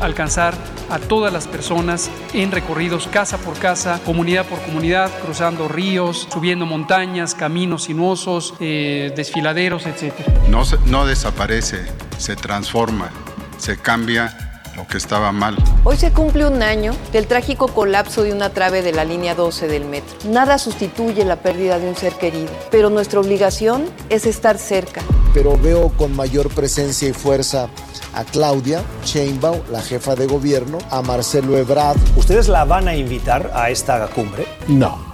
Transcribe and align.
Alcanzar 0.00 0.54
a 0.90 0.98
todas 0.98 1.32
las 1.32 1.46
personas 1.46 2.10
en 2.32 2.50
recorridos 2.50 3.06
casa 3.06 3.38
por 3.38 3.56
casa, 3.58 4.00
comunidad 4.04 4.44
por 4.46 4.60
comunidad, 4.62 5.10
cruzando 5.20 5.68
ríos, 5.68 6.26
subiendo 6.32 6.66
montañas, 6.66 7.34
caminos 7.34 7.84
sinuosos, 7.84 8.54
eh, 8.58 9.12
desfiladeros, 9.14 9.86
etc. 9.86 10.12
No, 10.48 10.62
no 10.86 11.06
desaparece, 11.06 11.86
se 12.18 12.34
transforma, 12.34 13.10
se 13.58 13.78
cambia 13.78 14.49
lo 14.80 14.86
que 14.86 14.96
estaba 14.96 15.30
mal. 15.30 15.56
Hoy 15.84 15.96
se 15.96 16.10
cumple 16.12 16.46
un 16.46 16.62
año 16.62 16.94
del 17.12 17.26
trágico 17.26 17.68
colapso 17.68 18.22
de 18.22 18.32
una 18.32 18.50
trave 18.50 18.82
de 18.82 18.92
la 18.92 19.04
línea 19.04 19.34
12 19.34 19.68
del 19.68 19.84
metro. 19.84 20.16
Nada 20.24 20.58
sustituye 20.58 21.24
la 21.24 21.36
pérdida 21.36 21.78
de 21.78 21.88
un 21.88 21.96
ser 21.96 22.14
querido, 22.14 22.48
pero 22.70 22.88
nuestra 22.88 23.20
obligación 23.20 23.84
es 24.08 24.26
estar 24.26 24.56
cerca. 24.58 25.02
pero 25.32 25.56
veo 25.56 25.90
con 25.90 26.16
mayor 26.16 26.48
presencia 26.48 27.08
y 27.08 27.12
fuerza 27.12 27.68
a 28.14 28.24
Claudia 28.24 28.82
Sheinbaum, 29.04 29.60
la 29.70 29.80
jefa 29.80 30.16
de 30.16 30.26
gobierno, 30.26 30.78
a 30.90 31.02
Marcelo 31.02 31.56
Ebrard. 31.56 31.98
¿Ustedes 32.16 32.48
la 32.48 32.64
van 32.64 32.88
a 32.88 32.96
invitar 32.96 33.52
a 33.54 33.70
esta 33.70 34.08
cumbre? 34.08 34.46
No. 34.66 35.09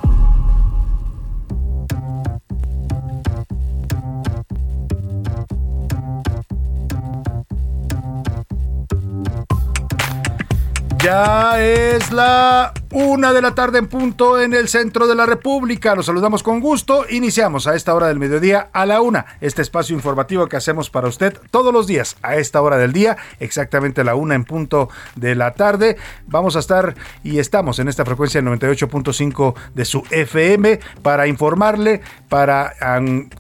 Ya 11.07 11.63
es 11.63 12.11
la 12.11 12.73
una 12.91 13.33
de 13.33 13.41
la 13.41 13.55
tarde 13.55 13.79
en 13.79 13.87
punto 13.87 14.41
en 14.41 14.53
el 14.55 14.67
centro 14.67 15.07
de 15.07 15.15
la 15.15 15.25
República. 15.25 15.95
Los 15.95 16.07
saludamos 16.07 16.43
con 16.43 16.59
gusto. 16.59 17.05
Iniciamos 17.09 17.69
a 17.69 17.77
esta 17.77 17.95
hora 17.95 18.09
del 18.09 18.19
mediodía 18.19 18.71
a 18.73 18.87
la 18.87 19.01
una. 19.01 19.25
Este 19.41 19.63
espacio 19.63 19.95
informativo 19.95 20.49
que 20.49 20.57
hacemos 20.57 20.91
para 20.91 21.07
usted 21.07 21.39
todos 21.53 21.73
los 21.73 21.87
días 21.87 22.17
a 22.23 22.35
esta 22.35 22.61
hora 22.61 22.77
del 22.77 22.93
día, 22.93 23.17
exactamente 23.39 24.03
la 24.03 24.17
una 24.17 24.35
en 24.35 24.43
punto 24.45 24.89
de 25.15 25.37
la 25.37 25.53
tarde. 25.53 25.97
Vamos 26.27 26.57
a 26.57 26.59
estar 26.59 26.97
y 27.23 27.39
estamos 27.39 27.79
en 27.79 27.87
esta 27.87 28.05
frecuencia 28.05 28.41
98.5 28.41 29.55
de 29.75 29.85
su 29.85 30.03
FM 30.11 30.81
para 31.03 31.29
informarle, 31.29 32.01
para 32.29 32.73
an- 32.81 33.31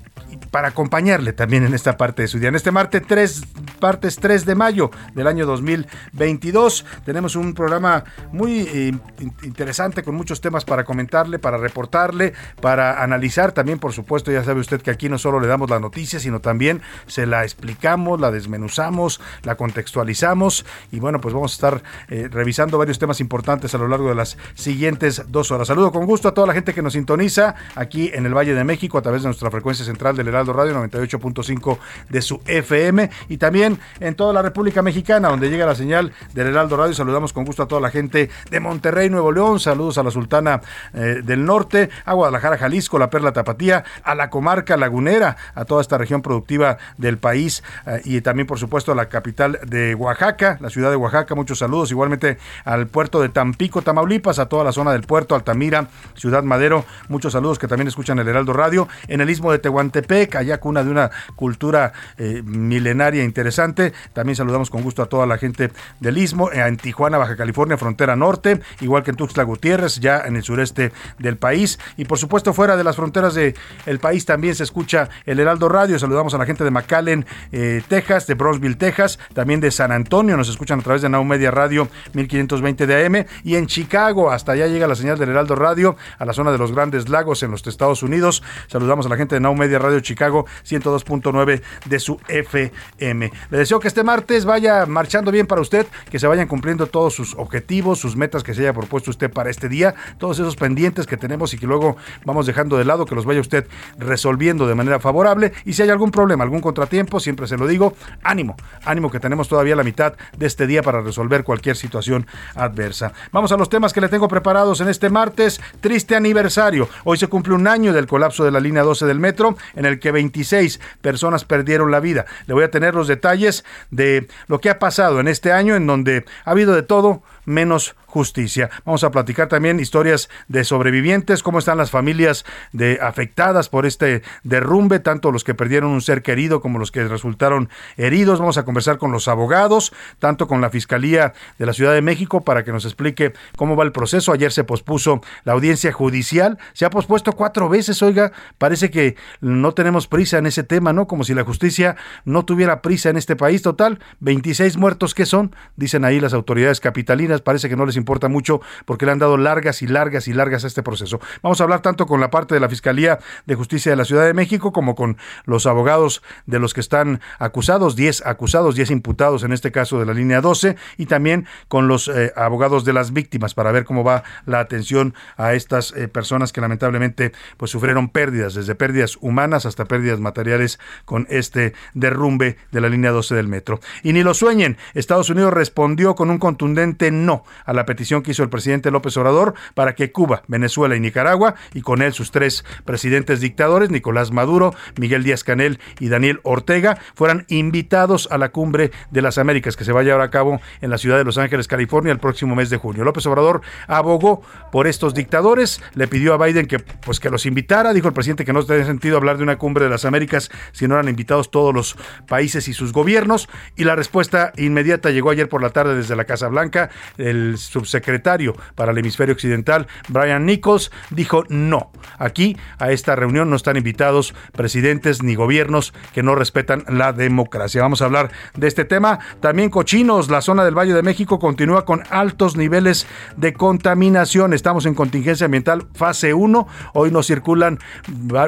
para 0.56 0.69
acompañarle 0.69 1.34
también 1.34 1.67
en 1.67 1.75
esta 1.75 1.99
parte 1.99 2.22
de 2.22 2.28
su 2.28 2.39
día. 2.39 2.49
En 2.49 2.55
este 2.55 2.71
martes 2.72 3.03
3, 3.06 3.43
martes 3.78 4.17
3 4.17 4.47
de 4.47 4.55
mayo 4.55 4.91
del 5.15 5.27
año 5.27 5.44
2022 5.44 6.87
tenemos 7.05 7.37
un 7.37 7.53
programa 7.53 8.05
muy 8.33 8.61
eh, 8.61 8.95
in- 9.21 9.34
interesante 9.43 10.03
con 10.03 10.15
muchos 10.15 10.41
temas 10.41 10.65
para 10.65 10.84
comentarle, 10.84 11.39
para 11.39 11.59
reportarle, 11.59 12.33
para 12.62 13.03
analizar 13.03 13.53
también, 13.53 13.78
por 13.78 13.93
supuesto, 13.93 14.33
ya 14.33 14.43
sabe 14.45 14.61
usted 14.61 14.81
que 14.81 14.91
aquí 14.91 15.11
no 15.11 15.19
solo 15.19 15.41
le 15.41 15.47
damos 15.47 15.69
la 15.69 15.78
noticia, 15.78 16.21
sino 16.21 16.41
también 16.41 16.81
se 17.06 17.27
la 17.27 17.45
explicamos, 17.45 18.19
la 18.19 18.31
desmenuzamos, 18.31 19.21
la 19.43 19.56
contextualizamos 19.56 20.65
y 20.91 21.00
bueno, 21.00 21.21
pues 21.21 21.34
vamos 21.34 21.53
a 21.53 21.55
estar 21.56 21.83
eh, 22.09 22.28
revisando 22.33 22.78
varios 22.78 22.99
temas 22.99 23.21
importantes 23.21 23.75
a 23.75 23.78
lo 23.78 23.89
largo 23.89 24.09
de 24.09 24.15
las 24.15 24.39
siguientes 24.55 25.22
dos 25.28 25.50
horas. 25.50 25.69
Saludo 25.69 25.93
con 25.93 26.06
gusto 26.06 26.28
a 26.28 26.33
toda 26.33 26.47
la 26.47 26.55
gente 26.55 26.72
que 26.72 26.81
nos 26.81 26.95
sintoniza 26.95 27.56
aquí 27.75 28.11
en 28.15 28.25
el 28.25 28.33
Valle 28.34 28.55
de 28.55 28.65
México 28.65 28.97
a 28.97 29.03
través 29.03 29.21
de 29.21 29.28
nuestra 29.28 29.50
frecuencia 29.50 29.84
central 29.84 30.16
del 30.16 30.28
Heraldo 30.28 30.46
Radio 30.53 30.75
98.5 30.75 31.79
de 32.09 32.23
su 32.23 32.41
FM 32.47 33.11
y 33.29 33.37
también 33.39 33.79
en 34.01 34.15
toda 34.15 34.33
la 34.33 34.43
República 34.43 34.83
Mexicana 34.83 35.29
donde 35.29 35.51
llega 35.51 35.67
la 35.67 35.75
señal 35.75 36.12
del 36.34 36.49
Heraldo 36.49 36.77
Radio. 36.77 36.95
Saludamos 36.95 37.33
con 37.33 37.45
gusto 37.45 37.62
a 37.62 37.69
toda 37.69 37.81
la 37.81 37.91
gente 37.91 38.31
de 38.51 38.61
Monterrey, 38.61 39.11
Nuevo 39.11 39.33
León. 39.33 39.61
Saludos 39.61 39.99
a 39.99 40.03
la 40.03 40.11
Sultana 40.11 40.61
eh, 40.95 41.23
del 41.25 41.45
Norte, 41.45 41.91
a 42.05 42.15
Guadalajara, 42.15 42.59
Jalisco, 42.59 42.99
la 42.99 43.11
Perla 43.11 43.33
Tapatía, 43.33 43.84
a 44.03 44.15
la 44.15 44.31
comarca 44.31 44.77
lagunera, 44.77 45.37
a 45.55 45.65
toda 45.65 45.81
esta 45.81 45.99
región 45.99 46.23
productiva 46.23 46.78
del 46.99 47.19
país 47.19 47.63
eh, 47.87 48.01
y 48.05 48.21
también 48.21 48.47
por 48.47 48.59
supuesto 48.59 48.93
a 48.93 48.95
la 48.95 49.09
capital 49.09 49.59
de 49.67 49.95
Oaxaca, 49.95 50.59
la 50.61 50.71
ciudad 50.71 50.91
de 50.91 50.97
Oaxaca. 50.97 51.34
Muchos 51.34 51.59
saludos 51.59 51.91
igualmente 51.91 52.39
al 52.65 52.87
puerto 52.87 53.21
de 53.21 53.28
Tampico, 53.28 53.83
Tamaulipas, 53.83 54.39
a 54.39 54.49
toda 54.49 54.65
la 54.65 54.73
zona 54.73 54.93
del 54.93 55.03
puerto, 55.03 55.34
Altamira, 55.34 55.89
Ciudad 56.15 56.43
Madero. 56.43 56.84
Muchos 57.09 57.33
saludos 57.33 57.59
que 57.59 57.69
también 57.69 57.89
escuchan 57.89 58.19
el 58.19 58.28
Heraldo 58.28 58.53
Radio. 58.53 58.89
En 59.09 59.21
el 59.21 59.31
istmo 59.31 59.53
de 59.53 59.59
Tehuantepec, 59.59 60.35
allá 60.36 60.58
cuna 60.58 60.84
de 60.84 60.91
una 60.91 61.10
cultura 61.34 61.92
eh, 62.19 62.42
milenaria 62.44 63.24
interesante. 63.24 63.92
También 64.12 64.36
saludamos 64.36 64.70
con 64.70 64.82
gusto 64.82 65.02
a 65.02 65.06
toda 65.06 65.26
la 65.26 65.38
gente 65.38 65.70
del 66.00 66.19
istmo, 66.19 66.50
eh, 66.52 66.60
en 66.66 66.76
Tijuana, 66.76 67.19
Baja 67.19 67.36
California, 67.36 67.76
frontera 67.76 68.16
norte, 68.16 68.60
igual 68.80 69.02
que 69.02 69.10
en 69.10 69.16
Tuxtla 69.16 69.44
Gutiérrez, 69.44 70.00
ya 70.00 70.20
en 70.20 70.36
el 70.36 70.42
sureste 70.42 70.92
del 71.19 71.36
país. 71.36 71.78
Y 71.97 72.04
por 72.04 72.19
supuesto, 72.19 72.52
fuera 72.52 72.76
de 72.76 72.84
las 72.84 72.97
fronteras 72.97 73.34
del 73.34 73.54
país 74.00 74.24
también 74.26 74.54
se 74.54 74.64
escucha 74.64 75.08
el 75.24 75.41
Heraldo 75.41 75.69
Radio. 75.69 75.98
Saludamos 75.98 76.34
a 76.34 76.38
la 76.38 76.47
gente 76.47 76.64
de 76.64 76.70
McAllen, 76.70 77.26
eh, 77.53 77.82
Texas, 77.88 78.26
de 78.26 78.34
Brownsville, 78.34 78.76
Texas, 78.76 79.18
también 79.34 79.60
de 79.60 79.70
San 79.70 79.92
Antonio. 79.92 80.36
Nos 80.36 80.48
escuchan 80.48 80.80
a 80.80 80.82
través 80.82 81.03
de 81.03 81.08
Now 81.08 81.24
Media 81.24 81.50
Radio 81.50 81.88
1520 82.14 82.86
de 82.86 83.06
AM. 83.06 83.26
Y 83.44 83.56
en 83.56 83.66
Chicago, 83.66 84.30
hasta 84.30 84.53
allá 84.53 84.66
llega 84.66 84.86
la 84.86 84.94
señal 84.94 85.18
del 85.18 85.30
Heraldo 85.30 85.54
Radio, 85.54 85.97
a 86.18 86.24
la 86.24 86.32
zona 86.32 86.53
de 86.53 86.58
los 86.58 86.72
Grandes 86.72 87.08
Lagos 87.08 87.42
en 87.42 87.50
los 87.50 87.66
Estados 87.66 88.03
Unidos. 88.03 88.42
Saludamos 88.68 89.06
a 89.06 89.08
la 89.08 89.16
gente 89.16 89.34
de 89.34 89.41
Now 89.41 89.54
Media 89.54 89.78
Radio 89.78 90.00
Chicago 90.00 90.16
102.9 90.16 91.62
de 91.84 92.00
su 92.00 92.19
FM. 92.28 93.32
Le 93.50 93.59
deseo 93.59 93.81
que 93.81 93.88
este 93.88 94.03
martes 94.03 94.44
vaya 94.44 94.87
marchando 94.87 95.31
bien 95.31 95.47
para 95.47 95.60
usted, 95.60 95.87
que 96.10 96.19
se 96.19 96.27
vayan 96.27 96.49
cumpliendo 96.49 96.87
todos 96.87 97.15
sus 97.15 97.34
objetivos, 97.34 97.99
sus 97.99 98.16
metas 98.16 98.42
que 98.42 98.54
se 98.54 98.63
haya 98.63 98.72
propuesto 98.72 99.10
usted 99.10 99.30
para 99.30 99.51
este 99.51 99.68
día, 99.68 99.95
todos 100.18 100.39
esos 100.39 100.57
pendientes 100.57 101.07
que 101.07 101.16
tenemos 101.16 101.54
y 101.54 101.59
que 101.59 101.66
luego 101.66 101.97
vamos 102.24 102.47
dejando 102.47 102.77
de 102.77 102.84
lado, 102.84 103.07
que 103.07 103.15
los 103.15 103.24
vaya 103.24 103.41
usted 103.41 103.66
resolviendo 103.98 104.66
de 104.66 104.74
manera 104.74 105.01
favorable. 105.01 105.53
Y 105.65 105.74
si 105.74 105.83
hay 105.83 105.91
algún 105.91 106.10
problema, 106.10 106.45
algún 106.45 106.60
contratiempo, 106.60 107.21
siempre 107.21 107.47
se 107.47 107.57
lo 107.57 107.66
digo, 107.66 107.95
ánimo, 108.22 108.57
ánimo 108.84 109.10
que 109.10 109.21
tenemos 109.21 109.48
todavía 109.48 109.77
la 109.77 109.84
mitad 109.84 110.15
de 110.36 110.47
este 110.47 110.66
día 110.66 110.83
para 110.83 111.01
resolver 111.01 111.45
cualquier 111.45 111.77
situación 111.77 112.27
adversa. 112.54 113.13
Vamos 113.33 113.53
a 113.53 113.57
los 113.57 113.68
temas 113.68 113.92
que 113.92 114.01
le 114.01 114.09
tengo 114.09 114.28
preparados 114.28 114.80
en 114.80 114.89
este 114.89 115.10
martes, 115.10 115.60
triste 115.80 116.16
aniversario. 116.16 116.89
Hoy 117.04 117.18
se 117.18 117.28
cumple 117.28 117.54
un 117.54 117.66
año 117.66 117.92
del 117.92 118.07
colapso 118.07 118.45
de 118.45 118.51
la 118.51 118.60
línea 118.60 118.83
12 118.83 119.07
del 119.07 119.21
metro, 119.21 119.57
en 119.74 119.84
el 119.84 119.98
26 120.10 120.80
personas 121.00 121.44
perdieron 121.44 121.91
la 121.91 122.00
vida. 122.00 122.26
Le 122.47 122.54
voy 122.54 122.64
a 122.64 122.70
tener 122.70 122.94
los 122.94 123.08
detalles 123.08 123.64
de 123.91 124.28
lo 124.47 124.60
que 124.60 124.70
ha 124.70 124.78
pasado 124.78 125.20
en 125.20 125.28
este 125.28 125.53
año, 125.53 125.76
en 125.76 125.86
donde 125.86 126.24
ha 126.44 126.50
habido 126.50 126.74
de 126.74 126.82
todo 126.82 127.22
menos 127.47 127.97
justicia. 128.07 128.71
Vamos 128.84 129.04
a 129.04 129.10
platicar 129.10 129.48
también 129.48 129.81
historias 129.81 130.28
de 130.48 130.65
sobrevivientes, 130.65 131.43
cómo 131.43 131.59
están 131.59 131.77
las 131.78 131.91
familias 131.91 132.45
de 132.72 132.98
afectadas 133.03 133.69
por 133.69 133.87
este 133.87 134.22
derrumbe, 134.43 135.01
tanto 135.01 135.33
los 135.33 135.45
que 135.45 135.54
perdieron 135.54 135.91
un 135.91 136.01
ser 136.01 136.22
querido 136.22 136.60
como 136.60 136.78
los 136.78 136.91
que 136.91 137.04
resultaron 137.04 137.69
heridos. 137.97 138.39
Vamos 138.39 138.59
a 138.59 138.65
conversar 138.65 138.98
con 138.98 139.13
los 139.13 139.28
abogados, 139.28 139.93
tanto 140.19 140.47
con 140.48 140.60
la 140.60 140.71
Fiscalía 140.71 141.34
de 141.59 141.66
la 141.66 141.72
Ciudad 141.72 141.93
de 141.93 142.03
México 142.03 142.43
para 142.43 142.65
que 142.65 142.72
nos 142.72 142.84
explique 142.84 143.34
cómo 143.57 143.77
va 143.77 143.84
el 143.84 143.92
proceso. 143.92 144.33
Ayer 144.33 144.53
se 144.53 144.65
pospuso 144.65 145.21
la 145.45 145.53
audiencia 145.53 145.92
judicial, 145.92 146.59
se 146.72 146.84
ha 146.84 146.91
pospuesto 146.91 147.33
cuatro 147.33 147.69
veces, 147.69 148.03
oiga, 148.03 148.33
parece 148.59 148.91
que 148.91 149.16
no 149.41 149.72
tenemos 149.72 150.07
prisa 150.07 150.39
en 150.39 150.47
ese 150.47 150.63
tema, 150.63 150.92
¿no? 150.92 151.07
Como 151.07 151.25
si 151.25 151.34
la 151.34 151.45
justicia 151.45 151.97
no 152.25 152.45
tuviera 152.45 152.83
prisa 152.83 153.10
en 153.10 153.16
este 153.16 153.37
país. 153.37 153.63
Total, 153.63 154.01
26 154.21 154.77
muertos 154.77 155.15
que 155.15 155.27
son, 155.27 155.54
dicen 155.77 156.04
ahí 156.04 156.21
las 156.21 156.33
autoridades 156.33 156.81
capitalinas, 156.81 157.35
parece 157.42 157.68
que 157.68 157.77
no 157.77 157.86
les 157.86 157.97
importa 157.97 158.28
mucho 158.28 158.60
porque 158.84 159.06
le 159.06 159.12
han 159.12 159.18
dado 159.18 159.36
largas 159.36 159.83
y 159.83 159.86
largas 159.86 160.28
y 160.28 160.33
largas 160.33 160.65
a 160.65 160.66
este 160.66 160.83
proceso. 160.83 161.21
Vamos 161.42 161.60
a 161.60 161.65
hablar 161.65 161.83
tanto 161.83 162.06
con 162.06 162.21
la 162.21 162.30
parte 162.30 162.54
de 162.54 162.60
la 162.60 162.68
Fiscalía 162.68 163.18
de 163.47 163.54
Justicia 163.54 163.91
de 163.91 163.97
la 163.97 164.04
Ciudad 164.04 164.24
de 164.24 164.34
México 164.34 164.72
como 164.72 164.94
con 164.94 165.16
los 165.44 165.66
abogados 165.66 166.22
de 166.47 166.59
los 166.59 166.74
que 166.74 166.80
están 166.80 167.21
acusados, 167.38 167.97
10 167.97 168.27
acusados, 168.27 168.74
10 168.74 168.91
imputados 168.91 169.42
en 169.42 169.53
este 169.53 169.72
caso 169.72 169.98
de 169.98 170.06
la 170.06 170.15
línea 170.15 170.41
12 170.41 170.77
y 170.97 171.06
también 171.06 171.47
con 171.68 171.88
los 171.88 172.09
eh, 172.09 172.33
abogados 172.36 172.84
de 172.84 172.92
las 172.92 173.12
víctimas 173.12 173.54
para 173.54 173.72
ver 173.72 173.84
cómo 173.84 174.04
va 174.04 174.22
la 174.44 174.60
atención 174.60 175.15
a 175.36 175.54
estas 175.54 175.92
eh, 175.92 176.09
personas 176.09 176.53
que 176.53 176.60
lamentablemente 176.60 177.32
pues 177.56 177.71
sufrieron 177.71 178.09
pérdidas, 178.09 178.54
desde 178.54 178.74
pérdidas 178.74 179.18
humanas 179.21 179.66
hasta 179.66 179.84
pérdidas 179.84 180.21
materiales 180.21 180.78
con 181.04 181.27
este 181.30 181.74
derrumbe 181.94 182.56
de 182.72 182.80
la 182.80 182.89
línea 182.89 183.10
12 183.10 183.34
del 183.34 183.48
metro. 183.48 183.80
Y 184.03 184.12
ni 184.12 184.22
lo 184.22 184.34
sueñen, 184.34 184.77
Estados 184.94 185.30
Unidos 185.30 185.53
respondió 185.53 186.15
con 186.15 186.30
un 186.30 186.39
contundente 186.39 187.10
no 187.10 187.26
a 187.65 187.73
la 187.73 187.84
petición 187.84 188.23
que 188.23 188.31
hizo 188.31 188.43
el 188.43 188.49
presidente 188.49 188.91
López 188.91 189.17
Obrador 189.17 189.55
para 189.75 189.95
que 189.95 190.13
Cuba, 190.13 190.43
Venezuela 190.49 190.97
y 190.97 191.01
Nicaragua, 191.01 191.55
y 191.75 191.83
con 191.83 192.03
él 192.03 192.13
sus 192.13 192.31
tres 192.31 192.65
presidentes 192.84 193.41
dictadores, 193.41 193.91
Nicolás 193.91 194.31
Maduro, 194.31 194.75
Miguel 194.99 195.25
Díaz 195.25 195.45
Canel 195.45 195.78
y 196.01 196.09
Daniel 196.09 196.41
Ortega, 196.43 196.99
fueran 197.15 197.45
invitados 197.49 198.28
a 198.31 198.39
la 198.39 198.51
cumbre 198.51 198.91
de 199.11 199.23
las 199.23 199.39
Américas 199.39 199.77
que 199.77 199.84
se 199.84 199.93
va 199.93 200.01
a 200.01 200.03
llevar 200.03 200.21
a 200.21 200.31
cabo 200.31 200.61
en 200.81 200.91
la 200.91 200.99
ciudad 200.99 201.17
de 201.19 201.25
Los 201.25 201.39
Ángeles, 201.39 201.69
California, 201.69 202.13
el 202.13 202.19
próximo 202.19 202.55
mes 202.55 202.71
de 202.71 202.77
junio. 202.77 203.05
López 203.05 203.27
Obrador 203.27 203.63
abogó 203.89 204.43
por 204.73 204.87
estos 204.87 205.15
dictadores, 205.15 205.83
le 205.95 206.09
pidió 206.09 206.34
a 206.34 206.45
Biden 206.45 206.67
que, 206.67 206.78
pues, 206.78 207.21
que 207.21 207.31
los 207.31 207.47
invitara, 207.47 207.93
dijo 207.93 208.09
el 208.09 208.15
presidente 208.15 208.45
que 208.45 208.53
no 208.53 208.65
tenía 208.65 208.87
sentido 208.87 209.17
hablar 209.17 209.37
de 209.37 209.43
una 209.43 209.57
cumbre 209.57 209.84
de 209.84 209.91
las 209.91 210.05
Américas 210.05 210.51
si 210.73 210.87
no 210.87 210.95
eran 210.95 211.09
invitados 211.09 211.51
todos 211.51 211.75
los 211.75 211.97
países 212.28 212.69
y 212.69 212.73
sus 212.73 212.93
gobiernos, 212.93 213.49
y 213.77 213.84
la 213.84 213.97
respuesta 213.97 214.53
inmediata 214.57 215.11
llegó 215.11 215.31
ayer 215.31 215.49
por 215.49 215.63
la 215.63 215.71
tarde 215.71 215.95
desde 215.95 216.17
la 216.17 216.25
Casa 216.25 216.49
Blanca, 216.49 216.91
el 217.18 217.59
subsecretario 217.59 218.54
para 218.74 218.92
el 218.92 218.98
hemisferio 218.98 219.34
occidental, 219.34 219.86
Brian 220.09 220.47
Nichols, 220.47 220.91
dijo 221.10 221.45
no, 221.48 221.91
aquí 222.18 222.57
a 222.78 222.92
esta 222.92 223.16
reunión 223.16 223.51
no 223.51 223.57
están 223.57 223.77
invitados 223.77 224.34
presidentes 224.53 225.22
ni 225.22 225.34
gobiernos 225.34 225.92
que 226.13 226.22
no 226.22 226.34
respetan 226.34 226.84
la 226.89 227.13
democracia. 227.13 227.83
Vamos 227.83 228.03
a 228.03 228.07
hablar 228.07 228.30
de 228.57 228.66
este 228.66 228.84
tema. 228.84 229.18
También 229.41 229.71
cochinos, 229.71 230.30
la 230.30 230.41
zona 230.41 230.65
del 230.65 230.77
Valle 230.77 230.95
de 230.95 231.03
México 231.03 231.39
continúa 231.39 231.84
con 231.84 232.03
altos 232.10 232.57
niveles 232.57 233.07
de 233.36 233.53
contaminación. 233.53 234.53
Estamos 234.53 234.86
en 234.86 234.95
contingencia 234.95 235.47
ambiental 235.47 235.86
fase 235.95 236.34
1. 236.34 236.66
Hoy 236.95 237.10
nos 237.10 237.27
circulan 237.27 237.78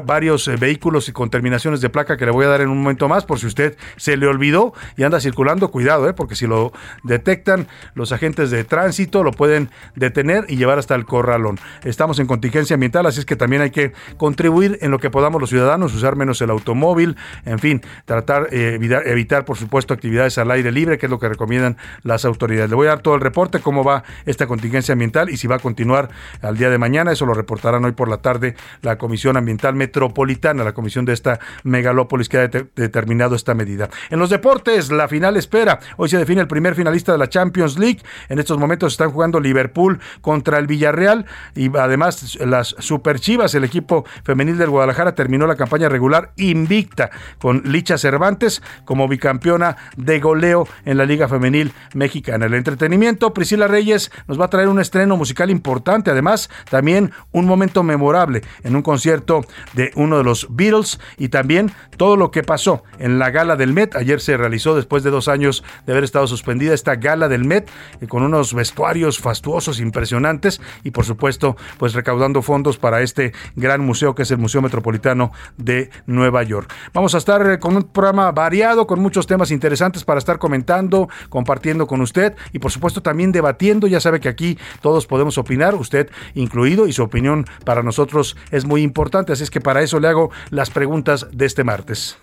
varios 0.04 0.48
eh, 0.48 0.56
vehículos 0.56 1.08
y 1.08 1.12
con 1.12 1.30
terminaciones 1.30 1.80
de 1.80 1.90
placa 1.90 2.16
que 2.16 2.26
le 2.26 2.32
voy 2.32 2.46
a 2.46 2.48
dar 2.48 2.60
en 2.60 2.68
un 2.68 2.78
momento 2.78 3.08
más 3.08 3.24
por 3.24 3.38
si 3.38 3.46
usted 3.46 3.76
se 3.96 4.16
le 4.16 4.26
olvidó 4.26 4.72
y 4.96 5.04
anda 5.04 5.20
circulando, 5.20 5.70
cuidado, 5.70 6.08
eh, 6.08 6.14
porque 6.14 6.34
si 6.34 6.46
lo 6.46 6.72
detectan 7.02 7.66
los 7.94 8.12
agentes 8.12 8.47
de 8.50 8.64
tránsito 8.64 9.22
lo 9.22 9.32
pueden 9.32 9.70
detener 9.94 10.44
y 10.48 10.56
llevar 10.56 10.78
hasta 10.78 10.94
el 10.94 11.04
corralón. 11.04 11.58
Estamos 11.84 12.18
en 12.18 12.26
contingencia 12.26 12.74
ambiental, 12.74 13.06
así 13.06 13.20
es 13.20 13.26
que 13.26 13.36
también 13.36 13.62
hay 13.62 13.70
que 13.70 13.92
contribuir 14.16 14.78
en 14.80 14.90
lo 14.90 14.98
que 14.98 15.10
podamos 15.10 15.40
los 15.40 15.50
ciudadanos, 15.50 15.94
usar 15.94 16.16
menos 16.16 16.40
el 16.42 16.50
automóvil, 16.50 17.16
en 17.44 17.58
fin, 17.58 17.82
tratar 18.04 18.48
eh, 18.50 18.78
evitar, 19.06 19.44
por 19.44 19.56
supuesto, 19.56 19.94
actividades 19.94 20.38
al 20.38 20.50
aire 20.50 20.72
libre, 20.72 20.98
que 20.98 21.06
es 21.06 21.10
lo 21.10 21.18
que 21.18 21.28
recomiendan 21.28 21.76
las 22.02 22.24
autoridades. 22.24 22.70
Le 22.70 22.76
voy 22.76 22.86
a 22.86 22.90
dar 22.90 23.00
todo 23.00 23.14
el 23.14 23.20
reporte, 23.20 23.60
cómo 23.60 23.84
va 23.84 24.04
esta 24.26 24.46
contingencia 24.46 24.92
ambiental 24.92 25.30
y 25.30 25.36
si 25.36 25.46
va 25.46 25.56
a 25.56 25.58
continuar 25.58 26.08
al 26.42 26.56
día 26.56 26.70
de 26.70 26.78
mañana. 26.78 27.12
Eso 27.12 27.26
lo 27.26 27.34
reportarán 27.34 27.84
hoy 27.84 27.92
por 27.92 28.08
la 28.08 28.18
tarde 28.18 28.56
la 28.82 28.98
Comisión 28.98 29.36
Ambiental 29.36 29.74
Metropolitana, 29.74 30.64
la 30.64 30.72
comisión 30.72 31.04
de 31.04 31.12
esta 31.12 31.38
megalópolis 31.64 32.28
que 32.28 32.38
ha 32.38 32.48
determinado 32.48 33.34
esta 33.34 33.54
medida. 33.54 33.88
En 34.10 34.18
los 34.18 34.30
deportes, 34.30 34.90
la 34.90 35.08
final 35.08 35.36
espera. 35.36 35.78
Hoy 35.96 36.08
se 36.08 36.18
define 36.18 36.40
el 36.40 36.48
primer 36.48 36.74
finalista 36.74 37.12
de 37.12 37.18
la 37.18 37.28
Champions 37.28 37.78
League. 37.78 38.00
Estos 38.38 38.58
momentos 38.58 38.92
están 38.92 39.10
jugando 39.10 39.40
Liverpool 39.40 40.00
contra 40.20 40.58
el 40.58 40.66
Villarreal 40.66 41.26
y 41.54 41.76
además 41.76 42.36
las 42.40 42.74
Super 42.78 43.20
Chivas, 43.20 43.54
el 43.54 43.64
equipo 43.64 44.04
femenil 44.24 44.58
del 44.58 44.70
Guadalajara, 44.70 45.14
terminó 45.14 45.46
la 45.46 45.56
campaña 45.56 45.88
regular 45.88 46.32
invicta 46.36 47.10
con 47.38 47.62
Licha 47.64 47.98
Cervantes 47.98 48.62
como 48.84 49.08
bicampeona 49.08 49.76
de 49.96 50.20
goleo 50.20 50.66
en 50.84 50.98
la 50.98 51.04
Liga 51.04 51.28
Femenil 51.28 51.72
Mexicana. 51.94 52.46
El 52.46 52.54
entretenimiento, 52.54 53.32
Priscila 53.32 53.68
Reyes 53.68 54.10
nos 54.26 54.40
va 54.40 54.46
a 54.46 54.50
traer 54.50 54.68
un 54.68 54.80
estreno 54.80 55.16
musical 55.16 55.50
importante, 55.50 56.10
además 56.10 56.50
también 56.70 57.12
un 57.32 57.46
momento 57.46 57.82
memorable 57.82 58.42
en 58.62 58.76
un 58.76 58.82
concierto 58.82 59.44
de 59.74 59.90
uno 59.96 60.18
de 60.18 60.24
los 60.24 60.46
Beatles 60.50 61.00
y 61.16 61.28
también 61.28 61.72
todo 61.96 62.16
lo 62.16 62.30
que 62.30 62.42
pasó 62.42 62.84
en 62.98 63.18
la 63.18 63.30
gala 63.30 63.56
del 63.56 63.72
Met. 63.72 63.96
Ayer 63.96 64.20
se 64.20 64.36
realizó 64.36 64.76
después 64.76 65.02
de 65.02 65.10
dos 65.10 65.28
años 65.28 65.64
de 65.86 65.92
haber 65.92 66.04
estado 66.04 66.26
suspendida 66.26 66.74
esta 66.74 66.96
gala 66.96 67.28
del 67.28 67.44
Met 67.44 67.68
eh, 68.00 68.06
con 68.06 68.22
unos 68.28 68.54
vestuarios 68.54 69.18
fastuosos, 69.18 69.80
impresionantes 69.80 70.60
y 70.84 70.90
por 70.90 71.04
supuesto 71.04 71.56
pues 71.78 71.94
recaudando 71.94 72.42
fondos 72.42 72.78
para 72.78 73.02
este 73.02 73.32
gran 73.56 73.80
museo 73.80 74.14
que 74.14 74.22
es 74.22 74.30
el 74.30 74.38
Museo 74.38 74.62
Metropolitano 74.62 75.32
de 75.56 75.90
Nueva 76.06 76.42
York. 76.42 76.72
Vamos 76.92 77.14
a 77.14 77.18
estar 77.18 77.44
eh, 77.50 77.58
con 77.58 77.76
un 77.76 77.82
programa 77.82 78.30
variado, 78.32 78.86
con 78.86 79.00
muchos 79.00 79.26
temas 79.26 79.50
interesantes 79.50 80.04
para 80.04 80.18
estar 80.18 80.38
comentando, 80.38 81.08
compartiendo 81.28 81.86
con 81.86 82.00
usted 82.00 82.34
y 82.52 82.58
por 82.58 82.70
supuesto 82.70 83.02
también 83.02 83.32
debatiendo. 83.32 83.86
Ya 83.86 84.00
sabe 84.00 84.20
que 84.20 84.28
aquí 84.28 84.58
todos 84.80 85.06
podemos 85.06 85.38
opinar, 85.38 85.74
usted 85.74 86.10
incluido, 86.34 86.86
y 86.86 86.92
su 86.92 87.02
opinión 87.02 87.46
para 87.64 87.82
nosotros 87.82 88.36
es 88.50 88.64
muy 88.64 88.82
importante. 88.82 89.32
Así 89.32 89.42
es 89.42 89.50
que 89.50 89.60
para 89.60 89.82
eso 89.82 90.00
le 90.00 90.08
hago 90.08 90.30
las 90.50 90.70
preguntas 90.70 91.26
de 91.32 91.46
este 91.46 91.64
martes. 91.64 92.18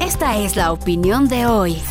Esta 0.00 0.36
es 0.36 0.56
la 0.56 0.72
opinión 0.72 1.28
de 1.28 1.46
hoy. 1.46 1.82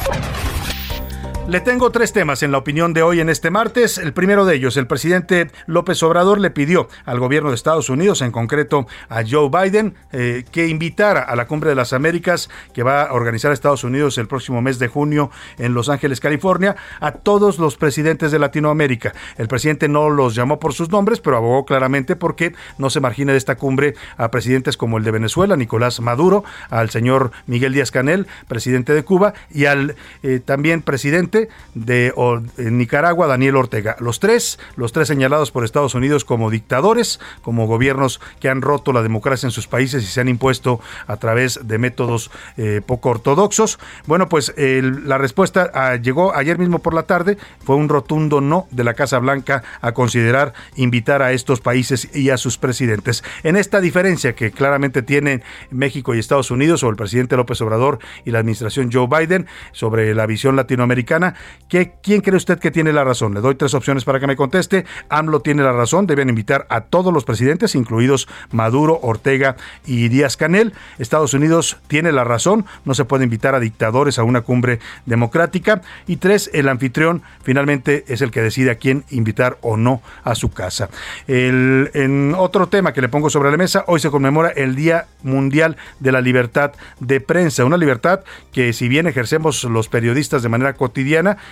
Le 1.52 1.60
tengo 1.60 1.92
tres 1.92 2.14
temas 2.14 2.44
en 2.44 2.54
la 2.54 2.60
opinión 2.60 2.94
de 2.94 3.02
hoy 3.02 3.20
en 3.20 3.28
este 3.28 3.50
martes. 3.50 3.98
El 3.98 4.14
primero 4.14 4.46
de 4.46 4.56
ellos, 4.56 4.78
el 4.78 4.88
presidente 4.88 5.52
López 5.66 6.02
Obrador 6.02 6.40
le 6.40 6.50
pidió 6.50 6.88
al 7.04 7.20
gobierno 7.20 7.50
de 7.50 7.56
Estados 7.56 7.90
Unidos, 7.90 8.22
en 8.22 8.32
concreto 8.32 8.88
a 9.10 9.22
Joe 9.30 9.50
Biden, 9.50 9.96
eh, 10.14 10.46
que 10.50 10.68
invitara 10.68 11.20
a 11.20 11.36
la 11.36 11.48
Cumbre 11.48 11.68
de 11.72 11.76
las 11.76 11.92
Américas 11.92 12.50
que 12.74 12.84
va 12.84 13.04
a 13.04 13.12
organizar 13.12 13.52
Estados 13.52 13.84
Unidos 13.84 14.18
el 14.18 14.30
próximo 14.30 14.62
mes 14.62 14.80
de 14.80 14.88
junio 14.88 15.30
en 15.58 15.74
Los 15.74 15.90
Ángeles, 15.90 16.22
California, 16.22 16.78
a 17.02 17.12
todos 17.12 17.60
los 17.60 17.76
presidentes 17.76 18.32
de 18.32 18.40
Latinoamérica. 18.40 19.12
El 19.38 19.50
presidente 19.50 19.90
no 19.90 20.10
los 20.10 20.36
llamó 20.36 20.58
por 20.58 20.72
sus 20.72 20.90
nombres, 20.90 21.20
pero 21.20 21.36
abogó 21.36 21.66
claramente 21.66 22.16
porque 22.16 22.56
no 22.78 22.90
se 22.90 23.02
margine 23.02 23.34
de 23.34 23.38
esta 23.38 23.58
cumbre 23.58 23.96
a 24.16 24.32
presidentes 24.32 24.78
como 24.78 24.98
el 24.98 25.04
de 25.04 25.12
Venezuela, 25.12 25.58
Nicolás 25.58 26.00
Maduro, 26.00 26.46
al 26.70 26.92
señor 26.92 27.34
Miguel 27.46 27.74
Díaz 27.74 27.92
Canel, 27.92 28.26
presidente 28.48 28.94
de 28.94 29.04
Cuba, 29.04 29.34
y 29.54 29.66
al 29.66 29.98
eh, 30.24 30.40
también 30.40 30.82
presidente 30.82 31.41
de 31.74 32.14
Nicaragua, 32.58 33.28
Daniel 33.28 33.56
Ortega. 33.56 33.96
Los 34.00 34.20
tres, 34.20 34.60
los 34.76 34.92
tres 34.92 35.08
señalados 35.08 35.52
por 35.52 35.64
Estados 35.64 35.96
Unidos 35.96 36.26
como 36.26 36.50
dictadores, 36.50 37.20
como 37.42 37.68
gobiernos 37.68 38.20
que 38.40 38.50
han 38.50 38.62
roto 38.62 38.94
la 38.94 39.02
democracia 39.02 39.48
en 39.48 39.52
sus 39.52 39.68
países 39.68 40.04
y 40.04 40.08
se 40.08 40.22
han 40.22 40.28
impuesto 40.28 40.80
a 41.08 41.18
través 41.18 41.60
de 41.64 41.78
métodos 41.78 42.32
eh, 42.58 42.82
poco 42.86 43.10
ortodoxos. 43.10 43.80
Bueno, 44.08 44.30
pues 44.30 44.54
la 44.58 45.18
respuesta 45.18 45.72
ah, 45.74 45.96
llegó 45.96 46.36
ayer 46.36 46.58
mismo 46.58 46.80
por 46.80 46.94
la 46.94 47.04
tarde, 47.04 47.38
fue 47.64 47.76
un 47.76 47.90
rotundo 47.90 48.42
no 48.42 48.68
de 48.72 48.84
la 48.84 48.94
Casa 48.94 49.20
Blanca 49.20 49.64
a 49.82 49.94
considerar 49.94 50.54
invitar 50.76 51.22
a 51.22 51.32
estos 51.32 51.62
países 51.62 52.16
y 52.16 52.30
a 52.30 52.38
sus 52.38 52.58
presidentes. 52.58 53.24
En 53.44 53.56
esta 53.56 53.82
diferencia 53.82 54.34
que 54.34 54.52
claramente 54.52 55.02
tienen 55.02 55.44
México 55.70 56.14
y 56.14 56.20
Estados 56.20 56.52
Unidos, 56.52 56.84
o 56.84 56.90
el 56.90 56.96
presidente 56.96 57.36
López 57.36 57.62
Obrador 57.62 58.00
y 58.26 58.32
la 58.32 58.40
administración 58.40 58.90
Joe 58.92 59.08
Biden, 59.08 59.48
sobre 59.72 60.14
la 60.16 60.26
visión 60.26 60.56
latinoamericana, 60.56 61.21
¿quién 61.70 62.22
cree 62.22 62.36
usted 62.36 62.60
que 62.60 62.72
tiene 62.72 62.94
la 62.94 63.04
razón? 63.04 63.34
Le 63.34 63.42
doy 63.42 63.56
tres 63.56 63.74
opciones 63.74 64.04
para 64.04 64.20
que 64.20 64.28
me 64.28 64.36
conteste. 64.36 64.86
AMLO 65.10 65.42
tiene 65.42 65.64
la 65.64 65.72
razón, 65.72 66.08
deben 66.08 66.30
invitar 66.30 66.66
a 66.70 66.82
todos 66.82 67.14
los 67.14 67.24
presidentes, 67.24 67.76
incluidos 67.76 68.28
Maduro, 68.52 69.00
Ortega 69.02 69.56
y 69.86 70.10
Díaz 70.10 70.38
Canel. 70.38 70.74
Estados 71.00 71.34
Unidos 71.34 71.78
tiene 71.88 72.12
la 72.12 72.24
razón, 72.24 72.66
no 72.86 72.94
se 72.94 73.06
puede 73.06 73.24
invitar 73.24 73.56
a 73.56 73.60
dictadores 73.60 74.20
a 74.20 74.24
una 74.24 74.42
cumbre 74.42 74.80
democrática. 75.06 75.82
Y 76.08 76.18
tres, 76.18 76.50
el 76.54 76.68
anfitrión 76.68 77.24
finalmente 77.44 78.06
es 78.08 78.22
el 78.22 78.32
que 78.32 78.42
decide 78.42 78.72
a 78.72 78.76
quién 78.76 79.06
invitar 79.10 79.58
o 79.62 79.78
no 79.78 80.02
a 80.24 80.36
su 80.36 80.52
casa. 80.52 80.90
en 81.28 82.36
otro 82.38 82.68
tema 82.68 82.94
que 82.94 83.02
le 83.02 83.10
pongo 83.10 83.30
sobre 83.30 83.52
la 83.52 83.58
mesa, 83.58 83.84
hoy 83.88 84.00
se 84.00 84.10
conmemora 84.10 84.50
el 84.50 84.76
Día 84.76 85.08
Mundial 85.24 85.78
de 86.00 86.12
la 86.12 86.22
Libertad 86.22 86.74
de 87.00 87.22
Prensa, 87.22 87.66
una 87.66 87.78
libertad 87.78 88.22
que 88.52 88.74
si 88.74 88.88
bien 88.88 89.08
ejercemos 89.08 89.64
los 89.64 89.88
periodistas 89.88 90.44
de 90.44 90.50
manera 90.50 90.74
cotidiana, 90.74 91.11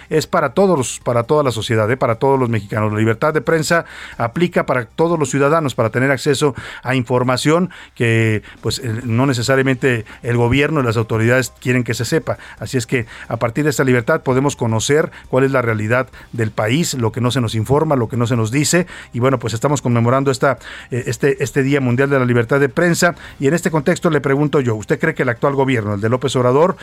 es 0.09 0.27
para 0.27 0.53
todos, 0.53 1.01
para 1.03 1.23
toda 1.23 1.43
la 1.43 1.51
sociedad, 1.51 1.89
¿eh? 1.91 1.97
para 1.97 2.15
todos 2.15 2.39
los 2.39 2.49
mexicanos. 2.49 2.91
La 2.93 2.99
libertad 2.99 3.33
de 3.33 3.41
prensa 3.41 3.85
aplica 4.17 4.65
para 4.65 4.85
todos 4.85 5.19
los 5.19 5.29
ciudadanos 5.29 5.75
para 5.75 5.89
tener 5.89 6.11
acceso 6.11 6.55
a 6.83 6.95
información 6.95 7.69
que 7.95 8.41
pues 8.61 8.79
eh, 8.79 9.01
no 9.03 9.25
necesariamente 9.25 10.05
el 10.23 10.37
gobierno 10.37 10.79
y 10.79 10.83
las 10.83 10.97
autoridades 10.97 11.53
quieren 11.59 11.83
que 11.83 11.93
se 11.93 12.05
sepa. 12.05 12.37
Así 12.59 12.77
es 12.77 12.85
que 12.85 13.05
a 13.27 13.37
partir 13.37 13.63
de 13.63 13.69
esta 13.69 13.83
libertad 13.83 14.21
podemos 14.21 14.55
conocer 14.55 15.11
cuál 15.29 15.43
es 15.43 15.51
la 15.51 15.61
realidad 15.61 16.07
del 16.31 16.51
país, 16.51 16.93
lo 16.93 17.11
que 17.11 17.21
no 17.21 17.31
se 17.31 17.41
nos 17.41 17.55
informa, 17.55 17.95
lo 17.95 18.07
que 18.07 18.17
no 18.17 18.27
se 18.27 18.35
nos 18.35 18.51
dice 18.51 18.87
y 19.13 19.19
bueno, 19.19 19.39
pues 19.39 19.53
estamos 19.53 19.81
conmemorando 19.81 20.31
esta, 20.31 20.57
eh, 20.91 21.03
este, 21.07 21.43
este 21.43 21.63
Día 21.63 21.81
Mundial 21.81 22.09
de 22.09 22.19
la 22.19 22.25
Libertad 22.25 22.59
de 22.59 22.69
Prensa 22.69 23.15
y 23.39 23.47
en 23.47 23.53
este 23.53 23.71
contexto 23.71 24.09
le 24.09 24.21
pregunto 24.21 24.61
yo, 24.61 24.75
¿usted 24.75 24.99
cree 24.99 25.13
que 25.13 25.23
el 25.23 25.29
actual 25.29 25.55
gobierno, 25.55 25.95
el 25.95 26.01
de 26.01 26.09
López 26.09 26.35
Obrador, 26.35 26.77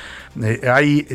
hay, 0.73 1.07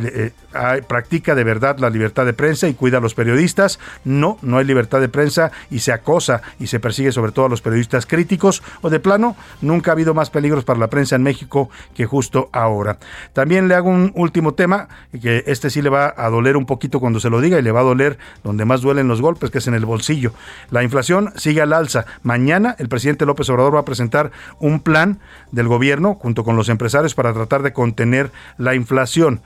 hay, 0.53 0.82
practica 0.82 1.36
de 1.36 1.44
verdad 1.51 1.79
la 1.79 1.89
libertad 1.89 2.25
de 2.25 2.31
prensa 2.31 2.70
y 2.70 2.74
cuida 2.74 3.00
a 3.00 3.01
los 3.01 3.13
periodistas? 3.13 3.77
No, 4.05 4.38
no 4.41 4.58
hay 4.58 4.63
libertad 4.63 5.01
de 5.01 5.10
prensa 5.10 5.51
y 5.70 5.79
se 5.79 5.91
acosa 5.91 6.41
y 6.60 6.67
se 6.67 6.79
persigue 6.79 7.12
sobre 7.12 7.34
todo 7.34 7.48
a 7.48 7.50
los 7.50 7.62
periodistas 7.62 8.05
críticos 8.05 8.63
o 8.81 8.89
de 8.89 9.01
plano, 9.01 9.36
nunca 9.62 9.91
ha 9.91 9.93
habido 9.93 10.13
más 10.13 10.29
peligros 10.29 10.63
para 10.63 10.79
la 10.79 10.88
prensa 10.88 11.17
en 11.17 11.24
México 11.24 11.70
que 11.93 12.05
justo 12.05 12.50
ahora. 12.53 13.00
También 13.34 13.67
le 13.67 13.75
hago 13.75 13.89
un 13.89 14.13
último 14.15 14.53
tema, 14.53 14.88
que 15.22 15.43
este 15.48 15.70
sí 15.70 15.81
le 15.81 15.89
va 15.89 16.13
a 16.15 16.29
doler 16.29 16.55
un 16.55 16.65
poquito 16.65 17.01
cuando 17.01 17.20
se 17.20 17.29
lo 17.29 17.41
diga 17.41 17.60
y 17.60 17.62
le 17.62 17.72
va 17.72 17.81
a 17.81 17.84
doler 17.84 18.17
donde 18.43 18.63
más 18.63 18.81
duelen 18.81 19.10
los 19.10 19.22
golpes, 19.22 19.51
que 19.51 19.58
es 19.58 19.67
en 19.67 19.74
el 19.74 19.86
bolsillo. 19.86 20.34
La 20.70 20.84
inflación 20.84 21.34
sigue 21.36 21.62
al 21.62 21.74
alza. 21.74 22.05
Mañana 22.24 22.75
el 22.79 22.88
presidente 22.88 23.25
López 23.25 23.50
Obrador 23.50 23.75
va 23.75 23.81
a 23.81 23.86
presentar 23.86 24.31
un 24.60 24.79
plan 24.79 25.20
del 25.51 25.67
gobierno 25.67 26.15
junto 26.15 26.43
con 26.43 26.55
los 26.55 26.70
empresarios 26.70 27.15
para 27.15 27.34
tratar 27.34 27.63
de 27.63 27.74
contener 27.74 28.31
la 28.58 28.75
inflación. 28.75 29.41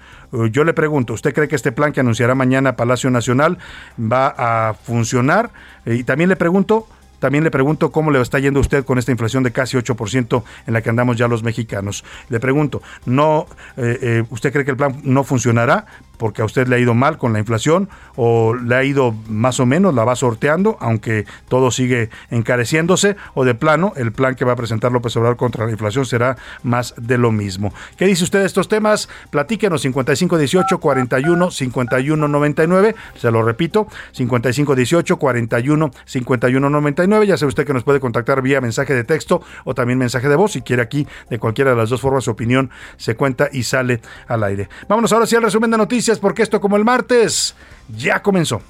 Yo 0.51 0.63
le 0.63 0.73
pregunto, 0.73 1.13
¿usted 1.13 1.33
cree 1.33 1.47
que 1.47 1.55
este 1.55 1.71
plan 1.71 1.91
que 1.91 1.99
anunciará 1.99 2.35
mañana 2.35 2.75
Palacio 2.75 3.09
Nacional 3.09 3.57
va 3.99 4.33
a 4.37 4.73
funcionar? 4.73 5.51
Y 5.85 6.03
también 6.03 6.29
le 6.29 6.35
pregunto, 6.35 6.87
también 7.19 7.43
le 7.43 7.51
pregunto 7.51 7.91
cómo 7.91 8.11
le 8.11 8.21
está 8.21 8.39
yendo 8.39 8.59
a 8.59 8.61
usted 8.61 8.85
con 8.85 8.97
esta 8.97 9.11
inflación 9.11 9.43
de 9.43 9.51
casi 9.51 9.77
8% 9.77 10.43
en 10.67 10.73
la 10.73 10.81
que 10.81 10.89
andamos 10.89 11.17
ya 11.17 11.27
los 11.27 11.43
mexicanos. 11.43 12.03
Le 12.29 12.39
pregunto, 12.39 12.81
¿no, 13.05 13.47
eh, 13.77 13.97
eh, 14.01 14.23
¿usted 14.29 14.51
cree 14.51 14.65
que 14.65 14.71
el 14.71 14.77
plan 14.77 14.99
no 15.03 15.23
funcionará? 15.23 15.85
Porque 16.17 16.41
a 16.41 16.45
usted 16.45 16.67
le 16.67 16.75
ha 16.75 16.79
ido 16.79 16.93
mal 16.93 17.17
con 17.17 17.33
la 17.33 17.39
inflación 17.39 17.89
o 18.15 18.53
le 18.55 18.75
ha 18.75 18.83
ido 18.83 19.13
más 19.27 19.59
o 19.59 19.65
menos, 19.65 19.93
la 19.93 20.03
va 20.03 20.15
sorteando, 20.15 20.77
aunque 20.79 21.25
todo 21.47 21.71
sigue 21.71 22.09
encareciéndose, 22.29 23.15
o 23.33 23.45
de 23.45 23.55
plano, 23.55 23.93
el 23.95 24.11
plan 24.11 24.35
que 24.35 24.45
va 24.45 24.53
a 24.53 24.55
presentar 24.55 24.91
López 24.91 25.15
Obrador 25.17 25.37
contra 25.37 25.65
la 25.65 25.71
inflación 25.71 26.05
será 26.05 26.37
más 26.63 26.93
de 26.97 27.17
lo 27.17 27.31
mismo. 27.31 27.73
¿Qué 27.97 28.05
dice 28.05 28.23
usted 28.23 28.39
de 28.39 28.45
estos 28.45 28.67
temas? 28.67 29.09
Platíquenos 29.29 29.81
5518 29.81 30.79
41 30.79 31.51
51 31.51 32.27
99, 32.27 32.95
se 33.15 33.31
lo 33.31 33.43
repito, 33.43 33.87
5518 34.11 35.17
41 35.17 35.91
51 36.05 36.69
99, 36.69 37.27
ya 37.27 37.37
sabe 37.37 37.49
usted 37.49 37.65
que 37.65 37.73
nos 37.73 37.83
puede 37.83 37.99
contactar 37.99 38.41
vía 38.41 38.61
mensaje 38.61 38.93
de 38.93 39.03
texto 39.03 39.41
o 39.63 39.73
también 39.73 39.99
mensaje 39.99 40.29
de 40.29 40.35
voz, 40.35 40.53
si 40.53 40.61
quiere 40.61 40.81
aquí, 40.81 41.07
de 41.29 41.39
cualquiera 41.39 41.71
de 41.71 41.77
las 41.77 41.89
dos 41.89 42.01
formas, 42.01 42.23
su 42.23 42.31
opinión 42.31 42.69
se 42.97 43.15
cuenta 43.15 43.49
y 43.51 43.63
sale 43.63 44.01
al 44.27 44.43
aire. 44.43 44.69
Vámonos 44.87 45.11
ahora 45.11 45.25
sí 45.25 45.35
al 45.35 45.43
resumen 45.43 45.71
de 45.71 45.77
noticias 45.77 46.04
porque 46.19 46.43
esto 46.43 46.61
como 46.61 46.77
el 46.77 46.85
martes 46.85 47.55
ya 47.95 48.21
comenzó. 48.21 48.61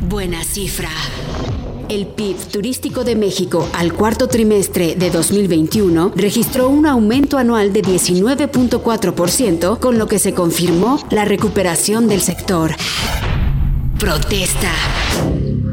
Buena 0.00 0.42
cifra. 0.44 0.90
El 1.88 2.06
PIB 2.06 2.36
turístico 2.52 3.02
de 3.02 3.16
México 3.16 3.68
al 3.74 3.92
cuarto 3.92 4.28
trimestre 4.28 4.94
de 4.94 5.10
2021 5.10 6.12
registró 6.14 6.68
un 6.68 6.86
aumento 6.86 7.36
anual 7.36 7.72
de 7.72 7.82
19.4%, 7.82 9.80
con 9.80 9.98
lo 9.98 10.06
que 10.06 10.20
se 10.20 10.32
confirmó 10.32 11.04
la 11.10 11.24
recuperación 11.24 12.06
del 12.06 12.20
sector. 12.20 12.76
Protesta. 13.98 14.70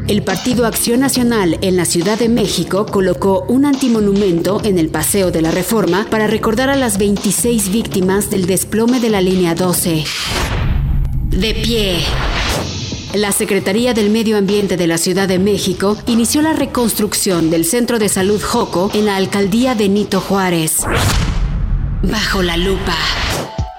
El 0.07 0.23
Partido 0.23 0.65
Acción 0.65 1.01
Nacional 1.01 1.57
en 1.61 1.75
la 1.75 1.83
Ciudad 1.83 2.17
de 2.17 2.29
México 2.29 2.85
colocó 2.85 3.43
un 3.49 3.65
antimonumento 3.65 4.61
en 4.63 4.77
el 4.77 4.87
Paseo 4.87 5.31
de 5.31 5.41
la 5.41 5.51
Reforma 5.51 6.07
para 6.09 6.27
recordar 6.27 6.69
a 6.69 6.77
las 6.77 6.97
26 6.97 7.73
víctimas 7.73 8.29
del 8.29 8.45
desplome 8.45 9.01
de 9.01 9.09
la 9.09 9.19
línea 9.19 9.53
12. 9.53 10.05
De 11.31 11.53
pie. 11.55 11.97
La 13.15 13.33
Secretaría 13.33 13.93
del 13.93 14.09
Medio 14.09 14.37
Ambiente 14.37 14.77
de 14.77 14.87
la 14.87 14.97
Ciudad 14.97 15.27
de 15.27 15.39
México 15.39 15.97
inició 16.07 16.41
la 16.41 16.53
reconstrucción 16.53 17.49
del 17.49 17.65
Centro 17.65 17.99
de 17.99 18.07
Salud 18.07 18.41
Joco 18.41 18.89
en 18.93 19.07
la 19.07 19.17
alcaldía 19.17 19.73
Benito 19.73 20.21
Juárez. 20.21 20.83
Bajo 22.01 22.41
la 22.41 22.55
lupa. 22.55 22.95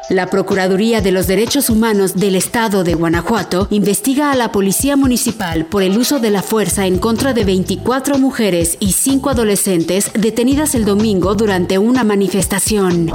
La 0.08 0.28
Procuraduría 0.28 1.02
de 1.02 1.12
los 1.12 1.26
Derechos 1.26 1.68
Humanos 1.68 2.14
del 2.14 2.34
Estado 2.34 2.82
de 2.82 2.94
Guanajuato 2.94 3.68
investiga 3.70 4.32
a 4.32 4.36
la 4.36 4.52
Policía 4.52 4.96
Municipal 4.96 5.66
por 5.66 5.82
el 5.82 5.98
uso 5.98 6.18
de 6.18 6.30
la 6.30 6.42
fuerza 6.42 6.86
en 6.86 6.98
contra 6.98 7.34
de 7.34 7.44
24 7.44 8.16
mujeres 8.18 8.78
y 8.80 8.92
5 8.92 9.28
adolescentes 9.28 10.10
detenidas 10.14 10.74
el 10.74 10.86
domingo 10.86 11.34
durante 11.34 11.76
una 11.76 12.04
manifestación. 12.04 13.10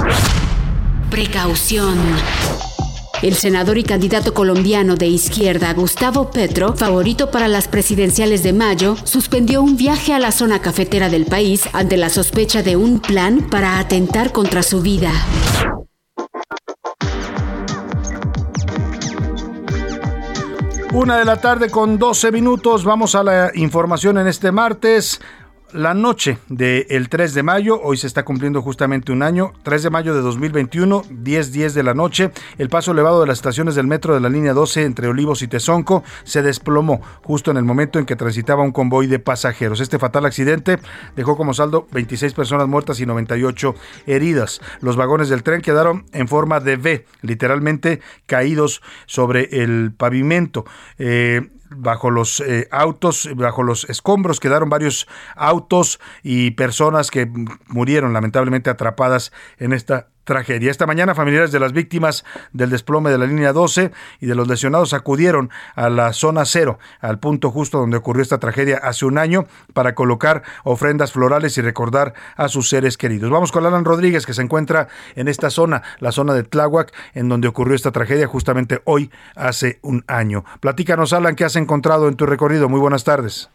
Precaución. 1.10 1.98
El 3.22 3.34
senador 3.34 3.76
y 3.76 3.82
candidato 3.82 4.32
colombiano 4.32 4.94
de 4.94 5.08
izquierda, 5.08 5.72
Gustavo 5.72 6.30
Petro, 6.30 6.74
favorito 6.76 7.28
para 7.32 7.48
las 7.48 7.66
presidenciales 7.66 8.44
de 8.44 8.52
mayo, 8.52 8.96
suspendió 9.02 9.62
un 9.62 9.76
viaje 9.76 10.12
a 10.12 10.20
la 10.20 10.30
zona 10.30 10.60
cafetera 10.60 11.08
del 11.08 11.24
país 11.26 11.62
ante 11.72 11.96
la 11.96 12.08
sospecha 12.08 12.62
de 12.62 12.76
un 12.76 13.00
plan 13.00 13.48
para 13.50 13.80
atentar 13.80 14.30
contra 14.30 14.62
su 14.62 14.80
vida. 14.80 15.10
Una 20.94 21.18
de 21.18 21.24
la 21.24 21.40
tarde 21.40 21.70
con 21.70 21.98
12 21.98 22.30
minutos. 22.30 22.84
Vamos 22.84 23.16
a 23.16 23.24
la 23.24 23.50
información 23.54 24.16
en 24.16 24.28
este 24.28 24.52
martes 24.52 25.20
la 25.74 25.92
noche 25.92 26.38
del 26.48 27.08
3 27.08 27.34
de 27.34 27.42
mayo, 27.42 27.80
hoy 27.82 27.96
se 27.96 28.06
está 28.06 28.24
cumpliendo 28.24 28.62
justamente 28.62 29.10
un 29.10 29.24
año, 29.24 29.52
3 29.64 29.82
de 29.82 29.90
mayo 29.90 30.14
de 30.14 30.20
2021, 30.20 31.02
10, 31.10 31.52
10 31.52 31.74
de 31.74 31.82
la 31.82 31.94
noche, 31.94 32.30
el 32.58 32.68
paso 32.68 32.92
elevado 32.92 33.20
de 33.20 33.26
las 33.26 33.38
estaciones 33.38 33.74
del 33.74 33.88
metro 33.88 34.14
de 34.14 34.20
la 34.20 34.28
línea 34.28 34.52
12 34.52 34.84
entre 34.84 35.08
Olivos 35.08 35.42
y 35.42 35.48
Tezonco 35.48 36.04
se 36.22 36.42
desplomó 36.42 37.02
justo 37.24 37.50
en 37.50 37.56
el 37.56 37.64
momento 37.64 37.98
en 37.98 38.06
que 38.06 38.14
transitaba 38.14 38.62
un 38.62 38.70
convoy 38.70 39.08
de 39.08 39.18
pasajeros. 39.18 39.80
Este 39.80 39.98
fatal 39.98 40.26
accidente 40.26 40.78
dejó 41.16 41.36
como 41.36 41.54
saldo 41.54 41.88
26 41.90 42.34
personas 42.34 42.68
muertas 42.68 43.00
y 43.00 43.06
98 43.06 43.74
heridas. 44.06 44.60
Los 44.80 44.94
vagones 44.94 45.28
del 45.28 45.42
tren 45.42 45.60
quedaron 45.60 46.06
en 46.12 46.28
forma 46.28 46.60
de 46.60 46.76
V, 46.76 47.04
literalmente 47.22 48.00
caídos 48.26 48.80
sobre 49.06 49.48
el 49.62 49.92
pavimento. 49.92 50.64
Eh, 50.98 51.50
bajo 51.76 52.10
los 52.10 52.40
eh, 52.40 52.68
autos, 52.70 53.28
bajo 53.34 53.62
los 53.62 53.88
escombros 53.90 54.40
quedaron 54.40 54.68
varios 54.68 55.06
autos 55.36 56.00
y 56.22 56.52
personas 56.52 57.10
que 57.10 57.30
murieron 57.68 58.12
lamentablemente 58.12 58.70
atrapadas 58.70 59.32
en 59.58 59.72
esta 59.72 60.08
tragedia. 60.24 60.70
Esta 60.70 60.86
mañana 60.86 61.14
familiares 61.14 61.52
de 61.52 61.60
las 61.60 61.72
víctimas 61.72 62.24
del 62.52 62.70
desplome 62.70 63.10
de 63.10 63.18
la 63.18 63.26
línea 63.26 63.52
12 63.52 63.92
y 64.20 64.26
de 64.26 64.34
los 64.34 64.48
lesionados 64.48 64.92
acudieron 64.94 65.50
a 65.74 65.88
la 65.88 66.12
zona 66.12 66.44
cero, 66.44 66.78
al 67.00 67.18
punto 67.18 67.50
justo 67.50 67.78
donde 67.78 67.96
ocurrió 67.96 68.22
esta 68.22 68.38
tragedia 68.38 68.78
hace 68.82 69.04
un 69.04 69.18
año, 69.18 69.46
para 69.72 69.94
colocar 69.94 70.42
ofrendas 70.64 71.12
florales 71.12 71.56
y 71.58 71.60
recordar 71.60 72.14
a 72.36 72.48
sus 72.48 72.68
seres 72.68 72.96
queridos. 72.96 73.30
Vamos 73.30 73.52
con 73.52 73.64
Alan 73.64 73.84
Rodríguez, 73.84 74.26
que 74.26 74.34
se 74.34 74.42
encuentra 74.42 74.88
en 75.14 75.28
esta 75.28 75.50
zona, 75.50 75.82
la 76.00 76.12
zona 76.12 76.34
de 76.34 76.42
Tláhuac, 76.42 76.92
en 77.14 77.28
donde 77.28 77.48
ocurrió 77.48 77.74
esta 77.74 77.92
tragedia 77.92 78.26
justamente 78.26 78.82
hoy, 78.84 79.10
hace 79.36 79.78
un 79.82 80.04
año. 80.06 80.44
Platícanos, 80.60 81.12
Alan, 81.12 81.36
¿qué 81.36 81.44
has 81.44 81.56
encontrado 81.56 82.08
en 82.08 82.16
tu 82.16 82.26
recorrido? 82.26 82.68
Muy 82.68 82.80
buenas 82.80 83.04
tardes. 83.04 83.50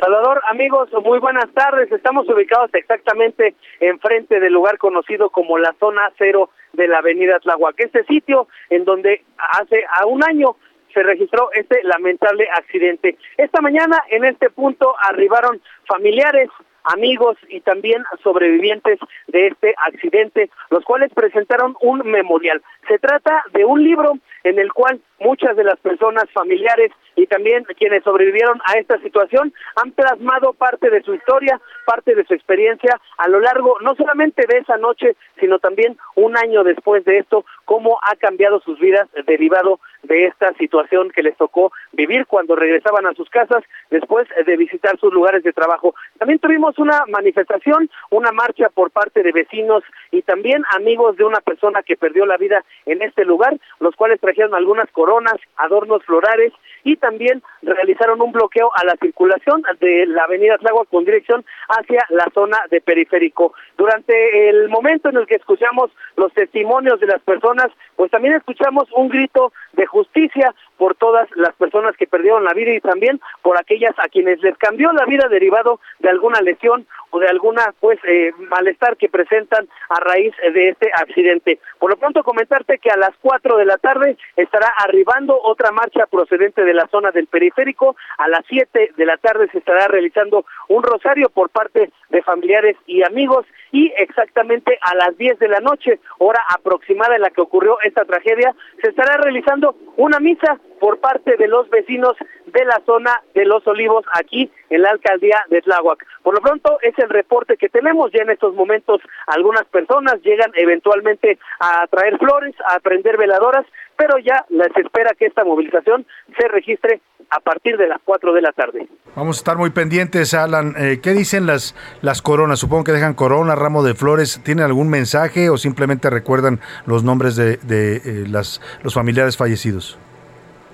Salvador, 0.00 0.42
amigos, 0.48 0.90
muy 1.04 1.18
buenas 1.18 1.50
tardes. 1.54 1.90
Estamos 1.90 2.28
ubicados 2.28 2.70
exactamente 2.74 3.54
enfrente 3.80 4.40
del 4.40 4.52
lugar 4.52 4.76
conocido 4.76 5.30
como 5.30 5.58
la 5.58 5.74
zona 5.80 6.12
cero 6.18 6.50
de 6.74 6.86
la 6.86 6.98
avenida 6.98 7.40
Tlahuac. 7.40 7.74
Este 7.78 8.04
sitio 8.04 8.46
en 8.68 8.84
donde 8.84 9.24
hace 9.38 9.84
a 10.00 10.06
un 10.06 10.22
año 10.22 10.56
se 10.92 11.02
registró 11.02 11.50
este 11.52 11.82
lamentable 11.82 12.46
accidente. 12.54 13.16
Esta 13.38 13.60
mañana 13.62 14.02
en 14.10 14.24
este 14.26 14.50
punto 14.50 14.94
arribaron 15.02 15.62
familiares, 15.86 16.50
amigos 16.84 17.36
y 17.48 17.60
también 17.60 18.04
sobrevivientes 18.22 18.98
de 19.28 19.48
este 19.48 19.74
accidente, 19.86 20.50
los 20.70 20.84
cuales 20.84 21.12
presentaron 21.14 21.74
un 21.80 21.98
memorial. 22.10 22.62
Se 22.86 22.98
trata 22.98 23.44
de 23.52 23.64
un 23.64 23.82
libro 23.82 24.12
en 24.46 24.60
el 24.60 24.72
cual 24.72 25.00
muchas 25.18 25.56
de 25.56 25.64
las 25.64 25.78
personas 25.80 26.30
familiares 26.32 26.92
y 27.16 27.26
también 27.26 27.64
quienes 27.76 28.04
sobrevivieron 28.04 28.60
a 28.66 28.78
esta 28.78 29.00
situación 29.00 29.52
han 29.74 29.90
plasmado 29.90 30.52
parte 30.52 30.88
de 30.88 31.02
su 31.02 31.14
historia, 31.14 31.60
parte 31.84 32.14
de 32.14 32.24
su 32.24 32.34
experiencia 32.34 33.00
a 33.18 33.28
lo 33.28 33.40
largo 33.40 33.76
no 33.80 33.96
solamente 33.96 34.44
de 34.46 34.58
esa 34.58 34.76
noche, 34.76 35.16
sino 35.40 35.58
también 35.58 35.96
un 36.14 36.36
año 36.36 36.62
después 36.62 37.04
de 37.04 37.18
esto, 37.18 37.44
cómo 37.64 37.98
ha 38.02 38.14
cambiado 38.14 38.60
sus 38.60 38.78
vidas 38.78 39.08
derivado 39.26 39.80
de 40.04 40.26
esta 40.26 40.52
situación 40.54 41.10
que 41.10 41.24
les 41.24 41.36
tocó 41.36 41.72
vivir 41.92 42.26
cuando 42.26 42.54
regresaban 42.54 43.06
a 43.06 43.14
sus 43.14 43.28
casas 43.28 43.64
después 43.90 44.28
de 44.46 44.56
visitar 44.56 44.96
sus 45.00 45.12
lugares 45.12 45.42
de 45.42 45.52
trabajo. 45.52 45.94
También 46.18 46.38
tuvimos 46.38 46.78
una 46.78 47.02
manifestación, 47.08 47.90
una 48.10 48.30
marcha 48.30 48.68
por 48.68 48.92
parte 48.92 49.24
de 49.24 49.32
vecinos 49.32 49.82
y 50.12 50.22
también 50.22 50.62
amigos 50.76 51.16
de 51.16 51.24
una 51.24 51.40
persona 51.40 51.82
que 51.82 51.96
perdió 51.96 52.26
la 52.26 52.36
vida 52.36 52.64
en 52.84 53.02
este 53.02 53.24
lugar, 53.24 53.58
los 53.80 53.96
cuales 53.96 54.20
trajeron 54.20 54.35
algunas 54.54 54.86
cosas 54.86 55.06
coronas, 55.06 55.36
adornos 55.56 56.02
florales 56.04 56.52
y 56.82 56.96
también 56.96 57.42
realizaron 57.62 58.20
un 58.22 58.32
bloqueo 58.32 58.70
a 58.74 58.84
la 58.84 58.96
circulación 58.96 59.62
de 59.80 60.06
la 60.06 60.24
avenida 60.24 60.58
Tláhuac 60.58 60.88
con 60.88 61.04
dirección 61.04 61.44
hacia 61.68 62.04
la 62.10 62.26
zona 62.32 62.58
de 62.70 62.80
periférico. 62.80 63.52
Durante 63.76 64.48
el 64.48 64.68
momento 64.68 65.10
en 65.10 65.16
el 65.16 65.26
que 65.26 65.36
escuchamos 65.36 65.90
los 66.16 66.32
testimonios 66.32 66.98
de 67.00 67.06
las 67.06 67.20
personas, 67.22 67.68
pues 67.94 68.10
también 68.10 68.34
escuchamos 68.34 68.88
un 68.96 69.08
grito 69.08 69.52
de 69.74 69.86
justicia 69.86 70.54
por 70.76 70.94
todas 70.94 71.28
las 71.36 71.54
personas 71.54 71.96
que 71.96 72.06
perdieron 72.06 72.44
la 72.44 72.52
vida 72.52 72.72
y 72.72 72.80
también 72.80 73.20
por 73.42 73.58
aquellas 73.58 73.98
a 73.98 74.08
quienes 74.08 74.40
les 74.42 74.56
cambió 74.58 74.92
la 74.92 75.04
vida 75.04 75.28
derivado 75.28 75.80
de 75.98 76.10
alguna 76.10 76.40
lesión 76.40 76.86
de 77.18 77.28
alguna 77.28 77.74
pues 77.80 77.98
eh, 78.04 78.32
malestar 78.50 78.96
que 78.96 79.08
presentan 79.08 79.68
a 79.88 80.00
raíz 80.00 80.34
de 80.52 80.68
este 80.70 80.90
accidente. 80.94 81.58
Por 81.78 81.90
lo 81.90 81.96
pronto 81.96 82.22
comentarte 82.22 82.78
que 82.78 82.90
a 82.90 82.96
las 82.96 83.12
cuatro 83.20 83.56
de 83.56 83.64
la 83.64 83.78
tarde 83.78 84.16
estará 84.36 84.68
arribando 84.78 85.38
otra 85.42 85.70
marcha 85.70 86.06
procedente 86.06 86.64
de 86.64 86.74
la 86.74 86.86
zona 86.88 87.10
del 87.10 87.26
periférico. 87.26 87.96
A 88.18 88.28
las 88.28 88.44
siete 88.48 88.90
de 88.96 89.06
la 89.06 89.16
tarde 89.16 89.48
se 89.52 89.58
estará 89.58 89.88
realizando 89.88 90.44
un 90.68 90.82
rosario 90.82 91.28
por 91.30 91.50
parte 91.50 91.90
de 92.10 92.22
familiares 92.22 92.76
y 92.86 93.02
amigos 93.02 93.46
y 93.72 93.92
exactamente 93.98 94.78
a 94.80 94.94
las 94.94 95.16
diez 95.18 95.38
de 95.38 95.48
la 95.48 95.60
noche, 95.60 96.00
hora 96.18 96.40
aproximada 96.54 97.16
en 97.16 97.22
la 97.22 97.30
que 97.30 97.40
ocurrió 97.40 97.78
esta 97.82 98.04
tragedia, 98.04 98.54
se 98.80 98.88
estará 98.88 99.16
realizando 99.18 99.76
una 99.96 100.18
misa 100.20 100.58
por 100.80 100.98
parte 100.98 101.36
de 101.36 101.48
los 101.48 101.68
vecinos 101.70 102.16
de 102.46 102.64
la 102.64 102.80
zona 102.86 103.22
de 103.34 103.44
Los 103.44 103.66
Olivos 103.66 104.04
aquí 104.14 104.50
en 104.70 104.82
la 104.82 104.90
alcaldía 104.90 105.44
de 105.50 105.62
Tláhuac. 105.62 106.04
Por 106.22 106.34
lo 106.34 106.40
pronto 106.40 106.78
es 106.82 106.98
el 106.98 107.08
reporte 107.08 107.56
que 107.56 107.68
tenemos 107.68 108.10
ya 108.12 108.22
en 108.22 108.30
estos 108.30 108.54
momentos 108.54 109.00
algunas 109.26 109.64
personas 109.66 110.20
llegan 110.22 110.50
eventualmente 110.54 111.38
a 111.60 111.86
traer 111.88 112.18
flores, 112.18 112.54
a 112.68 112.78
prender 112.80 113.16
veladoras, 113.16 113.66
pero 113.96 114.18
ya 114.18 114.44
les 114.50 114.76
espera 114.76 115.12
que 115.18 115.26
esta 115.26 115.44
movilización 115.44 116.06
se 116.38 116.48
registre 116.48 117.00
a 117.30 117.40
partir 117.40 117.76
de 117.76 117.88
las 117.88 118.00
4 118.04 118.32
de 118.32 118.42
la 118.42 118.52
tarde. 118.52 118.86
Vamos 119.16 119.38
a 119.38 119.40
estar 119.40 119.56
muy 119.56 119.70
pendientes, 119.70 120.34
Alan. 120.34 120.74
Eh, 120.78 121.00
¿Qué 121.02 121.10
dicen 121.10 121.46
las, 121.46 121.74
las 122.02 122.22
coronas? 122.22 122.60
Supongo 122.60 122.84
que 122.84 122.92
dejan 122.92 123.14
corona, 123.14 123.54
ramo 123.54 123.82
de 123.82 123.94
flores. 123.94 124.40
¿Tienen 124.44 124.64
algún 124.64 124.88
mensaje 124.88 125.50
o 125.50 125.56
simplemente 125.56 126.10
recuerdan 126.10 126.60
los 126.86 127.02
nombres 127.02 127.34
de, 127.34 127.56
de 127.56 127.96
eh, 127.96 128.24
las, 128.28 128.60
los 128.82 128.94
familiares 128.94 129.36
fallecidos? 129.36 129.98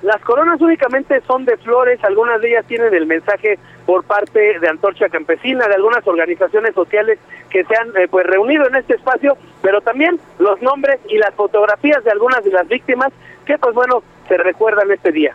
Las 0.02 0.20
coronas 0.22 0.60
únicamente 0.60 1.20
son 1.28 1.44
de 1.44 1.56
flores, 1.58 2.02
algunas 2.02 2.40
de 2.40 2.50
ellas 2.50 2.66
tienen 2.66 2.92
el 2.92 3.06
mensaje 3.06 3.58
por 3.86 4.02
parte 4.02 4.58
de 4.58 4.68
Antorcha 4.68 5.08
Campesina, 5.08 5.68
de 5.68 5.74
algunas 5.74 6.04
organizaciones 6.06 6.74
sociales 6.74 7.20
que 7.50 7.64
se 7.64 7.76
han 7.76 7.88
eh, 7.96 8.08
pues 8.10 8.26
reunido 8.26 8.66
en 8.66 8.74
este 8.74 8.94
espacio, 8.94 9.36
pero 9.62 9.80
también 9.80 10.18
los 10.40 10.60
nombres 10.60 10.98
y 11.08 11.18
las 11.18 11.32
fotografías 11.34 12.02
de 12.02 12.10
algunas 12.10 12.42
de 12.42 12.50
las 12.50 12.66
víctimas 12.66 13.12
que 13.46 13.56
pues 13.58 13.74
bueno, 13.74 14.02
se 14.32 14.42
recuerdan 14.42 14.90
este 14.90 15.12
día. 15.12 15.34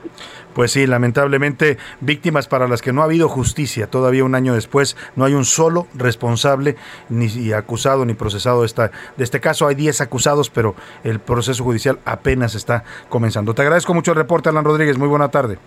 Pues 0.55 0.71
sí, 0.71 0.87
lamentablemente 0.87 1.77
víctimas 2.01 2.47
para 2.47 2.67
las 2.67 2.81
que 2.81 2.91
no 2.91 3.01
ha 3.01 3.05
habido 3.05 3.29
justicia. 3.29 3.87
Todavía 3.87 4.23
un 4.23 4.33
año 4.33 4.55
después 4.55 4.97
no 5.15 5.25
hay 5.25 5.35
un 5.35 5.45
solo 5.45 5.85
responsable 5.93 6.75
ni 7.09 7.51
acusado 7.51 8.05
ni 8.05 8.15
procesado 8.15 8.61
de, 8.61 8.65
esta, 8.65 8.89
de 9.15 9.23
este 9.23 9.39
caso. 9.39 9.67
Hay 9.67 9.75
10 9.75 10.01
acusados, 10.01 10.49
pero 10.49 10.73
el 11.03 11.19
proceso 11.19 11.63
judicial 11.63 11.99
apenas 12.05 12.55
está 12.55 12.83
comenzando. 13.07 13.53
Te 13.53 13.61
agradezco 13.61 13.93
mucho 13.93 14.13
el 14.13 14.17
reporte, 14.17 14.49
Alan 14.49 14.65
Rodríguez. 14.65 14.97
Muy 14.97 15.07
buena 15.07 15.29
tarde. 15.29 15.59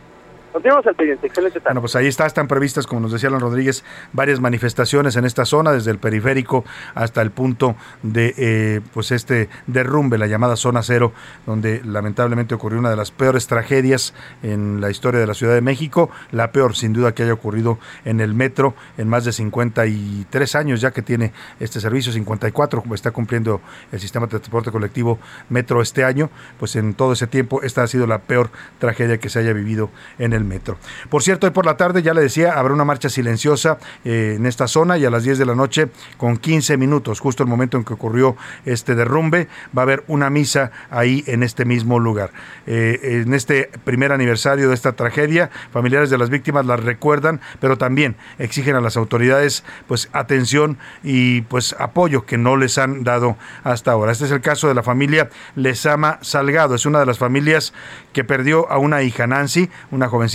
Continuamos 0.53 0.87
al 0.87 0.95
pendiente. 0.97 1.27
Excelente 1.27 1.61
tarde. 1.61 1.69
Bueno, 1.71 1.81
pues 1.83 1.95
ahí 1.97 2.07
está, 2.07 2.27
están 2.27 2.49
previstas, 2.49 2.87
como 2.87 3.01
nos 3.01 3.13
decía 3.13 3.29
Alan 3.29 3.41
Rodríguez, 3.41 3.85
varias 4.13 4.41
manifestaciones 4.41 5.17
en 5.17 5.25
esta 5.25 5.45
zona, 5.45 5.73
desde 5.73 5.93
el 5.93 5.99
periférico 5.99 6.65
hasta 6.95 7.23
el 7.23 7.31
punto 7.31 7.77
de 8.03 8.35
eh, 8.37 8.81
pues 8.93 9.13
este 9.13 9.49
derrumbe, 9.67 10.19
la 10.19 10.27
llamada 10.27 10.57
zona 10.57 10.83
cero, 10.83 11.13
donde 11.47 11.83
lamentablemente 11.85 12.55
ocurrió 12.55 12.81
una 12.81 12.91
de 12.91 12.97
las 12.97 13.13
peores 13.13 13.47
tragedias 13.47 14.13
en 14.43 14.81
la 14.81 14.91
historia 14.91 15.21
de 15.21 15.27
la 15.27 15.35
Ciudad 15.35 15.55
de 15.55 15.61
México, 15.61 16.11
la 16.33 16.51
peor 16.51 16.75
sin 16.75 16.93
duda 16.93 17.15
que 17.15 17.23
haya 17.23 17.33
ocurrido 17.33 17.79
en 18.05 18.21
el 18.21 18.35
metro 18.35 18.75
en 18.99 19.09
más 19.09 19.25
de 19.25 19.33
53 19.33 20.55
años 20.57 20.81
ya 20.81 20.91
que 20.91 21.03
tiene 21.03 21.33
este 21.61 21.81
servicio, 21.81 22.13
54 22.13 22.83
como 22.83 22.95
está 22.95 23.13
cumpliendo 23.13 23.61
el 23.93 24.01
sistema 24.01 24.27
de 24.27 24.31
transporte 24.31 24.71
colectivo 24.71 25.19
Metro 25.49 25.81
este 25.83 26.05
año, 26.05 26.31
pues 26.59 26.77
en 26.77 26.95
todo 26.95 27.13
ese 27.13 27.27
tiempo 27.27 27.63
esta 27.63 27.83
ha 27.83 27.87
sido 27.87 28.07
la 28.07 28.19
peor 28.19 28.51
tragedia 28.79 29.19
que 29.19 29.29
se 29.29 29.39
haya 29.39 29.53
vivido 29.53 29.91
en 30.19 30.33
el 30.33 30.40
metro. 30.45 30.79
Por 31.09 31.23
cierto, 31.23 31.47
hoy 31.47 31.53
por 31.53 31.67
la 31.67 31.77
tarde, 31.77 32.03
ya 32.03 32.15
le 32.15 32.23
decía, 32.23 32.55
habrá 32.55 32.75
una 32.75 32.85
marcha 32.85 33.09
silenciosa 33.09 33.79
eh, 34.05 34.35
en 34.37 34.47
esta 34.47 34.69
zona 34.69 34.99
y 34.99 35.05
a 35.05 35.11
las 35.11 35.25
10 35.25 35.39
de 35.39 35.47
la 35.47 35.55
noche, 35.55 35.89
con 36.17 36.37
15 36.37 36.77
minutos, 36.77 37.21
justo 37.21 37.43
el 37.43 37.49
momento 37.49 37.77
en 37.77 37.85
que 37.85 37.95
ocurrió 37.95 38.37
este 38.65 38.95
derrumbe, 38.95 39.49
va 39.77 39.83
a 39.83 39.85
haber 39.85 40.05
una 40.09 40.31
misa 40.31 40.71
ahí 40.91 41.25
en 41.27 41.43
este 41.43 41.65
mismo 41.65 41.99
lugar. 41.99 42.31
Eh, 42.67 43.23
en 43.25 43.35
este 43.35 43.71
primer 43.85 44.13
aniversario 44.13 44.69
de 44.69 44.75
esta 44.75 44.93
tragedia, 44.93 45.51
familiares 45.73 46.11
de 46.11 46.19
las 46.19 46.31
víctimas 46.31 46.67
las 46.67 46.81
recuerdan, 46.81 47.41
pero 47.61 47.79
también 47.79 48.17
exigen 48.39 48.77
a 48.77 48.81
las 48.81 48.97
autoridades 48.97 49.65
pues 49.87 50.09
atención 50.13 50.79
y 51.03 51.43
pues 51.43 51.75
apoyo 51.79 52.27
que 52.27 52.39
no 52.39 52.57
les 52.57 52.79
han 52.79 53.05
dado 53.05 53.37
hasta 53.65 53.93
ahora. 53.93 54.13
Este 54.13 54.25
es 54.25 54.31
el 54.31 54.41
caso 54.41 54.69
de 54.69 54.75
la 54.75 54.83
familia 54.83 55.31
Lesama 55.57 56.19
Salgado, 56.23 56.75
es 56.75 56.87
una 56.87 57.01
de 57.01 57.07
las 57.07 57.19
familias 57.19 57.73
que 58.13 58.25
perdió 58.25 58.71
a 58.71 58.79
una 58.79 59.03
hija 59.03 59.27
Nancy, 59.27 59.71
una 59.91 60.09
joven 60.09 60.29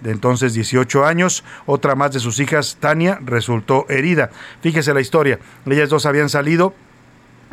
de 0.00 0.10
entonces 0.10 0.54
18 0.54 1.06
años. 1.06 1.44
Otra 1.66 1.94
más 1.94 2.12
de 2.12 2.20
sus 2.20 2.40
hijas, 2.40 2.76
Tania, 2.80 3.18
resultó 3.24 3.86
herida. 3.88 4.30
Fíjese 4.60 4.94
la 4.94 5.00
historia. 5.00 5.38
Ellas 5.66 5.88
dos 5.88 6.06
habían 6.06 6.28
salido 6.28 6.74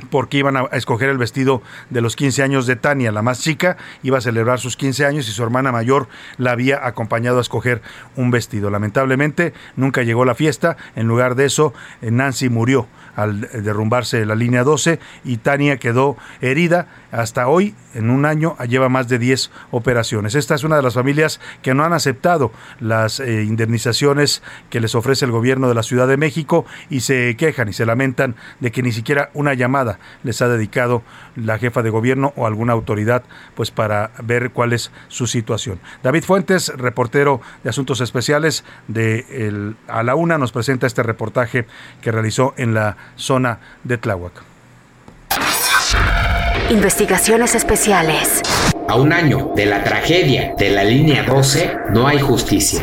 porque 0.10 0.38
iban 0.38 0.58
a 0.58 0.63
escoger 0.73 1.10
el 1.10 1.17
vestido 1.17 1.62
de 1.89 2.01
los 2.01 2.15
15 2.15 2.43
años 2.43 2.67
de 2.67 2.75
Tania, 2.75 3.12
la 3.12 3.21
más 3.21 3.41
chica, 3.41 3.77
iba 4.03 4.19
a 4.19 4.21
celebrar 4.21 4.60
sus 4.60 4.77
15 4.77 5.06
años 5.06 5.27
y 5.27 5.32
su 5.32 5.41
hermana 5.43 5.71
mayor 5.71 6.08
la 6.38 6.51
había 6.51 6.86
acompañado 6.86 7.39
a 7.39 7.41
escoger 7.41 7.82
un 8.15 8.30
vestido. 8.30 8.69
Lamentablemente 8.69 9.53
nunca 9.75 10.03
llegó 10.03 10.25
la 10.25 10.36
fiesta, 10.36 10.77
en 10.95 11.08
lugar 11.08 11.34
de 11.34 11.45
eso 11.45 11.73
Nancy 12.01 12.49
murió 12.49 12.88
al 13.17 13.41
derrumbarse 13.41 14.25
la 14.25 14.36
línea 14.36 14.63
12 14.63 14.99
y 15.25 15.38
Tania 15.38 15.77
quedó 15.77 16.15
herida. 16.39 16.88
Hasta 17.12 17.47
hoy, 17.47 17.73
en 17.95 18.12
un 18.12 18.25
año, 18.25 18.56
lleva 18.69 18.89
más 18.89 19.08
de 19.08 19.17
10 19.17 19.49
operaciones. 19.71 20.36
Esta 20.36 20.53
es 20.53 20.63
una 20.63 20.75
de 20.75 20.84
las 20.84 20.93
familias 20.93 21.39
que 21.63 21.73
no 21.73 21.84
han 21.84 21.93
aceptado 21.93 22.51
las 22.80 23.19
eh, 23.19 23.43
indemnizaciones 23.43 24.43
que 24.69 24.80
les 24.80 24.93
ofrece 24.93 25.25
el 25.25 25.32
gobierno 25.32 25.67
de 25.67 25.73
la 25.73 25.84
Ciudad 25.84 26.08
de 26.08 26.17
México 26.17 26.65
y 26.89 26.99
se 26.99 27.36
quejan 27.38 27.69
y 27.69 27.73
se 27.73 27.86
lamentan 27.86 28.36
de 28.60 28.71
que 28.71 28.84
ni 28.84 28.91
siquiera 28.91 29.32
una 29.34 29.56
llamada 29.56 29.99
les 30.23 30.41
ha 30.41 30.47
dedicado 30.47 31.01
la 31.36 31.58
jefa 31.58 31.82
de 31.82 31.89
gobierno 31.89 32.34
o 32.36 32.45
alguna 32.45 32.73
autoridad 32.73 33.23
pues 33.56 33.71
para 33.71 34.12
ver 34.23 34.51
cuál 34.51 34.73
es 34.73 34.91
su 35.08 35.25
situación. 35.25 35.80
David 36.03 36.23
Fuentes, 36.23 36.71
reportero 36.75 37.41
de 37.63 37.71
Asuntos 37.71 38.01
Especiales 38.01 38.63
de 38.88 39.25
el, 39.30 39.75
A 39.88 40.03
la 40.03 40.13
Una, 40.13 40.38
nos 40.38 40.51
presenta 40.51 40.86
este 40.86 41.01
reportaje 41.01 41.65
que 42.01 42.12
realizó 42.12 42.53
en 42.58 42.73
la 42.73 42.97
zona 43.15 43.60
de 43.84 43.98
Tláhuac. 43.98 44.43
Investigaciones 46.70 47.56
especiales. 47.56 48.41
A 48.89 48.96
un 48.96 49.13
año 49.13 49.52
de 49.56 49.65
la 49.65 49.84
tragedia 49.84 50.54
de 50.58 50.70
la 50.70 50.84
línea 50.84 51.24
12, 51.24 51.72
no 51.91 52.08
hay 52.08 52.20
justicia. 52.20 52.82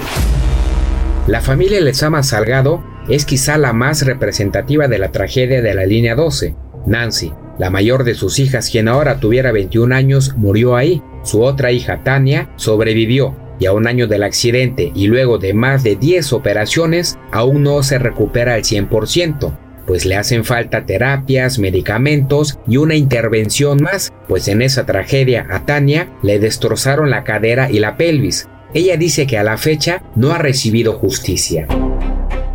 La 1.27 1.41
familia 1.41 1.81
Lezama 1.81 2.23
Salgado 2.23 2.83
es 3.09 3.27
quizá 3.27 3.59
la 3.59 3.73
más 3.73 4.07
representativa 4.07 4.89
de 4.89 4.99
la 4.99 5.13
tragedia 5.13 5.61
de 5.61 5.75
la 5.75 5.85
línea 5.85 6.15
12. 6.15 6.57
Nancy, 6.87 7.33
la 7.59 7.71
mayor 7.71 8.05
de 8.05 8.15
sus 8.15 8.39
hijas, 8.39 8.71
quien 8.71 8.89
ahora 8.89 9.21
tuviera 9.21 9.53
21 9.53 9.95
años, 9.95 10.35
murió 10.37 10.77
ahí. 10.77 11.03
Su 11.23 11.43
otra 11.43 11.71
hija, 11.71 12.03
Tania, 12.05 12.51
sobrevivió 12.57 13.37
y 13.59 13.67
a 13.67 13.73
un 13.73 13.87
año 13.87 14.07
del 14.07 14.23
accidente 14.23 14.93
y 14.95 15.07
luego 15.07 15.39
de 15.39 15.55
más 15.55 15.85
de 15.85 15.97
10 15.97 16.33
operaciones, 16.33 17.19
aún 17.33 17.63
no 17.63 17.83
se 17.83 17.99
recupera 17.99 18.55
al 18.55 18.63
100% 18.63 19.63
pues 19.87 20.05
le 20.05 20.16
hacen 20.16 20.44
falta 20.44 20.87
terapias, 20.87 21.59
medicamentos 21.59 22.59
y 22.66 22.77
una 22.77 22.94
intervención 22.94 23.83
más, 23.83 24.12
pues 24.29 24.49
en 24.49 24.62
esa 24.62 24.87
tragedia 24.87 25.47
a 25.51 25.64
Tania 25.66 26.09
le 26.23 26.38
destrozaron 26.38 27.11
la 27.11 27.25
cadera 27.25 27.70
y 27.70 27.79
la 27.79 27.97
pelvis. 27.97 28.49
Ella 28.73 28.97
dice 28.97 29.27
que 29.27 29.38
a 29.38 29.44
la 29.44 29.57
fecha 29.57 30.03
no 30.16 30.33
ha 30.33 30.38
recibido 30.38 30.94
justicia. 30.94 31.66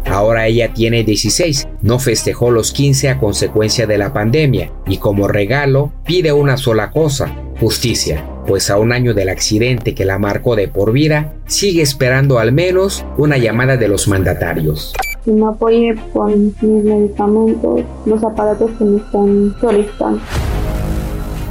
Ahora 0.06 0.48
ella 0.48 0.74
tiene 0.74 1.04
16, 1.04 1.68
no 1.84 2.00
festejó 2.00 2.50
los 2.50 2.72
15 2.72 3.10
a 3.10 3.20
consecuencia 3.20 3.86
de 3.86 4.00
la 4.00 4.12
pandemia 4.12 4.72
y 4.88 4.98
como 4.98 5.28
regalo 5.28 5.94
pide 6.04 6.32
una 6.34 6.58
sola 6.58 6.89
cosa, 6.89 7.32
justicia, 7.60 8.26
pues 8.48 8.72
a 8.72 8.78
un 8.80 8.92
año 8.92 9.13
del 9.13 9.30
accidente 9.30 9.94
que 9.94 10.06
la 10.06 10.18
marcó 10.18 10.56
de 10.56 10.68
por 10.68 10.92
vida, 10.92 11.36
sigue 11.46 11.84
esperando 11.84 12.39
al 12.39 12.52
menos 12.52 13.06
una 13.18 13.38
llamada 13.38 13.78
de 13.78 13.88
los 13.88 14.08
mandatarios 14.08 14.94
y 15.30 15.34
me 15.34 15.48
apoye 15.48 15.96
con 16.12 16.46
mis 16.62 16.84
medicamentos, 16.84 17.82
los 18.06 18.24
aparatos 18.24 18.72
que 18.78 18.84
me 18.84 18.98
están 18.98 19.56
solicitando. 19.62 20.20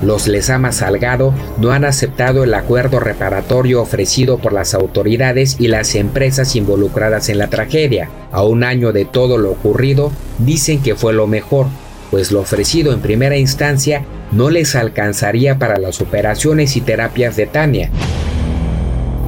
Los 0.02 0.28
Lesama 0.28 0.70
Salgado 0.70 1.34
no 1.60 1.72
han 1.72 1.84
aceptado 1.84 2.44
el 2.44 2.54
acuerdo 2.54 3.00
reparatorio 3.00 3.82
ofrecido 3.82 4.38
por 4.38 4.52
las 4.52 4.74
autoridades 4.74 5.56
y 5.58 5.66
las 5.66 5.96
empresas 5.96 6.54
involucradas 6.54 7.28
en 7.28 7.38
la 7.38 7.48
tragedia. 7.48 8.08
A 8.30 8.44
un 8.44 8.62
año 8.62 8.92
de 8.92 9.04
todo 9.04 9.38
lo 9.38 9.50
ocurrido, 9.50 10.12
dicen 10.38 10.80
que 10.82 10.94
fue 10.94 11.12
lo 11.12 11.26
mejor, 11.26 11.66
pues 12.12 12.30
lo 12.30 12.40
ofrecido 12.40 12.92
en 12.92 13.00
primera 13.00 13.36
instancia 13.36 14.04
no 14.30 14.50
les 14.50 14.76
alcanzaría 14.76 15.58
para 15.58 15.78
las 15.78 16.00
operaciones 16.00 16.76
y 16.76 16.80
terapias 16.80 17.34
de 17.34 17.46
Tania. 17.46 17.90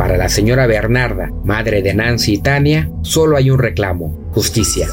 Para 0.01 0.17
la 0.17 0.31
señora 0.31 0.67
Bernarda, 0.67 1.31
madre 1.45 1.83
de 1.83 1.93
Nancy 1.93 2.33
y 2.33 2.39
Tania, 2.39 2.91
solo 3.03 3.37
hay 3.37 3.51
un 3.51 3.59
reclamo, 3.59 4.31
justicia. 4.33 4.89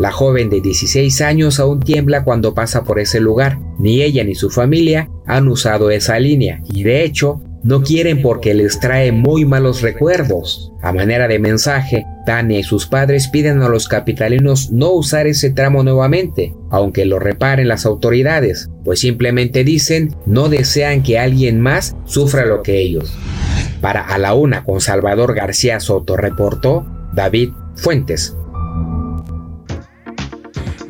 La 0.00 0.10
joven 0.10 0.50
de 0.50 0.60
16 0.60 1.20
años 1.20 1.60
aún 1.60 1.78
tiembla 1.78 2.24
cuando 2.24 2.52
pasa 2.52 2.82
por 2.82 2.98
ese 2.98 3.20
lugar. 3.20 3.60
Ni 3.78 4.02
ella 4.02 4.24
ni 4.24 4.34
su 4.34 4.50
familia 4.50 5.08
han 5.24 5.46
usado 5.46 5.92
esa 5.92 6.18
línea 6.18 6.60
y 6.68 6.82
de 6.82 7.04
hecho 7.04 7.40
no 7.62 7.82
quieren 7.82 8.22
porque 8.22 8.54
les 8.54 8.80
trae 8.80 9.12
muy 9.12 9.44
malos 9.44 9.80
recuerdos. 9.80 10.72
A 10.82 10.92
manera 10.92 11.28
de 11.28 11.38
mensaje, 11.38 12.04
Tania 12.24 12.58
y 12.58 12.62
sus 12.62 12.86
padres 12.86 13.28
piden 13.28 13.62
a 13.62 13.68
los 13.68 13.88
capitalinos 13.88 14.70
no 14.70 14.90
usar 14.90 15.26
ese 15.26 15.50
tramo 15.50 15.82
nuevamente, 15.82 16.54
aunque 16.70 17.04
lo 17.04 17.18
reparen 17.18 17.68
las 17.68 17.86
autoridades, 17.86 18.70
pues 18.84 19.00
simplemente 19.00 19.64
dicen 19.64 20.14
no 20.26 20.48
desean 20.48 21.02
que 21.02 21.18
alguien 21.18 21.60
más 21.60 21.96
sufra 22.04 22.44
lo 22.44 22.62
que 22.62 22.80
ellos. 22.80 23.12
Para 23.80 24.02
A 24.02 24.18
la 24.18 24.34
Una 24.34 24.64
con 24.64 24.80
Salvador 24.80 25.34
García 25.34 25.80
Soto 25.80 26.16
reportó 26.16 26.86
David 27.12 27.50
Fuentes. 27.74 28.36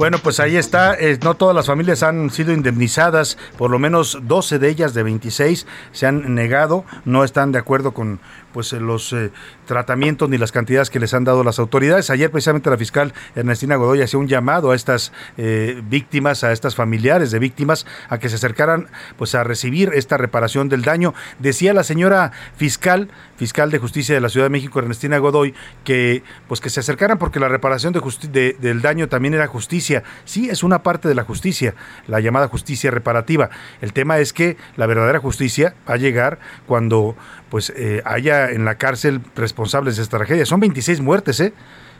Bueno, 0.03 0.19
pues 0.19 0.41
ahí 0.41 0.57
está. 0.57 0.95
Eh, 0.95 1.17
no 1.23 1.35
todas 1.35 1.55
las 1.55 1.67
familias 1.67 2.03
han 2.03 2.29
sido 2.31 2.53
indemnizadas, 2.53 3.39
por 3.57 3.71
lo 3.71 3.79
menos 3.79 4.19
12 4.25 4.59
de 4.59 4.69
ellas 4.69 4.95
de 4.95 5.05
26 5.05 5.65
se 5.93 6.07
han 6.07 6.35
negado, 6.35 6.85
no 7.05 7.23
están 7.23 7.53
de 7.53 7.61
acuerdo 7.61 7.93
con 7.95 8.19
pues 8.53 8.73
eh, 8.73 8.81
los 8.81 9.13
eh, 9.13 9.31
tratamientos 9.67 10.29
ni 10.29 10.39
las 10.39 10.53
cantidades 10.53 10.91
que 10.91 11.01
les 11.01 11.15
han 11.15 11.25
dado 11.25 11.45
las 11.45 11.59
autoridades. 11.59 12.11
Ayer 12.11 12.31
precisamente 12.31 12.71
la 12.71 12.77
fiscal 12.77 13.13
Ernestina 13.35 13.77
Godoy 13.77 14.03
hacía 14.03 14.19
un 14.19 14.29
llamado 14.29 14.71
a 14.71 14.75
estas 14.75 15.13
eh, 15.37 15.83
víctimas, 15.89 16.45
a 16.45 16.53
estas 16.53 16.75
familiares 16.75 17.31
de 17.31 17.39
víctimas, 17.39 17.87
a 18.09 18.19
que 18.19 18.29
se 18.29 18.37
acercaran 18.37 18.89
pues 19.17 19.35
a 19.35 19.45
recibir 19.45 19.91
esta 19.95 20.17
reparación 20.17 20.69
del 20.69 20.83
daño. 20.83 21.15
Decía 21.39 21.73
la 21.75 21.85
señora 21.85 22.33
fiscal, 22.57 23.09
fiscal 23.37 23.71
de 23.71 23.79
justicia 23.79 24.15
de 24.15 24.21
la 24.21 24.29
Ciudad 24.29 24.47
de 24.47 24.51
México, 24.51 24.79
Ernestina 24.79 25.19
Godoy, 25.19 25.55
que 25.85 26.23
pues 26.49 26.61
que 26.61 26.71
se 26.71 26.81
acercaran 26.81 27.19
porque 27.19 27.41
la 27.41 27.49
reparación 27.49 27.93
de 27.93 28.57
del 28.61 28.83
daño 28.83 29.09
también 29.09 29.35
era 29.35 29.47
justicia. 29.47 30.03
Sí, 30.25 30.51
es 30.51 30.63
una 30.63 30.83
parte 30.83 31.09
de 31.09 31.15
la 31.15 31.25
justicia, 31.25 31.75
la 32.07 32.21
llamada 32.21 32.49
justicia 32.49 32.91
reparativa. 32.91 33.51
El 33.81 33.93
tema 33.93 34.19
es 34.19 34.33
que 34.33 34.57
la 34.77 34.87
verdadera 34.87 35.19
justicia 35.19 35.75
va 35.89 35.95
a 35.95 35.97
llegar 35.97 36.39
cuando 36.67 37.17
pues 37.53 37.71
eh, 37.77 38.01
haya 38.07 38.51
en 38.51 38.65
la 38.65 38.77
cárcel 38.77 39.21
responsables 39.37 39.97
de 39.97 40.03
esta 40.05 40.17
tragedia. 40.17 40.47
Son 40.47 40.59
26 40.59 41.03
muertes, 41.03 41.39
¿eh? 41.39 41.53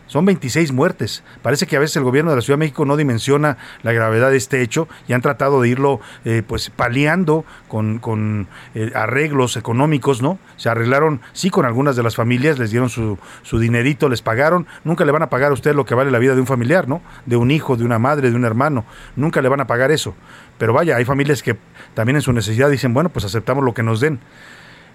Son 0.07 0.25
26 0.25 0.73
muertes. 0.73 1.23
Parece 1.43 1.67
que 1.67 1.77
a 1.77 1.79
veces 1.79 1.97
el 1.97 2.05
gobierno 2.05 2.31
de 2.31 2.37
la 2.37 2.41
Ciudad 2.41 2.57
de 2.57 2.61
México 2.61 2.87
no 2.87 2.97
dimensiona 2.97 3.59
la 3.83 3.93
gravedad 3.93 4.31
de 4.31 4.39
este 4.39 4.63
hecho 4.63 4.89
y 5.09 5.13
han 5.13 5.21
tratado 5.21 5.61
de 5.61 5.69
irlo 5.69 6.01
eh, 6.25 6.43
pues 6.47 6.71
paliando 6.71 7.45
con, 7.69 7.99
con 7.99 8.49
eh, 8.75 8.93
arreglos 8.95 9.59
económicos, 9.59 10.23
¿no? 10.23 10.39
Se 10.57 10.71
arreglaron, 10.71 11.21
sí, 11.35 11.51
con 11.51 11.67
algunas 11.67 11.97
de 11.97 12.03
las 12.03 12.17
familias, 12.17 12.59
les 12.59 12.71
dieron 12.71 12.89
su, 12.89 13.19
su 13.43 13.59
dinerito, 13.59 14.09
les 14.09 14.23
pagaron. 14.23 14.67
Nunca 14.85 15.05
le 15.05 15.13
van 15.13 15.23
a 15.23 15.29
pagar 15.29 15.51
a 15.51 15.53
usted 15.53 15.75
lo 15.75 15.85
que 15.85 15.95
vale 15.95 16.11
la 16.11 16.19
vida 16.19 16.35
de 16.35 16.41
un 16.41 16.47
familiar, 16.47 16.89
¿no? 16.89 17.03
De 17.27 17.37
un 17.37 17.51
hijo, 17.51 17.77
de 17.77 17.85
una 17.85 17.99
madre, 17.99 18.31
de 18.31 18.37
un 18.37 18.47
hermano. 18.47 18.87
Nunca 19.17 19.43
le 19.43 19.51
van 19.51 19.61
a 19.61 19.67
pagar 19.67 19.91
eso. 19.91 20.15
Pero 20.57 20.73
vaya, 20.73 20.97
hay 20.97 21.05
familias 21.05 21.43
que 21.43 21.59
también 21.93 22.17
en 22.17 22.23
su 22.23 22.33
necesidad 22.33 22.71
dicen, 22.71 22.95
bueno, 22.95 23.11
pues 23.11 23.27
aceptamos 23.27 23.63
lo 23.63 23.75
que 23.75 23.83
nos 23.83 24.01
den. 24.01 24.19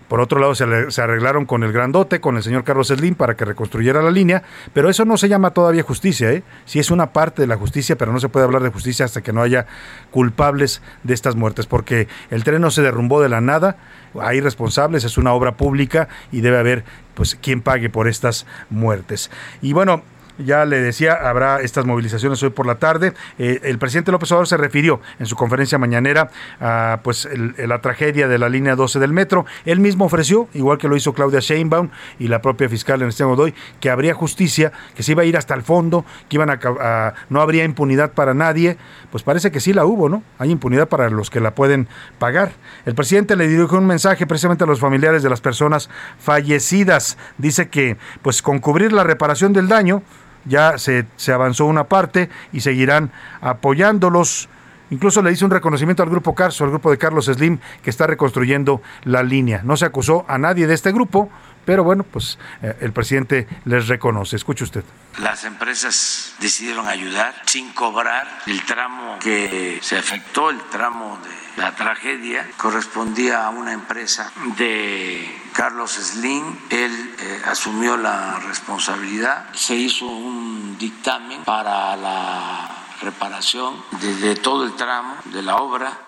Por 0.08 0.22
otro 0.22 0.39
lado, 0.39 0.56
se, 0.56 1.02
arreglaron 1.02 1.46
con 1.46 1.63
el 1.63 1.74
grandote, 1.74 2.22
con 2.22 2.38
el 2.38 2.43
señor 2.43 2.63
Carlos 2.63 2.88
Slim, 2.88 3.15
para 3.15 3.36
que 3.36 3.43
reconstruyera 3.43 4.02
la 4.02 4.12
línea, 4.12 4.43
pero 4.74 4.89
eso 4.89 5.04
no 5.04 5.17
se 5.17 5.28
llama 5.28 5.52
todavía 5.52 5.84
justicia, 5.84 6.32
¿eh? 6.32 6.43
Sí 6.65 6.80
es 6.80 6.91
una 6.91 7.12
parte 7.12 7.41
de 7.41 7.48
la 7.48 7.58
justicia, 7.58 7.98
pero 7.98 8.13
no 8.13 8.20
se 8.20 8.30
puede 8.30 8.46
hablar 8.46 8.63
de 8.63 8.70
justicia 8.70 9.06
hasta 9.06 9.22
que 9.22 9.34
no 9.34 9.41
haya 9.41 9.65
culpables 10.12 10.82
de 11.04 11.13
estas 11.13 11.36
muertes, 11.36 11.65
porque 11.65 12.08
el 12.30 12.43
tren 12.43 12.62
no 12.62 12.72
se 12.72 12.82
derrumbó 12.82 13.22
de 13.22 13.30
la 13.30 13.41
nada, 13.41 13.78
hay 14.20 14.39
responsables, 14.39 15.04
es 15.04 15.17
una 15.17 15.34
obra 15.34 15.58
pública 15.58 16.08
y 16.32 16.41
debe 16.41 16.58
haber 16.58 16.86
pues 17.13 17.36
quien 17.36 17.62
pague 17.62 17.89
por 17.89 18.08
estas 18.08 18.46
muertes. 18.70 19.30
Y 19.62 19.74
bueno, 19.74 20.04
ya 20.38 20.65
le 20.65 20.80
decía, 20.80 21.13
habrá 21.13 21.62
estas 21.62 21.86
movilizaciones 21.86 22.41
hoy 22.43 22.50
por 22.50 22.65
la 22.65 22.76
tarde. 22.76 23.13
Eh, 23.38 23.60
el 23.63 23.78
presidente 23.78 24.12
López 24.12 24.32
Obrador 24.32 24.47
se 24.47 24.58
refirió 24.58 25.02
en 25.19 25.26
su 25.26 25.36
conferencia 25.36 25.78
mañanera 25.78 26.30
a 26.60 27.00
pues, 27.04 27.28
la 27.58 27.82
tragedia 27.82 28.28
de 28.28 28.38
la 28.38 28.50
línea 28.50 28.76
12 28.76 29.00
del 29.00 29.13
metro. 29.13 29.45
Él 29.65 29.80
mismo 29.80 30.06
ofreció, 30.06 30.47
igual 30.54 30.78
que 30.78 30.88
lo 30.88 30.95
hizo 30.95 31.13
Claudia 31.13 31.39
Sheinbaum 31.39 31.89
y 32.19 32.28
la 32.28 32.41
propia 32.41 32.69
fiscal 32.69 33.02
en 33.02 33.10
este 33.10 33.23
Godoy, 33.23 33.54
que 33.80 33.89
habría 33.89 34.13
justicia, 34.13 34.71
que 34.95 35.04
se 35.04 35.13
iba 35.13 35.23
a 35.23 35.26
ir 35.26 35.38
hasta 35.38 35.54
el 35.54 35.63
fondo, 35.63 36.06
que 36.30 36.36
iban 36.38 36.50
a, 36.50 37.13
no 37.30 37.41
habría 37.41 37.63
impunidad 37.63 38.12
para 38.12 38.34
nadie. 38.34 38.78
Pues 39.12 39.23
parece 39.23 39.52
que 39.52 39.60
sí 39.60 39.73
la 39.73 39.86
hubo, 39.86 40.10
¿no? 40.10 40.23
Hay 40.38 40.52
impunidad 40.52 40.88
para 40.88 41.10
los 41.10 41.30
que 41.30 41.39
la 41.39 41.56
pueden 41.56 41.88
pagar. 42.19 42.52
El 42.86 42.95
presidente 42.95 43.36
le 43.36 43.47
dirigió 43.47 43.78
un 43.78 43.88
mensaje 43.88 44.28
precisamente 44.28 44.63
a 44.63 44.67
los 44.67 44.80
familiares 44.80 45.23
de 45.23 45.30
las 45.30 45.41
personas 45.41 45.89
fallecidas. 46.19 47.17
Dice 47.38 47.69
que, 47.69 47.97
pues, 48.21 48.41
con 48.41 48.60
cubrir 48.60 48.93
la 48.93 49.04
reparación 49.04 49.54
del 49.54 49.67
daño, 49.67 50.04
ya 50.48 50.78
se, 50.78 51.06
avanzó 51.34 51.66
una 51.66 51.86
parte 51.86 52.30
y 52.52 52.62
seguirán 52.62 53.12
apoyándolos. 53.42 54.50
Incluso 54.90 55.22
le 55.22 55.32
hizo 55.32 55.46
un 55.46 55.52
reconocimiento 55.52 56.04
al 56.04 56.10
grupo 56.10 56.34
Carso, 56.34 56.64
al 56.64 56.70
grupo 56.70 56.90
de 56.92 56.98
Carlos 56.98 57.26
Slim, 57.26 57.60
que 57.84 57.90
está 57.90 58.08
reconstruyendo 58.08 58.82
la 59.04 59.22
línea. 59.22 59.62
No 59.64 59.76
se 59.76 59.86
acusó 59.86 60.26
a 60.30 60.38
nadie 60.38 60.66
de 60.66 60.74
este 60.74 60.94
grupo, 60.94 61.30
pero 61.66 61.84
bueno, 61.84 62.04
pues 62.04 62.40
eh, 62.62 62.78
el 62.80 62.94
presidente 62.94 63.48
les 63.66 63.90
reconoce. 63.90 64.38
Escuche 64.38 64.64
usted. 64.64 64.86
Las 65.20 65.44
empresas 65.44 66.36
decidieron 66.40 66.88
ayudar 66.88 67.36
sin 67.46 67.74
cobrar 67.74 68.26
el 68.46 68.64
tramo 68.66 69.20
que 69.20 69.80
se 69.82 69.98
afectó, 69.98 70.50
el 70.50 70.62
tramo 70.72 71.20
de 71.22 71.37
la 71.58 71.76
tragedia, 71.76 72.50
correspondía 72.58 73.46
a 73.46 73.50
una 73.50 73.74
empresa 73.74 74.32
de 74.58 75.28
Carlos 75.54 75.91
Slim. 75.91 76.43
Él 76.70 77.15
eh, 77.20 77.41
asumió 77.46 77.98
la 77.98 78.39
responsabilidad. 78.48 79.48
Se 79.54 79.76
hizo 79.76 80.06
un 80.06 80.78
dictamen 80.78 81.43
para 81.43 81.96
la 81.98 82.70
reparación 83.02 83.76
de 84.02 84.36
todo 84.36 84.65
el 84.65 84.76
tramo 84.76 85.15
de 85.26 85.41
la 85.43 85.58
obra 85.58 86.08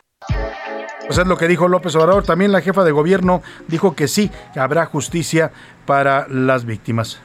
pues 1.09 1.17
es 1.17 1.25
lo 1.25 1.37
que 1.37 1.47
dijo 1.47 1.67
López 1.67 1.95
Obrador. 1.95 2.23
También 2.23 2.51
la 2.51 2.61
jefa 2.61 2.83
de 2.83 2.91
gobierno 2.91 3.41
dijo 3.67 3.95
que 3.95 4.07
sí, 4.07 4.29
habrá 4.55 4.85
justicia 4.85 5.51
para 5.85 6.27
las 6.27 6.65
víctimas. 6.65 7.19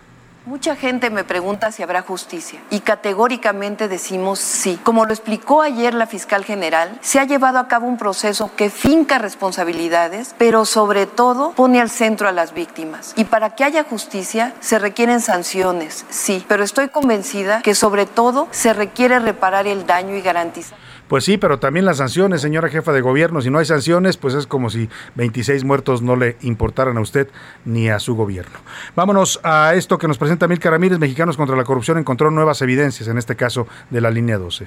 Mucha 0.46 0.76
gente 0.76 1.08
me 1.08 1.24
pregunta 1.24 1.72
si 1.72 1.82
habrá 1.82 2.02
justicia 2.02 2.60
y 2.68 2.80
categóricamente 2.80 3.88
decimos 3.88 4.40
sí. 4.40 4.78
Como 4.82 5.06
lo 5.06 5.14
explicó 5.14 5.62
ayer 5.62 5.94
la 5.94 6.06
fiscal 6.06 6.44
general, 6.44 6.98
se 7.00 7.18
ha 7.18 7.24
llevado 7.24 7.58
a 7.58 7.66
cabo 7.66 7.86
un 7.86 7.96
proceso 7.96 8.50
que 8.54 8.68
finca 8.68 9.16
responsabilidades, 9.16 10.34
pero 10.36 10.66
sobre 10.66 11.06
todo 11.06 11.52
pone 11.52 11.80
al 11.80 11.88
centro 11.88 12.28
a 12.28 12.32
las 12.32 12.52
víctimas. 12.52 13.14
Y 13.16 13.24
para 13.24 13.54
que 13.54 13.64
haya 13.64 13.84
justicia 13.84 14.52
se 14.60 14.78
requieren 14.78 15.22
sanciones, 15.22 16.04
sí, 16.10 16.44
pero 16.46 16.62
estoy 16.62 16.90
convencida 16.90 17.62
que 17.62 17.74
sobre 17.74 18.04
todo 18.04 18.46
se 18.50 18.74
requiere 18.74 19.20
reparar 19.20 19.66
el 19.66 19.86
daño 19.86 20.14
y 20.14 20.20
garantizar. 20.20 20.76
Pues 21.08 21.24
sí, 21.24 21.36
pero 21.36 21.58
también 21.58 21.84
las 21.84 21.98
sanciones, 21.98 22.40
señora 22.40 22.68
jefa 22.68 22.92
de 22.92 23.00
gobierno. 23.00 23.40
Si 23.40 23.50
no 23.50 23.58
hay 23.58 23.64
sanciones, 23.66 24.16
pues 24.16 24.34
es 24.34 24.46
como 24.46 24.70
si 24.70 24.88
26 25.16 25.64
muertos 25.64 26.02
no 26.02 26.16
le 26.16 26.36
importaran 26.42 26.96
a 26.96 27.00
usted 27.00 27.28
ni 27.64 27.88
a 27.88 27.98
su 27.98 28.14
gobierno. 28.14 28.58
Vámonos 28.96 29.40
a 29.42 29.74
esto 29.74 29.98
que 29.98 30.08
nos 30.08 30.18
presenta 30.18 30.48
Milka 30.48 30.70
Ramírez. 30.70 30.98
Mexicanos 30.98 31.36
contra 31.36 31.56
la 31.56 31.64
corrupción 31.64 31.98
encontró 31.98 32.30
nuevas 32.30 32.62
evidencias, 32.62 33.08
en 33.08 33.18
este 33.18 33.36
caso 33.36 33.66
de 33.90 34.00
la 34.00 34.10
línea 34.10 34.38
12. 34.38 34.66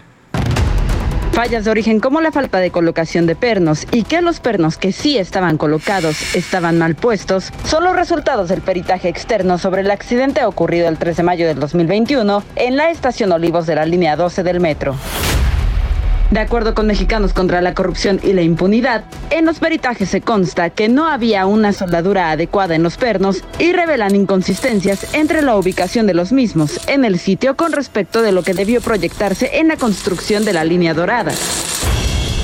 Fallas 1.38 1.66
de 1.66 1.72
origen 1.72 2.00
como 2.00 2.20
la 2.20 2.32
falta 2.32 2.58
de 2.58 2.72
colocación 2.72 3.28
de 3.28 3.36
pernos 3.36 3.86
y 3.92 4.02
que 4.02 4.24
los 4.24 4.40
pernos 4.40 4.78
que 4.78 4.92
sí 4.92 5.20
estaban 5.20 5.58
colocados 5.58 6.34
estaban 6.36 6.80
mal 6.80 6.96
puestos 6.96 7.52
son 7.64 7.84
los 7.84 7.96
resultados 7.96 8.50
del 8.50 8.62
peritaje 8.62 9.08
externo 9.08 9.60
sobre 9.60 9.82
el 9.82 9.92
accidente 9.92 10.44
ocurrido 10.46 10.88
el 10.88 10.98
3 10.98 11.18
de 11.18 11.24
mayo 11.24 11.46
del 11.46 11.60
2021 11.60 12.44
en 12.56 12.76
la 12.76 12.90
estación 12.90 13.32
Olivos 13.32 13.68
de 13.68 13.76
la 13.76 13.86
línea 13.86 14.16
12 14.16 14.42
del 14.42 14.60
metro. 14.60 14.96
De 16.32 16.42
acuerdo 16.42 16.76
con 16.76 16.88
Mexicanos 16.88 17.32
contra 17.32 17.62
la 17.62 17.74
Corrupción 17.74 18.20
y 18.22 18.34
la 18.34 18.42
Impunidad, 18.42 19.06
en 19.30 19.46
los 19.46 19.60
peritajes 19.60 20.10
se 20.10 20.20
consta 20.20 20.70
que 20.70 20.90
no 20.90 21.08
había 21.08 21.46
una 21.46 21.72
soldadura 21.72 22.32
adecuada 22.32 22.76
en 22.76 22.84
los 22.84 22.98
pernos 22.98 23.44
y 23.60 23.72
revelan 23.72 24.14
inconsistencias 24.14 25.14
entre 25.14 25.42
la 25.42 25.56
ubicación 25.56 26.06
de 26.06 26.14
los 26.14 26.34
mismos 26.34 26.82
en 26.88 27.06
el 27.06 27.18
sitio 27.18 27.56
con 27.56 27.72
respecto 27.72 28.22
de 28.22 28.34
lo 28.34 28.44
que 28.44 28.54
debió 28.54 28.82
proyectarse 28.82 29.58
en 29.60 29.70
la 29.70 29.78
construcción 29.78 30.44
de 30.44 30.52
la 30.52 30.66
línea 30.66 30.94
dorada. 30.94 31.32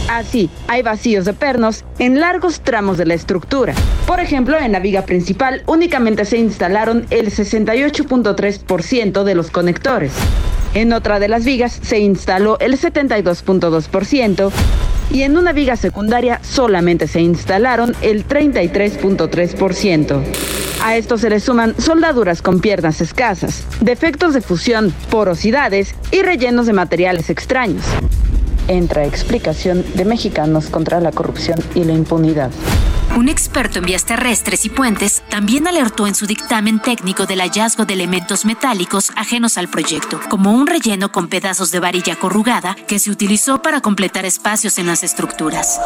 Así, 0.09 0.49
hay 0.67 0.81
vacíos 0.81 1.25
de 1.25 1.33
pernos 1.33 1.83
en 1.99 2.21
largos 2.21 2.61
tramos 2.61 2.97
de 2.97 3.05
la 3.05 3.15
estructura. 3.15 3.73
Por 4.07 4.21
ejemplo, 4.21 4.57
en 4.57 4.71
la 4.71 4.79
viga 4.79 5.01
principal 5.01 5.63
únicamente 5.65 6.23
se 6.23 6.37
instalaron 6.37 7.05
el 7.09 7.31
68.3% 7.31 9.23
de 9.23 9.35
los 9.35 9.51
conectores. 9.51 10.13
En 10.73 10.91
otra 10.91 11.19
de 11.19 11.27
las 11.27 11.45
vigas 11.45 11.79
se 11.81 11.99
instaló 11.99 12.57
el 12.59 12.79
72.2% 12.79 14.51
y 15.11 15.21
en 15.21 15.37
una 15.37 15.53
viga 15.53 15.75
secundaria 15.75 16.39
solamente 16.43 17.07
se 17.07 17.21
instalaron 17.21 17.95
el 18.01 18.27
33.3%. 18.27 20.23
A 20.83 20.97
esto 20.97 21.19
se 21.19 21.29
le 21.29 21.39
suman 21.39 21.75
soldaduras 21.79 22.41
con 22.41 22.59
piernas 22.59 22.99
escasas, 23.01 23.65
defectos 23.81 24.33
de 24.33 24.41
fusión, 24.41 24.91
porosidades 25.11 25.93
y 26.11 26.23
rellenos 26.23 26.65
de 26.65 26.73
materiales 26.73 27.29
extraños. 27.29 27.85
Entra 28.67 29.05
explicación 29.05 29.85
de 29.93 30.05
Mexicanos 30.05 30.67
contra 30.67 30.99
la 30.99 31.11
corrupción 31.11 31.59
y 31.75 31.83
la 31.83 31.93
impunidad. 31.93 32.49
Un 33.15 33.29
experto 33.29 33.77
en 33.77 33.85
vías 33.85 34.05
terrestres 34.05 34.65
y 34.65 34.69
puentes 34.69 35.21
también 35.29 35.67
alertó 35.67 36.07
en 36.07 36.15
su 36.15 36.25
dictamen 36.25 36.79
técnico 36.79 37.27
del 37.27 37.41
hallazgo 37.41 37.85
de 37.85 37.93
elementos 37.93 38.43
metálicos 38.43 39.11
ajenos 39.15 39.59
al 39.59 39.67
proyecto, 39.67 40.19
como 40.29 40.51
un 40.51 40.65
relleno 40.65 41.11
con 41.11 41.27
pedazos 41.27 41.69
de 41.69 41.79
varilla 41.79 42.15
corrugada 42.15 42.75
que 42.87 42.97
se 42.97 43.11
utilizó 43.11 43.61
para 43.61 43.81
completar 43.81 44.25
espacios 44.25 44.79
en 44.79 44.87
las 44.87 45.03
estructuras. 45.03 45.79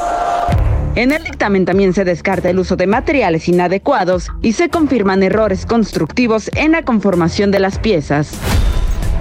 En 0.96 1.12
el 1.12 1.22
dictamen 1.26 1.66
también 1.66 1.94
se 1.94 2.06
descarta 2.06 2.50
el 2.50 2.60
uso 2.60 2.78
de 2.78 2.88
materiales 2.88 3.50
inadecuados 3.50 4.30
y 4.42 4.54
se 4.54 4.70
confirman 4.70 5.22
errores 5.22 5.66
constructivos 5.66 6.50
en 6.56 6.72
la 6.72 6.84
conformación 6.84 7.52
de 7.52 7.60
las 7.60 7.78
piezas. 7.78 8.32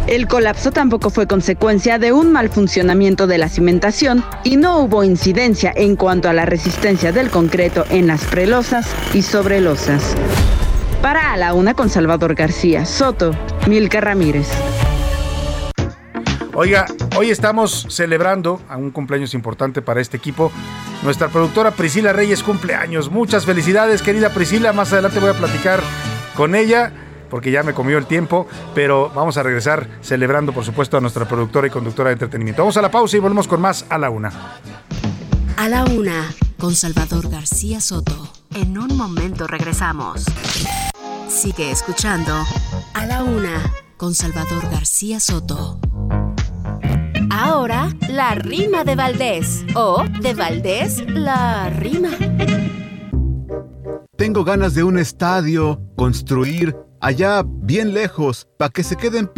El 0.06 0.28
colapso 0.28 0.70
tampoco 0.70 1.10
fue 1.10 1.26
consecuencia 1.26 1.98
de 1.98 2.12
un 2.12 2.30
mal 2.30 2.48
funcionamiento 2.48 3.26
de 3.26 3.38
la 3.38 3.48
cimentación 3.48 4.24
y 4.44 4.56
no 4.56 4.78
hubo 4.78 5.02
incidencia 5.02 5.72
en 5.74 5.96
cuanto 5.96 6.28
a 6.28 6.32
la 6.32 6.46
resistencia 6.46 7.10
del 7.10 7.28
concreto 7.28 7.84
en 7.90 8.06
las 8.06 8.24
prelosas 8.24 8.88
y 9.14 9.22
sobrelosas. 9.22 10.14
Para 11.02 11.32
a 11.32 11.36
la 11.36 11.54
una 11.54 11.74
con 11.74 11.90
Salvador 11.90 12.36
García 12.36 12.86
Soto, 12.86 13.32
Milka 13.66 14.00
Ramírez. 14.00 14.48
Oiga, 16.54 16.86
hoy 17.16 17.30
estamos 17.30 17.88
celebrando 17.90 18.62
a 18.68 18.76
un 18.76 18.92
cumpleaños 18.92 19.34
importante 19.34 19.82
para 19.82 20.00
este 20.00 20.16
equipo. 20.16 20.52
Nuestra 21.02 21.28
productora 21.28 21.72
Priscila 21.72 22.12
Reyes 22.12 22.44
cumpleaños. 22.44 23.10
Muchas 23.10 23.44
felicidades, 23.44 24.02
querida 24.02 24.30
Priscila. 24.30 24.72
Más 24.72 24.92
adelante 24.92 25.18
voy 25.18 25.30
a 25.30 25.34
platicar 25.34 25.80
con 26.36 26.54
ella 26.54 26.92
porque 27.28 27.50
ya 27.50 27.62
me 27.62 27.74
comió 27.74 27.98
el 27.98 28.06
tiempo, 28.06 28.46
pero 28.74 29.10
vamos 29.14 29.36
a 29.36 29.42
regresar 29.42 29.88
celebrando, 30.00 30.52
por 30.52 30.64
supuesto, 30.64 30.96
a 30.96 31.00
nuestra 31.00 31.26
productora 31.26 31.66
y 31.66 31.70
conductora 31.70 32.10
de 32.10 32.14
entretenimiento. 32.14 32.62
Vamos 32.62 32.76
a 32.76 32.82
la 32.82 32.90
pausa 32.90 33.16
y 33.16 33.20
volvemos 33.20 33.48
con 33.48 33.60
más 33.60 33.84
a 33.88 33.98
la 33.98 34.10
una. 34.10 34.32
A 35.56 35.68
la 35.68 35.84
una, 35.84 36.30
con 36.58 36.74
Salvador 36.74 37.28
García 37.28 37.80
Soto. 37.80 38.28
En 38.54 38.78
un 38.78 38.96
momento 38.96 39.46
regresamos. 39.46 40.24
Sigue 41.28 41.70
escuchando 41.70 42.32
A 42.94 43.06
la 43.06 43.22
una, 43.22 43.72
con 43.96 44.14
Salvador 44.14 44.70
García 44.70 45.20
Soto. 45.20 45.80
Ahora, 47.30 47.88
la 48.08 48.34
rima 48.34 48.84
de 48.84 48.94
Valdés. 48.94 49.64
O 49.74 50.04
de 50.20 50.34
Valdés, 50.34 51.04
la 51.08 51.68
rima. 51.70 52.10
Tengo 54.16 54.44
ganas 54.44 54.74
de 54.74 54.84
un 54.84 54.98
estadio, 54.98 55.80
construir 55.96 56.74
allá 57.00 57.42
bien 57.46 57.94
lejos, 57.94 58.48
para 58.58 58.70
que 58.70 58.82
se 58.82 58.96
queden 58.96 59.30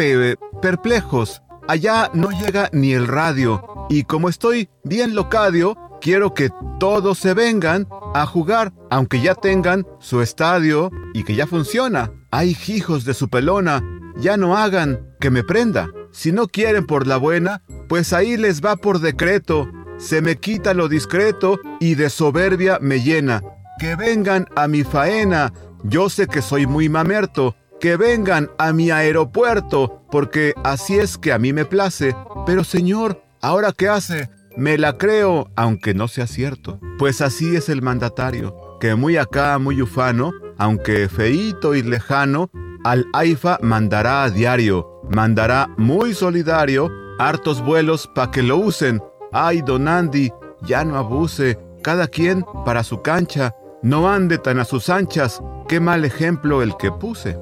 perplejos. 0.63 1.43
Allá 1.67 2.11
no 2.15 2.31
llega 2.31 2.71
ni 2.73 2.93
el 2.93 3.07
radio, 3.07 3.63
y 3.91 4.05
como 4.05 4.29
estoy 4.29 4.71
bien 4.85 5.15
locadio, 5.15 5.77
quiero 6.01 6.35
que 6.35 6.51
todos 6.79 7.19
se 7.19 7.35
vengan 7.35 7.87
a 8.15 8.27
jugar, 8.27 8.73
aunque 8.91 9.21
ya 9.21 9.35
tengan 9.35 9.87
su 9.99 10.23
estadio 10.23 10.91
y 11.15 11.25
que 11.25 11.35
ya 11.35 11.47
funciona. 11.47 12.11
Hay 12.31 12.57
hijos 12.69 13.05
de 13.05 13.15
su 13.15 13.29
pelona, 13.29 13.83
ya 14.17 14.37
no 14.37 14.57
hagan 14.57 15.15
que 15.21 15.31
me 15.31 15.45
prenda. 15.45 15.91
Si 16.13 16.33
no 16.33 16.47
quieren 16.47 16.87
por 16.87 17.07
la 17.07 17.17
buena, 17.17 17.63
pues 17.89 18.13
ahí 18.13 18.37
les 18.37 18.63
va 18.63 18.77
por 18.77 19.01
decreto. 19.01 19.71
Se 19.99 20.23
me 20.23 20.37
quita 20.37 20.75
lo 20.75 20.89
discreto 20.89 21.59
y 21.81 21.95
de 21.95 22.11
soberbia 22.11 22.79
me 22.81 23.03
llena. 23.03 23.43
Que 23.79 23.95
vengan 23.95 24.47
a 24.57 24.69
mi 24.69 24.85
faena, 24.85 25.53
yo 25.83 26.09
sé 26.09 26.27
que 26.27 26.43
soy 26.43 26.67
muy 26.67 26.89
mamerto, 26.89 27.55
que 27.81 27.97
vengan 27.97 28.51
a 28.59 28.73
mi 28.73 28.91
aeropuerto, 28.91 30.03
porque 30.11 30.55
así 30.65 30.99
es 30.99 31.17
que 31.19 31.33
a 31.33 31.39
mí 31.39 31.53
me 31.53 31.65
place. 31.65 32.17
Pero 32.47 32.65
señor, 32.65 33.23
¿ahora 33.41 33.73
qué 33.73 33.89
hace? 33.89 34.31
Me 34.57 34.77
la 34.79 34.99
creo, 34.99 35.51
aunque 35.55 35.95
no 35.95 36.09
sea 36.09 36.27
cierto. 36.27 36.81
Pues 36.99 37.21
así 37.21 37.55
es 37.55 37.69
el 37.69 37.83
mandatario, 37.83 38.57
que 38.81 38.95
muy 38.95 39.17
acá, 39.17 39.59
muy 39.59 39.81
ufano, 39.81 40.33
aunque 40.59 41.09
feíto 41.09 41.75
y 41.75 41.83
lejano, 41.83 42.51
al 42.85 43.07
AIFA 43.13 43.59
mandará 43.63 44.25
a 44.25 44.31
diario, 44.31 45.03
mandará 45.11 45.69
muy 45.77 46.15
solidario, 46.15 46.91
hartos 47.19 47.63
vuelos 47.63 48.09
pa' 48.15 48.31
que 48.31 48.43
lo 48.43 48.57
usen. 48.57 49.01
Ay, 49.33 49.63
don 49.63 49.87
Andy, 49.87 50.33
ya 50.63 50.85
no 50.85 50.97
abuse, 50.97 51.59
cada 51.83 52.09
quien 52.09 52.45
para 52.65 52.83
su 52.83 53.03
cancha, 53.03 53.55
no 53.83 54.09
ande 54.09 54.39
tan 54.39 54.59
a 54.59 54.65
sus 54.65 54.89
anchas, 54.89 55.41
qué 55.69 55.81
mal 55.81 56.05
ejemplo 56.05 56.63
el 56.63 56.77
que 56.77 56.91
puse. 56.91 57.39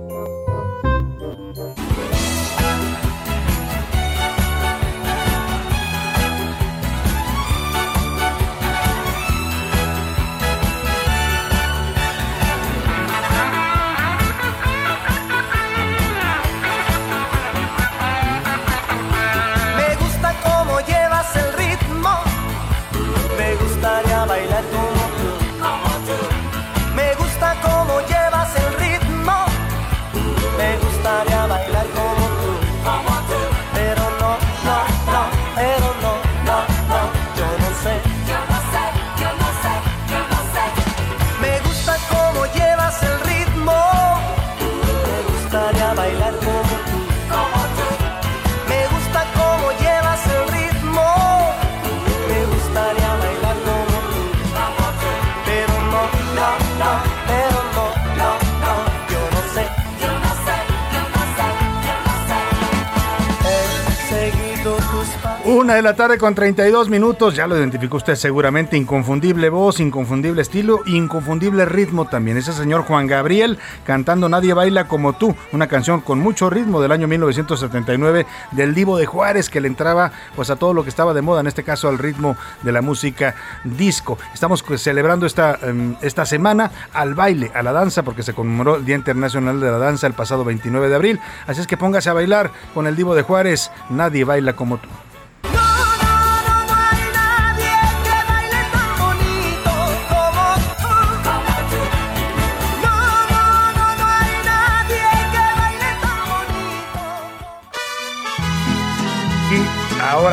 Una 65.67 65.75
de 65.75 65.83
la 65.83 65.97
tarde 65.97 66.17
con 66.17 66.33
32 66.33 66.89
minutos, 66.89 67.35
ya 67.35 67.49
lo 67.49 67.59
identificó 67.59 67.97
usted 67.97 68.15
seguramente, 68.15 68.77
inconfundible 68.77 69.49
voz, 69.49 69.81
inconfundible 69.81 70.41
estilo, 70.41 70.83
inconfundible 70.87 71.65
ritmo 71.65 72.05
también. 72.05 72.37
Ese 72.37 72.53
señor 72.53 72.83
Juan 72.83 73.09
Gabriel 73.09 73.59
cantando 73.85 74.29
Nadie 74.29 74.55
baila 74.55 74.87
como 74.87 75.15
tú, 75.15 75.35
una 75.51 75.67
canción 75.67 76.03
con 76.03 76.21
mucho 76.21 76.51
ritmo 76.51 76.81
del 76.81 76.93
año 76.93 77.09
1979 77.09 78.27
del 78.53 78.77
Divo 78.77 78.97
de 78.97 79.07
Juárez 79.07 79.51
que 79.51 79.61
le 79.61 79.67
entraba 79.67 80.13
pues 80.37 80.51
a 80.51 80.55
todo 80.55 80.73
lo 80.73 80.85
que 80.85 80.89
estaba 80.89 81.13
de 81.15 81.23
moda, 81.23 81.41
en 81.41 81.49
este 81.49 81.65
caso 81.65 81.89
al 81.89 81.99
ritmo 81.99 82.37
de 82.63 82.71
la 82.71 82.81
música 82.81 83.35
disco. 83.65 84.19
Estamos 84.33 84.63
pues, 84.63 84.81
celebrando 84.81 85.27
esta, 85.27 85.59
em, 85.63 85.97
esta 86.01 86.25
semana 86.27 86.71
al 86.93 87.17
baile, 87.17 87.51
a 87.53 87.65
la 87.65 87.73
danza, 87.73 88.05
porque 88.05 88.23
se 88.23 88.35
conmemoró 88.35 88.77
el 88.77 88.85
Día 88.85 88.95
Internacional 88.95 89.59
de 89.59 89.69
la 89.69 89.79
Danza 89.79 90.07
el 90.07 90.15
pasado 90.15 90.45
29 90.45 90.89
de 90.89 90.95
abril. 90.95 91.21
Así 91.49 91.61
es 91.61 91.67
que 91.67 91.77
póngase 91.77 92.09
a 92.09 92.13
bailar 92.13 92.53
con 92.73 92.87
el 92.87 92.95
Divo 92.95 93.17
de 93.17 93.23
Juárez, 93.23 93.73
Nadie 93.91 94.23
baila 94.23 94.53
como 94.53 94.79
tú. 94.79 94.89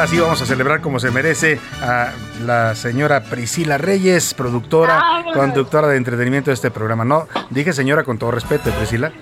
Ahora 0.03 0.11
sí 0.11 0.19
vamos 0.19 0.41
a 0.41 0.45
celebrar 0.45 0.81
como 0.81 0.99
se 0.99 1.11
merece 1.11 1.61
a 1.81 2.11
la 2.45 2.75
señora 2.75 3.23
Priscila 3.23 3.77
Reyes, 3.77 4.33
productora, 4.33 4.99
ah, 5.01 5.23
conductora 5.33 5.87
de 5.87 5.95
entretenimiento 5.95 6.49
de 6.49 6.55
este 6.55 6.71
programa. 6.71 7.05
No, 7.05 7.29
dije 7.51 7.71
señora 7.71 8.03
con 8.03 8.17
todo 8.17 8.31
respeto, 8.31 8.69
Priscila. 8.71 9.13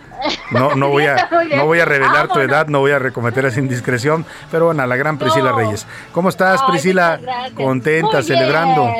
No, 0.50 0.74
no 0.74 0.90
voy 0.90 1.06
a, 1.06 1.30
no 1.56 1.68
voy 1.68 1.82
a 1.82 1.86
revelar 1.86 2.30
tu 2.30 2.40
edad, 2.40 2.66
no 2.66 2.80
voy 2.80 2.94
a 2.94 2.98
recometer 2.98 3.46
esa 3.46 3.60
indiscreción, 3.60 4.26
pero 4.50 4.66
bueno, 4.66 4.82
a 4.82 4.88
la 4.88 4.96
gran 4.96 5.20
Priscila 5.20 5.52
Reyes. 5.52 5.86
¿Cómo 6.14 6.30
estás, 6.30 6.64
Priscila? 6.64 7.20
Contenta, 7.54 8.24
celebrando. 8.24 8.92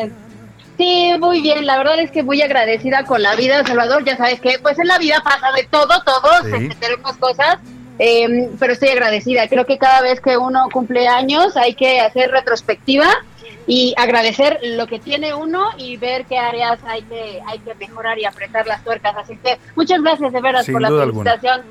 Sí, 0.78 1.16
muy 1.20 1.42
bien. 1.42 1.66
La 1.66 1.80
verdad 1.80 2.00
es 2.00 2.12
que 2.12 2.22
muy 2.22 2.44
agradecida 2.44 3.06
con 3.06 3.24
la 3.24 3.34
vida, 3.36 3.66
Salvador. 3.66 4.06
Ya 4.06 4.18
sabes 4.18 4.40
que, 4.40 4.60
pues 4.62 4.78
en 4.78 4.88
la 4.88 5.00
vida 5.00 5.20
pasa 5.24 5.52
de 5.56 5.64
todo, 5.64 6.00
todos 6.04 6.46
este, 6.46 6.76
tenemos 6.76 7.18
cosas 7.18 7.58
eh, 8.04 8.50
pero 8.60 8.74
estoy 8.74 8.90
agradecida. 8.90 9.48
Creo 9.48 9.68
que 9.68 9.78
cada 9.78 10.02
vez 10.02 10.20
que 10.20 10.36
uno 10.36 10.70
cumple 10.74 11.08
años 11.08 11.56
hay 11.56 11.76
que 11.76 12.00
hacer 12.00 12.32
retrospectiva 12.32 13.08
y 13.68 13.94
agradecer 13.96 14.58
lo 14.64 14.88
que 14.88 14.98
tiene 14.98 15.36
uno 15.36 15.70
y 15.78 15.98
ver 15.98 16.26
qué 16.26 16.40
áreas 16.40 16.80
hay 16.84 17.04
que 17.04 17.40
hay 17.46 17.60
que 17.60 17.76
mejorar 17.76 18.18
y 18.18 18.26
apretar 18.26 18.66
las 18.66 18.84
tuercas. 18.84 19.16
Así 19.18 19.38
que 19.38 19.60
muchas 19.76 20.02
gracias 20.02 20.34
de 20.34 20.42
veras 20.42 20.68
por 20.68 20.82
la 20.82 20.90
felicitación. 20.90 21.62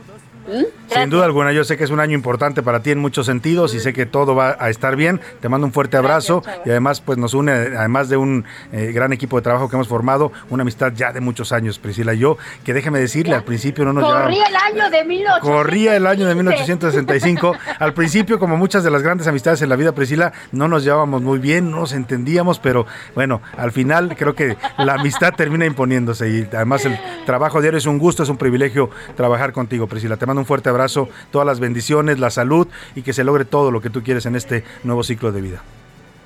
Sin 0.88 1.10
duda 1.10 1.24
alguna, 1.24 1.52
yo 1.52 1.64
sé 1.64 1.76
que 1.76 1.84
es 1.84 1.90
un 1.90 2.00
año 2.00 2.14
importante 2.14 2.62
para 2.62 2.82
ti 2.82 2.90
en 2.90 2.98
muchos 2.98 3.26
sentidos 3.26 3.74
y 3.74 3.80
sé 3.80 3.92
que 3.92 4.06
todo 4.06 4.34
va 4.34 4.56
a 4.58 4.70
estar 4.70 4.96
bien. 4.96 5.20
Te 5.40 5.48
mando 5.48 5.66
un 5.66 5.72
fuerte 5.72 5.96
abrazo 5.96 6.42
y 6.64 6.70
además 6.70 7.00
pues 7.00 7.18
nos 7.18 7.34
une, 7.34 7.52
además 7.52 8.08
de 8.08 8.16
un 8.16 8.44
eh, 8.72 8.90
gran 8.92 9.12
equipo 9.12 9.36
de 9.36 9.42
trabajo 9.42 9.68
que 9.68 9.76
hemos 9.76 9.88
formado, 9.88 10.32
una 10.50 10.62
amistad 10.62 10.92
ya 10.94 11.12
de 11.12 11.20
muchos 11.20 11.52
años, 11.52 11.78
Priscila 11.78 12.14
y 12.14 12.18
yo, 12.18 12.38
que 12.64 12.74
déjeme 12.74 12.98
decirle, 12.98 13.34
al 13.34 13.44
principio 13.44 13.84
no 13.84 13.92
nos 13.92 14.10
Corría 14.10 14.46
el 14.46 14.56
año 14.56 14.90
de 14.90 15.04
1865. 15.04 15.40
Corría 15.40 15.96
el 15.96 16.06
año 16.06 16.26
de 16.26 16.34
1865. 16.34 17.54
al 17.78 17.94
principio, 17.94 18.38
como 18.38 18.56
muchas 18.56 18.82
de 18.82 18.90
las 18.90 19.02
grandes 19.02 19.26
amistades 19.26 19.62
en 19.62 19.68
la 19.68 19.76
vida, 19.76 19.92
Priscila, 19.92 20.32
no 20.52 20.68
nos 20.68 20.84
llevábamos 20.84 21.22
muy 21.22 21.38
bien, 21.38 21.70
no 21.70 21.80
nos 21.80 21.92
entendíamos, 21.92 22.58
pero 22.58 22.86
bueno, 23.14 23.40
al 23.56 23.72
final 23.72 24.16
creo 24.16 24.34
que 24.34 24.56
la 24.78 24.94
amistad 24.94 25.34
termina 25.34 25.66
imponiéndose 25.66 26.28
y 26.28 26.48
además 26.52 26.84
el 26.84 26.98
trabajo 27.26 27.60
diario 27.60 27.78
es 27.78 27.86
un 27.86 27.98
gusto, 27.98 28.22
es 28.22 28.28
un 28.28 28.36
privilegio 28.36 28.90
trabajar 29.16 29.52
contigo, 29.52 29.86
Priscila. 29.86 30.16
Te 30.16 30.26
mando 30.30 30.42
un 30.42 30.46
fuerte 30.46 30.68
abrazo, 30.68 31.08
todas 31.30 31.46
las 31.46 31.60
bendiciones, 31.60 32.18
la 32.18 32.30
salud 32.30 32.68
y 32.94 33.02
que 33.02 33.12
se 33.12 33.24
logre 33.24 33.44
todo 33.44 33.70
lo 33.70 33.80
que 33.80 33.90
tú 33.90 34.02
quieres 34.02 34.26
en 34.26 34.36
este 34.36 34.64
nuevo 34.84 35.02
ciclo 35.02 35.32
de 35.32 35.40
vida. 35.40 35.62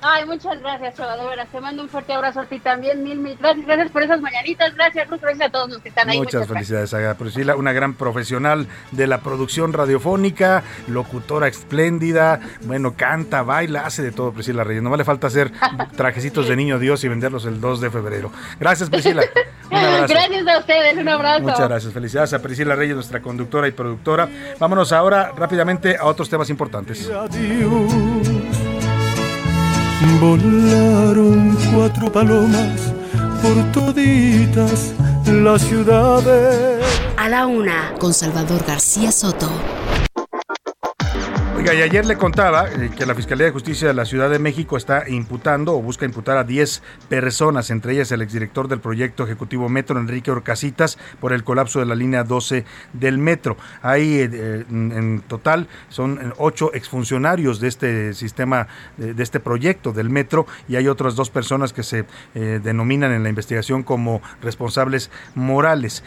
Ay, 0.07 0.23
muchas 0.25 0.61
gracias, 0.61 0.93
Chava, 0.93 1.15
Te 1.51 1.59
mando 1.59 1.81
un 1.81 1.89
fuerte 1.89 2.13
abrazo 2.13 2.41
a 2.41 2.45
ti 2.45 2.59
también. 2.59 3.03
Mil, 3.03 3.17
mil 3.17 3.35
gracias. 3.37 3.65
Gracias 3.65 3.91
por 3.91 4.03
esas 4.03 4.21
mañanitas. 4.21 4.75
Gracias, 4.75 5.09
Ruth. 5.09 5.19
Gracias 5.19 5.47
a 5.47 5.51
todos 5.51 5.69
los 5.69 5.79
que 5.79 5.89
están 5.89 6.07
ahí. 6.07 6.19
Muchas, 6.19 6.47
felicidades 6.47 6.93
a 6.93 7.17
Priscila, 7.17 7.55
una 7.55 7.73
gran 7.73 7.95
profesional 7.95 8.67
de 8.91 9.07
la 9.07 9.21
producción 9.21 9.73
radiofónica, 9.73 10.63
locutora 10.87 11.47
espléndida. 11.47 12.39
Bueno, 12.65 12.93
canta, 12.95 13.41
baila, 13.41 13.87
hace 13.87 14.03
de 14.03 14.11
todo, 14.11 14.31
Priscila 14.31 14.63
Reyes. 14.63 14.83
No 14.83 14.91
vale 14.91 15.05
falta 15.05 15.25
hacer 15.25 15.51
trajecitos 15.97 16.47
de 16.47 16.55
niño 16.55 16.77
Dios 16.77 17.03
y 17.03 17.07
venderlos 17.07 17.45
el 17.45 17.59
2 17.59 17.81
de 17.81 17.89
febrero. 17.89 18.31
Gracias, 18.59 18.91
Priscila. 18.91 19.23
Un 19.71 19.77
abrazo. 19.77 20.13
Gracias 20.13 20.47
a 20.47 20.59
ustedes. 20.59 20.97
Un 20.97 21.09
abrazo. 21.09 21.41
Muchas 21.41 21.67
gracias. 21.67 21.91
Felicidades 21.91 22.33
a 22.33 22.39
Priscila 22.43 22.75
Reyes, 22.75 22.93
nuestra 22.93 23.23
conductora 23.23 23.67
y 23.67 23.71
productora. 23.71 24.29
Vámonos 24.59 24.91
ahora 24.91 25.31
rápidamente 25.35 25.97
a 25.97 26.05
otros 26.05 26.29
temas 26.29 26.51
importantes. 26.51 27.09
Volaron 30.19 31.57
cuatro 31.73 32.11
palomas 32.11 32.93
por 33.41 33.71
toditas 33.71 34.93
las 35.27 35.61
ciudades. 35.61 36.83
A 37.17 37.29
la 37.29 37.47
una, 37.47 37.93
con 37.99 38.13
Salvador 38.13 38.63
García 38.65 39.11
Soto 39.11 39.49
y 41.73 41.81
ayer 41.81 42.05
le 42.05 42.15
contaba 42.15 42.69
eh, 42.69 42.91
que 42.95 43.07
la 43.07 43.15
Fiscalía 43.15 43.47
de 43.47 43.51
Justicia 43.51 43.87
de 43.87 43.93
la 43.95 44.05
Ciudad 44.05 44.29
de 44.29 44.37
México 44.37 44.77
está 44.77 45.09
imputando 45.09 45.73
o 45.75 45.81
busca 45.81 46.05
imputar 46.05 46.37
a 46.37 46.43
10 46.43 46.83
personas, 47.09 47.71
entre 47.71 47.93
ellas 47.93 48.11
el 48.11 48.21
exdirector 48.21 48.67
del 48.67 48.79
proyecto 48.79 49.23
ejecutivo 49.23 49.67
Metro, 49.67 49.99
Enrique 49.99 50.29
Orcasitas, 50.29 50.99
por 51.19 51.33
el 51.33 51.43
colapso 51.43 51.79
de 51.79 51.87
la 51.87 51.95
línea 51.95 52.23
12 52.23 52.65
del 52.93 53.17
Metro. 53.17 53.57
Hay 53.81 54.19
eh, 54.19 54.29
eh, 54.31 54.65
en 54.69 55.21
total 55.27 55.67
son 55.89 56.33
ocho 56.37 56.71
exfuncionarios 56.73 57.59
de 57.59 57.67
este 57.67 58.13
sistema, 58.13 58.67
de, 58.97 59.21
este 59.23 59.39
proyecto 59.39 59.91
del 59.91 60.09
Metro, 60.09 60.45
y 60.67 60.75
hay 60.75 60.87
otras 60.87 61.15
dos 61.15 61.29
personas 61.29 61.73
que 61.73 61.83
se 61.83 62.05
denominan 62.33 63.11
en 63.11 63.23
la 63.23 63.29
investigación 63.29 63.83
como 63.83 64.21
responsables 64.41 65.09
morales. 65.33 66.03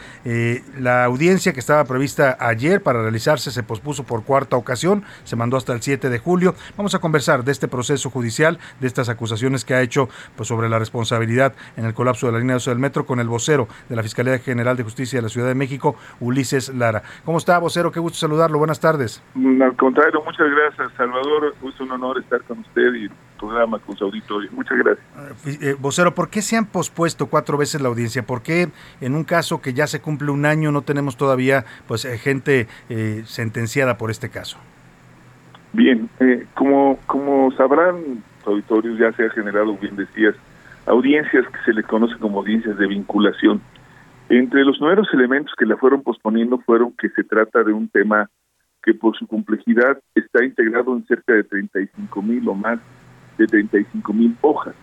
la 0.77 1.03
audiencia 1.03 1.53
que 1.53 1.59
estaba 1.59 1.83
prevista 1.85 2.37
ayer 2.39 2.81
para 2.81 3.01
realizarse 3.01 3.51
se 3.51 3.63
pospuso 3.63 4.03
por 4.03 4.23
cuarta 4.23 4.55
ocasión, 4.55 5.03
se 5.23 5.35
mandó 5.35 5.48
hasta 5.57 5.73
el 5.73 5.81
7 5.81 6.09
de 6.09 6.19
julio. 6.19 6.55
Vamos 6.77 6.95
a 6.95 6.99
conversar 6.99 7.43
de 7.43 7.51
este 7.51 7.67
proceso 7.67 8.09
judicial, 8.09 8.59
de 8.79 8.87
estas 8.87 9.09
acusaciones 9.09 9.65
que 9.65 9.73
ha 9.73 9.81
hecho 9.81 10.09
pues, 10.35 10.47
sobre 10.47 10.69
la 10.69 10.79
responsabilidad 10.79 11.53
en 11.77 11.85
el 11.85 11.93
colapso 11.93 12.27
de 12.27 12.33
la 12.33 12.39
línea 12.39 12.55
12 12.55 12.69
del 12.71 12.79
metro 12.79 13.05
con 13.05 13.19
el 13.19 13.27
vocero 13.27 13.67
de 13.87 13.95
la 13.95 14.03
Fiscalía 14.03 14.39
General 14.39 14.77
de 14.77 14.83
Justicia 14.83 15.17
de 15.17 15.23
la 15.23 15.29
Ciudad 15.29 15.47
de 15.47 15.55
México, 15.55 15.95
Ulises 16.19 16.69
Lara. 16.69 17.03
¿Cómo 17.25 17.37
está, 17.37 17.59
vocero? 17.59 17.91
Qué 17.91 17.99
gusto 17.99 18.17
saludarlo. 18.17 18.57
Buenas 18.57 18.79
tardes. 18.79 19.21
Mm, 19.33 19.61
al 19.61 19.75
contrario, 19.75 20.21
muchas 20.23 20.47
gracias, 20.49 20.91
Salvador. 20.97 21.53
Es 21.67 21.79
un 21.79 21.91
honor 21.91 22.19
estar 22.19 22.41
con 22.43 22.59
usted 22.59 22.93
y 22.95 23.09
programa 23.39 23.79
con 23.79 23.97
su 23.97 24.03
auditorio. 24.03 24.49
Muchas 24.51 24.77
gracias. 24.77 25.05
Eh, 25.45 25.57
eh, 25.61 25.75
vocero, 25.79 26.13
¿por 26.13 26.29
qué 26.29 26.41
se 26.41 26.57
han 26.57 26.65
pospuesto 26.65 27.27
cuatro 27.27 27.57
veces 27.57 27.81
la 27.81 27.87
audiencia? 27.87 28.23
¿Por 28.23 28.43
qué 28.43 28.69
en 29.01 29.15
un 29.15 29.23
caso 29.23 29.61
que 29.61 29.73
ya 29.73 29.87
se 29.87 30.01
cumple 30.01 30.31
un 30.31 30.45
año 30.45 30.71
no 30.71 30.81
tenemos 30.81 31.17
todavía 31.17 31.65
pues 31.87 32.05
eh, 32.05 32.17
gente 32.17 32.67
sentenciada 33.25 33.97
por 33.97 34.11
este 34.11 34.29
caso? 34.29 34.57
Bien, 35.73 36.09
eh, 36.19 36.45
como, 36.55 36.97
como 37.05 37.51
sabrán 37.51 38.23
auditorios, 38.45 38.97
ya 38.97 39.11
se 39.13 39.25
ha 39.25 39.29
generado, 39.29 39.77
bien 39.77 39.95
decías, 39.95 40.35
audiencias 40.87 41.45
que 41.47 41.59
se 41.65 41.73
le 41.73 41.83
conoce 41.83 42.17
como 42.17 42.39
audiencias 42.39 42.77
de 42.77 42.87
vinculación. 42.87 43.61
Entre 44.29 44.63
los 44.63 44.79
nuevos 44.81 45.07
elementos 45.13 45.53
que 45.57 45.65
la 45.65 45.77
fueron 45.77 46.01
posponiendo 46.01 46.59
fueron 46.59 46.93
que 46.97 47.09
se 47.09 47.23
trata 47.23 47.63
de 47.63 47.73
un 47.73 47.87
tema 47.87 48.29
que 48.83 48.93
por 48.93 49.15
su 49.17 49.27
complejidad 49.27 49.99
está 50.15 50.43
integrado 50.43 50.95
en 50.95 51.05
cerca 51.05 51.33
de 51.33 51.43
35 51.43 52.21
mil 52.21 52.47
o 52.47 52.55
más 52.55 52.79
de 53.37 53.45
35 53.45 54.13
mil 54.13 54.35
hojas. 54.41 54.73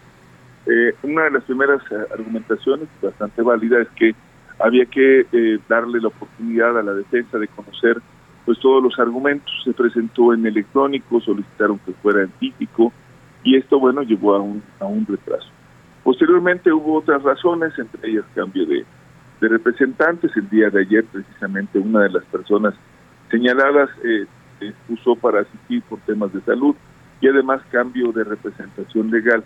Eh, 0.67 0.95
una 1.03 1.25
de 1.25 1.31
las 1.33 1.45
primeras 1.45 1.81
eh, 1.91 1.97
argumentaciones, 2.13 2.89
bastante 3.03 3.43
válida, 3.43 3.81
es 3.81 3.89
que 3.97 4.15
había 4.59 4.87
que 4.87 5.27
darle 5.69 6.01
la 6.01 6.09
oportunidad 6.09 6.79
a 6.79 6.83
la 6.83 6.95
defensa 6.95 7.39
de 7.39 7.49
conocer 7.49 8.01
pues 8.47 8.59
todos 8.61 8.83
los 8.83 8.99
argumentos 8.99 9.53
se 9.65 9.73
presentó 9.73 10.33
en 10.33 10.47
electrónico, 10.47 11.21
solicitaron 11.21 11.81
que 11.81 11.93
fuera 11.95 12.23
en 12.23 12.31
físico 12.35 12.93
y 13.43 13.57
esto, 13.57 13.79
bueno, 13.79 14.03
llevó 14.03 14.35
a 14.37 14.41
un, 14.41 14.63
a 14.81 14.87
un 14.87 15.05
retraso. 15.05 15.49
Posteriormente 16.05 16.73
hubo 16.73 16.99
otras 16.99 17.23
razones, 17.23 17.77
entre 17.79 18.09
ellas 18.11 18.25
cambio 18.35 18.65
de, 18.65 18.85
de 19.41 19.49
representantes. 19.49 20.31
El 20.37 20.49
día 20.49 20.71
de 20.71 20.83
ayer, 20.83 21.05
precisamente, 21.05 21.81
una 21.81 22.03
de 22.03 22.11
las 22.11 22.25
personas 22.27 22.75
señaladas 23.31 23.91
eh, 24.05 24.27
se 24.59 24.69
expuso 24.69 25.17
para 25.17 25.41
asistir 25.41 25.83
por 25.83 25.99
temas 26.01 26.33
de 26.33 26.41
salud 26.43 26.77
y 27.21 27.29
además 27.29 27.61
cambio 27.73 28.13
de 28.13 28.23
representación 28.25 29.11
legal, 29.11 29.45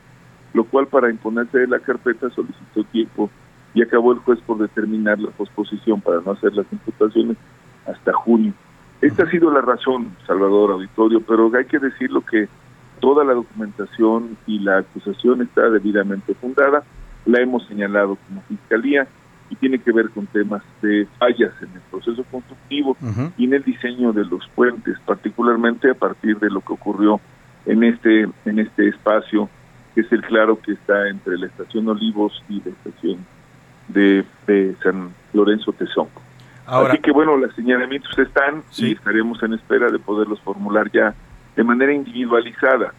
lo 0.52 0.64
cual 0.64 0.86
para 0.86 1.10
imponerse 1.10 1.58
de 1.58 1.66
la 1.66 1.78
carpeta 1.78 2.28
solicitó 2.30 2.84
tiempo 2.84 3.30
y 3.72 3.82
acabó 3.82 4.12
el 4.12 4.18
juez 4.18 4.38
por 4.40 4.58
determinar 4.58 5.18
la 5.18 5.30
posposición 5.30 6.00
para 6.00 6.20
no 6.20 6.32
hacer 6.32 6.52
las 6.54 6.66
imputaciones 6.70 7.38
hasta 7.86 8.12
junio. 8.12 8.52
Esta 9.00 9.22
ha 9.22 9.30
sido 9.30 9.50
la 9.50 9.62
razón, 9.62 10.14
Salvador 10.26 10.72
Auditorio, 10.72 11.20
pero 11.20 11.50
hay 11.56 11.64
que 11.64 11.78
decirlo 11.78 12.20
que 12.20 12.48
toda 13.00 13.24
la 13.24 13.32
documentación 13.32 14.36
y 14.46 14.58
la 14.58 14.78
acusación 14.78 15.40
está 15.40 15.70
debidamente 15.70 16.34
fundada, 16.34 16.82
la 17.24 17.40
hemos 17.40 17.66
señalado 17.66 18.18
como 18.28 18.42
fiscalía 18.42 19.08
y 19.48 19.56
tiene 19.56 19.78
que 19.78 19.92
ver 19.92 20.10
con 20.10 20.26
temas 20.26 20.62
de 20.82 21.08
fallas 21.18 21.52
en 21.60 21.72
el 21.74 21.80
proceso 21.90 22.24
constructivo 22.30 22.96
y 23.36 23.44
en 23.44 23.54
el 23.54 23.64
diseño 23.64 24.12
de 24.12 24.24
los 24.24 24.46
puentes, 24.54 24.96
particularmente 25.06 25.90
a 25.90 25.94
partir 25.94 26.38
de 26.38 26.50
lo 26.50 26.60
que 26.60 26.72
ocurrió 26.72 27.20
en 27.66 27.82
este 27.82 28.28
en 28.44 28.58
este 28.58 28.88
espacio 28.88 29.48
que 29.94 30.02
es 30.02 30.12
el 30.12 30.22
claro 30.22 30.60
que 30.60 30.72
está 30.72 31.08
entre 31.08 31.36
la 31.36 31.46
estación 31.46 31.88
Olivos 31.88 32.42
y 32.48 32.62
la 32.62 32.70
estación 32.70 33.26
de, 33.88 34.24
de 34.46 34.76
San 34.82 35.12
Lorenzo 35.32 35.72
Tezonco. 35.72 36.22
Así 36.70 36.98
que 36.98 37.11
bueno, 37.11 37.37
los 37.37 37.54
señalamientos 37.54 38.16
están 38.18 38.62
y 38.76 38.92
estaremos 38.92 39.42
en 39.42 39.54
espera 39.54 39.90
de 39.90 39.98
poderlos 39.98 40.40
formular 40.40 40.90
ya 40.92 41.14
de 41.56 41.64
manera 41.64 41.92
individualizada, 41.92 42.94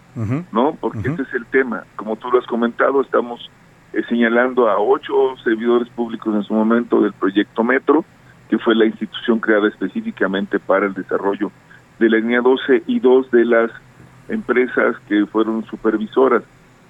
¿no? 0.52 0.78
Porque 0.80 1.00
ese 1.00 1.22
es 1.22 1.34
el 1.34 1.46
tema. 1.46 1.86
Como 1.96 2.18
tú 2.18 2.30
lo 2.30 2.40
has 2.40 2.46
comentado, 2.48 3.02
estamos 3.02 3.50
eh, 3.94 4.02
señalando 4.10 4.70
a 4.70 4.78
ocho 4.78 5.36
servidores 5.44 5.88
públicos 5.90 6.36
en 6.36 6.44
su 6.44 6.54
momento 6.54 7.02
del 7.02 7.14
proyecto 7.14 7.64
Metro, 7.64 8.04
que 8.50 8.60
fue 8.60 8.76
la 8.76 8.86
institución 8.86 9.40
creada 9.40 9.70
específicamente 9.70 10.60
para 10.60 10.86
el 10.86 10.94
desarrollo 10.94 11.52
de 11.98 12.10
la 12.10 12.18
línea 12.18 12.42
12 12.42 12.84
y 12.88 13.00
dos 13.00 13.32
de 13.32 13.46
las 13.46 13.72
empresas 14.28 14.98
que 15.08 15.26
fueron 15.26 15.66
supervisoras 15.66 16.44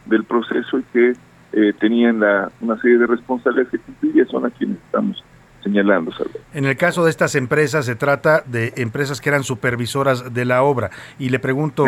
del 0.06 0.24
proceso 0.24 0.80
y 0.80 0.84
que 0.92 1.14
eh, 1.54 1.74
tenían 1.80 2.20
la, 2.20 2.52
una 2.62 2.78
serie 2.78 2.98
de 2.98 3.08
responsabilidades 3.08 3.72
que 3.72 3.80
cumplir 3.80 4.18
y 4.18 4.26
son 4.32 4.46
a 4.46 4.50
quienes 4.50 4.78
estamos 4.78 5.24
señalando, 5.64 6.12
En 6.54 6.66
el 6.66 6.76
caso 6.76 7.04
de 7.04 7.10
estas 7.10 7.36
empresas 7.36 7.86
se 7.86 7.96
trata 7.96 8.44
de 8.46 8.74
empresas 8.78 9.22
que 9.22 9.30
eran 9.30 9.44
supervisoras 9.44 10.34
de 10.34 10.46
la 10.46 10.64
obra. 10.64 10.90
Y 11.20 11.30
le 11.30 11.40
pregunto, 11.40 11.86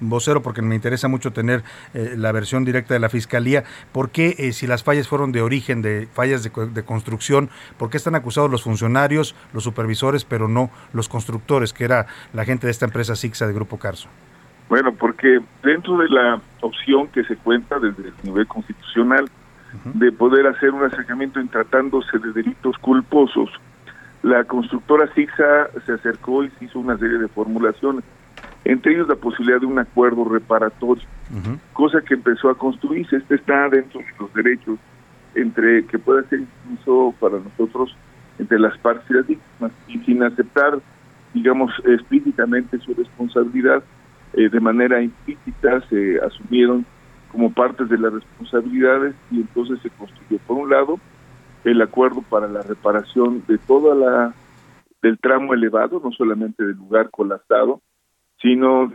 vocero, 0.00 0.42
porque 0.42 0.62
me 0.62 0.74
interesa 0.74 1.08
mucho 1.08 1.32
tener 1.32 1.62
eh, 1.94 2.14
la 2.16 2.32
versión 2.32 2.64
directa 2.64 2.94
de 2.94 3.00
la 3.00 3.08
Fiscalía, 3.08 3.64
¿por 3.92 4.10
qué 4.10 4.34
eh, 4.38 4.52
si 4.52 4.66
las 4.66 4.82
fallas 4.82 5.08
fueron 5.08 5.32
de 5.32 5.42
origen, 5.42 5.82
de 5.82 6.08
fallas 6.12 6.42
de, 6.42 6.84
construcción, 6.84 7.50
por 7.78 7.90
qué 7.90 7.96
están 7.96 8.14
acusados 8.14 8.50
los 8.50 8.62
funcionarios, 8.62 9.34
los 9.52 9.64
supervisores, 9.64 10.24
pero 10.24 10.48
no 10.48 10.70
los 10.92 11.08
constructores, 11.08 11.72
que 11.72 11.84
era 11.84 12.06
la 12.32 12.44
gente 12.44 12.66
de 12.66 12.72
esta 12.72 12.86
empresa 12.86 13.16
SIXA 13.16 13.46
de 13.46 13.52
Grupo 13.52 13.78
Carso? 13.78 14.08
Bueno, 14.68 14.92
porque 14.92 15.40
dentro 15.62 15.98
de 15.98 16.08
la 16.08 16.40
opción 16.60 17.08
que 17.08 17.22
se 17.24 17.36
cuenta 17.36 17.78
desde 17.78 18.08
el 18.08 18.14
nivel 18.22 18.46
constitucional, 18.46 19.30
de 19.94 20.12
poder 20.12 20.46
hacer 20.46 20.70
un 20.70 20.84
acercamiento 20.84 21.40
en 21.40 21.48
tratándose 21.48 22.18
de 22.18 22.32
delitos 22.32 22.76
culposos. 22.78 23.50
La 24.22 24.44
constructora 24.44 25.12
SIGSA 25.14 25.68
se 25.84 25.92
acercó 25.92 26.44
y 26.44 26.50
se 26.50 26.66
hizo 26.66 26.78
una 26.78 26.96
serie 26.96 27.18
de 27.18 27.28
formulaciones, 27.28 28.04
entre 28.64 28.94
ellos 28.94 29.08
la 29.08 29.16
posibilidad 29.16 29.60
de 29.60 29.66
un 29.66 29.78
acuerdo 29.78 30.24
reparatorio. 30.24 31.04
cosa 31.72 32.00
que 32.00 32.14
empezó 32.14 32.48
a 32.48 32.56
construirse. 32.56 33.16
Este 33.16 33.34
está 33.34 33.68
dentro 33.68 34.00
de 34.00 34.06
los 34.18 34.32
derechos 34.32 34.78
entre 35.34 35.84
que 35.86 35.98
puede 35.98 36.26
ser 36.28 36.40
incluso 36.40 37.14
para 37.20 37.38
nosotros 37.38 37.96
entre 38.38 38.58
las 38.58 38.76
partes 38.78 39.04
y 39.10 39.14
las 39.14 39.26
víctimas 39.26 39.72
y 39.88 39.98
sin 40.00 40.22
aceptar, 40.22 40.78
digamos, 41.32 41.72
explícitamente 41.84 42.78
su 42.78 42.94
responsabilidad, 42.94 43.82
eh, 44.34 44.48
de 44.48 44.60
manera 44.60 45.02
implícita 45.02 45.80
se 45.88 46.18
asumieron 46.20 46.84
como 47.34 47.52
partes 47.52 47.88
de 47.88 47.98
las 47.98 48.12
responsabilidades 48.12 49.16
y 49.32 49.40
entonces 49.40 49.80
se 49.82 49.90
construyó 49.90 50.38
por 50.46 50.56
un 50.56 50.70
lado 50.70 51.00
el 51.64 51.82
acuerdo 51.82 52.22
para 52.22 52.46
la 52.46 52.62
reparación 52.62 53.42
de 53.48 53.58
toda 53.58 53.94
la 53.96 54.34
del 55.02 55.18
tramo 55.18 55.52
elevado, 55.52 56.00
no 56.02 56.12
solamente 56.12 56.64
del 56.64 56.76
lugar 56.76 57.10
colapsado, 57.10 57.80
sino 58.40 58.92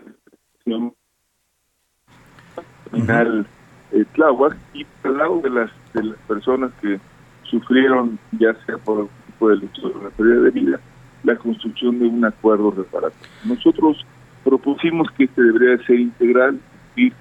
final 2.92 3.46
eh, 3.92 4.06
Tláhuac 4.14 4.56
y 4.74 4.86
al 5.04 5.18
lado 5.18 5.42
de 5.42 5.50
las 5.50 5.72
de 5.94 6.04
las 6.04 6.18
personas 6.20 6.72
que 6.82 6.98
sufrieron 7.44 8.18
ya 8.32 8.54
sea 8.66 8.78
por 8.78 9.00
algún 9.00 9.12
tipo 9.26 9.50
de 9.50 9.58
lucha 9.58 9.82
o 9.84 10.04
la 10.04 10.10
pérdida 10.12 10.42
de 10.44 10.52
vida 10.52 10.80
la 11.24 11.36
construcción 11.36 12.00
de 12.00 12.06
un 12.06 12.24
acuerdo 12.24 12.72
reparatorio. 12.72 13.28
Nosotros 13.44 14.06
propusimos 14.46 15.12
que 15.12 15.26
este 15.26 15.42
debería 15.42 15.86
ser 15.86 16.00
integral 16.00 16.62
y 16.96 17.12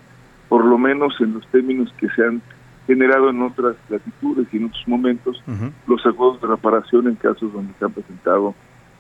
por 0.48 0.64
lo 0.64 0.78
menos 0.78 1.14
en 1.20 1.34
los 1.34 1.46
términos 1.48 1.92
que 1.98 2.08
se 2.10 2.24
han 2.24 2.42
generado 2.86 3.30
en 3.30 3.42
otras 3.42 3.76
latitudes 3.90 4.48
y 4.52 4.56
en 4.56 4.64
otros 4.66 4.88
momentos 4.88 5.42
los 5.86 6.06
acuerdos 6.06 6.40
de 6.40 6.48
reparación 6.48 7.06
en 7.06 7.16
casos 7.16 7.52
donde 7.52 7.74
se 7.78 7.84
han 7.84 7.92
presentado 7.92 8.54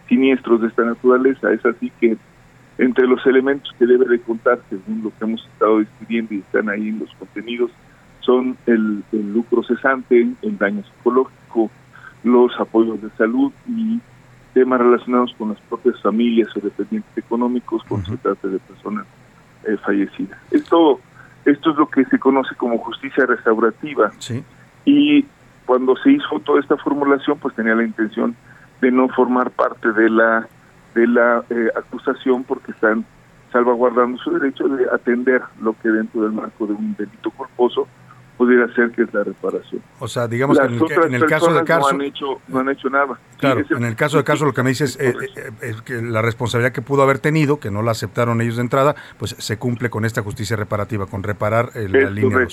siniestros 0.08 0.60
de 0.60 0.68
esta 0.68 0.84
naturaleza. 0.84 1.50
Es 1.52 1.64
así 1.64 1.90
que 1.98 2.16
entre 2.78 3.06
los 3.06 3.24
elementos 3.26 3.74
que 3.78 3.86
debe 3.86 4.06
de 4.06 4.20
contar, 4.20 4.60
según 4.68 5.02
lo 5.02 5.10
que 5.10 5.24
hemos 5.24 5.44
estado 5.52 5.80
discutiendo 5.80 6.34
y 6.34 6.38
están 6.38 6.68
ahí 6.68 6.88
en 6.88 7.00
los 7.00 7.12
contenidos, 7.14 7.70
son 8.20 8.56
el, 8.66 9.02
lucro 9.10 9.62
cesante, 9.62 10.28
el 10.42 10.58
daño 10.58 10.82
psicológico, 10.84 11.70
los 12.24 12.52
apoyos 12.60 13.00
de 13.00 13.10
salud 13.16 13.52
y 13.66 14.00
temas 14.52 14.80
relacionados 14.80 15.34
con 15.38 15.50
las 15.50 15.60
propias 15.62 16.00
familias 16.02 16.54
o 16.56 16.60
dependientes 16.60 17.16
económicos 17.16 17.82
cuando 17.88 18.06
se 18.06 18.16
trata 18.18 18.48
de 18.48 18.58
personas 18.58 19.06
eh, 19.64 19.76
fallecidas. 19.84 20.38
Esto, 20.50 21.00
esto 21.50 21.70
es 21.70 21.76
lo 21.76 21.88
que 21.88 22.04
se 22.06 22.18
conoce 22.18 22.54
como 22.56 22.78
justicia 22.78 23.26
restaurativa. 23.26 24.12
Y 24.84 25.26
cuando 25.66 25.96
se 25.96 26.12
hizo 26.12 26.40
toda 26.44 26.60
esta 26.60 26.76
formulación, 26.76 27.38
pues 27.38 27.54
tenía 27.54 27.74
la 27.74 27.84
intención 27.84 28.36
de 28.80 28.90
no 28.90 29.08
formar 29.08 29.50
parte 29.50 29.92
de 29.92 30.10
la 30.10 30.48
de 30.94 31.06
la 31.06 31.44
eh, 31.50 31.68
acusación 31.76 32.44
porque 32.44 32.72
están 32.72 33.04
salvaguardando 33.52 34.18
su 34.18 34.30
derecho 34.32 34.68
de 34.68 34.86
atender 34.92 35.42
lo 35.60 35.74
que 35.74 35.88
dentro 35.88 36.22
del 36.22 36.32
marco 36.32 36.66
de 36.66 36.72
un 36.72 36.94
delito 36.96 37.30
culposo 37.30 37.86
pudiera 38.38 38.72
ser 38.72 38.92
que 38.92 39.02
es 39.02 39.12
la 39.12 39.24
reparación. 39.24 39.82
O 39.98 40.06
sea, 40.06 40.28
digamos 40.28 40.58
que 40.58 40.64
en 40.66 41.14
el, 41.14 41.26
caso 41.26 41.52
de 41.52 41.64
Carso... 41.64 41.92
No 41.92 41.96
han 41.96 42.02
hecho, 42.02 42.40
no 42.46 42.60
han 42.60 42.68
hecho 42.68 42.88
nada. 42.88 43.18
Claro, 43.36 43.62
en 43.68 43.84
el 43.84 43.96
caso 43.96 44.16
de 44.16 44.24
Carso 44.24 44.46
lo 44.46 44.54
que 44.54 44.62
me 44.62 44.70
dices 44.70 44.96
eh, 45.00 45.12
eh, 45.36 45.50
es 45.60 45.82
que 45.82 46.00
la 46.00 46.22
responsabilidad 46.22 46.72
que 46.72 46.80
pudo 46.80 47.02
haber 47.02 47.18
tenido, 47.18 47.58
que 47.58 47.70
no 47.70 47.82
la 47.82 47.90
aceptaron 47.90 48.40
ellos 48.40 48.56
de 48.56 48.62
entrada, 48.62 48.94
pues 49.18 49.34
se 49.38 49.58
cumple 49.58 49.90
con 49.90 50.04
esta 50.04 50.22
justicia 50.22 50.56
reparativa, 50.56 51.06
con 51.06 51.24
reparar 51.24 51.70
el, 51.74 51.92
la 51.92 52.10
línea 52.10 52.46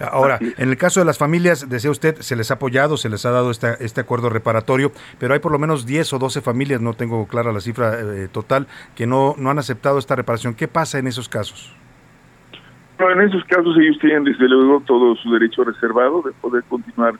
Ahora, 0.00 0.38
en 0.40 0.68
el 0.68 0.76
caso 0.76 1.00
de 1.00 1.06
las 1.06 1.18
familias, 1.18 1.68
decía 1.68 1.90
usted, 1.90 2.20
se 2.20 2.34
les 2.34 2.50
ha 2.50 2.54
apoyado, 2.54 2.96
se 2.96 3.08
les 3.08 3.24
ha 3.26 3.30
dado 3.30 3.50
esta, 3.50 3.74
este 3.74 4.00
acuerdo 4.00 4.30
reparatorio, 4.30 4.92
pero 5.18 5.34
hay 5.34 5.40
por 5.40 5.52
lo 5.52 5.58
menos 5.58 5.86
10 5.86 6.14
o 6.14 6.18
12 6.18 6.40
familias, 6.40 6.80
no 6.80 6.94
tengo 6.94 7.26
clara 7.26 7.52
la 7.52 7.60
cifra 7.60 8.00
eh, 8.00 8.28
total, 8.30 8.66
que 8.96 9.06
no, 9.06 9.34
no 9.38 9.50
han 9.50 9.58
aceptado 9.58 9.98
esta 9.98 10.16
reparación. 10.16 10.54
¿Qué 10.54 10.66
pasa 10.66 10.98
en 10.98 11.06
esos 11.06 11.28
casos? 11.28 11.72
En 13.10 13.22
esos 13.22 13.44
casos 13.44 13.76
ellos 13.78 13.98
tienen 14.00 14.24
desde 14.24 14.48
luego 14.48 14.82
todo 14.86 15.16
su 15.16 15.32
derecho 15.32 15.64
reservado 15.64 16.22
de 16.22 16.32
poder 16.32 16.62
continuar 16.64 17.14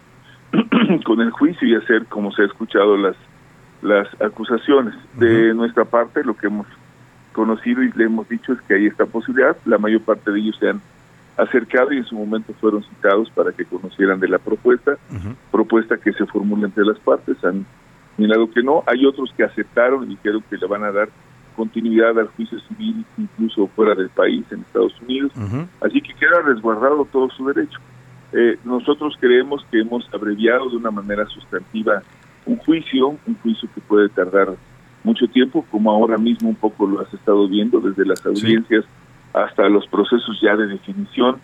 con 1.04 1.20
el 1.20 1.30
juicio 1.30 1.66
y 1.66 1.74
hacer 1.74 2.06
como 2.06 2.30
se 2.32 2.42
ha 2.42 2.46
escuchado 2.46 2.96
las 2.96 3.16
las 3.82 4.08
acusaciones. 4.20 4.94
De 5.14 5.52
nuestra 5.54 5.84
parte, 5.84 6.24
lo 6.24 6.36
que 6.36 6.46
hemos 6.46 6.66
conocido 7.32 7.82
y 7.82 7.90
le 7.92 8.04
hemos 8.04 8.28
dicho 8.28 8.52
es 8.52 8.60
que 8.62 8.74
hay 8.74 8.86
esta 8.86 9.06
posibilidad. 9.06 9.56
La 9.64 9.78
mayor 9.78 10.02
parte 10.02 10.30
de 10.30 10.38
ellos 10.38 10.56
se 10.58 10.70
han 10.70 10.80
acercado 11.36 11.92
y 11.92 11.98
en 11.98 12.04
su 12.04 12.14
momento 12.14 12.54
fueron 12.60 12.82
citados 12.84 13.30
para 13.30 13.52
que 13.52 13.64
conocieran 13.64 14.20
de 14.20 14.28
la 14.28 14.38
propuesta, 14.38 14.96
propuesta 15.50 15.96
que 15.96 16.12
se 16.12 16.26
formula 16.26 16.66
entre 16.66 16.84
las 16.84 16.98
partes, 16.98 17.42
han 17.44 17.66
mirado 18.18 18.50
que 18.50 18.62
no, 18.62 18.84
hay 18.86 19.06
otros 19.06 19.32
que 19.36 19.42
aceptaron 19.42 20.04
y 20.04 20.08
dijeron 20.08 20.44
que 20.48 20.58
le 20.58 20.66
van 20.66 20.84
a 20.84 20.92
dar 20.92 21.08
continuidad 21.52 22.18
al 22.18 22.28
juicio 22.28 22.58
civil 22.60 23.04
incluso 23.16 23.66
fuera 23.68 23.94
del 23.94 24.08
país, 24.10 24.44
en 24.50 24.60
Estados 24.60 24.94
Unidos, 25.00 25.32
así 25.80 26.00
que 26.00 26.14
queda 26.14 26.42
resguardado 26.44 27.06
todo 27.10 27.28
su 27.30 27.46
derecho. 27.46 27.78
Eh, 28.32 28.58
nosotros 28.64 29.14
creemos 29.20 29.64
que 29.70 29.80
hemos 29.80 30.08
abreviado 30.12 30.70
de 30.70 30.76
una 30.76 30.90
manera 30.90 31.26
sustantiva 31.26 32.02
un 32.46 32.56
juicio, 32.56 33.08
un 33.08 33.36
juicio 33.42 33.68
que 33.74 33.80
puede 33.82 34.08
tardar 34.08 34.56
mucho 35.04 35.26
tiempo, 35.28 35.64
como 35.70 35.90
ahora 35.90 36.16
mismo 36.16 36.48
un 36.48 36.56
poco 36.56 36.86
lo 36.86 37.00
has 37.00 37.12
estado 37.12 37.48
viendo 37.48 37.80
desde 37.80 38.06
las 38.06 38.24
audiencias 38.24 38.84
hasta 39.32 39.68
los 39.68 39.86
procesos 39.88 40.38
ya 40.40 40.56
de 40.56 40.66
definición 40.66 41.40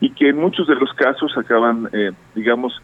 y 0.00 0.10
que 0.10 0.30
en 0.30 0.38
muchos 0.38 0.66
de 0.66 0.74
los 0.74 0.92
casos 0.94 1.32
acaban, 1.36 1.88
eh, 1.92 2.12
digamos, 2.34 2.80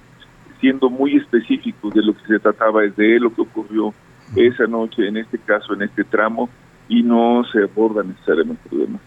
siendo 0.60 0.90
muy 0.90 1.16
específicos 1.16 1.92
de 1.94 2.02
lo 2.02 2.14
que 2.14 2.26
se 2.26 2.38
trataba 2.38 2.82
de 2.82 3.18
lo 3.18 3.34
que 3.34 3.42
ocurrió 3.42 3.94
esa 4.36 4.66
noche, 4.66 5.08
en 5.08 5.16
este 5.16 5.38
caso, 5.38 5.74
en 5.74 5.82
este 5.82 6.04
tramo, 6.04 6.48
y 6.88 7.02
no 7.02 7.44
se 7.52 7.62
aborda 7.62 8.02
necesariamente 8.02 8.62
el 8.64 8.68
problema. 8.68 8.98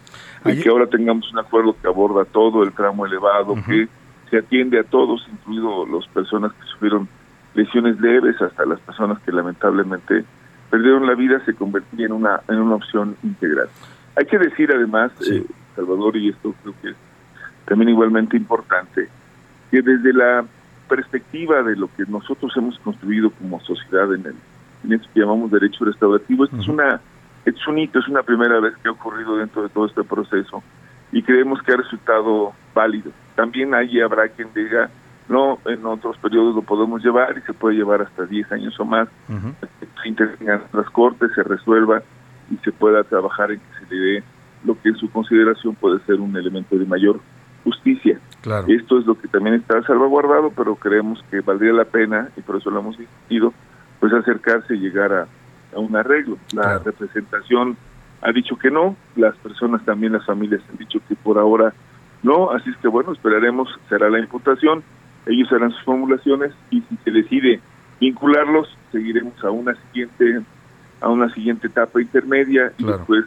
Y 0.46 0.62
que 0.62 0.70
ahora 0.70 0.88
tengamos 0.88 1.32
un 1.32 1.40
acuerdo 1.40 1.76
que 1.80 1.88
aborda 1.88 2.26
todo 2.26 2.64
el 2.64 2.72
tramo 2.74 3.06
elevado, 3.06 3.56
que 3.66 3.88
se 4.30 4.38
atiende 4.38 4.80
a 4.80 4.84
todos, 4.84 5.26
incluido 5.32 5.86
las 5.86 6.08
personas 6.08 6.52
que 6.54 6.66
sufrieron 6.68 7.08
lesiones 7.54 8.00
leves, 8.00 8.42
hasta 8.42 8.66
las 8.66 8.80
personas 8.82 9.20
que 9.20 9.32
lamentablemente 9.32 10.26
perdieron 10.70 11.06
la 11.06 11.14
vida, 11.14 11.44
se 11.46 11.54
convertía 11.54 12.08
en 12.08 12.14
una, 12.14 12.42
en 12.48 12.58
una 12.58 12.76
opción 12.76 13.16
integral. 13.24 13.68
Hay 14.16 14.26
que 14.26 14.40
decir 14.40 14.72
además, 14.72 15.12
eh, 15.30 15.46
Salvador, 15.76 16.18
y 16.18 16.30
esto 16.30 16.54
creo 16.62 16.74
que 16.82 16.90
es 16.90 16.96
también 17.66 17.90
igualmente 17.90 18.38
importante, 18.38 19.08
que 19.72 19.82
desde 19.82 20.14
la 20.14 20.46
perspectiva 20.90 21.64
de 21.64 21.76
lo 21.76 21.88
que 21.96 22.04
nosotros 22.08 22.52
hemos 22.58 22.78
construido 22.80 23.32
como 23.32 23.60
sociedad 23.62 24.14
en, 24.14 24.26
el, 24.26 24.36
en 24.84 25.00
que 25.00 25.20
llamamos 25.20 25.52
derecho 25.52 25.86
restaurativo, 25.86 26.46
esto 26.46 26.58
es 26.58 26.68
una 26.68 27.02
es 27.46 27.68
un 27.68 27.78
hito, 27.78 28.00
es 28.00 28.08
una 28.08 28.24
primera 28.24 28.60
vez 28.60 28.74
que 28.78 28.88
ha 28.88 28.92
ocurrido 28.92 29.36
dentro 29.38 29.64
de 29.64 29.70
todo 29.70 29.86
este 29.86 30.04
proceso 30.04 30.64
y 31.12 31.22
creemos 31.22 31.62
que 31.62 31.74
ha 31.74 31.78
resultado 31.78 32.54
válido. 32.74 33.12
También 33.36 33.74
ahí 33.74 34.00
habrá 34.00 34.30
quien 34.30 34.48
diga, 34.54 34.90
no, 35.28 35.60
en 35.66 35.86
otros 35.86 36.18
periodos 36.18 36.56
lo 36.56 36.62
podemos 36.62 37.04
llevar 37.04 37.38
y 37.38 37.42
se 37.42 37.54
puede 37.54 37.76
llevar 37.76 38.02
hasta 38.02 38.26
10 38.26 38.52
años 38.52 38.80
o 38.80 38.86
más, 38.86 39.08
se 40.02 40.10
intervengan 40.10 40.64
las 40.74 40.90
cortes, 40.90 41.32
se 41.36 41.44
resuelva 41.44 42.02
y 42.50 42.58
se 42.58 42.72
pueda 42.72 43.04
trabajar 43.04 43.52
en 43.52 43.60
que 43.60 43.86
se 43.86 43.96
le 43.96 44.02
dé 44.02 44.24
lo 44.66 44.80
que 44.82 44.90
en 44.90 44.96
su 44.96 45.10
consideración 45.12 45.76
puede 45.76 46.00
ser 46.06 46.22
un 46.22 46.36
elemento 46.36 46.78
de 46.78 46.86
mayor 46.86 47.20
justicia. 47.64 48.20
Esto 48.68 49.00
es 49.00 49.06
lo 49.06 49.16
que 49.16 49.28
también 49.28 49.56
está 49.56 49.82
salvaguardado, 49.84 50.52
pero 50.56 50.76
creemos 50.76 51.24
que 51.30 51.42
valdría 51.42 51.74
la 51.74 51.86
pena, 51.86 52.30
y 52.36 52.42
por 52.42 52.58
eso 52.58 52.70
lo 52.70 52.80
hemos 52.80 52.98
discutido, 52.98 53.54
pues 54.04 54.12
acercarse 54.12 54.76
y 54.76 54.80
llegar 54.80 55.14
a, 55.14 55.28
un 55.80 55.96
arreglo. 55.96 56.38
La 56.52 56.78
representación 56.78 57.78
ha 58.22 58.34
dicho 58.34 58.58
que 58.58 58.70
no, 58.70 58.98
las 59.16 59.34
personas 59.38 59.82
también, 59.86 60.12
las 60.12 60.26
familias 60.26 60.62
han 60.70 60.76
dicho 60.76 61.00
que 61.08 61.16
por 61.16 61.40
ahora 61.40 61.74
no, 62.22 62.52
así 62.52 62.70
es 62.70 62.76
que 62.78 62.90
bueno, 62.90 63.14
esperaremos, 63.14 63.70
será 63.88 64.10
la 64.10 64.20
imputación, 64.20 64.84
ellos 65.26 65.50
harán 65.54 65.72
sus 65.72 65.84
formulaciones 65.84 66.52
y 66.70 66.82
si 66.82 66.98
se 66.98 67.12
decide 67.12 67.62
vincularlos, 68.02 68.78
seguiremos 68.92 69.42
a 69.42 69.52
una 69.52 69.74
siguiente 69.76 70.42
a 71.00 71.08
una 71.08 71.34
siguiente 71.34 71.68
etapa 71.68 72.02
intermedia 72.02 72.74
y 72.78 72.84
después 72.84 73.24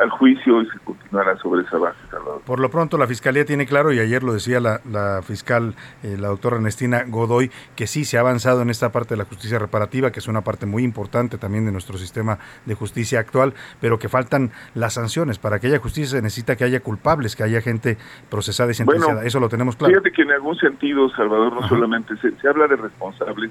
al 0.00 0.10
juicio 0.10 0.62
y 0.62 0.66
se 0.66 0.78
continuará 0.80 1.36
sobre 1.36 1.62
esa 1.62 1.78
base. 1.78 1.98
Por 2.46 2.58
lo 2.58 2.70
pronto 2.70 2.96
la 2.96 3.06
Fiscalía 3.06 3.44
tiene 3.44 3.66
claro, 3.66 3.92
y 3.92 3.98
ayer 3.98 4.22
lo 4.22 4.32
decía 4.32 4.58
la, 4.60 4.80
la 4.90 5.20
fiscal, 5.22 5.74
eh, 6.02 6.16
la 6.18 6.28
doctora 6.28 6.56
Ernestina 6.56 7.04
Godoy, 7.06 7.50
que 7.76 7.86
sí 7.86 8.04
se 8.04 8.16
ha 8.16 8.20
avanzado 8.20 8.62
en 8.62 8.70
esta 8.70 8.92
parte 8.92 9.14
de 9.14 9.18
la 9.18 9.24
justicia 9.24 9.58
reparativa, 9.58 10.10
que 10.10 10.20
es 10.20 10.28
una 10.28 10.40
parte 10.40 10.66
muy 10.66 10.82
importante 10.84 11.38
también 11.38 11.66
de 11.66 11.72
nuestro 11.72 11.98
sistema 11.98 12.38
de 12.64 12.74
justicia 12.74 13.20
actual, 13.20 13.52
pero 13.80 13.98
que 13.98 14.08
faltan 14.08 14.50
las 14.74 14.94
sanciones. 14.94 15.38
Para 15.38 15.58
que 15.58 15.66
haya 15.66 15.78
justicia 15.78 16.18
se 16.18 16.22
necesita 16.22 16.56
que 16.56 16.64
haya 16.64 16.80
culpables, 16.80 17.36
que 17.36 17.42
haya 17.42 17.60
gente 17.60 17.98
procesada 18.30 18.70
y 18.70 18.74
sentenciada. 18.74 19.24
Eso 19.24 19.38
lo 19.38 19.48
tenemos 19.48 19.76
claro. 19.76 19.92
Fíjate 19.92 20.12
que 20.12 20.22
en 20.22 20.32
algún 20.32 20.56
sentido, 20.56 21.10
Salvador, 21.10 21.52
no 21.52 21.68
solamente 21.68 22.16
se, 22.16 22.32
se 22.32 22.48
habla 22.48 22.66
de 22.66 22.76
responsables 22.76 23.50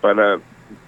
para 0.00 0.38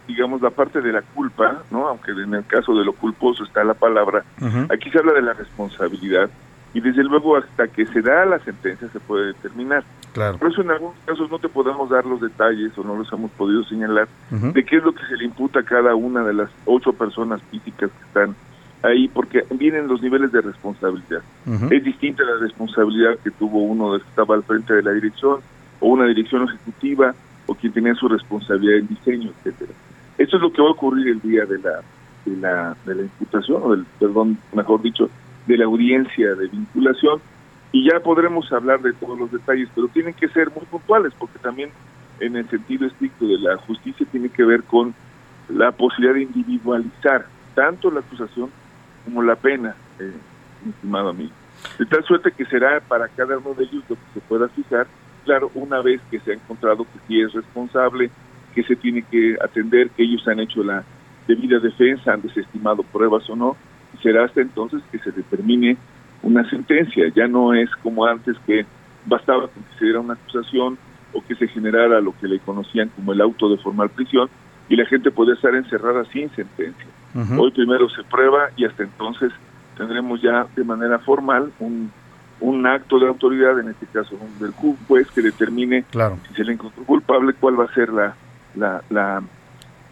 digamos, 0.09 0.41
la 0.41 0.51
parte 0.51 0.81
de 0.81 0.91
la 0.91 1.03
culpa, 1.03 1.63
¿no? 1.71 1.87
Aunque 1.87 2.11
en 2.13 2.35
el 2.35 2.47
caso 2.47 2.75
de 2.75 2.85
lo 2.85 2.95
culposo 2.95 3.45
está 3.45 3.63
la 3.63 3.75
palabra, 3.75 4.25
aquí 4.71 4.91
se 4.91 4.99
habla 4.99 5.13
de 5.13 5.23
la 5.23 5.35
responsabilidad 5.35 6.29
y 6.75 6.81
desde 6.81 7.05
luego 7.05 7.37
hasta 7.37 7.69
que 7.69 7.87
se 7.87 8.03
da 8.03 8.25
la 8.25 8.39
sentencia 8.41 8.89
se 8.89 9.01
puede 9.01 9.29
determinar. 9.29 9.85
Claro. 10.13 10.39
Por 10.39 10.51
eso 10.51 10.63
en 10.63 10.71
algunos 10.71 10.97
casos 11.05 11.31
no 11.31 11.39
te 11.39 11.49
podemos 11.49 11.91
dar 11.91 12.05
los 12.07 12.21
detalles 12.21 12.77
o 12.79 12.83
no 12.83 12.97
los 12.97 13.13
hemos 13.13 13.31
podido 13.33 13.63
señalar 13.65 14.09
de 14.31 14.65
qué 14.65 14.77
es 14.77 14.83
lo 14.83 14.93
que 14.93 15.05
se 15.07 15.17
le 15.17 15.27
imputa 15.27 15.61
a 15.61 15.63
cada 15.63 15.95
una 15.95 16.25
de 16.25 16.35
las 16.35 16.51
ocho 16.65 16.93
personas 16.95 17.43
físicas 17.51 17.91
que 17.91 18.05
están 18.07 18.35
ahí 18.83 19.09
porque 19.09 19.45
vienen 19.51 19.89
los 19.89 20.03
niveles 20.03 20.33
de 20.33 20.41
responsabilidad. 20.41 21.21
Es 21.71 21.85
distinta 21.85 22.23
la 22.25 22.37
responsabilidad 22.41 23.19
que 23.23 23.31
tuvo 23.31 23.59
uno 23.63 23.99
que 23.99 24.05
estaba 24.09 24.35
al 24.35 24.43
frente 24.43 24.75
de 24.75 24.83
la 24.83 24.93
dirección 24.93 25.41
o 25.81 25.89
una 25.89 26.07
dirección 26.07 26.45
ejecutiva 26.45 27.15
o 27.47 27.55
quien 27.55 27.73
tenía 27.73 27.95
su 27.95 28.09
responsabilidad 28.09 28.79
en 28.79 28.89
diseño, 28.89 29.31
etcétera. 29.39 29.73
Eso 30.19 30.37
es 30.37 30.43
lo 30.43 30.53
que 30.53 30.61
va 30.61 30.69
a 30.69 30.73
ocurrir 30.73 31.09
el 31.09 31.21
día 31.21 31.47
de 31.47 31.59
la 31.59 31.81
de 32.25 32.37
la, 32.37 32.77
de 32.85 32.95
la 32.95 33.03
imputación 33.03 33.63
o 33.63 33.71
del 33.75 33.87
perdón, 33.99 34.39
mejor 34.53 34.83
dicho, 34.83 35.09
de 35.47 35.57
la 35.57 35.65
audiencia 35.65 36.35
de 36.35 36.49
vinculación 36.49 37.21
y 37.73 37.89
ya 37.91 38.01
podremos 38.01 38.51
hablar 38.53 38.81
de 38.81 38.93
todos 38.95 39.19
los 39.19 39.31
detalles, 39.31 39.69
pero 39.75 39.89
tienen 39.89 40.15
que 40.15 40.29
ser 40.29 40.51
muy 40.51 40.65
puntuales 40.67 41.13
porque 41.19 41.39
también 41.39 41.71
en 42.21 42.37
el 42.37 42.49
sentido 42.49 42.87
estricto 42.87 43.27
de 43.27 43.39
la 43.39 43.57
justicia 43.59 44.07
tiene 44.11 44.29
que 44.29 44.45
ver 44.45 44.63
con 44.65 44.95
la 45.49 45.73
posibilidad 45.73 46.15
de 46.15 46.23
individualizar 46.23 47.27
tanto 47.55 47.91
la 47.91 48.01
acusación 48.01 48.51
como 49.05 49.23
la 49.23 49.37
pena, 49.37 49.75
eh, 49.99 50.13
estimado 50.69 51.11
amigo. 51.11 51.33
De 51.79 51.87
tal 51.87 52.05
suerte 52.05 52.33
que 52.33 52.45
será 52.47 52.81
para 52.81 53.09
cada 53.09 53.39
uno 53.39 53.55
de 53.55 53.65
ellos 53.65 53.85
lo 53.89 53.97
que 53.97 54.03
se 54.15 54.21
pueda 54.21 54.49
fijar, 54.49 54.87
claro, 55.25 55.51
una 55.55 55.81
vez 55.81 56.01
que 56.11 56.21
se 56.21 56.33
ha 56.33 56.35
encontrado 56.35 56.85
que 56.85 56.99
sí 57.07 57.21
es 57.21 57.33
responsable, 57.33 58.11
que 58.55 58.63
se 58.63 58.77
tiene 58.77 59.03
que 59.03 59.37
atender, 59.43 59.91
que 59.91 60.03
ellos 60.03 60.27
han 60.29 60.41
hecho 60.41 60.63
la 60.63 60.85
debida 61.27 61.59
defensa, 61.59 62.13
han 62.13 62.23
desestimado 62.23 62.83
pruebas 62.83 63.29
o 63.31 63.37
no, 63.37 63.57
será 64.03 64.25
hasta 64.25 64.41
entonces 64.41 64.83
que 64.91 64.99
se 64.99 65.13
determine 65.13 65.77
una 66.23 66.49
sentencia. 66.49 67.05
Ya 67.15 67.29
no 67.29 67.55
es 67.55 67.71
como 67.83 68.07
antes 68.07 68.37
que 68.47 68.67
bastaba 69.07 69.49
que 69.49 69.61
se 69.79 69.85
diera 69.85 70.01
una 70.01 70.15
acusación 70.15 70.79
o 71.13 71.23
que 71.23 71.35
se 71.35 71.49
generara 71.49 72.01
lo 72.01 72.13
que 72.19 72.29
le 72.29 72.39
conocían 72.41 72.91
como 72.91 73.13
el 73.13 73.21
auto 73.21 73.49
de 73.49 73.59
formal 73.59 73.91
prisión 73.91 74.29
y 74.69 74.77
la 74.77 74.87
gente 74.87 75.11
podía 75.11 75.35
estar 75.35 75.55
encerrada 75.55 76.05
sin 76.07 76.31
sentencia. 76.31 76.87
Hoy 77.37 77.51
primero 77.51 77.89
se 77.89 78.05
prueba 78.05 78.51
y 78.57 78.65
hasta 78.65 78.85
entonces 78.85 79.33
tendremos 79.77 80.21
ya 80.21 80.47
de 80.55 80.63
manera 80.63 80.99
formal 81.01 81.51
un, 81.59 81.91
un 82.41 82.67
acto 82.67 82.99
de 82.99 83.09
autoridad, 83.09 83.59
en 83.59 83.69
este 83.69 83.87
caso 83.87 84.17
del 84.39 84.53
juez, 84.87 85.11
que 85.11 85.23
determine 85.23 85.85
si 86.29 86.35
se 86.35 86.45
le 86.45 86.53
encontró 86.53 86.85
culpable, 86.85 87.33
cuál 87.33 87.59
va 87.59 87.65
a 87.65 87.75
ser 87.75 87.89
la, 87.89 88.15
la, 88.59 88.83
la 88.91 89.23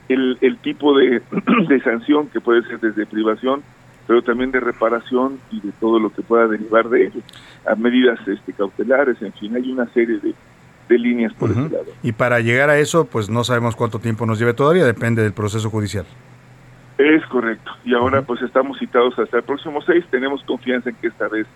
el, 0.09 0.39
el 0.41 0.59
tipo 0.59 0.97
de, 0.97 1.23
de 1.69 1.81
sanción 1.83 2.29
que 2.29 2.41
puede 2.41 2.63
ser 2.63 2.81
desde 2.81 3.07
privación 3.07 3.63
pero 4.07 4.23
también 4.23 4.53
de 4.53 4.61
reparación 4.61 5.39
y 5.51 5.61
de 5.61 5.73
todo 5.73 5.99
lo 5.99 6.11
que 6.11 6.23
pueda 6.23 6.47
derivar 6.47 6.89
de 6.89 7.07
ello, 7.07 7.21
a 7.67 7.75
medidas 7.75 8.19
este, 8.27 8.53
cautelares, 8.53 9.21
en 9.21 9.33
fin, 9.33 9.55
hay 9.57 9.71
una 9.71 9.87
serie 9.93 10.19
de, 10.19 10.35
de 10.89 10.99
líneas 10.99 11.33
por 11.35 11.51
ese 11.51 11.61
lado. 11.61 11.87
Y 12.03 12.13
para 12.13 12.41
llegar 12.41 12.71
a 12.71 12.79
eso, 12.79 13.07
pues 13.07 13.29
no 13.29 13.43
sabemos 13.43 13.75
cuánto 13.75 13.99
tiempo 13.99 14.25
nos 14.25 14.39
lleve. 14.39 14.55
Todavía, 14.55 14.85
depende 14.85 15.23
del 15.23 15.33
proceso 15.33 15.71
judicial. 15.71 16.07
Es 16.99 17.27
correcto, 17.27 17.71
y 17.85 17.95
ahora 17.95 18.23
pues 18.23 18.41
estamos 18.41 18.79
citados 18.79 19.19
hasta 19.19 19.39
el 19.39 19.43
próximo 19.43 19.83
6, 19.83 20.07
tenemos 20.11 20.43
confianza 20.45 20.89
en 20.89 20.97
que 20.97 21.09
esta 21.09 21.29
vez 21.29 21.47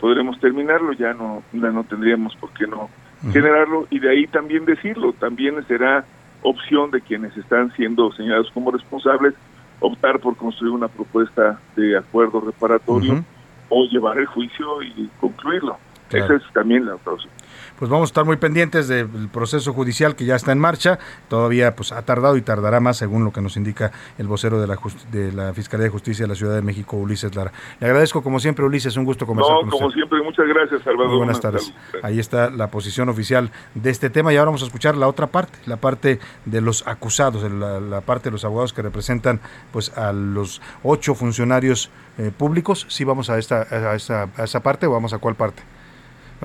podremos 0.00 0.40
terminarlo, 0.40 0.92
ya 0.94 1.12
no, 1.12 1.42
ya 1.52 1.70
no 1.70 1.84
tendríamos 1.84 2.34
por 2.36 2.50
qué 2.50 2.66
no 2.66 2.88
generarlo, 3.30 3.86
y 3.90 3.98
de 3.98 4.10
ahí 4.10 4.26
también 4.26 4.64
decirlo, 4.64 5.12
también 5.14 5.56
será 5.66 6.04
opción 6.42 6.90
de 6.90 7.00
quienes 7.00 7.36
están 7.36 7.72
siendo 7.74 8.12
señalados 8.12 8.50
como 8.52 8.70
responsables 8.70 9.34
optar 9.80 10.20
por 10.20 10.36
construir 10.36 10.72
una 10.72 10.88
propuesta 10.88 11.60
de 11.76 11.98
acuerdo 11.98 12.40
reparatorio 12.40 13.24
o 13.68 13.84
llevar 13.84 14.18
el 14.18 14.26
juicio 14.26 14.82
y 14.82 15.10
concluirlo. 15.20 15.76
Esa 16.10 16.34
es 16.34 16.42
también 16.52 16.86
la 16.86 16.94
otra 16.94 17.12
opción 17.12 17.35
pues 17.78 17.90
vamos 17.90 18.08
a 18.08 18.10
estar 18.10 18.24
muy 18.24 18.36
pendientes 18.36 18.88
del 18.88 19.28
proceso 19.32 19.72
judicial 19.72 20.16
que 20.16 20.24
ya 20.24 20.36
está 20.36 20.52
en 20.52 20.58
marcha. 20.58 20.98
Todavía 21.28 21.74
pues 21.76 21.92
ha 21.92 22.02
tardado 22.02 22.36
y 22.36 22.42
tardará 22.42 22.80
más 22.80 22.96
según 22.96 23.24
lo 23.24 23.32
que 23.32 23.40
nos 23.40 23.56
indica 23.56 23.92
el 24.18 24.26
vocero 24.26 24.60
de 24.60 24.66
la, 24.66 24.78
de 25.10 25.32
la 25.32 25.52
Fiscalía 25.52 25.84
de 25.84 25.90
Justicia 25.90 26.24
de 26.24 26.28
la 26.28 26.34
Ciudad 26.34 26.54
de 26.54 26.62
México, 26.62 26.96
Ulises 26.96 27.34
Lara. 27.34 27.52
Le 27.80 27.86
agradezco 27.86 28.22
como 28.22 28.40
siempre, 28.40 28.64
Ulises, 28.64 28.96
un 28.96 29.04
gusto 29.04 29.26
conversar 29.26 29.64
no, 29.64 29.70
como 29.70 29.90
siempre, 29.90 30.22
muchas 30.22 30.46
gracias, 30.46 30.82
Salvador. 30.82 31.08
Muy 31.08 31.18
buenas, 31.18 31.40
tardes. 31.40 31.72
Ahí 32.02 32.18
está 32.18 32.50
la 32.50 32.70
posición 32.70 33.08
oficial 33.08 33.50
de 33.74 33.90
este 33.90 34.10
tema 34.10 34.32
y 34.32 34.36
ahora 34.36 34.46
vamos 34.46 34.62
a 34.62 34.66
escuchar 34.66 34.96
la 34.96 35.08
otra 35.08 35.28
parte, 35.28 35.58
la 35.66 35.76
parte 35.76 36.18
de 36.44 36.60
los 36.60 36.86
acusados, 36.86 37.50
la, 37.50 38.00
parte 38.00 38.28
de 38.28 38.32
los 38.32 38.44
abogados 38.44 38.72
que 38.72 38.82
representan 38.82 39.40
pues 39.72 39.96
a 39.96 40.12
los 40.12 40.62
ocho 40.82 41.14
funcionarios 41.14 41.90
eh, 42.18 42.30
públicos. 42.36 42.86
Sí, 42.88 43.04
vamos 43.04 43.30
a 43.30 43.38
esta, 43.38 43.66
a 43.70 43.94
esta 43.94 44.28
a 44.36 44.44
esa 44.44 44.60
parte 44.60 44.86
o 44.86 44.90
vamos 44.90 45.12
a 45.12 45.18
cuál 45.18 45.34
parte. 45.34 45.62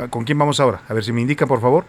¿Con 0.09 0.23
quién 0.23 0.37
vamos 0.37 0.59
ahora? 0.59 0.81
A 0.87 0.93
ver 0.93 1.03
si 1.03 1.11
me 1.11 1.21
indica, 1.21 1.45
por 1.45 1.61
favor. 1.61 1.85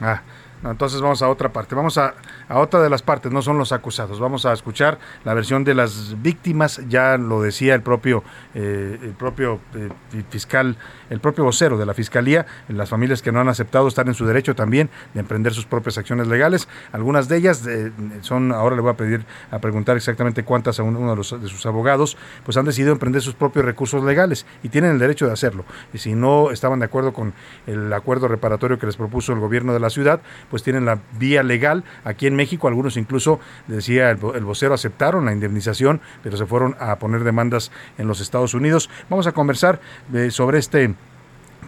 Ah, 0.00 0.22
entonces 0.64 1.00
vamos 1.00 1.22
a 1.22 1.28
otra 1.28 1.52
parte. 1.52 1.74
Vamos 1.74 1.98
a, 1.98 2.14
a, 2.48 2.58
otra 2.58 2.80
de 2.80 2.90
las 2.90 3.02
partes, 3.02 3.32
no 3.32 3.42
son 3.42 3.58
los 3.58 3.72
acusados. 3.72 4.18
Vamos 4.18 4.46
a 4.46 4.52
escuchar 4.52 4.98
la 5.24 5.34
versión 5.34 5.64
de 5.64 5.74
las 5.74 6.20
víctimas. 6.22 6.80
Ya 6.88 7.16
lo 7.18 7.42
decía 7.42 7.74
el 7.74 7.82
propio, 7.82 8.24
eh, 8.54 8.98
el 9.02 9.12
propio 9.12 9.60
eh, 9.74 9.90
fiscal, 10.30 10.76
el 11.10 11.20
propio 11.20 11.44
vocero 11.44 11.78
de 11.78 11.86
la 11.86 11.94
fiscalía. 11.94 12.46
Las 12.68 12.88
familias 12.88 13.22
que 13.22 13.32
no 13.32 13.40
han 13.40 13.48
aceptado 13.48 13.88
están 13.88 14.08
en 14.08 14.14
su 14.14 14.26
derecho 14.26 14.54
también 14.54 14.90
de 15.14 15.20
emprender 15.20 15.52
sus 15.54 15.66
propias 15.66 15.98
acciones 15.98 16.26
legales. 16.26 16.68
Algunas 16.92 17.28
de 17.28 17.36
ellas 17.36 17.66
eh, 17.66 17.92
son, 18.22 18.52
ahora 18.52 18.76
le 18.76 18.82
voy 18.82 18.90
a 18.90 18.96
pedir 18.96 19.24
a 19.50 19.58
preguntar 19.58 19.96
exactamente 19.96 20.44
cuántas 20.44 20.80
a 20.80 20.82
uno 20.82 21.10
de, 21.10 21.16
los, 21.16 21.40
de 21.40 21.48
sus 21.48 21.66
abogados, 21.66 22.16
pues 22.44 22.56
han 22.56 22.64
decidido 22.64 22.92
emprender 22.92 23.22
sus 23.22 23.34
propios 23.34 23.64
recursos 23.64 24.02
legales 24.02 24.46
y 24.62 24.68
tienen 24.68 24.92
el 24.92 24.98
derecho 24.98 25.26
de 25.26 25.32
hacerlo. 25.32 25.64
Y 25.92 25.98
si 25.98 26.14
no 26.14 26.50
estaban 26.50 26.78
de 26.80 26.86
acuerdo 26.86 27.12
con 27.12 27.34
el 27.66 27.92
acuerdo 27.92 28.28
reparatorio 28.28 28.78
que 28.78 28.86
les 28.86 28.96
propuso 28.96 29.32
el 29.32 29.40
gobierno 29.40 29.72
de 29.72 29.80
la 29.80 29.90
ciudad, 29.90 30.20
pues 30.50 30.62
tienen 30.62 30.84
la 30.84 31.00
vía 31.18 31.42
legal. 31.42 31.84
Aquí 32.04 32.26
en 32.26 32.36
México 32.36 32.68
algunos 32.68 32.96
incluso, 32.96 33.40
decía 33.66 34.10
el, 34.10 34.16
vocero, 34.16 34.74
aceptaron 34.74 35.26
la 35.26 35.32
indemnización, 35.32 36.00
pero 36.22 36.36
se 36.36 36.46
fueron 36.46 36.76
a 36.78 36.98
poner 36.98 37.24
demandas 37.24 37.70
en 37.98 38.08
los 38.08 38.20
Estados 38.20 38.54
Unidos. 38.54 38.90
Vamos 39.08 39.26
a 39.26 39.32
conversar 39.32 39.80
eh, 40.14 40.30
sobre 40.30 40.58
este 40.58 40.94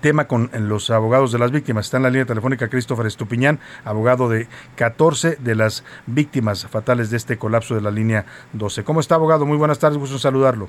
tema 0.00 0.28
con 0.28 0.50
los 0.54 0.90
abogados 0.90 1.32
de 1.32 1.38
las 1.38 1.50
víctimas. 1.50 1.86
Está 1.86 1.96
en 1.96 2.04
la 2.04 2.10
línea 2.10 2.26
telefónica 2.26 2.68
Christopher 2.68 3.06
Estupiñán, 3.06 3.58
abogado 3.84 4.28
de 4.28 4.46
14 4.76 5.36
de 5.36 5.54
las 5.54 5.84
víctimas 6.06 6.66
fatales 6.66 7.10
de 7.10 7.16
este 7.16 7.36
colapso 7.36 7.74
de 7.74 7.80
la 7.80 7.90
línea 7.90 8.24
12. 8.52 8.84
¿Cómo 8.84 9.00
está, 9.00 9.16
abogado? 9.16 9.44
Muy 9.46 9.56
buenas 9.56 9.78
tardes, 9.78 9.98
gusto 9.98 10.16
en 10.16 10.20
saludarlo. 10.20 10.68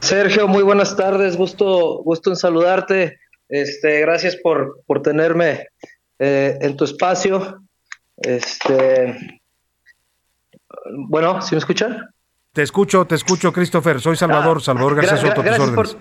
Sergio, 0.00 0.48
muy 0.48 0.62
buenas 0.62 0.96
tardes, 0.96 1.36
gusto, 1.36 2.02
gusto 2.04 2.30
en 2.30 2.36
saludarte. 2.36 3.18
Este, 3.48 4.00
gracias 4.00 4.36
por, 4.36 4.80
por 4.86 5.02
tenerme 5.02 5.68
eh, 6.20 6.58
en 6.60 6.76
tu 6.76 6.84
espacio. 6.84 7.62
Este, 8.18 9.40
bueno, 11.08 11.40
¿sí 11.40 11.54
me 11.54 11.58
escuchan? 11.58 12.10
Te 12.52 12.62
escucho, 12.62 13.06
te 13.06 13.14
escucho, 13.14 13.52
Christopher. 13.52 14.00
Soy 14.00 14.16
Salvador, 14.16 14.58
ah, 14.58 14.64
Salvador 14.64 14.96
García 14.96 15.16
Soto, 15.16 15.42
gracias, 15.42 15.96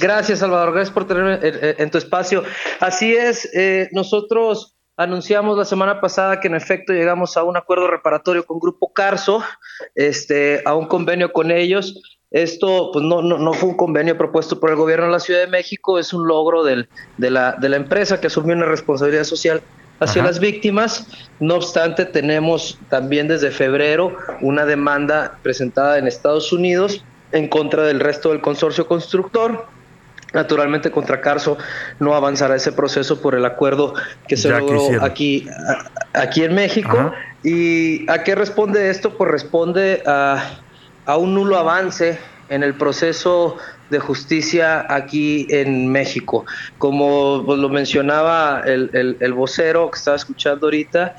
gracias, 0.00 0.38
Salvador, 0.38 0.72
gracias 0.72 0.94
por 0.94 1.06
tenerme 1.06 1.38
en, 1.42 1.90
tu 1.90 1.98
espacio. 1.98 2.44
Así 2.80 3.14
es, 3.14 3.48
eh, 3.54 3.90
nosotros 3.92 4.76
anunciamos 4.96 5.58
la 5.58 5.66
semana 5.66 6.00
pasada 6.00 6.40
que 6.40 6.48
en 6.48 6.54
efecto 6.54 6.94
llegamos 6.94 7.36
a 7.36 7.44
un 7.44 7.58
acuerdo 7.58 7.88
reparatorio 7.88 8.46
con 8.46 8.58
Grupo 8.58 8.92
Carso, 8.94 9.44
este, 9.94 10.62
a 10.64 10.74
un 10.74 10.86
convenio 10.86 11.30
con 11.32 11.50
ellos 11.50 12.19
esto 12.30 12.90
pues 12.92 13.04
no, 13.04 13.22
no, 13.22 13.52
fue 13.54 13.70
un 13.70 13.76
convenio 13.76 14.16
propuesto 14.16 14.60
por 14.60 14.70
el 14.70 14.76
gobierno 14.76 15.06
de 15.06 15.12
la 15.12 15.20
Ciudad 15.20 15.40
de 15.40 15.48
México, 15.48 15.98
es 15.98 16.12
un 16.12 16.28
logro 16.28 16.62
del, 16.62 16.88
de, 17.18 17.30
la, 17.30 17.52
de 17.52 17.68
la 17.68 17.76
empresa 17.76 18.20
que 18.20 18.28
asumió 18.28 18.54
una 18.54 18.66
responsabilidad 18.66 19.24
social 19.24 19.62
hacia 19.98 20.22
las 20.22 20.40
víctimas. 20.40 21.06
No 21.40 21.56
obstante, 21.56 22.04
tenemos 22.04 22.78
también 22.88 23.28
desde 23.28 23.50
febrero 23.50 24.16
una 24.40 24.64
demanda 24.64 25.38
presentada 25.42 25.98
en 25.98 26.06
Estados 26.06 26.52
Unidos 26.52 27.04
en 27.32 27.48
contra 27.48 27.84
del 27.84 28.00
resto 28.00 28.30
del 28.30 28.40
consorcio 28.40 28.86
constructor. 28.86 29.66
Naturalmente 30.32 30.92
contra 30.92 31.20
Carso 31.20 31.58
no 31.98 32.14
avanzará 32.14 32.54
ese 32.54 32.70
proceso 32.70 33.20
por 33.20 33.34
el 33.34 33.44
acuerdo 33.44 33.94
que 34.28 34.36
se 34.36 34.48
logró 34.48 35.02
aquí, 35.02 35.48
aquí 36.12 36.44
en 36.44 36.54
México. 36.54 37.12
¿Y 37.42 38.08
a 38.08 38.22
qué 38.22 38.36
responde 38.36 38.90
esto? 38.90 39.16
Pues 39.16 39.30
responde 39.30 40.02
a 40.06 40.60
a 41.06 41.16
un 41.16 41.34
nulo 41.34 41.56
avance 41.58 42.18
en 42.48 42.62
el 42.62 42.74
proceso 42.74 43.56
de 43.90 43.98
justicia 43.98 44.86
aquí 44.88 45.46
en 45.50 45.88
México. 45.90 46.44
Como 46.78 47.42
pues, 47.44 47.58
lo 47.58 47.68
mencionaba 47.68 48.62
el, 48.64 49.16
el, 49.20 49.32
vocero 49.32 49.90
que 49.90 49.98
estaba 49.98 50.16
escuchando 50.16 50.66
ahorita, 50.66 51.16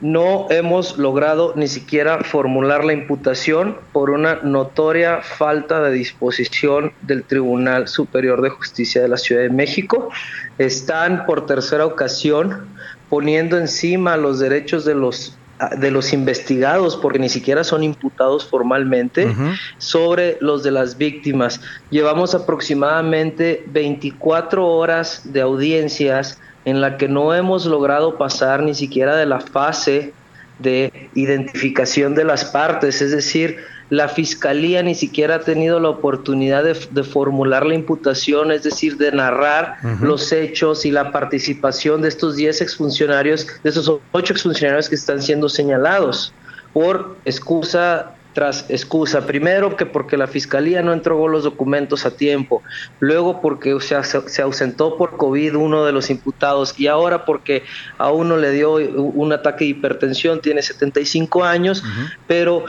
no 0.00 0.46
hemos 0.50 0.98
logrado 0.98 1.54
ni 1.56 1.68
siquiera 1.68 2.22
formular 2.22 2.84
la 2.84 2.92
imputación 2.92 3.78
por 3.92 4.10
una 4.10 4.36
notoria 4.42 5.22
falta 5.22 5.80
de 5.82 5.92
disposición 5.92 6.92
del 7.02 7.24
Tribunal 7.24 7.88
Superior 7.88 8.42
de 8.42 8.50
Justicia 8.50 9.00
de 9.00 9.08
la 9.08 9.16
Ciudad 9.16 9.42
de 9.42 9.50
México. 9.50 10.10
Están 10.58 11.24
por 11.24 11.46
tercera 11.46 11.86
ocasión 11.86 12.68
poniendo 13.08 13.56
encima 13.56 14.16
los 14.16 14.38
derechos 14.38 14.84
de 14.84 14.94
los 14.94 15.38
de 15.78 15.90
los 15.90 16.12
investigados, 16.12 16.96
porque 16.96 17.18
ni 17.18 17.28
siquiera 17.28 17.64
son 17.64 17.82
imputados 17.82 18.46
formalmente, 18.46 19.34
sobre 19.78 20.36
los 20.40 20.62
de 20.62 20.70
las 20.70 20.98
víctimas. 20.98 21.60
Llevamos 21.90 22.34
aproximadamente 22.34 23.64
24 23.68 24.66
horas 24.66 25.32
de 25.32 25.40
audiencias 25.40 26.38
en 26.64 26.80
la 26.80 26.96
que 26.98 27.08
no 27.08 27.34
hemos 27.34 27.64
logrado 27.64 28.18
pasar 28.18 28.62
ni 28.62 28.74
siquiera 28.74 29.16
de 29.16 29.26
la 29.26 29.40
fase 29.40 30.12
de 30.58 31.10
identificación 31.14 32.14
de 32.14 32.24
las 32.24 32.44
partes, 32.44 33.00
es 33.02 33.10
decir, 33.10 33.58
la 33.90 34.08
fiscalía 34.08 34.82
ni 34.82 34.94
siquiera 34.94 35.36
ha 35.36 35.40
tenido 35.40 35.78
la 35.78 35.90
oportunidad 35.90 36.64
de, 36.64 37.04
formular 37.04 37.64
la 37.64 37.74
imputación, 37.74 38.50
es 38.50 38.64
decir, 38.64 38.96
de 38.96 39.12
narrar 39.12 39.76
los 40.00 40.32
hechos 40.32 40.84
y 40.84 40.90
la 40.90 41.12
participación 41.12 42.02
de 42.02 42.08
estos 42.08 42.36
10 42.36 42.62
exfuncionarios, 42.62 43.46
de 43.62 43.70
esos 43.70 43.90
8 44.12 44.32
exfuncionarios 44.32 44.88
que 44.88 44.96
están 44.96 45.22
siendo 45.22 45.48
señalados 45.48 46.32
por 46.72 47.16
excusa 47.24 48.12
tras 48.36 48.68
excusa. 48.68 49.24
Primero 49.24 49.76
que 49.76 49.86
porque 49.86 50.18
la 50.18 50.26
fiscalía 50.26 50.82
no 50.82 50.92
entregó 50.92 51.26
los 51.26 51.44
documentos 51.44 52.04
a 52.04 52.10
tiempo, 52.10 52.62
luego 53.00 53.40
porque 53.40 53.78
se, 53.80 53.96
se 54.02 54.42
ausentó 54.42 54.98
por 54.98 55.16
COVID 55.16 55.56
uno 55.56 55.86
de 55.86 55.92
los 55.92 56.10
imputados 56.10 56.78
y 56.78 56.86
ahora 56.88 57.24
porque 57.24 57.62
a 57.96 58.10
uno 58.10 58.36
le 58.36 58.50
dio 58.50 58.74
un 58.74 59.32
ataque 59.32 59.64
de 59.64 59.70
hipertensión, 59.70 60.42
tiene 60.42 60.60
75 60.60 61.44
años, 61.44 61.82
pero 62.26 62.66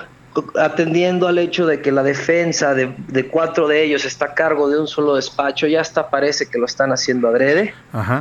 atendiendo 0.60 1.28
al 1.28 1.38
hecho 1.40 1.66
de 1.66 1.82
que 1.82 1.92
la 1.92 2.04
defensa 2.04 2.74
de, 2.74 3.28
cuatro 3.30 3.68
de 3.68 3.84
ellos 3.84 4.06
está 4.06 4.26
a 4.26 4.34
cargo 4.34 4.70
de 4.70 4.80
un 4.80 4.88
solo 4.88 5.16
despacho, 5.16 5.68
ya 5.68 5.82
hasta 5.82 6.10
parece 6.10 6.48
que 6.48 6.58
lo 6.58 6.66
están 6.66 6.92
haciendo 6.92 7.28
adrede, 7.28 7.74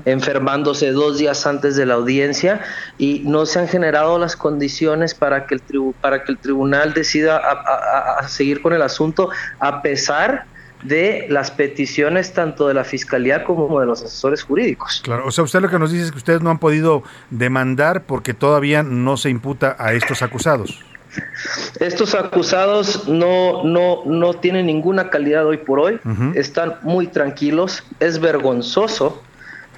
enfermándose 0.05 0.93
dos 0.93 1.19
días 1.19 1.47
antes 1.47 1.77
de 1.77 1.87
la 1.87 1.95
audiencia 1.95 2.61
y 2.99 3.21
no 3.25 3.47
se 3.47 3.61
han 3.61 3.69
generado 3.69 4.19
las 4.19 4.37
condiciones 4.37 5.14
para 5.14 5.47
que 5.47 5.57
el, 5.57 5.62
para 6.01 6.25
que 6.25 6.33
el 6.33 6.39
tribunal 6.39 6.95
decida 6.95 7.37
a, 7.37 8.27
seguir 8.29 8.62
con 8.62 8.73
el 8.73 8.83
asunto 8.83 9.31
a 9.59 9.83
pesar 9.83 10.47
de 10.83 11.27
las 11.31 11.51
peticiones 11.51 12.33
tanto 12.33 12.69
de 12.69 12.75
la 12.75 12.85
fiscalía 12.85 13.45
como 13.45 13.81
de 13.81 13.87
los 13.87 14.03
asesores 14.03 14.43
jurídicos. 14.43 15.01
Claro, 15.03 15.27
o 15.27 15.31
sea, 15.31 15.45
usted 15.45 15.61
lo 15.61 15.69
que 15.69 15.79
nos 15.79 15.91
dice 15.91 16.05
es 16.05 16.12
que 16.12 16.19
ustedes 16.19 16.43
no 16.43 16.51
han 16.51 16.59
podido 16.59 17.03
demandar 17.31 18.05
porque 18.05 18.35
todavía 18.35 18.83
no 18.83 19.17
se 19.17 19.31
imputa 19.31 19.77
a 19.79 19.95
estos 19.95 20.23
acusados. 20.23 20.85
Estos 21.81 22.14
acusados 22.14 23.09
no, 23.09 23.64
no, 23.64 24.03
no 24.05 24.35
tienen 24.35 24.67
ninguna 24.67 25.11
calidad 25.11 25.47
hoy 25.47 25.59
por 25.59 25.81
hoy, 25.81 26.01
están 26.35 26.77
muy 26.83 27.07
tranquilos, 27.07 27.85
es 28.01 28.19
vergonzoso 28.21 29.23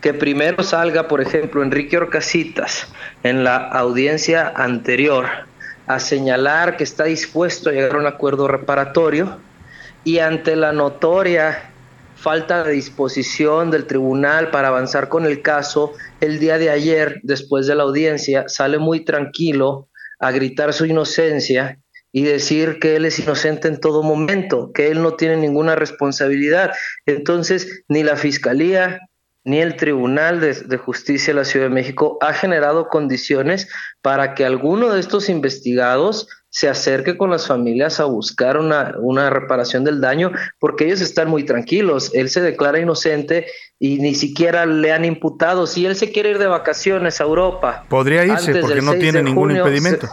que 0.01 0.15
primero 0.15 0.63
salga, 0.63 1.09
por 1.09 1.21
ejemplo, 1.21 1.63
Enrique 1.63 1.97
Orcasitas 1.97 2.89
en 3.23 3.45
la 3.45 3.57
audiencia 3.57 4.53
anterior 4.55 5.27
a 5.87 5.99
señalar 5.99 6.77
que 6.77 6.85
está 6.85 7.05
dispuesto 7.05 7.71
a 7.71 7.73
llegar 7.73 7.97
a 7.97 7.99
un 7.99 8.07
acuerdo 8.07 8.47
reparatorio 8.47 9.39
y 10.05 10.19
ante 10.19 10.55
la 10.55 10.73
notoria 10.73 11.71
falta 12.15 12.65
de 12.65 12.73
disposición 12.73 13.71
del 13.71 13.87
tribunal 13.87 14.51
para 14.51 14.69
avanzar 14.69 15.09
con 15.09 15.25
el 15.25 15.41
caso, 15.41 15.93
el 16.21 16.39
día 16.41 16.59
de 16.59 16.69
ayer, 16.71 17.21
después 17.23 17.67
de 17.67 17.77
la 17.77 17.85
audiencia, 17.85 18.49
sale 18.49 18.79
muy 18.79 19.01
tranquilo 19.05 19.88
a 20.19 20.31
gritar 20.31 20.73
su 20.73 20.87
inocencia 20.87 21.79
y 22.13 22.23
decir 22.23 22.79
que 22.81 22.97
él 22.97 23.05
es 23.05 23.19
inocente 23.19 23.69
en 23.69 23.81
todo 23.81 24.03
momento, 24.03 24.73
que 24.73 24.89
él 24.89 25.03
no 25.03 25.15
tiene 25.15 25.37
ninguna 25.37 25.77
responsabilidad. 25.77 26.73
Entonces, 27.07 27.85
ni 27.89 28.03
la 28.03 28.17
Fiscalía 28.17 29.01
ni 29.45 29.61
el 29.61 29.77
Tribunal 29.77 30.41
de, 30.41 30.77
Justicia 30.77 31.33
de 31.33 31.41
la 31.41 31.45
Ciudad 31.45 31.67
de 31.67 31.75
México 31.75 32.19
ha 32.21 32.35
generado 32.35 32.89
condiciones 32.89 33.69
para 34.03 34.35
que 34.35 34.45
alguno 34.45 34.93
de 34.93 35.01
estos 35.01 35.31
investigados 35.31 36.29
se 36.51 36.69
acerque 36.69 37.17
con 37.17 37.31
las 37.31 37.47
familias 37.47 38.01
a 38.01 38.05
buscar 38.05 38.57
una, 38.57 38.95
una 39.01 39.29
reparación 39.31 39.85
del 39.85 40.01
daño, 40.01 40.33
porque 40.59 40.87
ellos 40.87 41.01
están 41.01 41.29
muy 41.29 41.45
tranquilos. 41.45 42.11
Él 42.15 42.31
se 42.31 42.41
declara 42.41 42.81
inocente 42.81 43.47
y 43.79 43.99
ni 43.99 44.15
siquiera 44.15 44.65
le 44.65 44.93
han 44.93 45.05
imputado. 45.05 45.67
Si 45.67 45.85
él 45.85 45.95
se 45.95 46.11
quiere 46.11 46.31
ir 46.31 46.39
de 46.39 46.47
vacaciones 46.47 47.21
a 47.21 47.25
Europa. 47.25 47.85
Podría 47.89 48.25
irse 48.25 48.55
porque 48.61 48.81
no 48.81 48.95
tiene 48.95 49.23
ningún 49.23 49.57
impedimento, 49.57 50.09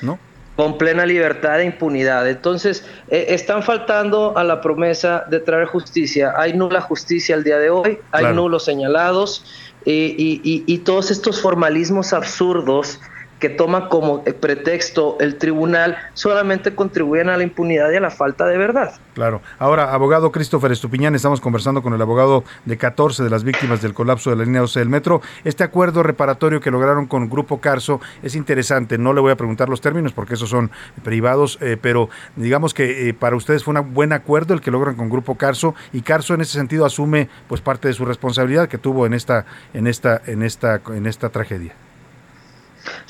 ¿no? 0.00 0.18
Con 0.54 0.78
plena 0.78 1.06
libertad 1.06 1.60
e 1.60 1.64
impunidad. 1.64 2.28
Entonces, 2.28 2.84
eh, 3.08 3.26
están 3.30 3.62
faltando 3.62 4.36
a 4.36 4.44
la 4.44 4.60
promesa 4.60 5.24
de 5.28 5.40
traer 5.40 5.66
justicia. 5.66 6.34
Hay 6.36 6.52
nula 6.52 6.80
justicia 6.82 7.34
al 7.34 7.42
día 7.42 7.58
de 7.58 7.70
hoy, 7.70 7.98
hay 8.12 8.32
nulos 8.34 8.64
señalados 8.64 9.44
y, 9.84 10.40
y 10.44 10.78
todos 10.78 11.10
estos 11.10 11.40
formalismos 11.40 12.12
absurdos 12.12 13.00
que 13.40 13.48
toma 13.48 13.88
como 13.88 14.22
pretexto 14.22 15.16
el 15.18 15.36
tribunal 15.36 15.96
solamente 16.14 16.74
contribuyen 16.74 17.30
a 17.30 17.36
la 17.36 17.42
impunidad 17.42 17.90
y 17.90 17.96
a 17.96 18.00
la 18.00 18.10
falta 18.10 18.46
de 18.46 18.58
verdad. 18.58 18.92
Claro. 19.14 19.40
Ahora, 19.58 19.92
abogado 19.92 20.30
Christopher 20.30 20.70
Estupiñán, 20.70 21.14
estamos 21.14 21.40
conversando 21.40 21.82
con 21.82 21.94
el 21.94 22.02
abogado 22.02 22.44
de 22.64 22.76
14 22.76 23.24
de 23.24 23.30
las 23.30 23.42
víctimas 23.42 23.82
del 23.82 23.94
colapso 23.94 24.30
de 24.30 24.36
la 24.36 24.44
línea 24.44 24.60
12 24.60 24.78
del 24.78 24.88
metro. 24.88 25.20
Este 25.42 25.64
acuerdo 25.64 26.02
reparatorio 26.02 26.60
que 26.60 26.70
lograron 26.70 27.06
con 27.06 27.28
Grupo 27.28 27.60
Carso 27.60 28.00
es 28.22 28.34
interesante. 28.36 28.98
No 28.98 29.12
le 29.12 29.20
voy 29.20 29.32
a 29.32 29.36
preguntar 29.36 29.68
los 29.68 29.80
términos 29.80 30.12
porque 30.12 30.34
esos 30.34 30.50
son 30.50 30.70
privados, 31.02 31.58
eh, 31.60 31.76
pero 31.80 32.10
digamos 32.36 32.74
que 32.74 33.08
eh, 33.08 33.14
para 33.14 33.36
ustedes 33.36 33.64
fue 33.64 33.74
un 33.74 33.94
buen 33.94 34.12
acuerdo 34.12 34.54
el 34.54 34.60
que 34.60 34.70
logran 34.70 34.96
con 34.96 35.08
Grupo 35.08 35.36
Carso 35.36 35.74
y 35.92 36.02
Carso 36.02 36.34
en 36.34 36.42
ese 36.42 36.52
sentido 36.52 36.84
asume 36.84 37.28
pues 37.48 37.60
parte 37.60 37.88
de 37.88 37.94
su 37.94 38.04
responsabilidad 38.04 38.68
que 38.68 38.78
tuvo 38.78 39.06
en 39.06 39.14
esta 39.14 39.46
en 39.74 39.86
esta 39.86 40.20
en 40.26 40.42
esta 40.42 40.80
en 40.94 41.06
esta 41.06 41.30
tragedia. 41.30 41.74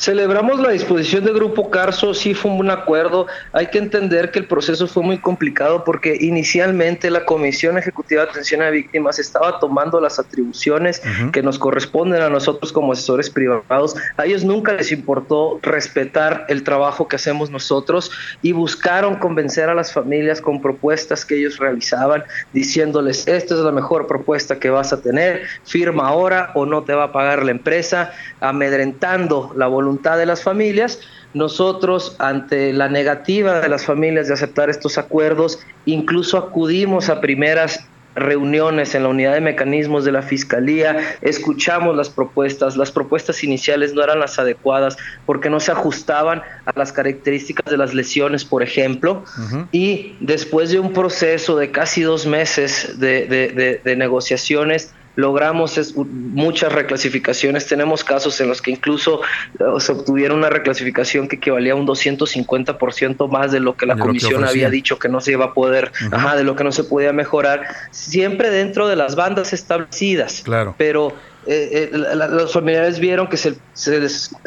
Celebramos 0.01 0.59
la 0.61 0.71
disposición 0.71 1.27
del 1.27 1.35
Grupo 1.35 1.69
Carso, 1.69 2.15
sí 2.15 2.33
fue 2.33 2.51
un 2.51 2.71
acuerdo. 2.71 3.27
Hay 3.53 3.67
que 3.67 3.77
entender 3.77 4.31
que 4.31 4.39
el 4.39 4.47
proceso 4.47 4.89
fue 4.89 5.03
muy 5.03 5.19
complicado 5.19 5.85
porque 5.85 6.17
inicialmente 6.19 7.11
la 7.11 7.27
Comisión 7.27 7.77
Ejecutiva 7.77 8.25
de 8.25 8.31
Atención 8.31 8.63
a 8.63 8.71
Víctimas 8.71 9.19
estaba 9.19 9.61
tomando 9.61 10.01
las 10.01 10.19
atribuciones 10.19 11.03
que 11.33 11.43
nos 11.43 11.59
corresponden 11.59 12.23
a 12.23 12.31
nosotros 12.31 12.73
como 12.73 12.95
asesores 12.95 13.29
privados. 13.29 13.95
A 14.17 14.25
ellos 14.25 14.43
nunca 14.43 14.73
les 14.73 14.91
importó 14.91 15.61
respetar 15.61 16.47
el 16.49 16.65
trabajo 16.65 17.07
que 17.07 17.17
hacemos 17.17 17.51
nosotros 17.51 18.11
y 18.41 18.53
buscaron 18.53 19.17
convencer 19.17 19.69
a 19.69 19.75
las 19.75 19.93
familias 19.93 20.41
con 20.41 20.63
propuestas 20.63 21.27
que 21.27 21.37
ellos 21.37 21.59
realizaban, 21.59 22.25
diciéndoles, 22.55 23.29
esta 23.29 23.53
es 23.53 23.61
la 23.61 23.71
mejor 23.71 24.07
propuesta 24.07 24.59
que 24.59 24.71
vas 24.71 24.95
a 24.95 25.03
tener, 25.03 25.43
firma 25.65 26.09
ahora 26.09 26.53
o 26.55 26.65
no 26.65 26.85
te 26.85 26.95
va 26.95 27.05
a 27.05 27.13
pagar 27.13 27.45
la 27.45 27.51
empresa, 27.51 28.13
amedrentando 28.41 29.53
la 29.55 29.67
voluntad 29.67 29.90
de 29.99 30.27
las 30.27 30.43
familias. 30.43 31.01
Nosotros, 31.35 32.17
ante 32.19 32.73
la 32.73 32.89
negativa 32.89 33.61
de 33.61 33.69
las 33.69 33.85
familias 33.85 34.29
de 34.29 34.35
aceptar 34.35 34.71
estos 34.71 34.99
acuerdos, 34.99 35.61
incluso 35.87 36.37
acudimos 36.39 37.09
a 37.09 37.21
primeras 37.21 37.81
reuniones 38.17 38.95
en 38.97 39.05
la 39.05 39.09
unidad 39.09 39.35
de 39.35 39.41
mecanismos 39.41 40.05
de 40.05 40.11
la 40.11 40.23
Fiscalía, 40.23 40.99
escuchamos 41.23 41.97
las 41.97 42.09
propuestas, 42.09 42.77
las 42.77 42.91
propuestas 42.91 43.45
iniciales 43.45 43.95
no 43.95 44.03
eran 44.03 44.19
las 44.19 44.39
adecuadas 44.39 44.97
porque 45.27 45.49
no 45.49 45.61
se 45.61 45.71
ajustaban 45.71 46.43
a 46.67 46.73
las 46.77 46.93
características 46.93 47.71
de 47.71 47.77
las 47.77 47.95
lesiones, 47.95 48.45
por 48.45 48.65
ejemplo, 48.65 49.25
y 49.71 50.17
después 50.19 50.71
de 50.71 50.81
un 50.81 50.93
proceso 50.93 51.57
de 51.57 51.71
casi 51.71 52.03
dos 52.03 52.27
meses 52.27 52.99
de, 52.99 53.81
de 53.85 53.97
negociaciones, 53.97 54.93
logramos 55.17 55.95
muchas 55.97 56.73
reclasificaciones. 56.73 57.67
Tenemos 57.67 58.05
casos 58.05 58.41
en 58.41 58.49
los 58.49 58.63
que 58.63 58.71
incluso 58.71 59.21
eh, 59.59 59.65
se 59.79 59.93
obtuvieron 59.93 60.39
una 60.39 60.51
reclasificación 60.51 61.29
que 61.29 61.37
equivalía 61.37 61.73
a 61.73 61.77
un 61.77 61.87
250% 61.87 63.29
más 63.29 63.53
de 63.53 63.61
lo 63.61 63.77
que 63.77 63.87
la 63.87 63.97
comisión 63.97 64.45
había 64.45 64.71
dicho 64.71 64.99
que 64.99 65.09
no 65.09 65.21
se 65.21 65.33
iba 65.33 65.47
a 65.47 65.55
poder, 65.55 65.93
ajá, 66.11 66.37
de 66.37 66.45
lo 66.45 66.57
que 66.57 66.65
no 66.65 66.73
se 66.73 66.85
podía 66.85 67.13
mejorar, 67.13 67.67
siempre 67.91 68.51
dentro 68.51 68.89
de 68.89 68.97
las 68.97 69.17
bandas 69.17 69.53
establecidas. 69.53 70.43
Claro. 70.45 70.75
Pero 70.79 71.13
eh, 71.47 71.91
eh, 71.93 71.99
los 72.15 72.53
familiares 72.53 73.01
vieron 73.01 73.27
que 73.27 73.37
se, 73.37 73.55
se, 73.73 74.05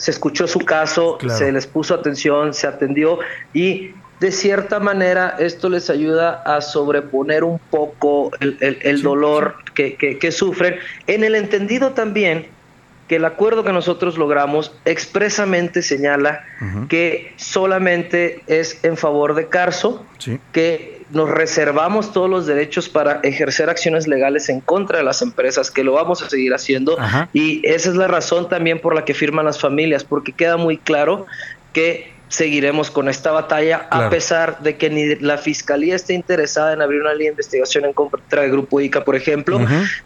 escuchó 0.08 0.48
su 0.48 0.60
caso, 0.60 1.18
se 1.28 1.52
les 1.52 1.68
puso 1.68 1.96
atención, 1.96 2.54
se 2.54 2.68
atendió 2.68 3.20
y 3.54 3.92
de 4.20 4.32
cierta 4.32 4.80
manera 4.80 5.36
esto 5.40 5.70
les 5.70 5.90
ayuda 5.90 6.44
a 6.46 6.62
sobreponer 6.62 7.44
un 7.44 7.60
poco 7.60 8.32
el, 8.40 9.02
dolor 9.02 9.56
Que, 9.74 10.32
sufren, 10.32 10.76
en 11.08 11.24
el 11.24 11.36
entendido 11.36 11.92
también 11.92 12.48
que 13.08 13.18
el 13.18 13.26
acuerdo 13.26 13.64
que 13.64 13.74
nosotros 13.74 14.18
logramos 14.18 14.74
expresamente 14.86 15.82
señala 15.82 16.46
que 16.88 17.34
solamente 17.36 18.42
es 18.48 18.80
en 18.84 18.96
favor 18.96 19.36
de 19.36 19.50
Carso, 19.50 20.06
que 20.54 21.02
nos 21.12 21.30
reservamos 21.30 22.14
todos 22.14 22.30
los 22.30 22.46
derechos 22.48 22.90
para 22.90 23.20
ejercer 23.24 23.70
acciones 23.70 24.08
legales 24.08 24.50
en 24.50 24.62
contra 24.62 25.00
de 25.00 25.04
las 25.04 25.22
empresas, 25.22 25.70
que 25.70 25.84
lo 25.84 25.94
vamos 25.94 26.22
a 26.22 26.30
seguir 26.30 26.54
haciendo, 26.54 26.98
y 27.34 27.62
esa 27.68 27.90
es 27.90 27.96
la 27.96 28.08
razón 28.08 28.48
también 28.48 28.80
por 28.80 28.96
la 28.96 29.04
que 29.06 29.14
firman 29.14 29.46
las 29.46 29.60
familias, 29.60 30.04
porque 30.04 30.32
queda 30.32 30.58
muy 30.58 30.78
claro 30.78 31.26
que 31.74 32.13
seguiremos 32.34 32.90
con 32.90 33.10
esta 33.10 33.32
batalla, 33.32 33.88
a 33.92 34.10
pesar 34.10 34.60
de 34.60 34.76
que 34.76 34.90
ni 34.90 35.16
la 35.18 35.38
fiscalía 35.38 35.96
esté 35.96 36.14
interesada 36.16 36.74
en 36.74 36.82
abrir 36.82 37.02
una 37.02 37.12
línea 37.14 37.28
de 37.28 37.34
investigación 37.34 37.86
en 37.86 37.94
contra 37.94 38.42
del 38.42 38.52
Grupo 38.52 38.82
ICA, 38.82 39.04
por 39.04 39.16
ejemplo, 39.16 39.60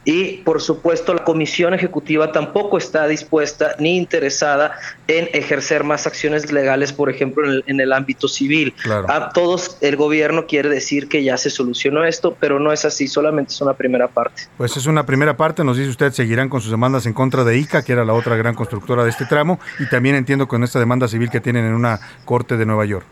y 0.03 0.39
por 0.39 0.61
supuesto 0.61 1.13
la 1.13 1.23
Comisión 1.23 1.73
Ejecutiva 1.73 2.33
tampoco 2.33 2.77
está 2.77 3.07
dispuesta 3.07 3.75
ni 3.79 3.95
interesada 3.95 4.77
en 5.07 5.29
ejercer 5.31 5.85
más 5.85 6.05
acciones 6.05 6.51
legales, 6.51 6.91
por 6.91 7.09
ejemplo, 7.09 7.45
en 7.65 7.79
el, 7.79 7.93
ámbito 7.93 8.27
civil. 8.27 8.75
A 9.07 9.29
todos 9.29 9.77
el 9.79 9.95
gobierno 9.95 10.47
quiere 10.47 10.67
decir 10.67 11.07
que 11.07 11.23
ya 11.23 11.37
se 11.37 11.49
solucionó 11.49 12.03
esto, 12.03 12.35
pero 12.37 12.59
no 12.59 12.73
es 12.73 12.83
así, 12.83 13.07
solamente 13.07 13.53
es 13.53 13.61
una 13.61 13.73
primera 13.73 14.09
parte. 14.09 14.43
Pues 14.57 14.75
es 14.75 14.85
una 14.85 15.05
primera 15.05 15.37
parte, 15.37 15.63
nos 15.63 15.77
dice 15.77 15.89
usted, 15.89 16.11
seguirán 16.11 16.49
con 16.49 16.59
sus 16.59 16.71
demandas 16.71 17.05
en 17.05 17.13
contra 17.13 17.45
de 17.45 17.57
ICA, 17.57 17.83
que 17.83 17.93
era 17.93 18.03
la 18.03 18.13
otra 18.13 18.35
gran 18.35 18.53
constructora 18.53 19.05
de 19.05 19.11
este 19.11 19.25
tramo, 19.25 19.61
y 19.79 19.87
también 19.87 20.15
entiendo 20.15 20.49
con 20.49 20.65
esta 20.65 20.79
demanda 20.79 21.07
civil 21.07 21.29
que 21.29 21.39
tienen 21.39 21.63
en 21.63 21.73
una 21.73 22.01
Corte 22.25 22.57
de 22.57 22.65
Nueva 22.65 22.85
York. 22.85 23.05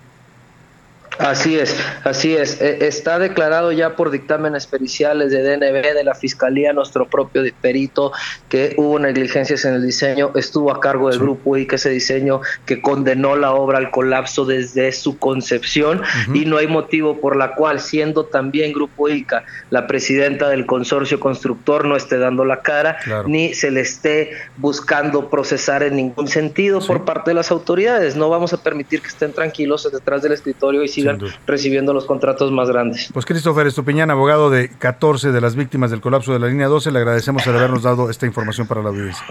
Así 1.19 1.57
es, 1.57 1.75
así 2.03 2.35
es. 2.35 2.61
E, 2.61 2.87
está 2.87 3.19
declarado 3.19 3.71
ya 3.71 3.95
por 3.95 4.11
dictámenes 4.11 4.67
periciales 4.67 5.31
de 5.31 5.43
DNB, 5.43 5.93
de 5.93 6.03
la 6.03 6.15
Fiscalía, 6.15 6.73
nuestro 6.73 7.07
propio 7.07 7.43
perito, 7.61 8.11
que 8.49 8.75
hubo 8.77 8.99
negligencias 8.99 9.65
en 9.65 9.75
el 9.75 9.85
diseño, 9.85 10.31
estuvo 10.35 10.71
a 10.71 10.79
cargo 10.79 11.09
del 11.09 11.19
grupo 11.19 11.57
y 11.57 11.67
que 11.67 11.75
ese 11.75 11.89
diseño 11.89 12.41
que 12.65 12.81
condenó 12.81 13.35
la 13.35 13.53
obra 13.53 13.77
al 13.77 13.91
colapso 13.91 14.45
desde 14.45 14.91
su 14.91 15.17
concepción 15.17 16.01
y 16.33 16.45
no 16.45 16.57
hay 16.57 16.67
motivo 16.67 17.19
por 17.19 17.35
la 17.35 17.55
cual, 17.55 17.79
siendo 17.79 18.25
también 18.25 18.73
Grupo 18.73 19.09
ICA 19.09 19.45
la 19.69 19.87
presidenta 19.87 20.49
del 20.49 20.65
consorcio 20.65 21.19
constructor, 21.19 21.85
no 21.85 21.95
esté 21.95 22.17
dando 22.17 22.45
la 22.45 22.61
cara, 22.61 22.97
ni 23.25 23.53
se 23.53 23.71
le 23.71 23.81
esté 23.81 24.31
buscando 24.57 25.29
procesar 25.29 25.83
en 25.83 25.95
ningún 25.95 26.27
sentido 26.27 26.79
por 26.85 27.05
parte 27.05 27.31
de 27.31 27.35
las 27.35 27.51
autoridades. 27.51 28.15
No 28.15 28.29
vamos 28.29 28.53
a 28.53 28.61
permitir 28.61 29.01
que 29.01 29.07
estén 29.07 29.33
tranquilos 29.33 29.89
detrás 29.91 30.21
del 30.21 30.33
escritorio 30.33 30.83
y 30.83 30.87
sigan 30.87 31.04
recibiendo 31.45 31.93
los 31.93 32.05
contratos 32.05 32.51
más 32.51 32.69
grandes. 32.69 33.09
Pues 33.13 33.25
Christopher 33.25 33.67
Estupiñán, 33.67 34.11
abogado 34.11 34.49
de 34.49 34.69
14 34.69 35.31
de 35.31 35.41
las 35.41 35.55
víctimas 35.55 35.91
del 35.91 36.01
colapso 36.01 36.33
de 36.33 36.39
la 36.39 36.47
línea 36.47 36.67
12, 36.67 36.91
le 36.91 36.99
agradecemos 36.99 37.45
el 37.47 37.55
habernos 37.55 37.83
dado 37.83 38.09
esta 38.09 38.25
información 38.25 38.67
para 38.67 38.81
la 38.81 38.89
audiencia. 38.89 39.25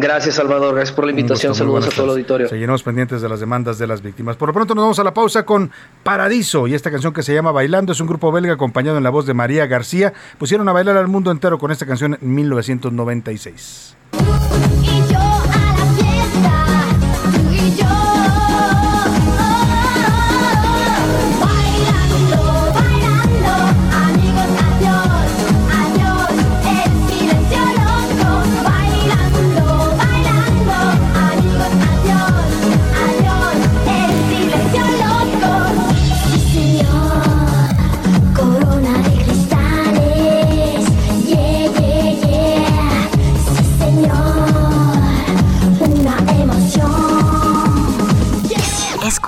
Gracias, 0.00 0.36
Salvador. 0.36 0.74
Gracias 0.74 0.94
por 0.94 1.04
la 1.04 1.10
invitación. 1.10 1.54
Saludos 1.54 1.86
a 1.86 1.90
todo 1.90 2.04
el 2.04 2.10
auditorio. 2.12 2.48
Seguiremos 2.48 2.82
pendientes 2.82 3.20
de 3.20 3.28
las 3.28 3.40
demandas 3.40 3.78
de 3.78 3.86
las 3.86 4.02
víctimas. 4.02 4.36
Por 4.36 4.48
lo 4.48 4.54
pronto 4.54 4.74
nos 4.74 4.82
vamos 4.82 4.98
a 4.98 5.04
la 5.04 5.12
pausa 5.12 5.44
con 5.44 5.70
Paradiso 6.02 6.66
y 6.66 6.74
esta 6.74 6.90
canción 6.90 7.12
que 7.12 7.22
se 7.22 7.34
llama 7.34 7.52
Bailando. 7.52 7.92
Es 7.92 8.00
un 8.00 8.06
grupo 8.06 8.32
belga 8.32 8.54
acompañado 8.54 8.96
en 8.96 9.04
la 9.04 9.10
voz 9.10 9.26
de 9.26 9.34
María 9.34 9.66
García. 9.66 10.12
Pusieron 10.38 10.68
a 10.68 10.72
bailar 10.72 10.96
al 10.96 11.08
mundo 11.08 11.30
entero 11.30 11.58
con 11.58 11.70
esta 11.70 11.86
canción 11.86 12.16
en 12.20 12.34
1996. 12.34 13.96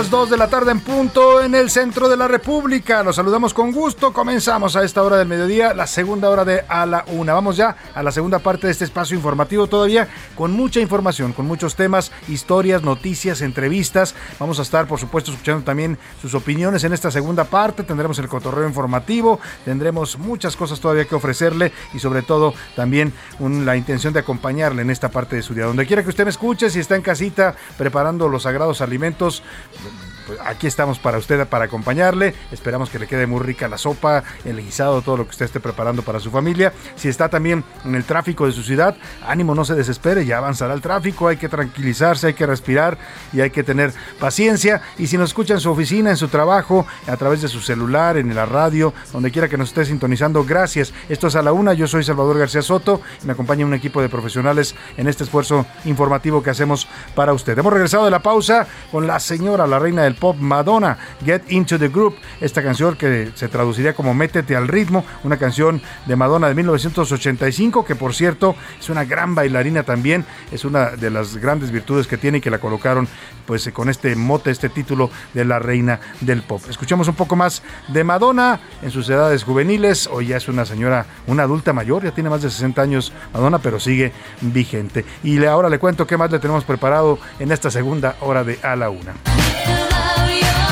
Las 0.00 0.08
2 0.08 0.30
de 0.30 0.38
la 0.38 0.48
tarde 0.48 0.70
en 0.70 0.80
punto 0.80 1.42
en 1.42 1.54
el 1.54 1.68
centro 1.68 2.08
de 2.08 2.16
la 2.16 2.26
República. 2.26 3.02
Los 3.02 3.16
saludamos 3.16 3.52
con 3.52 3.70
gusto. 3.70 4.14
Comenzamos 4.14 4.74
a 4.74 4.82
esta 4.82 5.02
hora 5.02 5.18
del 5.18 5.28
mediodía, 5.28 5.74
la 5.74 5.86
segunda 5.86 6.30
hora 6.30 6.42
de 6.46 6.64
a 6.68 6.86
la 6.86 7.04
una. 7.08 7.34
Vamos 7.34 7.58
ya 7.58 7.76
a 7.94 8.02
la 8.02 8.10
segunda 8.10 8.38
parte 8.38 8.66
de 8.66 8.72
este 8.72 8.86
espacio 8.86 9.14
informativo 9.14 9.66
todavía 9.66 10.08
con 10.36 10.52
mucha 10.52 10.80
información, 10.80 11.34
con 11.34 11.44
muchos 11.46 11.74
temas, 11.74 12.12
historias, 12.28 12.82
noticias, 12.82 13.42
entrevistas. 13.42 14.14
Vamos 14.38 14.58
a 14.58 14.62
estar, 14.62 14.86
por 14.86 14.98
supuesto, 14.98 15.32
escuchando 15.32 15.64
también 15.64 15.98
sus 16.22 16.32
opiniones 16.32 16.82
en 16.84 16.94
esta 16.94 17.10
segunda 17.10 17.44
parte. 17.44 17.82
Tendremos 17.82 18.18
el 18.20 18.28
cotorreo 18.28 18.66
informativo, 18.66 19.38
tendremos 19.66 20.18
muchas 20.18 20.56
cosas 20.56 20.80
todavía 20.80 21.04
que 21.04 21.14
ofrecerle 21.14 21.72
y 21.92 21.98
sobre 21.98 22.22
todo 22.22 22.54
también 22.74 23.12
la 23.38 23.76
intención 23.76 24.14
de 24.14 24.20
acompañarle 24.20 24.80
en 24.80 24.88
esta 24.88 25.10
parte 25.10 25.36
de 25.36 25.42
su 25.42 25.52
día. 25.52 25.66
Donde 25.66 25.86
quiera 25.86 26.02
que 26.02 26.08
usted 26.08 26.24
me 26.24 26.30
escuche, 26.30 26.70
si 26.70 26.80
está 26.80 26.96
en 26.96 27.02
casita 27.02 27.54
preparando 27.76 28.28
los 28.30 28.44
sagrados 28.44 28.80
alimentos, 28.80 29.42
pues, 30.30 30.40
aquí 30.46 30.68
estamos 30.68 31.00
para 31.00 31.18
usted, 31.18 31.44
para 31.48 31.64
acompañarle. 31.64 32.34
Esperamos 32.52 32.88
que 32.88 33.00
le 33.00 33.08
quede 33.08 33.26
muy 33.26 33.40
rica 33.40 33.66
la 33.66 33.76
sopa, 33.76 34.22
el 34.44 34.62
guisado, 34.62 35.02
todo 35.02 35.16
lo 35.16 35.24
que 35.24 35.30
usted 35.30 35.46
esté 35.46 35.58
preparando 35.58 36.02
para 36.02 36.20
su 36.20 36.30
familia. 36.30 36.72
Si 36.94 37.08
está 37.08 37.28
también 37.28 37.64
en 37.84 37.96
el 37.96 38.04
tráfico 38.04 38.46
de 38.46 38.52
su 38.52 38.62
ciudad, 38.62 38.96
ánimo, 39.26 39.56
no 39.56 39.64
se 39.64 39.74
desespere, 39.74 40.24
ya 40.24 40.38
avanzará 40.38 40.72
el 40.74 40.80
tráfico, 40.80 41.26
hay 41.26 41.36
que 41.36 41.48
tranquilizarse, 41.48 42.28
hay 42.28 42.34
que 42.34 42.46
respirar 42.46 42.96
y 43.32 43.40
hay 43.40 43.50
que 43.50 43.64
tener 43.64 43.92
paciencia. 44.20 44.82
Y 44.98 45.08
si 45.08 45.18
nos 45.18 45.30
escucha 45.30 45.54
en 45.54 45.60
su 45.60 45.68
oficina, 45.68 46.10
en 46.10 46.16
su 46.16 46.28
trabajo, 46.28 46.86
a 47.08 47.16
través 47.16 47.42
de 47.42 47.48
su 47.48 47.60
celular, 47.60 48.16
en 48.16 48.32
la 48.32 48.46
radio, 48.46 48.94
donde 49.12 49.32
quiera 49.32 49.48
que 49.48 49.58
nos 49.58 49.70
esté 49.70 49.84
sintonizando, 49.84 50.44
gracias. 50.44 50.92
Esto 51.08 51.26
es 51.26 51.34
a 51.34 51.42
la 51.42 51.52
una, 51.52 51.72
yo 51.72 51.88
soy 51.88 52.04
Salvador 52.04 52.38
García 52.38 52.62
Soto 52.62 53.00
y 53.20 53.26
me 53.26 53.32
acompaña 53.32 53.66
un 53.66 53.74
equipo 53.74 54.00
de 54.00 54.08
profesionales 54.08 54.76
en 54.96 55.08
este 55.08 55.24
esfuerzo 55.24 55.66
informativo 55.86 56.40
que 56.40 56.50
hacemos 56.50 56.86
para 57.16 57.32
usted. 57.32 57.58
Hemos 57.58 57.72
regresado 57.72 58.04
de 58.04 58.12
la 58.12 58.20
pausa 58.20 58.68
con 58.92 59.08
la 59.08 59.18
señora, 59.18 59.66
la 59.66 59.80
reina 59.80 60.04
del 60.04 60.19
pop 60.20 60.36
Madonna, 60.38 60.98
Get 61.24 61.42
Into 61.48 61.78
the 61.78 61.88
Group, 61.88 62.14
esta 62.40 62.62
canción 62.62 62.96
que 62.96 63.32
se 63.34 63.48
traduciría 63.48 63.94
como 63.94 64.14
Métete 64.14 64.54
al 64.54 64.68
ritmo, 64.68 65.04
una 65.24 65.38
canción 65.38 65.80
de 66.06 66.14
Madonna 66.14 66.48
de 66.48 66.54
1985, 66.54 67.84
que 67.84 67.96
por 67.96 68.14
cierto 68.14 68.54
es 68.78 68.88
una 68.90 69.04
gran 69.04 69.34
bailarina 69.34 69.82
también, 69.82 70.24
es 70.52 70.64
una 70.64 70.90
de 70.90 71.10
las 71.10 71.38
grandes 71.38 71.72
virtudes 71.72 72.06
que 72.06 72.18
tiene 72.18 72.38
y 72.38 72.40
que 72.40 72.50
la 72.50 72.58
colocaron 72.58 73.08
pues 73.46 73.68
con 73.72 73.88
este 73.88 74.14
mote, 74.14 74.50
este 74.50 74.68
título 74.68 75.10
de 75.34 75.44
la 75.44 75.58
reina 75.58 75.98
del 76.20 76.42
pop. 76.42 76.62
Escuchamos 76.68 77.08
un 77.08 77.14
poco 77.14 77.34
más 77.34 77.62
de 77.88 78.04
Madonna 78.04 78.60
en 78.82 78.90
sus 78.90 79.08
edades 79.08 79.42
juveniles, 79.42 80.06
hoy 80.06 80.28
ya 80.28 80.36
es 80.36 80.48
una 80.48 80.64
señora, 80.64 81.06
una 81.26 81.44
adulta 81.44 81.72
mayor, 81.72 82.04
ya 82.04 82.12
tiene 82.12 82.30
más 82.30 82.42
de 82.42 82.50
60 82.50 82.80
años 82.80 83.12
Madonna, 83.32 83.58
pero 83.58 83.80
sigue 83.80 84.12
vigente. 84.40 85.04
Y 85.22 85.44
ahora 85.44 85.68
le 85.68 85.78
cuento 85.78 86.06
qué 86.06 86.16
más 86.16 86.30
le 86.30 86.38
tenemos 86.38 86.64
preparado 86.64 87.18
en 87.38 87.52
esta 87.52 87.70
segunda 87.70 88.16
hora 88.20 88.44
de 88.44 88.58
A 88.62 88.76
la 88.76 88.90
Una. 88.90 89.14
your 90.38 90.69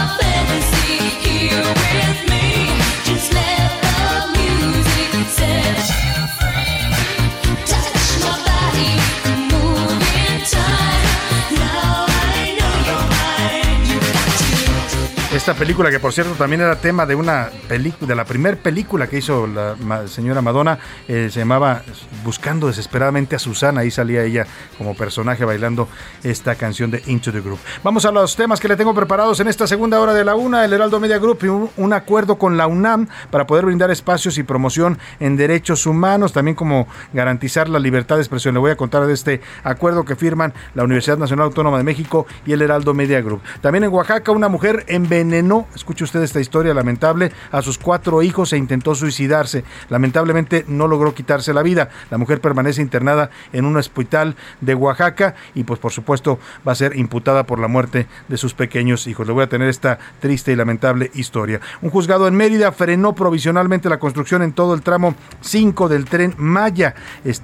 Esta 15.38 15.54
película 15.54 15.88
que 15.88 16.00
por 16.00 16.12
cierto 16.12 16.32
también 16.32 16.62
era 16.62 16.74
tema 16.74 17.06
de 17.06 17.14
una 17.14 17.48
película, 17.68 18.08
de 18.08 18.16
la 18.16 18.24
primera 18.24 18.56
película 18.56 19.06
que 19.06 19.18
hizo 19.18 19.46
la 19.46 20.08
señora 20.08 20.42
Madonna, 20.42 20.80
eh, 21.06 21.28
se 21.30 21.38
llamaba 21.38 21.82
Buscando 22.24 22.66
desesperadamente 22.66 23.36
a 23.36 23.38
Susana, 23.38 23.82
ahí 23.82 23.90
salía 23.92 24.24
ella 24.24 24.48
como 24.76 24.96
personaje 24.96 25.44
bailando 25.44 25.88
esta 26.24 26.56
canción 26.56 26.90
de 26.90 27.04
Into 27.06 27.30
the 27.30 27.40
Group. 27.40 27.60
Vamos 27.84 28.04
a 28.04 28.10
los 28.10 28.34
temas 28.34 28.58
que 28.58 28.66
le 28.66 28.74
tengo 28.74 28.92
preparados 28.92 29.38
en 29.38 29.46
esta 29.46 29.68
segunda 29.68 30.00
hora 30.00 30.12
de 30.12 30.24
la 30.24 30.34
una, 30.34 30.64
el 30.64 30.72
Heraldo 30.72 30.98
Media 30.98 31.18
Group 31.18 31.38
y 31.42 31.46
un, 31.46 31.92
acuerdo 31.92 32.36
con 32.36 32.56
la 32.56 32.66
UNAM 32.66 33.06
para 33.30 33.46
poder 33.46 33.64
brindar 33.64 33.92
espacios 33.92 34.38
y 34.38 34.42
promoción 34.42 34.98
en 35.20 35.36
derechos 35.36 35.86
humanos, 35.86 36.32
también 36.32 36.56
como 36.56 36.88
garantizar 37.12 37.68
la 37.68 37.78
libertad 37.78 38.16
de 38.16 38.22
expresión. 38.22 38.54
Le 38.54 38.60
voy 38.60 38.72
a 38.72 38.76
contar 38.76 39.06
de 39.06 39.14
este 39.14 39.40
acuerdo 39.62 40.04
que 40.04 40.16
firman 40.16 40.52
la 40.74 40.82
Universidad 40.82 41.16
Nacional 41.16 41.46
Autónoma 41.46 41.78
de 41.78 41.84
México 41.84 42.26
y 42.44 42.52
el 42.52 42.60
Heraldo 42.60 42.92
Media 42.92 43.20
Group. 43.20 43.40
También 43.60 43.84
en 43.84 43.92
Oaxaca 43.92 44.32
una 44.32 44.48
mujer 44.48 44.84
envenenó, 45.28 45.66
escuche 45.74 46.04
usted 46.04 46.22
esta 46.22 46.40
historia 46.40 46.72
lamentable, 46.72 47.30
a 47.52 47.60
sus 47.60 47.76
cuatro 47.76 48.22
hijos 48.22 48.52
e 48.52 48.56
intentó 48.56 48.94
suicidarse. 48.94 49.62
Lamentablemente 49.90 50.64
no 50.68 50.88
logró 50.88 51.14
quitarse 51.14 51.52
la 51.52 51.62
vida. 51.62 51.90
La 52.10 52.16
mujer 52.16 52.40
permanece 52.40 52.80
internada 52.80 53.30
en 53.52 53.66
un 53.66 53.76
hospital 53.76 54.36
de 54.62 54.74
Oaxaca 54.74 55.34
y 55.54 55.64
pues 55.64 55.78
por 55.78 55.92
supuesto 55.92 56.38
va 56.66 56.72
a 56.72 56.76
ser 56.76 56.96
imputada 56.96 57.44
por 57.44 57.58
la 57.58 57.68
muerte 57.68 58.06
de 58.28 58.36
sus 58.38 58.54
pequeños 58.54 59.06
hijos. 59.06 59.26
Le 59.26 59.34
voy 59.34 59.44
a 59.44 59.48
tener 59.48 59.68
esta 59.68 59.98
triste 60.20 60.52
y 60.52 60.56
lamentable 60.56 61.10
historia. 61.14 61.60
Un 61.82 61.90
juzgado 61.90 62.26
en 62.26 62.34
Mérida 62.34 62.72
frenó 62.72 63.14
provisionalmente 63.14 63.90
la 63.90 63.98
construcción 63.98 64.42
en 64.42 64.52
todo 64.52 64.74
el 64.74 64.82
tramo 64.82 65.14
5 65.42 65.88
del 65.88 66.06
tren 66.06 66.34
Maya. 66.38 66.94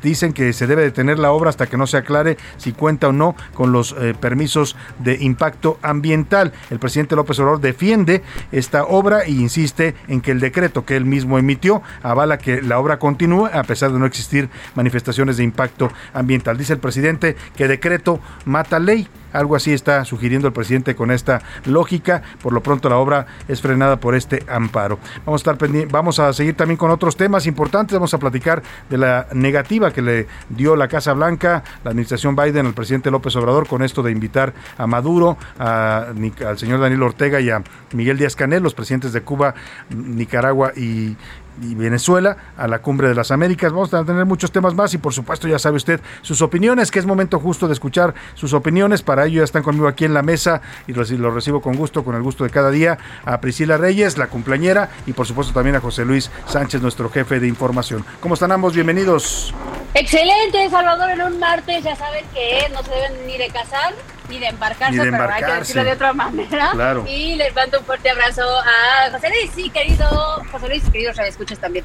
dicen 0.03 0.33
que 0.33 0.53
se 0.53 0.67
debe 0.67 0.83
detener 0.83 1.19
la 1.19 1.33
obra 1.33 1.51
hasta 1.51 1.67
que 1.67 1.77
no 1.77 1.87
se 1.87 1.99
aclare 1.99 2.39
si 2.57 2.73
cuenta 2.73 3.09
o 3.09 3.13
no 3.13 3.37
con 3.53 3.73
los 3.73 3.95
eh, 3.99 4.15
permisos 4.19 4.77
de 4.99 5.19
impacto 5.21 5.79
ambiental. 5.83 6.53
El 6.71 6.79
presidente 6.79 7.15
López 7.17 7.39
Obrador 7.39 7.61
defiende 7.75 8.23
esta 8.53 8.85
obra 8.85 9.25
e 9.25 9.33
insiste 9.33 9.97
en 10.07 10.21
que 10.21 10.31
el 10.31 10.39
decreto 10.39 10.85
que 10.85 10.97
él 10.97 11.05
mismo 11.05 11.39
emitió 11.39 11.83
avala 12.03 12.39
que 12.39 12.63
la 12.63 12.79
obra 12.79 13.01
continúe 13.01 13.47
a 13.53 13.65
pesar 13.65 13.93
de 13.93 13.99
no 13.99 14.07
existir 14.07 14.49
manifestaciones 14.77 15.37
de 15.37 15.45
impacto 15.45 15.91
ambiental. 16.13 16.57
Dice 16.57 16.73
el 16.73 16.79
presidente 16.79 17.37
que 17.57 17.67
decreto 17.67 18.21
mata 18.45 18.79
ley. 18.79 19.09
Algo 19.35 19.57
así 19.57 19.73
está 19.73 20.05
sugiriendo 20.05 20.49
el 20.49 20.55
presidente 20.55 20.95
con 20.95 21.11
esta 21.11 21.43
lógica. 21.67 22.23
Por 22.43 22.53
lo 22.53 22.63
pronto 22.63 22.89
la 22.89 22.97
obra 22.97 23.27
es 23.49 23.61
frenada 23.61 23.99
por 23.99 24.15
este 24.15 24.45
amparo. 24.49 24.99
Vamos 25.27 25.47
a 25.47 25.51
estar 25.53 25.69
vamos 25.91 26.19
a 26.19 26.33
seguir 26.33 26.55
también 26.57 26.79
con 26.79 26.91
otros 26.91 27.17
temas 27.17 27.47
importantes. 27.47 27.95
Vamos 27.95 28.15
a 28.15 28.19
platicar 28.19 28.63
de 28.89 28.97
la 28.97 29.27
negativa 29.33 29.93
que 29.93 30.03
le 30.03 30.27
dio 30.49 30.77
la 30.77 30.89
Casa 30.89 31.13
Blanca, 31.13 31.63
la 31.83 31.91
administración 31.91 32.37
Biden 32.37 32.67
al 32.67 32.75
presidente 32.75 33.11
López 33.11 33.35
Obrador 33.37 33.67
con 33.67 33.83
esto 33.83 34.03
de 34.03 34.13
invitar 34.13 34.55
a 34.79 34.87
Maduro, 34.87 35.37
al 35.59 36.57
señor 36.57 36.81
Daniel 36.81 37.03
Ortega 37.03 37.41
y 37.41 37.51
a 37.51 37.63
Miguel 37.93 38.19
Díaz 38.19 38.37
Canel, 38.37 38.63
los 38.63 38.75
presidentes 38.75 39.13
de 39.13 39.23
Cuba, 39.23 39.55
Nicaragua 39.91 40.73
y 40.77 41.17
y 41.63 41.75
Venezuela 41.75 42.37
a 42.57 42.69
la 42.69 42.81
cumbre 42.81 43.09
de 43.09 43.15
las 43.15 43.31
Américas. 43.31 43.73
Vamos 43.73 43.93
a 43.95 44.05
tener 44.05 44.25
muchos 44.25 44.51
temas 44.53 44.75
más 44.75 44.95
y 44.95 44.99
por 44.99 45.13
supuesto 45.13 45.49
ya 45.49 45.59
sabe 45.59 45.77
usted 45.77 46.01
sus 46.23 46.43
opiniones, 46.43 46.91
que 46.91 46.99
es 46.99 47.07
momento 47.07 47.39
justo 47.39 47.67
de 47.67 47.73
escuchar 47.73 48.15
sus 48.35 48.53
opiniones. 48.53 49.03
Para 49.03 49.27
ello 49.27 49.39
ya 49.39 49.45
están 49.45 49.63
conmigo 49.63 49.89
aquí 49.89 50.05
en 50.05 50.15
la 50.15 50.23
mesa 50.23 50.61
y 50.87 50.93
lo 50.93 51.31
recibo 51.31 51.61
con 51.61 51.77
gusto, 51.77 52.05
con 52.05 52.15
el 52.15 52.23
gusto 52.23 52.45
de 52.45 52.51
cada 52.51 52.71
día, 52.71 52.99
a 53.25 53.41
Priscila 53.41 53.77
Reyes, 53.77 54.19
la 54.19 54.29
cumpleañera, 54.29 54.91
y 55.07 55.13
por 55.13 55.27
supuesto 55.27 55.53
también 55.53 55.77
a 55.77 55.81
José 55.81 56.05
Luis 56.05 56.31
Sánchez, 56.47 56.83
nuestro 56.83 57.11
jefe 57.11 57.41
de 57.41 57.49
información. 57.49 58.05
¿Cómo 58.21 58.35
están 58.35 58.53
ambos? 58.53 58.75
Bienvenidos. 58.75 59.55
Excelente, 59.95 60.69
Salvador, 60.71 61.11
en 61.11 61.23
un 61.23 61.39
martes 61.39 61.85
ya 61.85 61.95
saben 61.95 62.25
que 62.35 62.69
no 62.73 62.83
se 62.83 62.91
deben 62.91 63.27
ni 63.27 63.39
de 63.39 63.49
casar 63.49 63.95
ni 64.29 64.39
de 64.39 64.47
embarcarse, 64.47 65.01
pero 65.11 65.33
hay 65.33 65.43
que 65.43 65.53
decirlo 65.53 65.85
de 65.85 65.93
otra 65.93 66.13
manera. 66.13 66.73
Y 67.07 67.37
les 67.37 67.55
mando 67.55 67.79
un 67.81 67.85
fuerte 67.85 68.11
abrazo 68.11 68.43
a 68.43 69.11
José 69.11 69.29
Luis, 69.29 69.51
sí, 69.55 69.71
querido 69.71 70.43
José 70.51 70.69
Luis, 70.69 70.83
queridos 70.91 71.19
escuchas 71.19 71.59
también. 71.59 71.85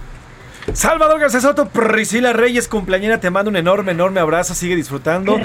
Salvador 0.74 1.20
García 1.20 1.42
Soto, 1.42 1.68
Priscila 1.70 2.32
Reyes, 2.32 2.68
cumpleañera, 2.68 3.20
te 3.20 3.30
mando 3.30 3.50
un 3.50 3.56
enorme, 3.56 3.92
enorme 3.92 4.20
abrazo, 4.20 4.54
sigue 4.54 4.76
disfrutando. 4.76 5.40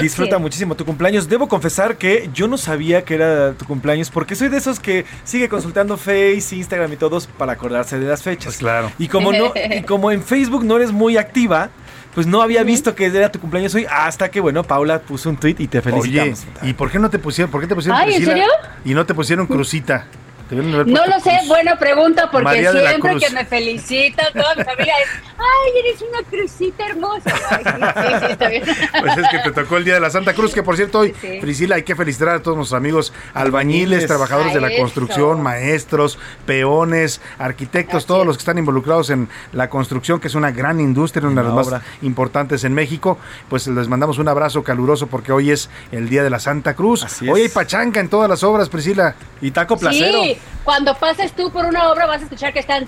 Disfruta 0.00 0.38
muchísimo 0.38 0.74
tu 0.74 0.84
cumpleaños. 0.84 1.28
Debo 1.28 1.48
confesar 1.48 1.96
que 1.96 2.28
yo 2.34 2.48
no 2.48 2.58
sabía 2.58 3.04
que 3.04 3.14
era 3.14 3.52
tu 3.52 3.64
cumpleaños 3.64 4.10
porque 4.10 4.34
soy 4.34 4.48
de 4.48 4.56
esos 4.56 4.80
que 4.80 5.04
sigue 5.24 5.48
consultando 5.48 5.96
Face, 5.96 6.56
Instagram 6.56 6.92
y 6.92 6.96
todos 6.96 7.26
para 7.26 7.52
acordarse 7.52 7.98
de 7.98 8.06
las 8.06 8.22
fechas. 8.22 8.46
Pues 8.46 8.58
claro. 8.58 8.90
Y 8.98 9.08
como 9.08 9.32
no, 9.32 9.52
y 9.54 9.82
como 9.82 10.10
en 10.10 10.22
Facebook 10.22 10.64
no 10.64 10.76
eres 10.76 10.90
muy 10.90 11.16
activa, 11.16 11.70
pues 12.16 12.26
no 12.26 12.40
había 12.40 12.62
visto 12.62 12.94
que 12.94 13.04
era 13.04 13.30
tu 13.30 13.38
cumpleaños 13.38 13.74
hoy 13.74 13.86
hasta 13.90 14.30
que, 14.30 14.40
bueno, 14.40 14.64
Paula 14.64 15.00
puso 15.00 15.28
un 15.28 15.36
tweet 15.36 15.56
y 15.58 15.66
te 15.66 15.82
felicitamos. 15.82 16.46
¿y 16.62 16.72
por 16.72 16.90
qué 16.90 16.98
no 16.98 17.10
te 17.10 17.18
pusieron, 17.18 17.50
por 17.50 17.60
qué 17.60 17.66
te 17.66 17.74
pusieron 17.74 18.00
Ay, 18.00 18.14
¿en 18.14 18.24
serio? 18.24 18.46
y 18.86 18.94
no 18.94 19.04
te 19.04 19.12
pusieron 19.12 19.46
crucita? 19.46 20.06
No 20.50 21.06
lo 21.06 21.20
sé, 21.20 21.40
buena 21.48 21.76
pregunta, 21.76 22.30
porque 22.30 22.68
siempre 22.70 23.18
que 23.18 23.30
me 23.30 23.44
felicita 23.44 24.30
toda 24.32 24.54
mi 24.54 24.64
familia 24.64 24.94
es, 25.02 25.08
ay, 25.36 25.72
eres 25.84 26.02
una 26.02 26.22
crucita 26.28 26.86
hermosa. 26.86 27.30
sí, 27.30 28.16
sí, 28.20 28.26
está 28.30 28.48
bien. 28.48 28.62
Pues 29.00 29.18
es 29.18 29.28
que 29.28 29.38
te 29.38 29.52
tocó 29.52 29.76
el 29.76 29.84
Día 29.84 29.94
de 29.94 30.00
la 30.00 30.10
Santa 30.10 30.34
Cruz, 30.34 30.54
que 30.54 30.62
por 30.62 30.76
cierto 30.76 31.00
hoy, 31.00 31.12
Priscila, 31.40 31.76
hay 31.76 31.82
que 31.82 31.94
felicitar 31.94 32.28
a 32.28 32.42
todos 32.42 32.56
nuestros 32.56 32.76
amigos 32.76 33.12
albañiles, 33.34 34.06
trabajadores 34.06 34.54
de 34.54 34.60
la 34.60 34.74
construcción, 34.76 35.42
maestros, 35.42 36.18
peones, 36.46 37.20
arquitectos, 37.38 38.06
todos 38.06 38.26
los 38.26 38.36
que 38.36 38.40
están 38.40 38.58
involucrados 38.58 39.10
en 39.10 39.28
la 39.52 39.68
construcción, 39.68 40.20
que 40.20 40.28
es 40.28 40.34
una 40.34 40.50
gran 40.50 40.80
industria, 40.80 41.28
una 41.28 41.42
de 41.42 41.48
las 41.48 41.70
más 41.70 41.82
importantes 42.02 42.64
en 42.64 42.74
México. 42.74 43.18
Pues 43.48 43.66
les 43.66 43.88
mandamos 43.88 44.18
un 44.18 44.28
abrazo 44.28 44.62
caluroso 44.62 45.08
porque 45.08 45.32
hoy 45.32 45.50
es 45.50 45.68
el 45.92 46.08
Día 46.08 46.22
de 46.22 46.30
la 46.30 46.38
Santa 46.38 46.74
Cruz. 46.74 47.04
hoy 47.28 47.42
hay 47.42 47.48
pachanga 47.48 48.00
en 48.00 48.08
todas 48.08 48.28
las 48.28 48.42
obras, 48.42 48.68
Priscila. 48.68 49.14
Y 49.40 49.50
taco 49.50 49.76
placero 49.76 50.22
cuando 50.64 50.94
pases 50.96 51.32
tú 51.32 51.50
por 51.52 51.64
una 51.64 51.90
obra 51.90 52.06
vas 52.06 52.20
a 52.20 52.24
escuchar 52.24 52.52
que 52.52 52.58
están 52.58 52.86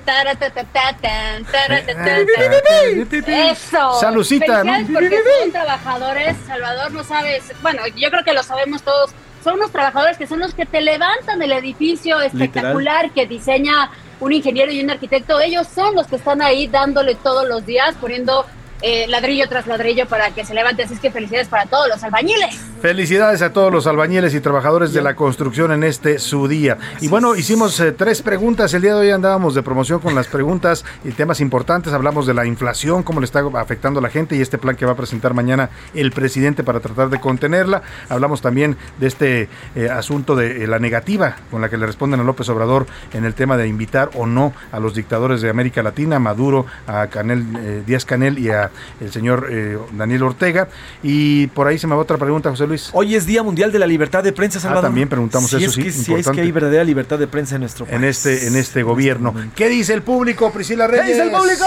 Eso. 3.50 4.00
Salucita. 4.00 4.62
porque 4.92 5.20
son 5.40 5.52
trabajadores, 5.52 6.36
Salvador, 6.46 6.90
no 6.92 7.04
sabes. 7.04 7.52
Bueno, 7.62 7.82
yo 7.96 8.10
creo 8.10 8.24
que 8.24 8.32
lo 8.32 8.42
sabemos 8.42 8.82
todos. 8.82 9.12
Son 9.44 9.54
unos 9.54 9.70
trabajadores 9.70 10.18
que 10.18 10.26
son 10.26 10.40
los 10.40 10.54
que 10.54 10.66
te 10.66 10.80
levantan 10.80 11.40
el 11.40 11.52
edificio 11.52 12.20
espectacular 12.20 13.12
que 13.12 13.26
diseña 13.26 13.90
un 14.18 14.32
ingeniero 14.32 14.72
y 14.72 14.82
un 14.82 14.90
arquitecto. 14.90 15.40
Ellos 15.40 15.68
son 15.72 15.94
los 15.94 16.08
que 16.08 16.16
están 16.16 16.42
ahí 16.42 16.66
dándole 16.66 17.14
todos 17.14 17.48
los 17.48 17.64
días, 17.64 17.94
poniendo 18.00 18.44
eh, 18.82 19.06
ladrillo 19.08 19.48
tras 19.48 19.66
ladrillo 19.66 20.06
para 20.06 20.30
que 20.30 20.44
se 20.44 20.54
levante. 20.54 20.82
Así 20.84 20.94
es 20.94 21.00
que 21.00 21.10
felicidades 21.10 21.48
para 21.48 21.66
todos 21.66 21.88
los 21.88 22.02
albañiles. 22.02 22.56
Felicidades 22.80 23.42
a 23.42 23.52
todos 23.52 23.72
los 23.72 23.86
albañiles 23.88 24.34
y 24.34 24.40
trabajadores 24.40 24.92
de 24.92 25.02
la 25.02 25.16
construcción 25.16 25.72
en 25.72 25.82
este 25.82 26.18
su 26.20 26.46
día. 26.46 26.78
y 27.00 27.08
bueno, 27.08 27.34
hicimos 27.34 27.78
eh, 27.80 27.92
tres 27.92 28.22
preguntas. 28.22 28.72
El 28.74 28.82
día 28.82 28.94
de 28.94 29.00
hoy 29.00 29.10
andábamos 29.10 29.54
de 29.54 29.62
promoción 29.62 29.98
con 29.98 30.14
las 30.14 30.28
preguntas 30.28 30.84
y 31.04 31.10
temas 31.10 31.40
importantes. 31.40 31.92
Hablamos 31.92 32.26
de 32.26 32.34
la 32.34 32.46
inflación, 32.46 33.02
cómo 33.02 33.20
le 33.20 33.24
está 33.24 33.40
afectando 33.54 33.98
a 33.98 34.02
la 34.02 34.10
gente 34.10 34.36
y 34.36 34.40
este 34.40 34.58
plan 34.58 34.76
que 34.76 34.86
va 34.86 34.92
a 34.92 34.96
presentar 34.96 35.34
mañana 35.34 35.70
el 35.94 36.12
presidente 36.12 36.62
para 36.62 36.78
tratar 36.78 37.10
de 37.10 37.20
contenerla. 37.20 37.82
Hablamos 38.08 38.42
también 38.42 38.76
de 38.98 39.08
este 39.08 39.48
eh, 39.74 39.88
asunto 39.90 40.36
de 40.36 40.66
la 40.68 40.78
negativa 40.78 41.36
con 41.50 41.60
la 41.60 41.68
que 41.68 41.76
le 41.76 41.86
responden 41.86 42.20
a 42.20 42.22
López 42.22 42.48
Obrador 42.48 42.86
en 43.12 43.24
el 43.24 43.34
tema 43.34 43.56
de 43.56 43.66
invitar 43.66 44.10
o 44.14 44.26
no 44.26 44.52
a 44.70 44.78
los 44.78 44.94
dictadores 44.94 45.40
de 45.40 45.50
América 45.50 45.82
Latina, 45.82 46.20
Maduro, 46.20 46.66
a 46.86 47.08
Canel, 47.08 47.84
Díaz 47.84 48.04
Canel 48.04 48.38
y 48.38 48.50
a 48.50 48.67
el 49.00 49.12
señor 49.12 49.48
eh, 49.50 49.78
Daniel 49.92 50.22
Ortega. 50.24 50.68
Y 51.02 51.48
por 51.48 51.66
ahí 51.66 51.78
se 51.78 51.86
me 51.86 51.94
va 51.94 52.02
otra 52.02 52.16
pregunta, 52.16 52.50
José 52.50 52.66
Luis. 52.66 52.90
Hoy 52.92 53.14
es 53.14 53.26
Día 53.26 53.42
Mundial 53.42 53.72
de 53.72 53.78
la 53.78 53.86
Libertad 53.86 54.22
de 54.22 54.32
Prensa, 54.32 54.60
Salvador. 54.60 54.84
Ah, 54.84 54.88
también 54.88 55.08
preguntamos 55.08 55.52
eso, 55.52 55.70
sí. 55.70 55.90
si 55.90 56.14
es 56.14 56.28
que 56.28 56.40
hay 56.40 56.52
verdadera 56.52 56.84
libertad 56.84 57.18
de 57.18 57.26
prensa 57.26 57.56
en 57.56 57.62
nuestro 57.62 57.84
país. 57.84 57.96
En 57.96 58.04
este, 58.04 58.46
en 58.46 58.56
este 58.56 58.82
gobierno. 58.82 59.34
¿Qué 59.54 59.68
dice 59.68 59.94
el 59.94 60.02
público, 60.02 60.50
Priscila 60.52 60.86
Reyes? 60.86 61.06
¿Qué 61.06 61.12
dice 61.12 61.24
el 61.24 61.30
público? 61.30 61.64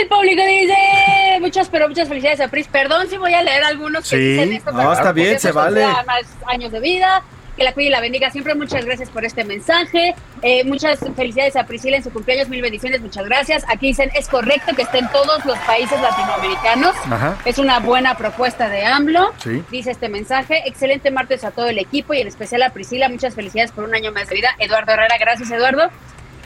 El 0.00 0.08
público 0.08 0.42
dice 0.44 0.74
muchas, 1.40 1.68
pero 1.68 1.88
muchas 1.88 2.08
felicidades 2.08 2.40
a 2.40 2.48
Pris. 2.48 2.68
Perdón 2.68 3.08
si 3.08 3.16
voy 3.16 3.34
a 3.34 3.42
leer 3.42 3.64
algunos 3.64 4.08
que 4.08 4.16
dicen 4.16 4.52
esto. 4.52 4.72
No, 4.72 4.92
está 4.92 5.12
bien, 5.12 5.38
se 5.38 5.52
vale. 5.52 5.86
Más 6.06 6.26
años 6.46 6.72
de 6.72 6.80
vida 6.80 7.22
que 7.60 7.64
la 7.64 7.74
cuide 7.74 7.88
y 7.88 7.90
la 7.90 8.00
bendiga 8.00 8.30
siempre. 8.30 8.54
Muchas 8.54 8.86
gracias 8.86 9.10
por 9.10 9.22
este 9.26 9.44
mensaje. 9.44 10.14
Eh, 10.40 10.64
muchas 10.64 10.98
felicidades 11.14 11.56
a 11.56 11.66
Priscila 11.66 11.98
en 11.98 12.02
su 12.02 12.10
cumpleaños, 12.10 12.48
mil 12.48 12.62
bendiciones, 12.62 13.02
muchas 13.02 13.26
gracias. 13.26 13.64
Aquí 13.68 13.88
dicen, 13.88 14.10
es 14.14 14.28
correcto 14.28 14.74
que 14.74 14.80
esté 14.80 15.00
en 15.00 15.08
todos 15.10 15.44
los 15.44 15.58
países 15.58 16.00
latinoamericanos. 16.00 16.96
Es 17.44 17.58
una 17.58 17.78
buena 17.80 18.16
propuesta 18.16 18.70
de 18.70 18.86
AMLO, 18.86 19.34
dice 19.70 19.90
este 19.90 20.08
mensaje. 20.08 20.62
Excelente 20.64 21.10
martes 21.10 21.44
a 21.44 21.50
todo 21.50 21.68
el 21.68 21.78
equipo 21.78 22.14
y 22.14 22.20
en 22.22 22.28
especial 22.28 22.62
a 22.62 22.70
Priscila. 22.70 23.10
Muchas 23.10 23.34
felicidades 23.34 23.72
por 23.72 23.84
un 23.84 23.94
año 23.94 24.10
más 24.10 24.30
de 24.30 24.36
vida. 24.36 24.48
Eduardo 24.58 24.92
Herrera, 24.92 25.18
gracias 25.18 25.50
Eduardo. 25.50 25.90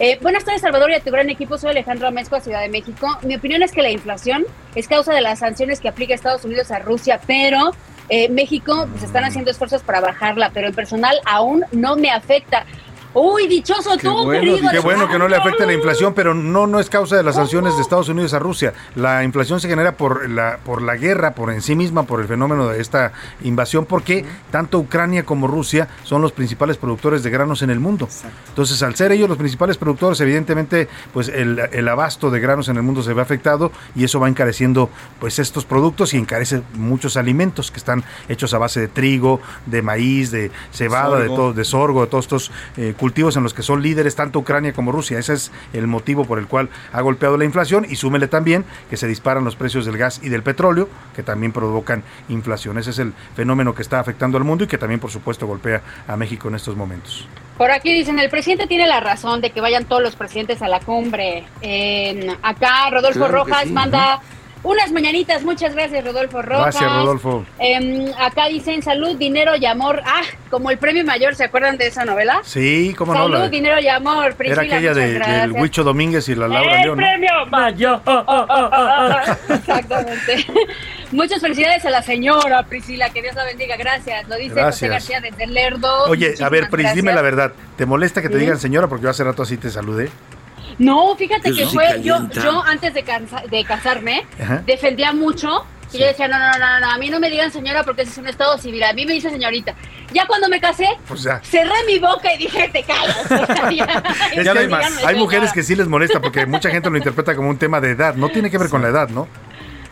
Eh, 0.01 0.19
buenas 0.21 0.45
tardes, 0.45 0.63
Salvador, 0.63 0.91
y 0.91 0.95
a 0.95 1.01
tu 1.01 1.13
gran 1.13 1.31
equipo. 1.31 1.57
Soy 1.59 1.71
Alejandro 1.71 2.09
Amezco, 2.09 2.41
Ciudad 2.41 2.61
de 2.61 2.69
México. 2.69 3.07
Mi 3.23 3.37
opinión 3.37 3.63
es 3.63 3.71
que 3.71 3.83
la 3.83 3.91
inflación 3.91 4.45
es 4.75 4.89
causa 4.89 5.15
de 5.15 5.21
las 5.21 5.39
sanciones 5.39 5.79
que 5.79 5.89
aplica 5.89 6.13
Estados 6.13 6.45
Unidos 6.45 6.73
a 6.73 6.81
Rusia, 6.81 7.21
pero 7.25 7.71
eh, 8.09 8.29
México 8.29 8.87
pues 8.91 9.03
están 9.03 9.25
haciendo 9.25 9.51
esfuerzos 9.51 9.83
para 9.83 10.01
bajarla, 10.01 10.51
pero 10.53 10.69
el 10.69 10.75
personal 10.75 11.17
aún 11.25 11.65
no 11.73 11.97
me 11.97 12.11
afecta. 12.11 12.65
Uy, 13.15 13.47
dichoso 13.47 13.91
Qué 13.97 14.09
tú, 14.09 14.25
bueno, 14.25 14.31
querido. 14.31 14.71
qué 14.71 14.81
bueno 14.81 15.09
que 15.09 15.19
no 15.19 15.29
le 15.29 15.37
afecte 15.37 15.65
la 15.67 15.73
inflación, 15.73 16.15
pero 16.15 16.35
no 16.35 16.67
no 16.67 16.81
es 16.81 16.91
causa 16.91 17.17
de 17.17 17.23
las 17.23 17.37
sanciones 17.37 17.77
de 17.77 17.83
Estados 17.83 18.09
Unidos 18.09 18.35
a 18.35 18.39
Rusia. 18.41 18.75
La 18.97 19.23
inflación 19.25 19.61
se 19.61 19.69
genera 19.69 19.97
por 19.97 20.29
la 20.29 20.59
por 20.65 20.83
la 20.83 20.97
guerra, 20.97 21.35
por 21.35 21.53
en 21.53 21.63
sí 21.63 21.77
misma, 21.77 22.03
por 22.05 22.21
el 22.21 22.27
fenómeno 22.27 22.69
de 22.69 22.81
esta 22.81 23.13
invasión, 23.43 23.87
porque 23.87 24.25
tanto 24.51 24.79
Ucrania 24.79 25.25
como 25.25 25.47
Rusia 25.47 25.89
son 26.03 26.23
los 26.23 26.33
principales 26.33 26.77
productores 26.77 27.23
de 27.23 27.31
granos 27.31 27.63
en 27.63 27.71
el 27.71 27.81
mundo. 27.81 28.09
Entonces, 28.49 28.83
al 28.83 28.97
ser 28.97 29.13
ellos 29.13 29.29
los 29.29 29.39
principales 29.39 29.77
productores, 29.79 30.21
evidentemente, 30.21 30.89
pues 31.13 31.29
el, 31.29 31.61
el 31.73 31.89
abasto 31.89 32.31
de 32.31 32.41
granos 32.41 32.69
en 32.69 32.77
el 32.77 32.83
mundo 32.83 33.03
se 33.03 33.15
ve 33.15 33.23
afectado 33.23 33.71
y 33.95 34.05
eso 34.05 34.19
va 34.19 34.29
encareciendo 34.29 34.91
pues 35.21 35.39
estos 35.39 35.65
productos 35.65 36.15
y 36.15 36.19
encarece 36.19 36.63
muchos 36.75 37.17
alimentos 37.17 37.71
que 37.71 37.79
están 37.79 38.03
hechos 38.29 38.55
a 38.55 38.59
base 38.59 38.81
de 38.81 38.89
trigo, 38.89 39.41
de 39.67 39.83
maíz, 39.83 40.31
de 40.31 40.51
cebada, 40.73 41.21
de 41.21 41.29
todo, 41.29 41.53
de 41.53 41.65
sorgo, 41.65 42.01
de 42.03 42.07
todos 42.09 42.25
estos 42.25 42.53
eh, 42.77 42.95
cultivos 43.05 43.37
en 43.37 43.43
los 43.43 43.53
que 43.53 43.63
son 43.63 43.83
líderes 43.83 44.17
tanto 44.17 44.39
Ucrania 44.39 44.73
como 44.73 44.91
Rusia. 44.91 45.19
Ese 45.19 45.35
es 45.35 45.53
el 45.75 45.87
motivo 45.87 46.25
por 46.25 46.39
el 46.39 46.47
cual 46.47 46.71
ha 46.91 47.03
golpeado 47.03 47.37
la 47.37 47.45
inflación 47.45 47.85
y 47.87 47.97
súmele 47.97 48.29
también 48.29 48.65
que 48.89 48.97
se 48.97 49.07
disparan 49.07 49.45
los 49.45 49.57
precios 49.57 49.85
del 49.85 49.99
gas 49.99 50.21
y 50.23 50.31
del 50.31 50.43
petróleo, 50.43 50.89
que 51.15 51.23
también 51.23 51.53
provocan 51.53 52.03
inflación. 52.31 52.79
Ese 52.79 52.93
es 52.93 52.99
el 52.99 53.13
fenómeno 53.37 53.75
que 53.75 53.83
está 53.83 54.01
afectando 54.01 54.39
al 54.39 54.45
mundo 54.45 54.65
y 54.65 54.69
que 54.69 54.79
también, 54.79 55.01
por 55.01 55.11
supuesto, 55.11 55.47
golpea 55.47 55.83
a 56.09 56.17
México 56.17 56.49
en 56.49 56.55
estos 56.55 56.77
momentos. 56.77 57.29
Por 57.59 57.71
aquí 57.71 57.93
dicen, 57.93 58.19
el 58.19 58.31
presidente 58.31 58.67
tiene 58.67 58.87
la 58.87 59.01
razón 59.01 59.43
de 59.43 59.51
que 59.51 59.61
vayan 59.61 59.85
todos 59.85 60.01
los 60.01 60.17
presidentes 60.17 60.63
a 60.63 60.69
la 60.69 60.81
cumbre. 60.81 61.45
Eh, 61.61 62.35
acá 62.41 62.89
Rodolfo 62.89 63.19
Claro 63.19 63.45
Rojas 63.45 63.65
sí. 63.65 63.73
manda 63.73 64.23
unas 64.65 64.91
mañanitas. 64.91 65.45
Muchas 65.45 65.75
gracias, 65.75 66.05
Rodolfo 66.05 66.43
Rojas. 66.43 66.75
Gracias, 66.75 66.93
Rodolfo. 66.93 67.45
Eh, 67.61 68.13
acá 68.19 68.47
dicen 68.49 68.83
salud, 68.83 69.17
dinero 69.17 69.55
y 69.57 69.67
amor. 69.67 70.03
Ah, 70.05 70.23
como 70.51 70.71
el 70.71 70.79
premio 70.79 71.05
mayor, 71.05 71.35
¿se 71.35 71.45
acuerdan 71.45 71.77
de 71.77 71.87
esa 71.87 72.05
novela? 72.05 72.41
Sí, 72.43 72.95
cómo 72.97 73.15
no. 73.15 73.29
salud, 73.29 73.51
dinero 73.51 73.79
y 73.79 73.89
amor. 73.89 74.27
era 74.27 74.37
Priscila, 74.37 74.63
aquella 74.63 74.91
muchas 74.91 74.97
de, 74.97 75.39
del. 75.41 75.53
Huicho 75.53 75.85
Domínguez 75.85 76.29
y 76.29 76.35
la 76.35 76.49
Laura 76.49 76.77
¡El 76.77 76.83
León. 76.83 76.99
¿no? 76.99 77.05
premio 77.05 77.47
mayor! 77.51 78.01
Exactamente. 79.49 80.47
Muchas 81.13 81.41
felicidades 81.41 81.85
a 81.85 81.91
la 81.91 82.03
señora 82.03 82.65
Priscila, 82.65 83.11
que 83.11 83.23
Dios 83.23 83.35
la 83.35 83.45
bendiga. 83.45 83.77
Gracias. 83.77 84.27
Lo 84.29 84.37
dice 84.37 84.55
José 84.63 84.89
Gracias. 84.89 84.91
García 84.91 85.21
desde 85.21 85.47
Lerdo. 85.47 86.05
Oye, 86.05 86.35
a 86.41 86.49
ver, 86.49 86.71
Pris, 86.71 86.95
dime 86.95 87.13
la 87.15 87.23
verdad. 87.23 87.53
¿Te 87.77 87.87
molesta 87.87 88.23
que 88.23 88.29
te 88.29 88.35
¿Sí? 88.35 88.41
digan 88.41 88.59
señora? 88.59 88.89
Porque 88.89 89.05
yo 89.05 89.11
hace 89.11 89.25
rato 89.25 89.43
así 89.43 89.57
te 89.57 89.71
saludé. 89.71 90.11
No, 90.79 91.15
fíjate 91.17 91.49
Eso 91.51 91.59
que 91.59 91.67
sí 91.67 91.75
fue, 91.75 92.03
yo, 92.03 92.29
yo 92.31 92.63
antes 92.63 92.95
de, 92.95 93.05
cansa- 93.05 93.45
de 93.49 93.65
casarme, 93.65 94.27
Ajá. 94.43 94.63
defendía 94.67 95.13
mucho. 95.13 95.65
Y 95.93 95.99
yo 95.99 96.07
decía, 96.07 96.27
no, 96.27 96.37
no, 96.39 96.51
no, 96.59 96.81
no, 96.81 96.91
a 96.91 96.99
mí 96.99 97.09
no 97.09 97.21
me 97.21 97.31
digan 97.31 97.53
señora 97.53 97.85
porque 97.85 98.03
ese 98.03 98.11
es 98.13 98.19
un 98.19 98.27
estado 98.27 98.59
civil, 98.59 98.83
a 98.83 98.93
mí 98.95 99.07
me 99.07 99.13
dice 99.13 99.31
señorita. 99.31 99.75
Ya 100.13 100.27
cuando 100.27 100.49
me 100.49 100.61
casé, 100.61 100.89
Pues 101.07 101.23
ya. 101.23 101.41
cerré 101.45 101.71
mi 101.87 102.01
boca 102.01 102.33
y 102.35 102.39
dije, 102.39 102.69
te 102.73 102.83
callas. 102.83 103.17
Es 103.31 104.43
que 104.43 104.49
hay, 104.51 104.67
díganme 104.67 105.05
hay 105.07 105.15
mujeres 105.17 105.53
que 105.53 105.63
sí 105.63 105.77
les 105.77 105.87
molesta 105.87 106.21
porque 106.21 106.47
mucha 106.47 106.69
gente 106.71 106.91
lo 106.91 106.97
interpreta 106.97 107.37
como 107.37 107.49
un 107.49 107.59
tema 107.59 107.81
de 107.81 107.91
edad. 107.93 108.15
No 108.17 108.29
tiene 108.29 108.51
que 108.51 108.59
ver 108.59 108.69
con 108.71 108.83
la 108.83 108.89
edad, 108.89 109.09
¿no? 109.09 109.29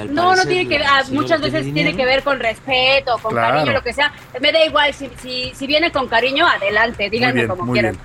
No, 0.09 0.35
no 0.35 0.45
tiene 0.45 0.67
que 0.69 0.79
ver, 0.79 0.87
ah, 0.89 1.03
muchas 1.11 1.41
veces 1.41 1.73
tiene 1.73 1.95
que 1.95 2.05
ver 2.05 2.25
con 2.25 2.41
respeto, 2.41 3.19
con 3.19 3.31
Claro. 3.33 3.55
cariño, 3.59 3.73
lo 3.73 3.83
que 3.83 3.93
sea. 3.93 4.13
Me 4.41 4.51
da 4.51 4.65
igual, 4.65 4.93
si, 4.95 5.09
si, 5.23 5.53
si 5.55 5.67
viene 5.69 5.93
con 5.93 6.09
cariño, 6.09 6.45
adelante, 6.49 7.09
díganme 7.11 7.35
bien, 7.35 7.49
como 7.49 7.73
quieran. 7.73 7.93
bien. 7.93 8.05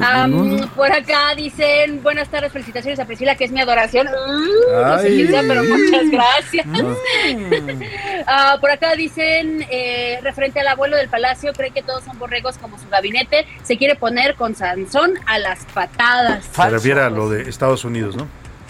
Am, 0.00 0.68
por 0.76 0.92
acá 0.92 1.34
dicen, 1.34 2.02
buenas 2.02 2.28
tardes, 2.28 2.52
felicitaciones 2.52 3.00
a 3.00 3.06
Priscila, 3.06 3.34
que 3.34 3.44
es 3.44 3.52
mi 3.52 3.60
adoración. 3.60 4.08
Uh, 4.08 4.80
no 4.80 4.98
sé 4.98 5.26
sea, 5.26 5.42
pero 5.46 5.64
muchas 5.64 6.10
gracias. 6.10 6.66
Ah, 8.28 8.58
por 8.60 8.70
acá 8.70 8.96
dicen, 8.96 9.64
eh, 9.70 10.18
referente 10.22 10.58
al 10.58 10.66
abuelo 10.66 10.96
del 10.96 11.08
palacio, 11.08 11.52
cree 11.52 11.70
que 11.70 11.82
todos 11.82 12.02
son 12.02 12.18
borregos 12.18 12.58
como 12.58 12.76
su 12.78 12.88
gabinete, 12.88 13.46
se 13.62 13.76
quiere 13.76 13.94
poner 13.94 14.34
con 14.34 14.56
Sansón 14.56 15.14
a 15.26 15.38
las 15.38 15.64
patadas. 15.66 16.44
Se 16.46 16.68
refiere 16.68 17.02
a 17.02 17.10
lo 17.10 17.28
de 17.28 17.48
Estados 17.48 17.84
Unidos, 17.84 18.16
¿no? 18.16 18.26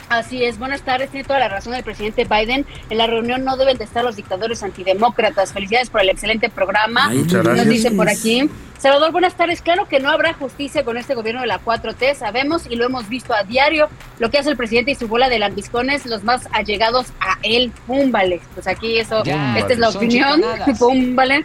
Así 0.09 0.45
es, 0.45 0.59
buenas 0.59 0.83
tardes, 0.83 1.11
tiene 1.11 1.27
toda 1.27 1.41
la 1.41 1.49
razón 1.49 1.75
el 1.75 1.83
presidente 1.83 2.25
Biden. 2.25 2.65
En 2.91 2.99
la 2.99 3.09
reunión 3.09 3.45
no 3.45 3.57
deben 3.57 3.77
de 3.77 3.85
estar 3.85 4.05
los 4.05 4.15
dictadores 4.15 4.63
antidemócratas. 4.63 5.53
Felicidades 5.53 5.91
por 5.91 6.01
el 6.01 6.11
excelente 6.11 6.49
programa. 6.49 7.09
Ay, 7.09 7.19
muchas 7.19 7.33
Nos 7.35 7.45
gracias. 7.45 7.69
dicen 7.69 7.97
por 7.97 8.09
aquí. 8.09 8.49
Salvador, 8.79 9.11
buenas 9.11 9.35
tardes. 9.35 9.63
Claro 9.63 9.89
que 9.89 9.99
no 9.99 10.11
habrá 10.11 10.35
justicia 10.35 10.85
con 10.85 10.97
este 10.97 11.15
gobierno 11.15 11.41
de 11.41 11.49
la 11.49 11.59
4T, 11.61 12.15
sabemos 12.15 12.67
y 12.71 12.77
lo 12.77 12.85
hemos 12.85 13.09
visto 13.09 13.35
a 13.35 13.43
diario. 13.43 13.89
Lo 14.21 14.31
que 14.31 14.39
hace 14.39 14.51
el 14.51 14.57
presidente 14.57 14.93
y 14.93 14.95
su 14.95 15.09
bola 15.09 15.29
de 15.29 15.41
lambiscones, 15.41 16.07
los 16.07 16.23
más 16.23 16.47
allegados 16.53 17.09
a 17.19 17.39
él, 17.43 17.73
púmbale. 17.87 18.41
Pues 18.55 18.69
aquí 18.69 18.99
eso, 18.99 19.25
Ya, 19.25 19.59
esta 19.59 19.73
es 19.73 19.79
la 19.81 19.89
son 19.91 20.05
opinión, 20.05 20.41
púmbale. 20.79 21.45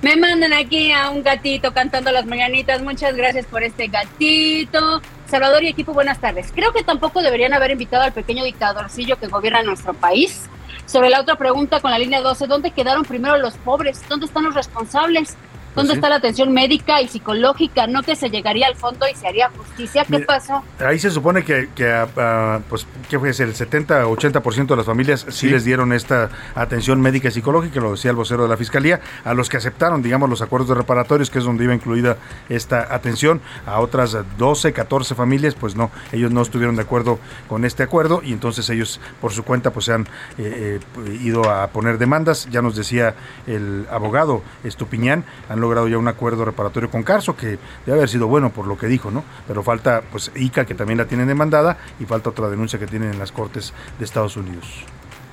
Me 0.00 0.14
mandan 0.16 0.52
aquí 0.52 0.92
a 0.92 1.10
un 1.10 1.22
gatito 1.24 1.74
cantando 1.74 2.10
las 2.12 2.24
mañanitas. 2.24 2.80
Muchas 2.80 3.16
gracias 3.16 3.44
por 3.46 3.64
este 3.64 3.88
gatito. 3.88 5.02
Salvador 5.28 5.62
y 5.62 5.68
equipo, 5.68 5.92
buenas 5.92 6.18
tardes. 6.20 6.50
Creo 6.54 6.72
que 6.72 6.82
tampoco 6.82 7.20
deberían 7.20 7.52
haber 7.52 7.70
invitado 7.70 8.02
al 8.02 8.12
pequeño 8.12 8.44
dictadorcillo 8.44 9.18
que 9.18 9.26
gobierna 9.26 9.62
nuestro 9.62 9.92
país. 9.92 10.48
Sobre 10.86 11.10
la 11.10 11.20
otra 11.20 11.34
pregunta 11.36 11.80
con 11.80 11.90
la 11.90 11.98
línea 11.98 12.22
12, 12.22 12.46
¿dónde 12.46 12.70
quedaron 12.70 13.04
primero 13.04 13.36
los 13.36 13.54
pobres? 13.58 14.02
¿Dónde 14.08 14.24
están 14.24 14.44
los 14.44 14.54
responsables? 14.54 15.36
¿Dónde 15.78 15.92
Pues 15.92 15.94
sí. 15.94 15.98
está 15.98 16.08
la 16.08 16.16
atención 16.16 16.52
médica 16.52 17.00
y 17.00 17.08
psicológica? 17.08 17.86
¿No 17.86 18.02
que 18.02 18.16
se 18.16 18.30
llegaría 18.30 18.66
al 18.66 18.74
fondo 18.74 19.06
y 19.08 19.14
se 19.14 19.26
haría 19.26 19.50
justicia? 19.50 20.04
¿Qué 20.04 20.14
Mira, 20.14 20.26
pasó? 20.26 20.62
Ahí 20.80 20.98
se 20.98 21.10
supone 21.10 21.44
que, 21.44 21.68
que 21.74 21.88
ah, 21.90 22.08
ah, 22.16 22.60
pues, 22.68 22.86
¿qué 23.08 23.18
fue? 23.18 23.28
El 23.28 23.54
70-80% 23.54 24.66
de 24.66 24.76
las 24.76 24.86
familias 24.86 25.26
sí. 25.28 25.48
les 25.48 25.64
dieron 25.64 25.92
esta 25.92 26.30
atención 26.54 27.00
médica 27.00 27.28
y 27.28 27.30
psicológica, 27.30 27.80
lo 27.80 27.92
decía 27.92 28.10
el 28.10 28.16
vocero 28.16 28.42
de 28.42 28.48
la 28.48 28.56
Fiscalía, 28.56 29.00
a 29.24 29.34
los 29.34 29.48
que 29.48 29.56
aceptaron, 29.56 30.02
digamos, 30.02 30.28
los 30.28 30.42
acuerdos 30.42 30.68
de 30.68 30.74
reparatorios, 30.74 31.30
que 31.30 31.38
es 31.38 31.44
donde 31.44 31.64
iba 31.64 31.74
incluida 31.74 32.16
esta 32.48 32.92
atención, 32.94 33.40
a 33.66 33.80
otras 33.80 34.16
12, 34.38 34.72
14 34.72 35.14
familias, 35.14 35.54
pues 35.54 35.76
no, 35.76 35.90
ellos 36.12 36.30
no 36.30 36.42
estuvieron 36.42 36.76
de 36.76 36.82
acuerdo 36.82 37.18
con 37.48 37.64
este 37.64 37.82
acuerdo 37.82 38.20
y 38.24 38.32
entonces 38.32 38.68
ellos 38.70 39.00
por 39.20 39.32
su 39.32 39.44
cuenta 39.44 39.72
pues 39.72 39.86
se 39.86 39.92
han 39.92 40.02
eh, 40.38 40.80
eh, 41.06 41.18
ido 41.22 41.50
a 41.50 41.68
poner 41.68 41.98
demandas, 41.98 42.48
ya 42.50 42.62
nos 42.62 42.76
decía 42.76 43.14
el 43.46 43.86
abogado 43.90 44.42
Estupiñán, 44.64 45.24
han 45.48 45.60
logrado 45.68 45.88
ya 45.88 45.98
un 45.98 46.08
acuerdo 46.08 46.44
reparatorio 46.44 46.90
con 46.90 47.02
Carso, 47.02 47.36
que 47.36 47.58
debe 47.84 47.98
haber 47.98 48.08
sido 48.08 48.26
bueno 48.26 48.50
por 48.50 48.66
lo 48.66 48.78
que 48.78 48.86
dijo, 48.86 49.10
¿no? 49.10 49.22
Pero 49.46 49.62
falta, 49.62 50.02
pues, 50.10 50.30
ICA, 50.34 50.64
que 50.64 50.74
también 50.74 50.98
la 50.98 51.06
tienen 51.06 51.28
demandada, 51.28 51.76
y 52.00 52.06
falta 52.06 52.30
otra 52.30 52.48
denuncia 52.48 52.78
que 52.78 52.86
tienen 52.86 53.12
en 53.12 53.18
las 53.18 53.32
Cortes 53.32 53.72
de 53.98 54.04
Estados 54.04 54.36
Unidos. 54.36 54.84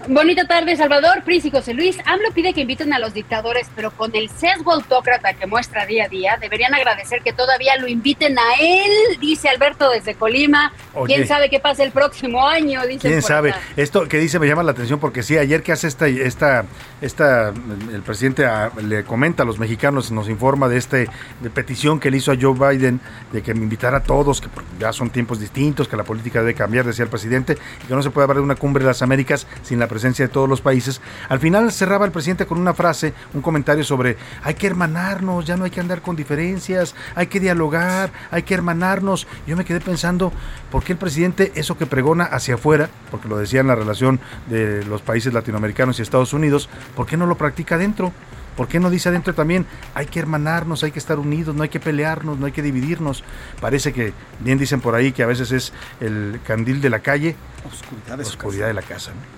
Bonita 0.07 0.45
tarde, 0.45 0.75
Salvador, 0.77 1.23
Pris 1.23 1.45
y 1.45 1.51
José 1.51 1.73
Luis. 1.73 1.97
AMLO 2.05 2.31
pide 2.31 2.53
que 2.53 2.61
inviten 2.61 2.93
a 2.93 2.99
los 2.99 3.15
dictadores, 3.15 3.67
pero 3.75 3.89
con 3.89 4.15
el 4.15 4.29
sesgo 4.29 4.71
autócrata 4.73 5.33
que 5.33 5.47
muestra 5.47 5.87
día 5.87 6.05
a 6.05 6.07
día, 6.07 6.37
deberían 6.39 6.75
agradecer 6.75 7.21
que 7.23 7.33
todavía 7.33 7.75
lo 7.77 7.87
inviten 7.87 8.37
a 8.37 8.53
él, 8.61 9.19
dice 9.19 9.49
Alberto 9.49 9.89
desde 9.89 10.13
Colima. 10.13 10.71
Oye. 10.93 11.15
¿Quién 11.15 11.27
sabe 11.27 11.49
qué 11.49 11.59
pasa 11.59 11.83
el 11.83 11.91
próximo 11.91 12.47
año? 12.47 12.85
Dice 12.85 13.07
¿Quién 13.07 13.23
sabe? 13.23 13.55
Esto 13.75 14.07
que 14.07 14.19
dice 14.19 14.37
me 14.37 14.47
llama 14.47 14.61
la 14.61 14.73
atención 14.73 14.99
porque 14.99 15.23
sí, 15.23 15.39
ayer 15.39 15.63
que 15.63 15.71
hace 15.71 15.87
esta, 15.87 16.07
esta, 16.07 16.65
esta 17.01 17.49
el 17.49 18.03
presidente 18.03 18.45
ah, 18.45 18.71
le 18.83 19.03
comenta 19.05 19.41
a 19.41 19.45
los 19.45 19.57
mexicanos, 19.57 20.11
nos 20.11 20.29
informa 20.29 20.69
de 20.69 20.77
este 20.77 21.09
de 21.41 21.49
petición 21.49 21.99
que 21.99 22.11
le 22.11 22.17
hizo 22.17 22.31
a 22.31 22.35
Joe 22.39 22.53
Biden 22.53 23.01
de 23.31 23.41
que 23.41 23.55
me 23.55 23.61
invitara 23.61 23.97
a 23.97 24.03
todos, 24.03 24.39
que 24.39 24.49
ya 24.79 24.93
son 24.93 25.09
tiempos 25.09 25.39
distintos, 25.39 25.87
que 25.87 25.97
la 25.97 26.03
política 26.03 26.41
debe 26.41 26.53
cambiar, 26.53 26.85
decía 26.85 27.03
el 27.03 27.09
presidente, 27.09 27.57
y 27.83 27.87
que 27.87 27.95
no 27.95 28.03
se 28.03 28.11
puede 28.11 28.25
hablar 28.25 28.37
de 28.37 28.43
una 28.43 28.55
cumbre 28.55 28.83
de 28.83 28.89
las 28.89 29.01
Américas 29.01 29.47
sin 29.63 29.79
la 29.79 29.87
presencia 29.95 30.27
de 30.27 30.33
todos 30.33 30.49
los 30.49 30.59
países. 30.59 30.99
Al 31.29 31.39
final 31.39 31.71
cerraba 31.71 32.05
el 32.05 32.11
presidente 32.11 32.45
con 32.45 32.59
una 32.59 32.73
frase, 32.73 33.13
un 33.33 33.41
comentario 33.41 33.85
sobre 33.85 34.17
hay 34.43 34.55
que 34.55 34.67
hermanarnos, 34.67 35.45
ya 35.45 35.55
no 35.55 35.63
hay 35.63 35.71
que 35.71 35.79
andar 35.79 36.01
con 36.01 36.17
diferencias, 36.17 36.95
hay 37.15 37.27
que 37.27 37.39
dialogar, 37.39 38.11
hay 38.29 38.43
que 38.43 38.53
hermanarnos. 38.53 39.25
Yo 39.47 39.55
me 39.55 39.63
quedé 39.63 39.79
pensando, 39.79 40.33
¿por 40.69 40.83
qué 40.83 40.91
el 40.91 40.97
presidente 40.97 41.53
eso 41.55 41.77
que 41.77 41.85
pregona 41.85 42.25
hacia 42.25 42.55
afuera, 42.55 42.89
porque 43.09 43.29
lo 43.29 43.37
decía 43.37 43.61
en 43.61 43.67
la 43.67 43.75
relación 43.75 44.19
de 44.49 44.83
los 44.83 45.01
países 45.01 45.33
latinoamericanos 45.33 45.97
y 45.97 46.01
Estados 46.01 46.33
Unidos, 46.33 46.67
¿por 46.93 47.05
qué 47.05 47.15
no 47.15 47.25
lo 47.25 47.37
practica 47.37 47.75
adentro? 47.75 48.11
¿Por 48.57 48.67
qué 48.67 48.81
no 48.81 48.89
dice 48.89 49.07
adentro 49.07 49.33
también, 49.33 49.65
hay 49.93 50.07
que 50.07 50.19
hermanarnos, 50.19 50.83
hay 50.83 50.91
que 50.91 50.99
estar 50.99 51.19
unidos, 51.19 51.55
no 51.55 51.63
hay 51.63 51.69
que 51.69 51.79
pelearnos, 51.79 52.37
no 52.37 52.47
hay 52.47 52.51
que 52.51 52.61
dividirnos? 52.61 53.23
Parece 53.61 53.93
que, 53.93 54.11
bien 54.41 54.57
dicen 54.57 54.81
por 54.81 54.93
ahí, 54.93 55.13
que 55.13 55.23
a 55.23 55.25
veces 55.25 55.53
es 55.53 55.71
el 56.01 56.41
candil 56.45 56.81
de 56.81 56.89
la 56.89 56.99
calle, 56.99 57.37
oscuridad 57.65 58.17
de, 58.17 58.23
oscuridad 58.23 58.67
de 58.67 58.73
la 58.73 58.81
casa. 58.81 59.11
¿no? 59.11 59.34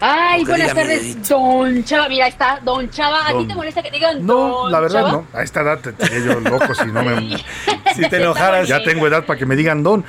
Ay, 0.00 0.38
Aunque 0.38 0.52
buenas 0.52 0.68
diga 0.68 0.82
tardes, 0.82 1.28
don 1.28 1.84
Chava. 1.84 2.08
Mira, 2.08 2.24
ahí 2.26 2.30
está, 2.30 2.60
don 2.62 2.88
Chava. 2.90 3.28
¿A 3.28 3.36
ti 3.36 3.46
te 3.46 3.54
molesta 3.54 3.82
que 3.82 3.90
digan 3.90 4.24
No, 4.24 4.34
don 4.34 4.72
la 4.72 4.80
verdad 4.80 5.00
Chava? 5.00 5.12
no. 5.12 5.26
A 5.32 5.42
esta 5.42 5.60
edad 5.62 5.78
te 5.80 5.90
estaría 5.90 6.18
yo 6.20 6.40
loco 6.40 6.74
si 6.74 6.86
no 6.86 7.02
me... 7.02 7.36
Si 7.94 8.08
te 8.08 8.16
enojaras. 8.16 8.68
Ya 8.68 8.82
tengo 8.82 9.06
edad 9.08 9.24
para 9.24 9.38
que 9.38 9.46
me 9.46 9.56
digan 9.56 9.82
don. 9.82 10.04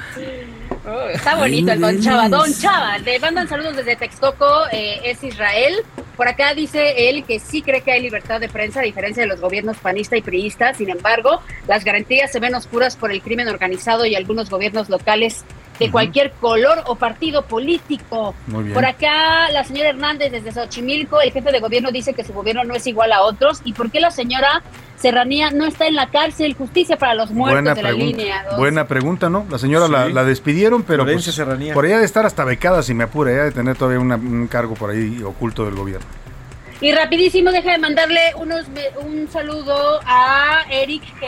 Oh, 0.87 1.09
está 1.09 1.35
bonito 1.35 1.71
el 1.71 1.79
Don 1.81 1.99
Chava. 2.01 2.29
Don 2.29 2.53
Chava, 2.53 2.97
te 3.03 3.19
mandan 3.19 3.47
saludos 3.47 3.75
desde 3.75 3.95
Texcoco, 3.95 4.45
eh, 4.71 5.01
es 5.03 5.23
Israel. 5.23 5.75
Por 6.15 6.27
acá 6.27 6.53
dice 6.53 7.09
él 7.09 7.23
que 7.25 7.39
sí 7.39 7.61
cree 7.61 7.81
que 7.81 7.91
hay 7.91 8.01
libertad 8.01 8.39
de 8.39 8.49
prensa, 8.49 8.79
a 8.81 8.83
diferencia 8.83 9.23
de 9.23 9.27
los 9.29 9.39
gobiernos 9.39 9.77
panista 9.77 10.17
y 10.17 10.21
priista. 10.21 10.73
Sin 10.73 10.89
embargo, 10.89 11.41
las 11.67 11.83
garantías 11.83 12.31
se 12.31 12.39
ven 12.39 12.55
oscuras 12.55 12.95
por 12.95 13.11
el 13.11 13.21
crimen 13.21 13.47
organizado 13.47 14.05
y 14.05 14.15
algunos 14.15 14.49
gobiernos 14.49 14.89
locales 14.89 15.43
de 15.79 15.89
cualquier 15.91 16.31
color 16.33 16.83
o 16.87 16.95
partido 16.95 17.43
político. 17.43 18.35
Muy 18.47 18.63
bien. 18.63 18.73
Por 18.73 18.85
acá 18.85 19.49
la 19.51 19.63
señora 19.63 19.89
Hernández 19.89 20.31
desde 20.31 20.51
Xochimilco, 20.51 21.21
el 21.21 21.31
jefe 21.31 21.51
de 21.51 21.59
gobierno 21.59 21.91
dice 21.91 22.13
que 22.13 22.23
su 22.23 22.33
gobierno 22.33 22.63
no 22.65 22.73
es 22.75 22.85
igual 22.85 23.11
a 23.13 23.21
otros. 23.21 23.61
¿Y 23.63 23.73
por 23.73 23.89
qué 23.89 23.99
la 23.99 24.11
señora 24.11 24.61
Serranía 24.97 25.51
no 25.51 25.65
está 25.65 25.87
en 25.87 25.95
la 25.95 26.07
cárcel? 26.09 26.53
Justicia 26.55 26.97
para 26.97 27.13
los 27.13 27.31
muertos 27.31 27.55
Buena 27.63 27.73
de 27.75 27.81
la 27.83 27.89
pregunta. 27.89 28.17
línea. 28.17 28.43
dos. 28.49 28.57
Buena 28.57 28.87
pregunta, 28.87 29.29
¿no? 29.29 29.45
La 29.49 29.57
señora 29.57 29.87
la, 29.87 30.07
Sí. 30.07 30.13
la 30.13 30.23
despidieron, 30.25 30.83
pero 30.83 31.03
Florencia 31.03 31.29
pues, 31.31 31.35
Serranía. 31.37 31.73
por 31.73 31.85
ella 31.85 31.99
de 31.99 32.05
estar 32.05 32.25
hasta 32.25 32.43
becada, 32.43 32.83
si 32.83 32.93
me 32.93 33.05
apura, 33.05 33.31
ella 33.31 33.43
de 33.45 33.51
tener 33.51 33.77
todavía 33.77 33.99
una- 34.01 34.15
un 34.17 34.47
cargo 34.47 34.73
por 34.75 34.89
ahí 34.91 35.23
oculto 35.23 35.63
del 35.65 35.75
gobierno. 35.75 36.05
Y 36.81 36.93
rapidísimo, 36.93 37.51
deja 37.51 37.71
de 37.71 37.77
mandarle 37.77 38.19
unos 38.37 38.65
un 39.01 39.27
saludo 39.29 39.99
a 40.05 40.63
Eric, 40.69 41.03
que 41.19 41.27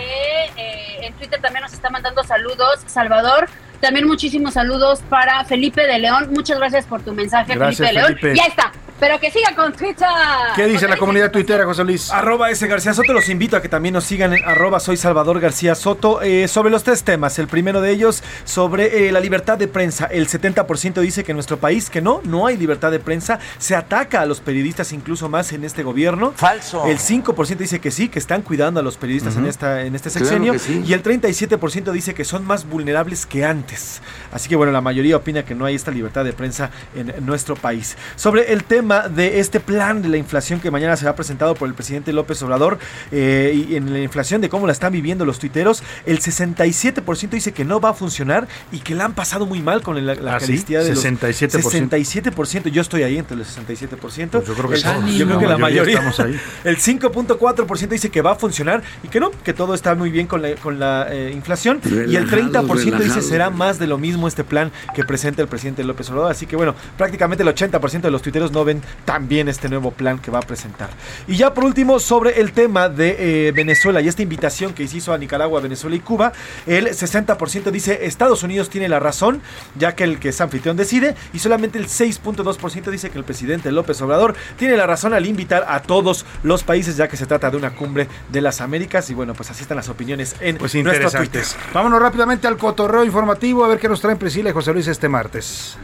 eh, 0.57 1.05
en 1.05 1.13
Twitter 1.15 1.41
también 1.41 1.63
nos 1.63 1.73
está 1.73 1.89
mandando 1.89 2.23
saludos. 2.23 2.79
Salvador, 2.87 3.49
también 3.81 4.07
muchísimos 4.07 4.53
saludos 4.53 5.01
para 5.09 5.43
Felipe 5.43 5.85
de 5.85 5.99
León. 5.99 6.29
Muchas 6.31 6.57
gracias 6.57 6.85
por 6.85 7.01
tu 7.01 7.13
mensaje, 7.13 7.55
Gracias, 7.55 7.89
Felipe 7.89 7.93
de 7.93 7.93
León. 7.93 8.19
Felipe. 8.19 8.37
Ya 8.37 8.45
está, 8.45 8.71
pero 9.01 9.19
que 9.19 9.31
siga 9.31 9.55
con 9.55 9.73
Twitter. 9.73 10.07
¿Qué 10.55 10.67
dice 10.67 10.87
la 10.87 10.95
comunidad 10.95 11.31
tuitera, 11.31 11.65
José 11.65 11.83
Luis? 11.83 12.11
Arroba 12.11 12.51
S. 12.51 12.67
García 12.67 12.93
Soto, 12.93 13.13
los 13.13 13.29
invito 13.29 13.57
a 13.57 13.61
que 13.61 13.67
también 13.67 13.93
nos 13.93 14.03
sigan 14.03 14.31
en 14.31 14.45
arroba 14.45 14.79
soy 14.79 14.95
Salvador 14.95 15.39
García 15.39 15.73
Soto 15.73 16.21
eh, 16.21 16.47
sobre 16.47 16.69
los 16.69 16.83
tres 16.83 17.03
temas. 17.03 17.39
El 17.39 17.47
primero 17.47 17.81
de 17.81 17.89
ellos 17.89 18.23
sobre 18.43 19.07
eh, 19.07 19.11
la 19.11 19.19
libertad 19.19 19.57
de 19.57 19.67
prensa. 19.67 20.05
El 20.05 20.27
70% 20.27 21.01
dice 21.01 21.23
que 21.23 21.31
en 21.31 21.35
nuestro 21.37 21.57
país 21.57 21.89
que 21.89 21.99
no, 21.99 22.21
no 22.25 22.45
hay 22.45 22.57
libertad 22.57 22.91
de 22.91 22.99
prensa. 22.99 23.39
Se 23.57 23.75
ataca 23.75 24.21
a 24.21 24.27
los 24.27 24.39
periodistas 24.39 24.93
incluso 24.93 25.29
más 25.29 25.51
en 25.51 25.63
este 25.63 25.81
gobierno. 25.81 26.33
Falso. 26.35 26.85
El 26.85 26.99
5% 26.99 27.57
dice 27.57 27.79
que 27.79 27.89
sí, 27.89 28.07
que 28.07 28.19
están 28.19 28.43
cuidando 28.43 28.81
a 28.81 28.83
los 28.83 28.97
periodistas 28.97 29.35
en, 29.35 29.47
esta, 29.47 29.81
en 29.81 29.95
este 29.95 30.11
sexenio. 30.11 30.59
sí. 30.59 30.83
Y 30.85 30.93
el 30.93 31.01
37% 31.01 31.91
dice 31.91 32.13
que 32.13 32.23
son 32.23 32.45
más 32.45 32.69
vulnerables 32.69 33.25
que 33.25 33.45
antes. 33.45 33.99
Así 34.31 34.47
que 34.47 34.55
bueno, 34.55 34.71
la 34.71 34.81
mayoría 34.81 35.17
opina 35.17 35.43
que 35.43 35.55
no 35.55 35.65
hay 35.65 35.73
esta 35.73 35.89
libertad 35.89 36.23
de 36.23 36.33
prensa 36.33 36.69
en 36.93 37.25
nuestro 37.25 37.55
país. 37.55 37.97
Sobre 38.15 38.53
el 38.53 38.63
tema 38.63 38.90
de 38.99 39.39
este 39.39 39.59
plan 39.59 40.01
de 40.01 40.09
la 40.09 40.17
inflación 40.17 40.59
que 40.59 40.69
mañana 40.71 40.95
será 40.95 41.15
presentado 41.15 41.55
por 41.55 41.67
el 41.67 41.73
presidente 41.73 42.13
López 42.13 42.41
Obrador 42.43 42.77
eh, 43.11 43.65
y 43.69 43.75
en 43.75 43.91
la 43.93 43.99
inflación 43.99 44.41
de 44.41 44.49
cómo 44.49 44.65
la 44.67 44.73
están 44.73 44.91
viviendo 44.91 45.25
los 45.25 45.39
tuiteros, 45.39 45.81
el 46.05 46.19
67% 46.19 47.29
dice 47.29 47.51
que 47.53 47.65
no 47.65 47.79
va 47.79 47.89
a 47.89 47.93
funcionar 47.93 48.47
y 48.71 48.79
que 48.79 48.95
la 48.95 49.05
han 49.05 49.13
pasado 49.13 49.45
muy 49.45 49.61
mal 49.61 49.81
con 49.81 50.05
la, 50.05 50.15
la 50.15 50.35
¿Ah, 50.35 50.39
sí? 50.39 50.47
carestía 50.47 50.83
de 50.83 50.89
los 50.93 51.03
67%. 51.05 51.89
67%. 51.89 52.69
Yo 52.69 52.81
estoy 52.81 53.03
ahí 53.03 53.17
entre 53.17 53.37
los 53.37 53.47
67%. 53.57 53.97
Pues 53.97 54.47
yo 54.47 54.53
creo 54.53 54.69
que 54.69 54.75
El- 54.75 54.83
todos, 54.83 55.11
yo 55.11 55.25
creo 55.25 55.39
que 55.39 55.47
la 55.47 55.57
mayoría 55.57 55.93
estamos 55.95 56.19
ahí. 56.19 56.39
el 56.63 56.77
5.4% 56.77 57.87
dice 57.87 58.09
que 58.09 58.21
va 58.21 58.31
a 58.31 58.35
funcionar 58.35 58.81
y 59.03 59.07
que 59.07 59.19
no, 59.19 59.31
que 59.31 59.53
todo 59.53 59.73
está 59.73 59.95
muy 59.95 60.09
bien 60.09 60.27
con 60.27 60.41
la, 60.41 60.55
con 60.55 60.79
la 60.79 61.07
eh, 61.09 61.31
inflación. 61.33 61.79
y 61.85 62.15
el 62.15 62.29
30% 62.29 62.67
dice 62.73 62.91
relajado. 62.91 63.21
será 63.21 63.49
más 63.49 63.79
de 63.79 63.87
lo 63.87 63.97
mismo 63.97 64.27
este 64.27 64.43
plan 64.43 64.71
que 64.95 65.03
presenta 65.03 65.41
el 65.41 65.47
presidente 65.47 65.83
López 65.83 66.09
Obrador. 66.09 66.31
Así 66.31 66.45
que 66.45 66.55
bueno, 66.55 66.75
prácticamente 66.97 67.43
el 67.43 67.49
80% 67.49 68.01
de 68.01 68.11
los 68.11 68.21
tuiteros 68.21 68.51
no 68.51 68.63
ven 68.65 68.70
tan 69.03 69.27
bien 69.27 69.49
este 69.49 69.67
nuevo 69.67 69.91
plan 69.91 70.19
que 70.19 70.31
va 70.31 70.39
a 70.39 70.43
presentar. 70.43 70.89
Y 71.27 71.35
ya 71.35 71.53
por 71.53 71.65
último, 71.65 71.99
sobre 71.99 72.39
el 72.39 72.53
tema 72.53 72.87
de 72.87 73.47
eh, 73.47 73.51
Venezuela 73.51 73.99
y 74.01 74.07
esta 74.07 74.21
invitación 74.21 74.73
que 74.73 74.87
se 74.87 74.97
hizo 74.97 75.11
a 75.13 75.17
Nicaragua, 75.17 75.59
Venezuela 75.59 75.95
y 75.95 75.99
Cuba, 75.99 76.31
el 76.65 76.87
60% 76.87 77.71
dice 77.71 78.05
Estados 78.05 78.43
Unidos 78.43 78.69
tiene 78.69 78.87
la 78.87 78.99
razón, 78.99 79.41
ya 79.75 79.95
que 79.95 80.03
el 80.03 80.19
que 80.19 80.29
es 80.29 80.39
anfitrión 80.39 80.77
decide, 80.77 81.15
y 81.33 81.39
solamente 81.39 81.77
el 81.77 81.87
6.2% 81.87 82.89
dice 82.91 83.09
que 83.09 83.17
el 83.17 83.23
presidente 83.23 83.71
López 83.71 84.01
Obrador 84.01 84.35
tiene 84.57 84.77
la 84.77 84.87
razón 84.87 85.13
al 85.13 85.25
invitar 85.25 85.65
a 85.67 85.81
todos 85.81 86.25
los 86.43 86.63
países, 86.63 86.97
ya 86.97 87.07
que 87.07 87.17
se 87.17 87.25
trata 87.25 87.49
de 87.49 87.57
una 87.57 87.71
cumbre 87.71 88.07
de 88.31 88.41
las 88.41 88.61
Américas. 88.61 89.09
Y 89.09 89.13
bueno, 89.13 89.33
pues 89.33 89.51
así 89.51 89.63
están 89.63 89.77
las 89.77 89.89
opiniones 89.89 90.35
en 90.39 90.57
Pues 90.57 90.73
nuestro 90.75 91.09
Twitter. 91.09 91.25
interesantes. 91.25 91.57
Vámonos 91.73 92.01
rápidamente 92.01 92.47
al 92.47 92.57
cotorreo 92.57 93.03
informativo 93.03 93.63
a 93.65 93.67
ver 93.67 93.79
qué 93.79 93.89
nos 93.89 94.01
traen 94.01 94.17
Priscila 94.17 94.49
y 94.49 94.53
José 94.53 94.73
Luis 94.73 94.87
este 94.87 95.09
martes. 95.09 95.77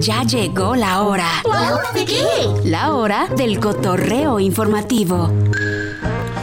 Ya 0.00 0.22
llegó 0.24 0.74
la 0.74 1.02
hora. 1.02 1.42
¿De 1.94 2.04
qué? 2.04 2.24
La 2.64 2.94
hora 2.94 3.28
del 3.36 3.60
cotorreo 3.60 4.40
informativo. 4.40 5.30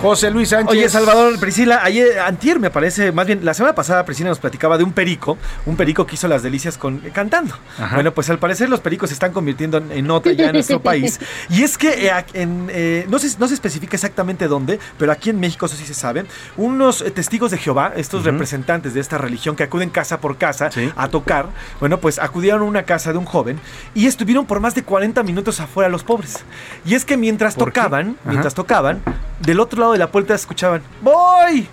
José 0.02 0.32
Luis 0.32 0.50
Sánchez. 0.50 0.72
Oye, 0.72 0.88
Salvador, 0.88 1.38
Priscila, 1.40 1.82
ayer, 1.84 2.20
antier 2.20 2.58
me 2.58 2.70
parece, 2.70 3.12
más 3.12 3.28
bien, 3.28 3.44
la 3.44 3.54
semana 3.54 3.76
pasada 3.76 4.06
Priscila 4.06 4.30
nos 4.30 4.40
platicaba 4.40 4.78
de 4.78 4.86
un 4.86 4.94
perico, 4.94 5.38
un 5.66 5.76
perico 5.76 6.06
que 6.08 6.16
hizo 6.16 6.30
las 6.30 6.42
delicias 6.42 6.78
con, 6.78 7.02
eh, 7.06 7.12
cantando. 7.14 7.56
Ajá. 7.78 7.96
Bueno, 7.96 8.14
pues 8.14 8.30
al 8.30 8.40
parecer 8.40 8.70
los 8.70 8.80
pericos 8.80 9.10
se 9.10 9.14
están 9.14 9.34
convirtiendo 9.34 9.78
en, 9.78 9.92
en 9.92 10.08
nota 10.08 10.32
ya 10.32 10.48
en 10.48 10.54
nuestro 10.54 10.82
país. 10.82 11.20
Y 11.50 11.64
es 11.64 11.78
que 11.78 12.08
eh, 12.08 12.26
en, 12.34 12.70
eh, 12.72 13.06
no, 13.10 13.20
se, 13.20 13.38
no 13.40 13.48
se 13.50 13.54
especifica 13.56 13.98
exactamente 13.98 14.48
dónde, 14.48 14.80
pero 14.98 15.12
aquí 15.12 15.32
en 15.32 15.40
México, 15.40 15.66
eso 15.66 15.76
sí 15.76 15.86
se 15.86 15.94
sabe, 15.94 16.26
unos 16.56 17.02
eh, 17.02 17.12
testigos 17.12 17.52
de 17.52 17.58
Jehová, 17.58 17.92
estos 17.98 18.24
representantes 18.24 18.94
de 18.94 19.02
esta 19.02 19.18
religión 19.18 19.58
que 19.58 19.64
acuden 19.64 19.90
casa 19.90 20.22
por 20.22 20.38
casa 20.38 20.70
a 20.96 21.10
tocar, 21.10 21.48
bueno, 21.82 22.00
pues 22.00 22.20
acudieron 22.20 22.62
a 22.62 22.66
una 22.66 22.84
casa 22.84 23.12
de 23.12 23.18
un 23.18 23.26
joven 23.26 23.60
y 23.94 24.08
estuvieron 24.08 24.46
por 24.46 24.62
más 24.62 24.76
de 24.76 24.84
40 24.84 25.24
minutos 25.24 25.60
afuera 25.60 25.90
los 25.90 26.06
pobres. 26.06 26.46
Y 26.86 26.96
es 26.96 27.04
que 27.04 27.18
mientras 27.18 27.56
tocaban, 27.56 28.16
mientras 28.24 28.54
tocaban, 28.54 29.02
del 29.42 29.60
otro 29.60 29.80
lado 29.80 29.89
de 29.94 30.00
la 30.00 30.12
puerta 30.12 30.36
escuchaban, 30.36 30.82
¡Voy! 31.02 31.68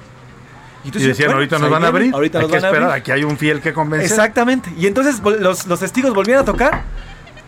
Y 0.85 0.91
tú 0.91 1.01
decían, 1.01 1.29
bueno, 1.29 1.35
ahorita 1.39 1.59
nos 1.59 1.71
van 1.71 1.85
a 1.85 1.89
abrir. 1.89 2.15
ahorita 2.15 2.39
hay 2.39 2.43
nos 2.43 2.51
que 2.53 2.57
van 2.59 2.65
a 2.65 2.69
esperar, 2.69 2.91
abrir. 2.91 3.03
aquí 3.03 3.11
hay 3.11 3.25
un 3.25 3.37
fiel 3.37 3.61
que 3.61 3.73
convencer. 3.73 4.09
Exactamente. 4.09 4.73
Y 4.79 4.87
entonces 4.87 5.21
los, 5.21 5.67
los 5.67 5.81
testigos 5.81 6.15
volvieron 6.15 6.43
a 6.43 6.45
tocar. 6.45 6.83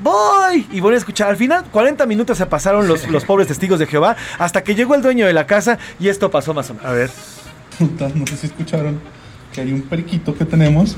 ¡Voy! 0.01 0.67
Y 0.73 0.81
volvieron 0.81 0.95
a 0.95 0.99
escuchar. 0.99 1.29
Al 1.29 1.37
final, 1.37 1.65
40 1.71 2.05
minutos 2.07 2.37
se 2.39 2.47
pasaron 2.47 2.89
los, 2.89 3.07
los 3.09 3.25
pobres 3.25 3.47
testigos 3.47 3.79
de 3.79 3.87
Jehová 3.87 4.17
hasta 4.39 4.63
que 4.65 4.75
llegó 4.75 4.97
el 4.97 5.03
dueño 5.03 5.27
de 5.27 5.33
la 5.33 5.47
casa 5.47 5.79
y 6.01 6.09
esto 6.09 6.31
pasó 6.31 6.53
más 6.53 6.69
o 6.71 6.75
menos. 6.75 6.89
A 6.89 6.93
ver. 6.93 7.11
No 8.15 8.27
sé 8.27 8.37
si 8.37 8.47
escucharon 8.49 9.01
que 9.53 9.61
hay 9.61 9.73
un 9.73 9.83
periquito 9.83 10.37
que 10.37 10.45
tenemos 10.45 10.97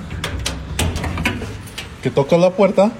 que 2.03 2.11
toca 2.11 2.39
la 2.39 2.51
puerta 2.51 2.91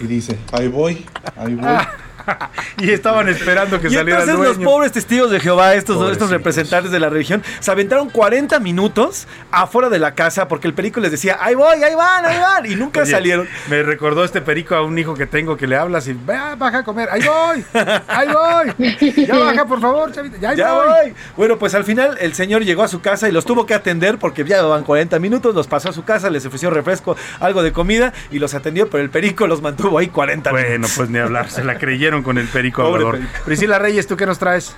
y 0.00 0.06
dice, 0.06 0.38
ahí 0.52 0.68
voy, 0.68 1.04
ahí 1.36 1.54
voy. 1.54 1.66
y 2.78 2.90
estaban 2.90 3.28
esperando 3.28 3.80
que 3.80 3.88
Y 3.88 3.90
saliera 3.94 4.22
el 4.22 4.28
entonces 4.28 4.46
los 4.48 4.56
dueño. 4.56 4.70
pobres 4.70 4.92
testigos 4.92 5.30
de 5.30 5.40
Jehová, 5.40 5.74
estos, 5.74 6.10
estos 6.12 6.30
representantes 6.30 6.90
de 6.92 6.98
la 7.00 7.08
religión, 7.08 7.42
se 7.60 7.70
aventaron 7.70 8.10
40 8.10 8.58
minutos 8.60 9.26
afuera 9.50 9.88
de 9.88 9.98
la 9.98 10.14
casa 10.14 10.48
porque 10.48 10.66
el 10.66 10.74
perico 10.74 11.00
les 11.00 11.10
decía, 11.10 11.38
ahí 11.40 11.54
voy, 11.54 11.82
ahí 11.82 11.94
van, 11.94 12.24
ahí 12.24 12.38
van, 12.38 12.66
y 12.70 12.74
nunca 12.76 13.02
Oye, 13.02 13.10
salieron. 13.10 13.48
Me 13.68 13.82
recordó 13.82 14.24
este 14.24 14.40
perico 14.40 14.74
a 14.74 14.82
un 14.82 14.98
hijo 14.98 15.14
que 15.14 15.26
tengo 15.26 15.56
que 15.56 15.66
le 15.66 15.76
hablas 15.76 16.06
y 16.08 16.12
"Ve, 16.12 16.36
baja 16.58 16.78
a 16.78 16.84
comer. 16.84 17.08
Ahí 17.10 17.22
voy, 17.22 17.64
ahí 18.08 18.28
voy. 18.28 19.26
Ya 19.26 19.36
baja, 19.38 19.64
por 19.66 19.80
favor, 19.80 20.12
chavita. 20.12 20.36
Ya, 20.38 20.54
Ya 20.54 20.72
voy. 20.72 20.86
voy. 20.86 21.14
Bueno, 21.36 21.58
pues 21.58 21.74
al 21.74 21.84
final 21.84 22.16
el 22.20 22.34
señor 22.34 22.62
llegó 22.64 22.82
a 22.82 22.88
su 22.88 23.00
casa 23.00 23.28
y 23.28 23.32
los 23.32 23.44
tuvo 23.44 23.66
que 23.66 23.74
atender 23.74 24.18
porque 24.18 24.44
ya 24.44 24.56
llevaban 24.56 24.84
40 24.84 25.18
minutos, 25.18 25.54
los 25.54 25.66
pasó 25.66 25.88
a 25.90 25.92
su 25.92 26.04
casa, 26.04 26.30
les 26.30 26.44
ofreció 26.46 26.70
refresco, 26.70 27.16
algo 27.40 27.62
de 27.62 27.72
comida 27.72 28.12
y 28.30 28.38
los 28.38 28.54
atendió, 28.54 28.88
pero 28.90 29.02
el 29.02 29.10
perico 29.10 29.46
los 29.46 29.62
mantuvo 29.62 29.98
ahí 29.98 30.08
40 30.08 30.50
minutos. 30.52 30.70
Bueno, 30.70 30.88
pues 30.96 31.10
ni 31.10 31.18
hablar. 31.18 31.50
Se 31.50 31.64
la 31.64 31.78
creyeron 31.78 32.15
con 32.22 32.38
el 32.38 32.48
perico 32.48 32.82
Pobre 32.82 33.02
hablador. 33.04 33.20
perico. 33.26 33.44
Priscila 33.44 33.78
Reyes, 33.78 34.06
¿tú 34.06 34.16
qué 34.16 34.26
nos 34.26 34.38
traes? 34.38 34.76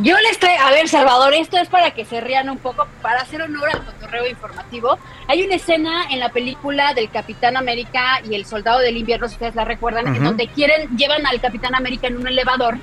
Yo 0.00 0.16
les 0.18 0.38
traigo, 0.38 0.62
a 0.62 0.70
ver, 0.70 0.88
Salvador, 0.88 1.34
esto 1.34 1.58
es 1.58 1.68
para 1.68 1.90
que 1.90 2.04
se 2.04 2.20
rían 2.20 2.48
un 2.48 2.58
poco, 2.58 2.86
para 3.02 3.20
hacer 3.20 3.42
honor 3.42 3.68
al 3.68 3.84
cotorreo 3.84 4.28
informativo. 4.28 4.96
Hay 5.26 5.42
una 5.44 5.56
escena 5.56 6.04
en 6.10 6.20
la 6.20 6.28
película 6.28 6.94
del 6.94 7.10
Capitán 7.10 7.56
América 7.56 8.20
y 8.28 8.36
el 8.36 8.46
Soldado 8.46 8.78
del 8.78 8.96
Invierno, 8.96 9.26
si 9.26 9.34
ustedes 9.34 9.56
la 9.56 9.64
recuerdan, 9.64 10.14
en 10.14 10.22
donde 10.22 10.46
quieren, 10.48 10.96
llevan 10.96 11.26
al 11.26 11.40
Capitán 11.40 11.74
América 11.74 12.06
en 12.06 12.16
un 12.16 12.28
elevador, 12.28 12.76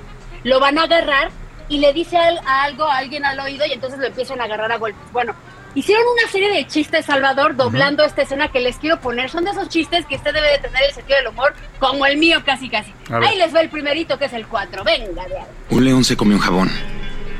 lo 0.44 0.60
van 0.60 0.76
a 0.78 0.82
agarrar 0.82 1.30
y 1.70 1.78
le 1.78 1.94
dice 1.94 2.18
al- 2.18 2.38
a 2.46 2.64
algo 2.64 2.84
a 2.84 2.98
alguien 2.98 3.24
al 3.24 3.40
oído 3.40 3.64
y 3.66 3.72
entonces 3.72 3.98
lo 3.98 4.06
empiezan 4.06 4.40
a 4.42 4.44
agarrar 4.44 4.70
a 4.70 4.76
golpes. 4.76 5.00
Bueno, 5.12 5.34
hicieron 5.76 6.02
una 6.20 6.28
serie 6.32 6.50
de 6.50 6.66
chistes, 6.66 7.04
Salvador, 7.06 7.54
doblando 7.54 8.02
esta 8.02 8.22
escena 8.22 8.48
que 8.48 8.58
les 8.60 8.76
quiero 8.78 8.98
poner. 9.00 9.30
Son 9.30 9.44
de 9.44 9.52
esos 9.52 9.68
chistes 9.68 10.04
que 10.06 10.16
usted 10.16 10.32
debe 10.34 10.50
de 10.50 10.58
tener 10.58 10.82
el 10.88 10.92
sentido 10.94 11.18
del 11.18 11.28
humor, 11.28 11.54
como 11.78 12.04
el 12.06 12.16
mío 12.16 12.42
casi 12.44 12.68
casi. 12.68 12.92
Ahí 13.10 13.36
les 13.36 13.54
va 13.54 13.60
el 13.60 13.68
primerito, 13.70 14.18
que 14.18 14.24
es 14.24 14.32
el 14.32 14.46
4. 14.48 14.82
Venga, 14.82 15.24
de 15.26 15.36
ahí. 15.38 15.44
Un 15.70 15.84
león 15.84 16.02
se 16.02 16.16
comió 16.16 16.36
un 16.36 16.42
jabón. 16.42 16.70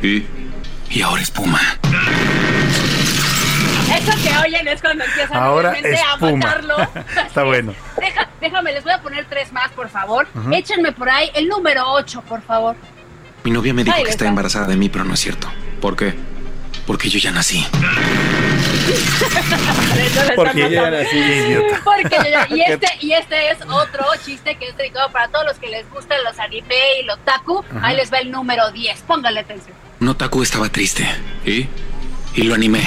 ¿Y? 0.02 0.24
Y 0.90 1.02
ahora 1.02 1.22
espuma. 1.22 1.60
Eso 3.96 4.12
que 4.22 4.46
oyen 4.46 4.68
es 4.68 4.80
cuando 4.82 5.04
empiezan 5.04 5.36
Ahora 5.36 5.74
a 6.12 6.16
matarlo. 6.18 6.76
Está 7.26 7.44
bueno. 7.44 7.74
Deja- 7.98 8.28
déjame, 8.40 8.72
les 8.72 8.84
voy 8.84 8.92
a 8.92 9.00
poner 9.00 9.24
tres 9.26 9.52
más, 9.52 9.70
por 9.72 9.88
favor. 9.88 10.28
Échenme 10.52 10.92
por 10.92 11.08
ahí 11.08 11.30
el 11.34 11.48
número 11.48 11.84
8, 11.92 12.22
por 12.28 12.42
favor. 12.42 12.76
Mi 13.44 13.50
novia 13.50 13.72
me 13.72 13.84
dijo 13.84 13.96
Ahí 13.96 14.04
que 14.04 14.10
está 14.10 14.24
va. 14.24 14.30
embarazada 14.30 14.66
de 14.66 14.76
mí, 14.76 14.88
pero 14.88 15.04
no 15.04 15.14
es 15.14 15.20
cierto. 15.20 15.48
¿Por 15.80 15.96
qué? 15.96 16.14
Porque 16.86 17.08
yo 17.08 17.18
ya 17.18 17.32
nací. 17.32 17.66
Porque 20.36 20.60
yo 20.60 20.68
ya 20.68 20.90
nací, 20.90 21.16
idiota. 21.16 21.80
Porque 21.84 22.16
yo 22.16 22.30
ya- 22.30 22.46
y 22.50 22.60
este 22.72 22.86
y 23.00 23.12
este 23.12 23.50
es 23.50 23.58
otro 23.68 24.04
chiste 24.24 24.56
que 24.56 24.68
es 24.68 24.76
dedicado 24.76 25.10
para 25.10 25.28
todos 25.28 25.46
los 25.46 25.58
que 25.58 25.68
les 25.68 25.88
gustan 25.90 26.18
los 26.24 26.38
anime 26.38 26.74
y 27.00 27.04
los 27.04 27.18
taku. 27.24 27.64
Ajá. 27.76 27.86
Ahí 27.88 27.96
les 27.96 28.12
va 28.12 28.18
el 28.18 28.30
número 28.30 28.70
10. 28.70 29.00
Póngale 29.02 29.40
atención. 29.40 29.76
Un 30.00 30.08
otaku 30.08 30.42
estaba 30.42 30.68
triste. 30.68 31.06
¿Y? 31.44 31.66
Y 32.36 32.42
lo 32.42 32.54
animé. 32.54 32.82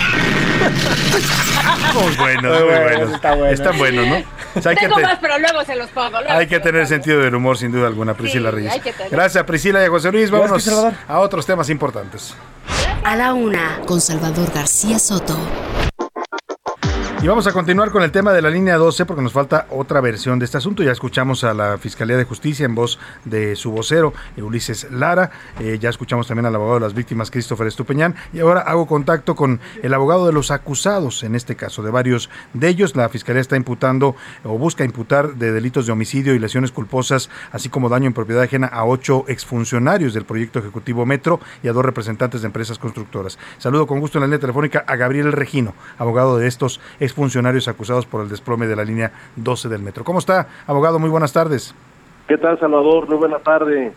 Muy 1.93 2.15
buenos, 2.17 2.59
Muy 2.59 2.63
bueno, 2.69 2.83
buenos. 2.83 3.13
está 3.13 3.33
bueno. 3.35 3.53
Están 3.53 3.77
buenos, 3.77 4.07
¿no? 4.07 4.15
O 4.55 4.61
sea, 4.61 4.71
hay 4.71 4.77
que, 4.77 4.81
Tengo 4.85 4.95
te- 4.97 5.01
más, 5.03 5.17
pero 5.21 5.39
luego 5.39 5.63
se 5.65 5.75
los 5.75 5.89
pongo. 5.89 6.19
luego 6.21 6.31
hay 6.39 6.47
que 6.47 6.59
tener 6.59 6.81
pongo. 6.84 6.88
sentido 6.89 7.19
del 7.21 7.34
humor, 7.35 7.57
sin 7.57 7.71
duda 7.71 7.88
alguna, 7.88 8.13
Priscila 8.13 8.49
Sí, 8.51 8.55
Reyes. 8.55 8.73
hay 8.73 8.80
que 8.80 8.93
tener. 8.93 9.11
Gracias, 9.11 9.43
Priscila 9.45 9.81
y 9.81 9.85
a 9.85 9.89
José 9.89 10.11
Luis. 10.11 10.30
Vámonos 10.31 10.67
a 11.07 11.19
otros 11.19 11.45
temas 11.45 11.69
importantes. 11.69 12.35
A 13.03 13.15
la 13.15 13.34
una, 13.34 13.80
con 13.85 13.99
Salvador 14.01 14.51
García 14.53 14.99
Soto. 14.99 15.38
Y 17.21 17.27
vamos 17.27 17.45
a 17.47 17.51
continuar 17.51 17.91
con 17.91 18.01
el 18.01 18.11
tema 18.11 18.31
de 18.31 18.41
la 18.41 18.49
línea 18.49 18.77
12 18.77 19.05
porque 19.05 19.21
nos 19.21 19.33
falta 19.33 19.67
otra 19.71 19.99
versión 19.99 20.39
de 20.39 20.45
este 20.45 20.57
asunto. 20.57 20.83
Ya 20.83 20.93
escuchamos 20.93 21.43
a 21.43 21.53
la 21.53 21.77
Fiscalía 21.77 22.15
de 22.15 22.23
Justicia 22.23 22.65
en 22.65 22.75
voz 22.75 22.97
de 23.25 23.57
su 23.57 23.71
vocero, 23.71 24.13
Ulises 24.37 24.89
Lara. 24.89 25.29
Eh, 25.59 25.79
ya 25.81 25.89
escuchamos 25.89 26.27
también 26.27 26.45
al 26.45 26.55
abogado 26.55 26.75
de 26.75 26.85
las 26.85 26.93
víctimas, 26.93 27.29
Christopher 27.29 27.67
Estupeñán. 27.67 28.15
Y 28.31 28.39
ahora 28.39 28.61
hago 28.61 28.87
contacto 28.87 29.35
con 29.35 29.59
el 29.83 29.93
abogado 29.93 30.27
de 30.27 30.31
los 30.31 30.49
acusados, 30.49 31.23
en 31.23 31.35
este 31.35 31.57
caso, 31.57 31.83
de 31.83 31.91
varios 31.91 32.29
de 32.53 32.69
ellos. 32.69 32.95
La 32.95 33.09
Fiscalía 33.09 33.41
está 33.41 33.57
imputando 33.57 34.15
o 34.45 34.57
busca 34.57 34.85
imputar 34.85 35.35
de 35.35 35.51
delitos 35.51 35.87
de 35.87 35.91
homicidio 35.91 36.33
y 36.35 36.39
lesiones 36.39 36.71
culposas, 36.71 37.29
así 37.51 37.67
como 37.67 37.89
daño 37.89 38.07
en 38.07 38.13
propiedad 38.13 38.43
ajena 38.43 38.67
a 38.67 38.85
ocho 38.85 39.25
exfuncionarios 39.27 40.13
del 40.13 40.23
proyecto 40.23 40.59
ejecutivo 40.59 41.05
Metro 41.05 41.41
y 41.63 41.67
a 41.67 41.73
dos 41.73 41.83
representantes 41.83 42.43
de 42.43 42.47
empresas 42.47 42.79
constructoras. 42.79 43.37
Saludo 43.57 43.87
con 43.87 43.99
gusto 43.99 44.19
en 44.19 44.21
la 44.21 44.27
línea 44.27 44.39
telefónica 44.39 44.85
a 44.87 44.95
Gabriel 44.95 45.33
Regino, 45.33 45.73
abogado 45.97 46.37
de 46.37 46.47
estos 46.47 46.79
funcionarios 47.14 47.68
acusados 47.68 48.06
por 48.06 48.22
el 48.22 48.30
desplome 48.30 48.68
de 48.68 48.76
la 48.76 48.84
línea 48.84 49.11
12 49.36 49.69
del 49.69 49.81
metro. 49.81 50.03
¿Cómo 50.03 50.19
está, 50.19 50.48
abogado? 50.68 50.99
Muy 50.99 51.10
buenas 51.10 51.34
tardes. 51.34 51.73
¿Qué 52.27 52.38
tal, 52.38 52.60
Salvador? 52.60 53.07
Muy 53.07 53.18
buena 53.18 53.40
tarde. 53.40 53.91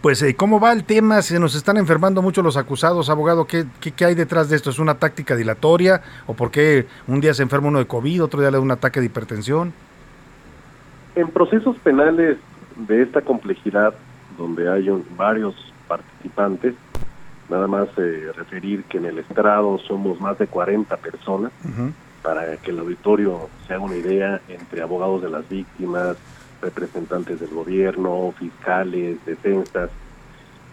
Pues, 0.00 0.22
eh, 0.22 0.34
¿cómo 0.34 0.60
va 0.60 0.72
el 0.72 0.84
tema? 0.84 1.22
Se 1.22 1.38
nos 1.38 1.54
están 1.54 1.76
enfermando 1.76 2.22
mucho 2.22 2.42
los 2.42 2.56
acusados, 2.56 3.10
abogado. 3.10 3.46
¿Qué, 3.46 3.66
¿Qué, 3.80 4.04
hay 4.04 4.14
detrás 4.14 4.48
de 4.48 4.56
esto? 4.56 4.70
¿Es 4.70 4.78
una 4.78 4.94
táctica 4.94 5.36
dilatoria? 5.36 6.02
¿O 6.26 6.34
por 6.34 6.50
qué 6.50 6.86
un 7.06 7.20
día 7.20 7.34
se 7.34 7.42
enferma 7.42 7.68
uno 7.68 7.78
de 7.78 7.86
COVID, 7.86 8.24
otro 8.24 8.40
día 8.40 8.50
le 8.50 8.56
da 8.56 8.62
un 8.62 8.70
ataque 8.70 9.00
de 9.00 9.06
hipertensión? 9.06 9.72
En 11.14 11.28
procesos 11.28 11.76
penales 11.78 12.38
de 12.76 13.02
esta 13.02 13.20
complejidad, 13.20 13.94
donde 14.36 14.70
hay 14.70 14.88
varios 15.16 15.54
participantes, 15.86 16.74
nada 17.48 17.66
más 17.66 17.88
eh, 17.98 18.32
referir 18.34 18.84
que 18.84 18.98
en 18.98 19.06
el 19.06 19.18
estrado 19.18 19.78
somos 19.86 20.20
más 20.20 20.38
de 20.38 20.46
40 20.46 20.96
personas, 20.96 21.52
para 22.24 22.56
que 22.56 22.70
el 22.70 22.78
auditorio 22.78 23.50
se 23.66 23.74
haga 23.74 23.84
una 23.84 23.96
idea, 23.96 24.40
entre 24.48 24.80
abogados 24.80 25.20
de 25.20 25.28
las 25.28 25.46
víctimas, 25.46 26.16
representantes 26.62 27.38
del 27.38 27.50
gobierno, 27.50 28.32
fiscales, 28.38 29.18
defensas, 29.26 29.90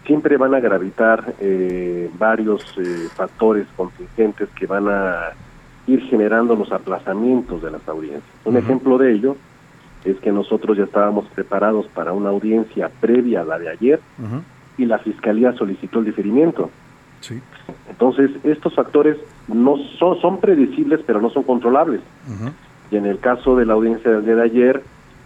siempre 0.06 0.38
van 0.38 0.54
a 0.54 0.60
gravitar 0.60 1.34
eh, 1.40 2.10
varios 2.18 2.64
eh, 2.78 3.06
factores 3.14 3.66
contingentes 3.76 4.48
que 4.58 4.66
van 4.66 4.88
a 4.88 5.32
ir 5.86 6.00
generando 6.04 6.56
los 6.56 6.72
aplazamientos 6.72 7.62
de 7.62 7.70
las 7.70 7.86
audiencias. 7.86 8.24
Un 8.46 8.56
ejemplo 8.56 8.96
de 8.96 9.12
ello 9.12 9.36
es 10.06 10.16
que 10.20 10.32
nosotros 10.32 10.78
ya 10.78 10.84
estábamos 10.84 11.26
preparados 11.34 11.86
para 11.88 12.14
una 12.14 12.30
audiencia 12.30 12.90
previa 13.00 13.42
a 13.42 13.44
la 13.44 13.58
de 13.58 13.68
ayer 13.68 14.00
y 14.78 14.86
la 14.86 14.98
fiscalía 15.00 15.52
solicitó 15.52 15.98
el 15.98 16.06
diferimiento. 16.06 16.70
Entonces, 17.88 18.30
estos 18.44 18.74
factores 18.74 19.16
no 19.48 19.76
son, 19.98 20.20
son 20.20 20.40
predecibles, 20.40 21.00
pero 21.06 21.20
no 21.20 21.30
son 21.30 21.42
controlables. 21.44 22.00
Y 22.90 22.96
en 22.96 23.06
el 23.06 23.18
caso 23.18 23.56
de 23.56 23.66
la 23.66 23.74
audiencia 23.74 24.10
del 24.10 24.24
día 24.24 24.36
de 24.36 24.42
ayer, 24.42 24.82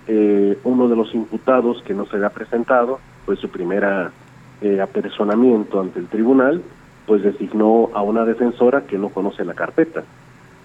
eh, 0.06 0.59
uno 0.64 0.89
de 0.89 0.97
los 0.97 1.14
imputados 1.14 1.82
que 1.82 1.94
no 1.94 2.06
se 2.06 2.16
había 2.16 2.31
presentado, 2.31 3.01
fue 3.24 3.36
su 3.36 3.48
primera 3.48 4.12
eh, 4.60 4.81
apersonamiento 4.81 5.81
ante 5.81 5.98
el 5.98 6.06
tribunal, 6.06 6.62
pues 7.06 7.23
designó 7.23 7.90
a 7.94 8.02
una 8.02 8.24
defensora 8.24 8.82
que 8.82 8.98
no 8.98 9.09
conoce 9.09 9.44
la 9.44 9.55
carpeta. 9.55 10.05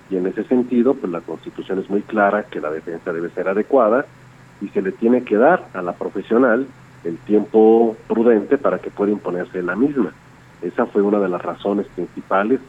Y 0.09 0.17
en 0.17 0.27
ese 0.27 0.43
sentido, 0.43 0.93
pues 0.93 1.11
la 1.11 1.21
Constitución 1.21 1.79
es 1.79 1.89
muy 1.89 2.01
clara 2.01 2.43
que 2.43 2.59
la 2.59 2.69
defensa 2.69 3.13
debe 3.13 3.29
ser 3.29 3.47
adecuada 3.47 4.05
y 4.61 4.67
se 4.69 4.81
le 4.81 4.91
tiene 4.91 5.23
que 5.23 5.37
dar 5.37 5.69
a 5.73 5.81
la 5.81 5.93
profesional 5.93 6.67
el 7.03 7.17
tiempo 7.17 7.95
prudente 8.07 8.57
para 8.57 8.79
que 8.79 8.91
pueda 8.91 9.11
imponerse 9.11 9.63
la 9.63 9.75
misma. 9.75 10.13
Esa 10.61 10.85
fue 10.85 11.01
una 11.01 11.19
de 11.19 11.29
las 11.29 11.41
razones 11.41 11.87
principales 11.95 12.59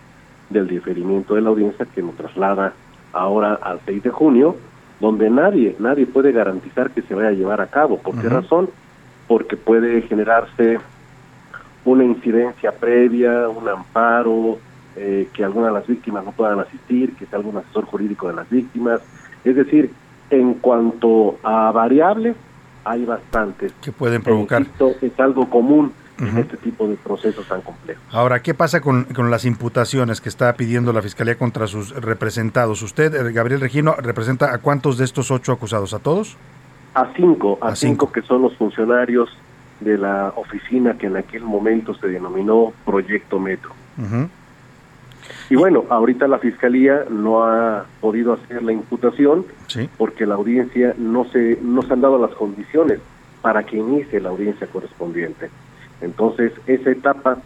del 0.50 0.68
diferimiento 0.68 1.34
de 1.34 1.42
la 1.42 1.50
audiencia 1.50 1.86
que 1.86 2.02
nos 2.02 2.14
traslada 2.14 2.72
ahora 3.12 3.54
al 3.54 3.80
6 3.84 4.02
de 4.02 4.10
junio, 4.10 4.56
donde 5.00 5.28
nadie, 5.30 5.76
nadie 5.78 6.06
puede 6.06 6.32
garantizar 6.32 6.90
que 6.90 7.02
se 7.02 7.14
vaya 7.14 7.28
a 7.28 7.32
llevar 7.32 7.60
a 7.60 7.66
cabo. 7.66 7.98
¿Por 7.98 8.20
qué 8.20 8.28
razón? 8.28 8.70
Porque 9.28 9.56
puede 9.56 10.02
generarse 10.02 10.78
una 11.84 12.04
incidencia 12.04 12.72
previa, 12.72 13.48
un 13.48 13.68
amparo, 13.68 14.58
eh, 14.96 15.28
que 15.32 15.44
algunas 15.44 15.70
de 15.70 15.78
las 15.80 15.86
víctimas 15.86 16.24
no 16.24 16.32
puedan 16.32 16.60
asistir, 16.60 17.14
que 17.16 17.26
sea 17.26 17.38
algún 17.38 17.56
asesor 17.56 17.84
jurídico 17.86 18.28
de 18.28 18.34
las 18.34 18.48
víctimas. 18.48 19.00
Es 19.44 19.56
decir, 19.56 19.90
en 20.30 20.54
cuanto 20.54 21.38
a 21.42 21.72
variables, 21.72 22.36
hay 22.84 23.04
bastantes. 23.04 23.72
Que 23.80 23.92
pueden 23.92 24.22
provocar. 24.22 24.66
es 25.00 25.20
algo 25.20 25.48
común 25.48 25.92
en 26.18 26.38
este 26.38 26.56
tipo 26.58 26.86
de 26.86 26.96
procesos 26.96 27.46
tan 27.46 27.62
complejos. 27.62 28.02
Ahora, 28.10 28.42
¿qué 28.42 28.54
pasa 28.54 28.80
con, 28.80 29.04
con, 29.04 29.30
las 29.30 29.44
imputaciones 29.44 30.20
que 30.20 30.28
está 30.28 30.52
pidiendo 30.54 30.92
la 30.92 31.02
Fiscalía 31.02 31.36
contra 31.36 31.66
sus 31.66 31.90
representados? 31.94 32.82
¿Usted, 32.82 33.14
eh, 33.14 33.32
Gabriel 33.32 33.60
Regino, 33.60 33.94
representa 33.96 34.52
a 34.54 34.58
cuántos 34.58 34.98
de 34.98 35.04
estos 35.04 35.30
ocho 35.30 35.52
acusados? 35.52 35.94
¿A 35.94 35.98
todos? 35.98 36.36
A 36.94 37.12
cinco, 37.16 37.58
a, 37.60 37.74
cinco. 37.74 38.12
que 38.12 38.22
son 38.22 38.42
los 38.42 38.56
funcionarios 38.56 39.30
de 39.80 39.98
la 39.98 40.32
oficina 40.36 40.96
que 40.98 41.06
en 41.06 41.16
aquel 41.16 41.42
momento 41.42 41.94
se 41.94 42.08
denominó 42.08 42.72
Proyecto 42.84 43.38
Metro. 43.38 43.72
Y 45.50 45.56
bueno, 45.56 45.84
ahorita 45.88 46.28
la 46.28 46.38
Fiscalía 46.38 47.04
no 47.10 47.44
ha 47.44 47.84
podido 48.00 48.32
hacer 48.34 48.62
la 48.62 48.72
imputación 48.72 49.44
porque 49.98 50.26
la 50.26 50.34
audiencia 50.34 50.94
no 50.98 51.24
se, 51.26 51.58
no 51.62 51.82
se 51.82 51.92
han 51.92 52.00
dado 52.00 52.18
las 52.18 52.34
condiciones 52.34 53.00
para 53.40 53.64
que 53.64 53.76
inicie 53.76 54.20
la 54.20 54.30
audiencia 54.30 54.66
correspondiente. 54.66 55.50
Entonces, 56.02 56.52
esa 56.66 56.90
etapa 56.90 57.38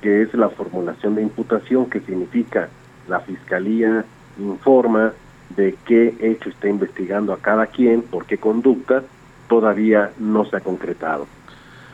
que 0.00 0.22
es 0.22 0.34
la 0.34 0.48
formulación 0.48 1.14
de 1.14 1.22
imputación, 1.22 1.88
que 1.88 2.00
significa 2.00 2.68
la 3.08 3.20
Fiscalía 3.20 4.04
informa 4.38 5.12
de 5.56 5.76
qué 5.84 6.14
hecho 6.20 6.48
está 6.48 6.68
investigando 6.68 7.32
a 7.32 7.38
cada 7.38 7.66
quien, 7.66 8.02
por 8.02 8.24
qué 8.24 8.38
conducta, 8.38 9.02
todavía 9.48 10.12
no 10.18 10.44
se 10.44 10.56
ha 10.56 10.60
concretado. 10.60 11.26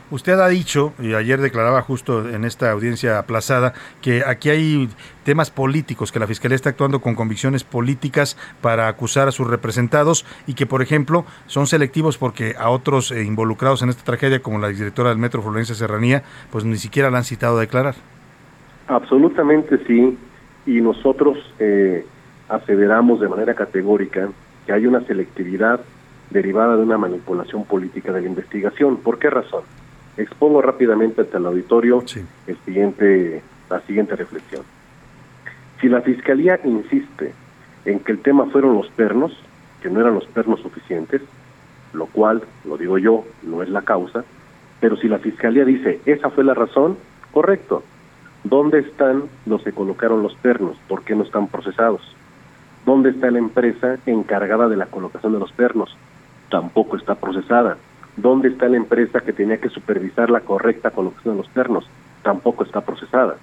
Usted 0.09 0.39
ha 0.39 0.47
dicho, 0.47 0.93
y 0.99 1.15
ayer 1.15 1.41
declaraba 1.41 1.81
justo 1.81 2.29
en 2.29 2.45
esta 2.45 2.71
audiencia 2.71 3.19
aplazada, 3.19 3.73
que 4.01 4.23
aquí 4.25 4.49
hay 4.49 4.89
temas 5.25 5.51
políticos, 5.51 6.13
que 6.13 6.19
la 6.19 6.27
Fiscalía 6.27 6.55
está 6.55 6.69
actuando 6.69 7.01
con 7.01 7.13
convicciones 7.13 7.65
políticas 7.65 8.37
para 8.61 8.87
acusar 8.87 9.27
a 9.27 9.31
sus 9.31 9.47
representados 9.47 10.25
y 10.47 10.53
que, 10.53 10.65
por 10.65 10.81
ejemplo, 10.81 11.25
son 11.47 11.67
selectivos 11.67 12.17
porque 12.17 12.55
a 12.57 12.69
otros 12.69 13.11
eh, 13.11 13.23
involucrados 13.23 13.81
en 13.81 13.89
esta 13.89 14.05
tragedia, 14.05 14.41
como 14.41 14.59
la 14.59 14.69
directora 14.69 15.09
del 15.09 15.17
Metro 15.17 15.41
Florencia 15.41 15.75
Serranía, 15.75 16.23
pues 16.53 16.63
ni 16.63 16.77
siquiera 16.77 17.11
la 17.11 17.17
han 17.17 17.25
citado 17.25 17.57
a 17.57 17.61
declarar. 17.61 17.95
Absolutamente 18.87 19.77
sí, 19.85 20.17
y 20.65 20.79
nosotros 20.79 21.37
eh, 21.59 22.05
aseveramos 22.47 23.19
de 23.19 23.27
manera 23.27 23.55
categórica 23.55 24.29
que 24.65 24.71
hay 24.71 24.85
una 24.85 25.01
selectividad 25.01 25.81
derivada 26.29 26.77
de 26.77 26.83
una 26.83 26.97
manipulación 26.97 27.65
política 27.65 28.13
de 28.13 28.21
la 28.21 28.27
investigación. 28.27 28.97
¿Por 28.97 29.19
qué 29.19 29.29
razón? 29.29 29.63
Expongo 30.17 30.61
rápidamente 30.61 31.21
ante 31.21 31.37
el 31.37 31.45
auditorio 31.45 32.03
el 32.47 32.57
siguiente, 32.65 33.41
la 33.69 33.81
siguiente 33.81 34.15
reflexión. 34.15 34.63
Si 35.79 35.87
la 35.87 36.01
Fiscalía 36.01 36.59
insiste 36.63 37.33
en 37.85 37.99
que 37.99 38.11
el 38.11 38.19
tema 38.19 38.47
fueron 38.47 38.73
los 38.73 38.89
pernos, 38.89 39.37
que 39.81 39.89
no 39.89 40.01
eran 40.01 40.15
los 40.15 40.25
pernos 40.25 40.59
suficientes, 40.61 41.21
lo 41.93 42.07
cual, 42.07 42.41
lo 42.65 42.77
digo 42.77 42.97
yo, 42.97 43.25
no 43.43 43.61
es 43.61 43.69
la 43.69 43.83
causa, 43.83 44.25
pero 44.79 44.97
si 44.97 45.07
la 45.07 45.19
Fiscalía 45.19 45.65
dice, 45.65 46.01
esa 46.05 46.29
fue 46.29 46.43
la 46.43 46.53
razón, 46.53 46.97
correcto. 47.31 47.83
¿Dónde 48.43 48.79
están 48.79 49.23
los 49.45 49.63
que 49.63 49.71
colocaron 49.71 50.23
los 50.23 50.35
pernos? 50.35 50.77
¿Por 50.87 51.03
qué 51.03 51.15
no 51.15 51.23
están 51.23 51.47
procesados? 51.47 52.01
¿Dónde 52.85 53.09
está 53.09 53.29
la 53.29 53.39
empresa 53.39 53.97
encargada 54.05 54.69
de 54.69 54.77
la 54.77 54.85
colocación 54.85 55.33
de 55.33 55.39
los 55.39 55.51
pernos? 55.51 55.95
Tampoco 56.49 56.95
está 56.95 57.15
procesada. 57.15 57.77
¿Dónde 58.17 58.49
está 58.49 58.67
la 58.67 58.77
empresa 58.77 59.21
que 59.21 59.31
tenía 59.31 59.57
que 59.57 59.69
supervisar 59.69 60.29
la 60.29 60.41
correcta 60.41 60.91
colocación 60.91 61.35
de 61.35 61.43
los 61.43 61.53
ternos? 61.53 61.87
Tampoco 62.23 62.63
está 62.63 62.81
procesada. 62.81 63.35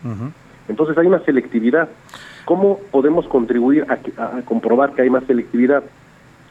Entonces 0.68 0.98
hay 0.98 1.06
una 1.06 1.20
selectividad. 1.20 1.88
¿Cómo 2.44 2.80
podemos 2.90 3.26
contribuir 3.28 3.86
a, 3.88 4.42
comprobar 4.42 4.92
que 4.92 5.02
hay 5.02 5.10
más 5.10 5.24
selectividad? 5.24 5.84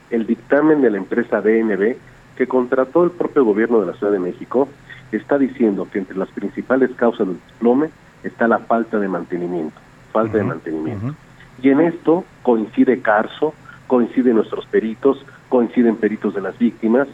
El 0.09 0.25
dictamen 0.25 0.81
de 0.81 0.89
la 0.89 0.97
empresa 0.97 1.41
DNB, 1.41 1.97
que 2.37 2.47
contrató 2.47 3.03
el 3.03 3.11
propio 3.11 3.43
gobierno 3.43 3.81
de 3.81 3.87
la 3.87 3.93
Ciudad 3.93 4.13
de 4.13 4.19
México, 4.19 4.69
está 5.11 5.37
diciendo 5.37 5.87
que 5.91 5.99
entre 5.99 6.17
las 6.17 6.29
principales 6.29 6.91
causas 6.95 7.27
del 7.27 7.39
desplome 7.39 7.89
está 8.23 8.47
la 8.47 8.59
falta 8.59 8.99
de 8.99 9.07
mantenimiento, 9.07 9.79
falta 10.11 10.37
de 10.37 10.43
mantenimiento. 10.43 11.13
Y 11.61 11.69
en 11.69 11.81
esto 11.81 12.23
coincide 12.41 13.01
Carso, 13.01 13.53
coinciden 13.87 14.35
nuestros 14.35 14.65
peritos, 14.65 15.23
coinciden 15.49 15.97
peritos 15.97 16.33
de 16.33 16.41
las 16.41 16.57
víctimas, 16.57 17.07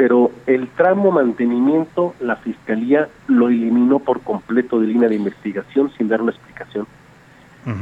pero 0.00 0.30
el 0.46 0.68
tramo 0.68 1.10
mantenimiento 1.10 2.14
la 2.20 2.36
Fiscalía 2.36 3.10
lo 3.26 3.48
eliminó 3.48 3.98
por 3.98 4.22
completo 4.22 4.80
de 4.80 4.86
línea 4.86 5.10
de 5.10 5.16
investigación 5.16 5.92
sin 5.98 6.08
dar 6.08 6.22
una 6.22 6.32
explicación. 6.32 6.86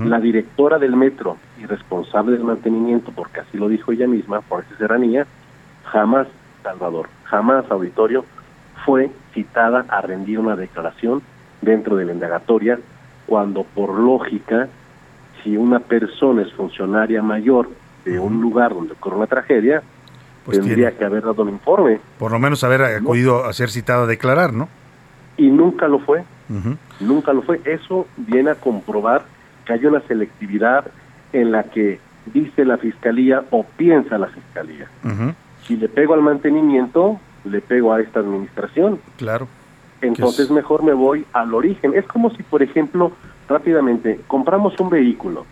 La 0.05 0.19
directora 0.19 0.81
del 0.81 0.97
metro 0.97 1.36
y 1.62 1.66
responsable 1.66 2.32
del 2.32 2.43
mantenimiento, 2.43 3.12
porque 3.15 3.39
así 3.39 3.57
lo 3.57 3.69
dijo 3.69 3.93
ella 3.93 4.09
misma, 4.09 4.40
por 4.40 4.65
esa 4.65 4.77
serranía, 4.78 5.28
jamás, 5.85 6.27
Salvador, 6.65 7.09
jamás 7.23 7.70
auditorio, 7.70 8.24
fue 8.85 9.12
citada 9.32 9.85
a 9.89 10.01
rendir 10.01 10.40
una 10.40 10.57
declaración 10.57 11.23
dentro 11.62 11.95
de 11.95 12.05
la 12.05 12.15
indagatoria, 12.15 12.81
cuando 13.28 13.62
por 13.62 13.97
lógica 13.97 14.66
si 15.45 15.57
una 15.57 15.78
persona 15.78 16.43
es 16.43 16.53
funcionaria 16.53 17.23
mayor 17.23 17.70
de 18.05 18.19
un 18.19 18.40
lugar 18.40 18.74
donde 18.74 18.95
ocurre 18.95 19.19
una 19.19 19.28
tragedia, 19.28 19.85
Pues 20.44 20.59
tendría 20.59 20.77
tiene- 20.89 20.93
que 20.98 21.05
haber 21.05 21.23
dado 21.24 21.43
un 21.43 21.51
informe. 21.51 22.01
Por 22.19 22.32
lo 22.32 22.39
menos 22.39 22.65
haber 22.65 22.82
acudido 22.82 23.44
a 23.44 23.52
ser 23.52 23.70
citada 23.70 24.05
a 24.05 24.06
declarar, 24.06 24.52
¿no? 24.52 24.69
Y 25.36 25.48
nunca 25.48 25.86
lo 25.89 25.98
fue. 26.01 26.24
Nunca 27.01 27.32
lo 27.32 27.43
fue. 27.43 27.60
Eso 27.65 28.06
viene 28.16 28.51
a 28.51 28.55
comprobar 28.55 29.23
que 29.66 29.74
hay 29.74 29.85
una 29.86 30.01
selectividad 30.09 30.86
en 31.32 31.52
la 31.52 31.65
que 31.65 32.01
dice 32.32 32.65
la 32.65 32.78
fiscalía 32.78 33.44
o 33.51 33.65
piensa 33.65 34.16
la 34.19 34.28
fiscalía. 34.28 34.89
Si 35.66 35.77
le 35.77 35.89
pego 35.89 36.15
al 36.15 36.23
mantenimiento, 36.23 37.20
le 37.44 37.60
pego 37.60 37.93
a 37.93 38.01
esta 38.01 38.20
administración. 38.20 38.98
Claro. 39.19 39.47
Entonces 40.01 40.47
es- 40.47 40.51
mejor 40.51 40.82
me 40.82 40.93
voy 40.94 41.27
al 41.35 41.52
origen. 41.55 41.93
Es 41.94 42.06
como 42.06 42.31
si, 42.31 42.43
por 42.43 42.62
ejemplo, 42.62 43.12
rápidamente, 43.48 44.20
compramos 44.27 44.78
un 44.81 44.89
vehículo, 44.90 45.44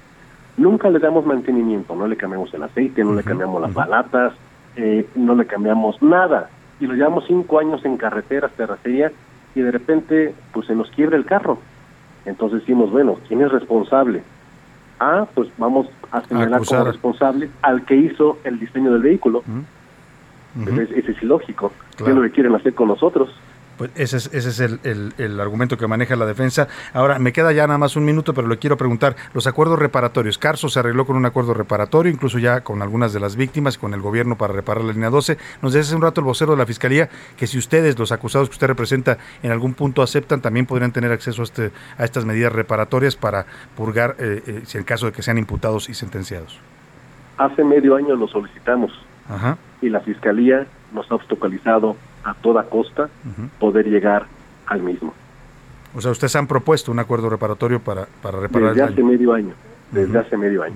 nunca 0.56 0.88
le 0.88 0.98
damos 0.98 1.26
mantenimiento, 1.26 1.94
no 1.94 2.06
le 2.06 2.16
cambiamos 2.16 2.52
el 2.54 2.62
aceite, 2.62 3.04
no 3.04 3.12
le 3.14 3.22
cambiamos 3.22 3.60
las 3.60 3.74
balatas, 3.74 4.32
eh, 4.76 5.08
no 5.14 5.34
le 5.34 5.46
cambiamos 5.46 6.00
nada. 6.02 6.50
Y 6.80 6.86
lo 6.86 6.94
llevamos 6.94 7.24
cinco 7.26 7.58
años 7.58 7.84
en 7.84 7.96
carreteras, 7.96 8.52
terracería, 8.52 9.10
y 9.54 9.60
de 9.60 9.70
repente, 9.70 10.34
pues 10.52 10.66
se 10.66 10.74
nos 10.74 10.90
quiebra 10.90 11.16
el 11.16 11.24
carro. 11.24 11.58
Entonces 12.26 12.60
decimos, 12.60 12.90
bueno, 12.90 13.16
¿quién 13.26 13.40
es 13.40 13.50
responsable? 13.50 14.22
Ah, 14.98 15.26
pues 15.34 15.48
vamos 15.58 15.86
a 16.10 16.22
señalar 16.22 16.64
como 16.64 16.84
responsable 16.84 17.50
al 17.62 17.84
que 17.84 17.96
hizo 17.96 18.38
el 18.44 18.58
diseño 18.58 18.92
del 18.92 19.02
vehículo. 19.02 19.38
Ujú. 19.38 20.70
Ese, 20.80 20.98
ese 20.98 21.12
es 21.12 21.22
ilógico. 21.22 21.72
¿Qué 21.96 22.04
es 22.04 22.16
lo 22.16 22.22
que 22.22 22.30
quieren 22.30 22.54
hacer 22.54 22.74
con 22.74 22.88
nosotros? 22.88 23.30
Pues 23.78 23.90
ese 23.94 24.16
es, 24.16 24.30
ese 24.32 24.48
es 24.48 24.60
el, 24.60 24.80
el- 24.84 25.12
el 25.18 25.38
argumento 25.38 25.76
que 25.76 25.86
maneja 25.86 26.16
la 26.16 26.24
defensa. 26.24 26.66
Ahora, 26.94 27.18
me 27.18 27.32
queda 27.32 27.52
ya 27.52 27.66
nada 27.66 27.78
más 27.78 27.94
un 27.96 28.04
minuto, 28.06 28.32
pero 28.32 28.48
le 28.48 28.56
quiero 28.58 28.76
preguntar, 28.78 29.16
los 29.34 29.46
acuerdos 29.46 29.78
reparatorios. 29.78 30.38
Carso 30.38 30.68
se 30.70 30.78
arregló 30.78 31.04
con 31.04 31.16
un 31.16 31.26
acuerdo 31.26 31.52
reparatorio, 31.52 32.10
incluso 32.10 32.38
ya 32.38 32.62
con 32.62 32.80
algunas 32.80 33.12
de 33.12 33.20
las 33.20 33.36
víctimas, 33.36 33.76
con 33.76 33.92
el 33.92 34.00
gobierno 34.00 34.36
para 34.38 34.54
reparar 34.54 34.82
la 34.84 34.92
línea 34.92 35.10
12. 35.10 35.36
Nos 35.60 35.72
decía 35.74 35.86
hace 35.88 35.94
un 35.96 36.02
rato 36.02 36.20
el 36.22 36.24
vocero 36.24 36.52
de 36.52 36.58
la 36.58 36.64
Fiscalía 36.66 37.10
que 37.36 37.46
si 37.46 37.58
ustedes, 37.58 37.98
los 37.98 38.12
acusados 38.12 38.48
que 38.48 38.54
usted 38.54 38.66
representa, 38.66 39.18
en 39.42 39.52
algún 39.52 39.74
punto 39.74 40.00
aceptan, 40.02 40.40
también 40.40 40.64
podrían 40.64 40.92
tener 40.92 41.12
acceso 41.12 41.42
a, 41.42 41.44
este, 41.44 41.70
a 41.98 42.04
estas 42.04 42.24
medidas 42.24 42.52
reparatorias 42.52 43.14
para 43.16 43.44
purgar, 43.76 44.16
eh, 44.18 44.42
eh, 44.46 44.60
si 44.64 44.78
en 44.78 44.84
caso 44.84 45.04
de 45.06 45.12
que 45.12 45.22
sean 45.22 45.36
imputados 45.36 45.88
y 45.90 45.94
sentenciados. 45.94 46.58
Hace 47.36 47.62
medio 47.62 47.96
año 47.96 48.14
lo 48.16 48.26
solicitamos. 48.28 48.90
Ajá. 49.28 49.58
y 49.82 49.88
la 49.88 49.98
fiscalía 50.00 50.66
nos 50.92 51.10
ha 51.10 51.16
obstaculizado 51.16 51.96
a 52.26 52.34
toda 52.34 52.64
costa 52.64 53.08
poder 53.60 53.86
llegar 53.86 54.26
al 54.66 54.82
mismo. 54.82 55.14
O 55.94 56.00
sea, 56.00 56.10
ustedes 56.10 56.34
han 56.36 56.46
propuesto 56.46 56.90
un 56.90 56.98
acuerdo 56.98 57.30
reparatorio 57.30 57.80
para, 57.80 58.06
para 58.20 58.40
reparar 58.40 58.70
Desde 58.70 58.82
el 58.82 58.88
hace 58.88 58.96
daño. 58.96 59.08
medio 59.08 59.32
año, 59.32 59.54
desde 59.92 60.18
hace 60.18 60.36
medio 60.36 60.62
año. 60.64 60.74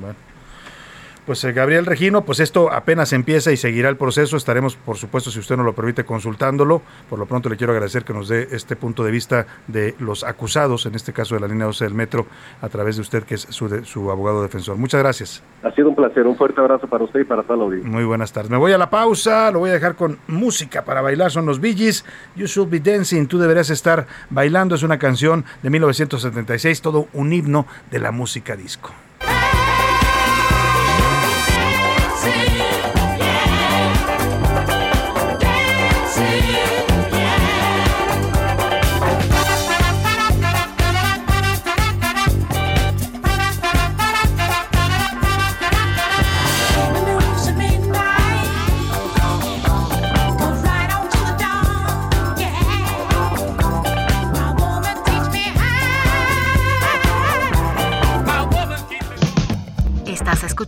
Pues 1.31 1.44
eh, 1.44 1.52
Gabriel 1.52 1.86
Regino, 1.86 2.23
pues 2.24 2.40
esto 2.40 2.73
apenas 2.73 3.12
empieza 3.12 3.52
y 3.52 3.57
seguirá 3.57 3.89
el 3.89 3.97
proceso. 3.97 4.36
Estaremos, 4.36 4.74
por 4.74 4.97
supuesto, 4.97 5.31
si 5.31 5.39
usted 5.39 5.57
nos 5.57 5.65
lo 5.65 5.77
permite, 5.77 6.02
consultándolo. 6.02 6.82
Por 7.09 7.20
lo 7.20 7.27
pronto 7.27 7.48
le 7.48 7.57
quiero 7.57 7.73
agradecer 7.73 8.02
que 8.02 8.12
nos 8.12 8.27
dé 8.27 8.48
este 8.51 8.74
punto 8.74 9.05
de 9.05 9.12
vista 9.12 9.47
de 9.69 9.94
los 10.01 10.24
acusados, 10.24 10.86
en 10.86 10.97
este 10.97 11.12
caso 11.12 11.36
de 11.36 11.40
la 11.43 11.47
línea 11.47 11.66
12 11.66 11.85
del 11.85 11.94
metro, 11.94 12.27
a 12.61 12.69
través 12.69 12.97
de 12.97 13.02
usted, 13.02 13.23
que 13.23 13.36
es 13.36 13.43
su, 13.43 13.69
de- 13.69 13.85
su 13.85 14.11
abogado 14.11 14.43
defensor. 14.43 14.77
Muchas 14.77 15.01
gracias. 15.02 15.40
Ha 15.62 15.70
sido 15.70 15.90
un 15.90 15.94
placer, 15.94 16.27
un 16.27 16.36
fuerte 16.36 16.61
abrazo 16.61 16.89
para 16.89 17.05
usted 17.05 17.20
y 17.20 17.24
para 17.24 17.44
toda 17.44 17.59
la 17.59 17.65
audiencia. 17.66 17.89
Muy 17.89 18.02
buenas 18.02 18.32
tardes. 18.32 18.51
Me 18.51 18.57
voy 18.57 18.73
a 18.73 18.78
la 18.78 18.90
pausa, 18.90 19.52
lo 19.52 19.61
voy 19.61 19.70
a 19.70 19.74
dejar 19.74 19.94
con 19.94 20.19
música 20.27 20.85
para 20.85 21.01
bailar. 21.01 21.31
Son 21.31 21.47
los 21.47 21.61
Gees. 21.61 22.05
You 22.35 22.47
Should 22.47 22.70
Be 22.70 22.81
Dancing. 22.81 23.28
Tú 23.28 23.39
deberías 23.39 23.70
estar 23.70 24.05
bailando. 24.31 24.74
Es 24.74 24.82
una 24.82 24.98
canción 24.98 25.44
de 25.62 25.70
1976, 25.70 26.82
todo 26.82 27.07
un 27.12 27.32
himno 27.32 27.69
de 27.93 28.01
la 28.01 28.11
música 28.11 28.57
disco. 28.57 28.90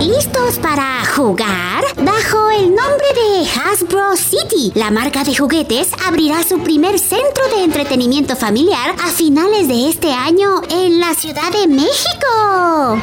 ¿Listos 0.00 0.58
para 0.58 1.04
jugar? 1.06 1.82
Bajo 1.96 2.50
el 2.50 2.68
nombre 2.68 3.06
de 3.14 3.48
Hasbro 3.48 4.14
City, 4.16 4.70
la 4.74 4.90
marca 4.90 5.24
de 5.24 5.34
juguetes 5.34 5.90
abrirá 6.06 6.42
su 6.42 6.58
primer 6.58 6.98
centro 6.98 7.48
de 7.48 7.64
entretenimiento 7.64 8.36
familiar 8.36 8.94
a 9.02 9.08
finales 9.08 9.68
de 9.68 9.88
este 9.88 10.12
año 10.12 10.60
en 10.70 11.00
la 11.00 11.14
Ciudad 11.14 11.50
de 11.50 11.66
México. 11.66 13.00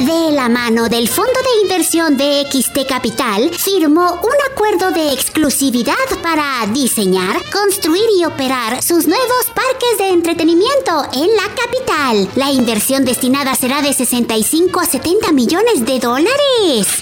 De 0.00 0.32
la 0.32 0.48
mano 0.48 0.88
del 0.88 1.08
Fondo 1.08 1.32
de 1.32 1.62
Inversión 1.62 2.16
de 2.16 2.46
XT 2.50 2.86
Capital, 2.88 3.50
firmó 3.50 4.14
un 4.14 4.52
acuerdo 4.52 4.90
de 4.90 5.12
exclusividad 5.12 5.94
para 6.22 6.66
diseñar, 6.72 7.40
construir 7.50 8.04
y 8.18 8.24
operar 8.24 8.82
sus 8.82 9.06
nuevos 9.06 9.46
parques 9.54 9.98
de 9.98 10.08
entretenimiento 10.08 11.04
en 11.12 11.34
la 11.36 11.48
capital. 11.54 12.28
La 12.34 12.50
inversión 12.50 13.04
destinada 13.04 13.54
será 13.54 13.82
de 13.82 13.92
65 13.92 14.80
a 14.80 14.84
70 14.84 15.32
millones 15.32 15.86
de 15.86 16.00
dólares. 16.00 16.93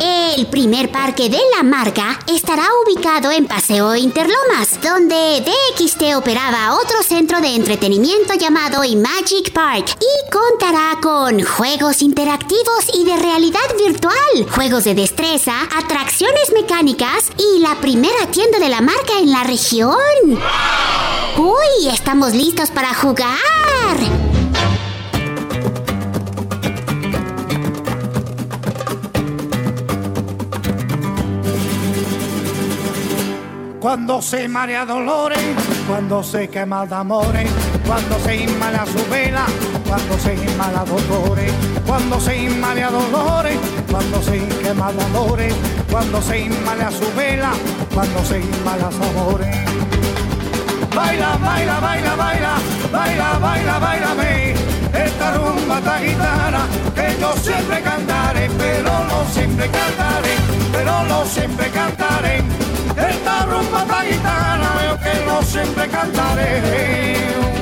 El 0.00 0.46
primer 0.46 0.90
parque 0.90 1.28
de 1.28 1.40
la 1.56 1.62
marca 1.62 2.18
estará 2.26 2.64
ubicado 2.84 3.30
en 3.30 3.46
Paseo 3.46 3.94
Interlomas, 3.94 4.80
donde 4.82 5.42
DXT 5.42 6.16
operaba 6.16 6.74
otro 6.74 7.02
centro 7.02 7.40
de 7.40 7.54
entretenimiento 7.54 8.34
llamado 8.34 8.84
Imagic 8.84 9.52
Park 9.52 9.96
y 10.00 10.30
contará 10.30 10.98
con 11.00 11.42
juegos 11.42 12.02
interactivos 12.02 12.86
y 12.94 13.04
de 13.04 13.16
realidad 13.16 13.60
virtual, 13.76 14.50
juegos 14.54 14.84
de 14.84 14.94
destreza, 14.94 15.54
atracciones 15.76 16.52
mecánicas 16.54 17.30
y 17.36 17.60
la 17.60 17.80
primera 17.80 18.26
tienda 18.30 18.58
de 18.58 18.68
la 18.68 18.80
marca 18.80 19.18
en 19.18 19.30
la 19.30 19.44
región. 19.44 19.96
¡Uy! 21.36 21.88
Estamos 21.92 22.34
listos 22.34 22.70
para 22.70 22.94
jugar. 22.94 24.31
Cuando 33.82 34.22
se 34.22 34.46
marea 34.46 34.86
dolores, 34.86 35.40
cuando 35.88 36.22
se 36.22 36.48
quema 36.48 36.86
de 36.86 36.94
amores, 36.94 37.50
cuando 37.84 38.16
se 38.20 38.36
inmala 38.36 38.86
su 38.86 39.10
vela, 39.10 39.44
cuando 39.88 40.16
se 40.20 40.34
inmala 40.34 40.84
dolores, 40.84 41.52
cuando 41.84 42.20
se 42.20 42.42
inmala 42.44 42.90
dolores, 42.92 43.58
cuando 43.90 44.22
se 44.22 44.38
quema 44.62 44.92
de 44.92 45.02
amores, 45.02 45.52
cuando 45.90 46.22
se 46.22 46.38
inmala 46.38 46.92
su 46.92 47.12
vela, 47.16 47.50
cuando 47.92 48.24
se 48.24 48.38
inmala 48.38 48.88
su 48.92 49.02
amores. 49.02 49.56
Baila, 50.94 51.36
baila, 51.38 51.80
baila, 51.80 52.14
baila, 52.14 52.54
baila, 52.92 53.38
baila, 53.40 53.78
bailame, 53.80 54.54
esta 54.94 55.32
rumba 55.32 55.78
esta 55.78 55.98
guitarra 55.98 56.66
que 56.94 57.20
yo 57.20 57.32
siempre 57.32 57.82
cantaré, 57.82 58.48
pero 58.56 58.92
no 59.08 59.24
siempre 59.32 59.68
cantaré, 59.68 60.36
pero 60.70 61.02
no 61.02 61.24
siempre 61.24 61.68
cantaré. 61.70 62.61
Esta 63.42 63.54
rumba 63.56 63.82
esta 63.82 64.04
guitarra 64.04 64.86
yo 64.86 64.98
que 65.00 65.26
no 65.26 65.42
siempre 65.42 65.88
cantaré. 65.88 67.61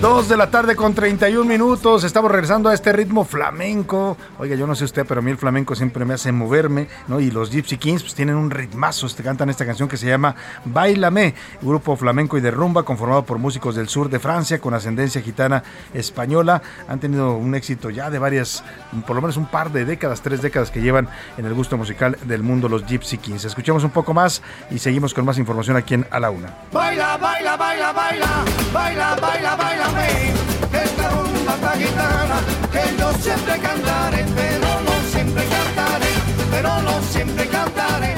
Dos 0.00 0.30
de 0.30 0.36
la 0.38 0.50
tarde 0.50 0.76
con 0.76 0.94
31 0.94 1.44
minutos. 1.44 2.04
Estamos 2.04 2.30
regresando 2.30 2.70
a 2.70 2.74
este 2.74 2.90
ritmo 2.90 3.26
flamenco. 3.26 4.16
Oiga, 4.38 4.56
yo 4.56 4.66
no 4.66 4.74
sé 4.74 4.84
usted, 4.84 5.04
pero 5.06 5.20
a 5.20 5.22
mí 5.22 5.30
el 5.30 5.36
flamenco 5.36 5.74
siempre 5.74 6.06
me 6.06 6.14
hace 6.14 6.32
moverme, 6.32 6.88
¿no? 7.06 7.20
Y 7.20 7.30
los 7.30 7.50
Gypsy 7.50 7.76
Kings 7.76 8.02
pues, 8.02 8.14
tienen 8.14 8.36
un 8.36 8.50
ritmazo. 8.50 9.04
Este, 9.06 9.22
cantan 9.22 9.50
esta 9.50 9.66
canción 9.66 9.90
que 9.90 9.98
se 9.98 10.06
llama 10.06 10.34
Bailame, 10.64 11.34
grupo 11.60 11.96
flamenco 11.96 12.38
y 12.38 12.40
de 12.40 12.50
rumba 12.50 12.82
conformado 12.82 13.26
por 13.26 13.36
músicos 13.36 13.74
del 13.74 13.90
sur 13.90 14.08
de 14.08 14.18
Francia 14.18 14.58
con 14.58 14.72
ascendencia 14.72 15.20
gitana 15.20 15.64
española. 15.92 16.62
Han 16.88 16.98
tenido 16.98 17.34
un 17.34 17.54
éxito 17.54 17.90
ya 17.90 18.08
de 18.08 18.18
varias, 18.18 18.64
por 19.06 19.16
lo 19.16 19.20
menos 19.20 19.36
un 19.36 19.50
par 19.50 19.70
de 19.70 19.84
décadas, 19.84 20.22
tres 20.22 20.40
décadas 20.40 20.70
que 20.70 20.80
llevan 20.80 21.10
en 21.36 21.44
el 21.44 21.52
gusto 21.52 21.76
musical 21.76 22.16
del 22.24 22.42
mundo 22.42 22.70
los 22.70 22.86
Gypsy 22.86 23.18
Kings. 23.18 23.44
Escuchemos 23.44 23.84
un 23.84 23.90
poco 23.90 24.14
más 24.14 24.40
y 24.70 24.78
seguimos 24.78 25.12
con 25.12 25.26
más 25.26 25.36
información 25.36 25.76
aquí 25.76 25.92
en 25.92 26.06
A 26.10 26.18
la 26.18 26.30
Una. 26.30 26.54
Baila, 26.72 27.18
baila, 27.18 27.54
baila, 27.58 27.92
baila, 27.92 28.44
baila, 28.72 29.16
baila, 29.20 29.56
baila 29.56 29.89
esta 29.98 31.10
rumba 31.10 31.72
gitana, 31.76 32.40
que 32.72 32.96
yo 32.98 33.12
siempre 33.14 33.58
cantaré, 33.58 34.24
pero 34.34 34.80
no 34.82 34.92
siempre 35.10 35.44
cantaré, 35.44 36.06
pero 36.50 36.82
no 36.82 37.02
siempre 37.02 37.46
cantaré. 37.48 38.14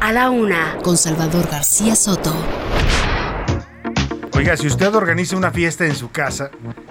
A 0.00 0.12
la 0.12 0.30
una, 0.30 0.78
con 0.82 0.96
Salvador 0.96 1.48
García 1.50 1.94
Soto. 1.94 2.34
Oiga, 4.34 4.56
si 4.56 4.68
usted 4.68 4.94
organiza 4.94 5.36
una 5.36 5.50
fiesta 5.50 5.84
en 5.84 5.96
su 5.96 6.10
casa, 6.10 6.50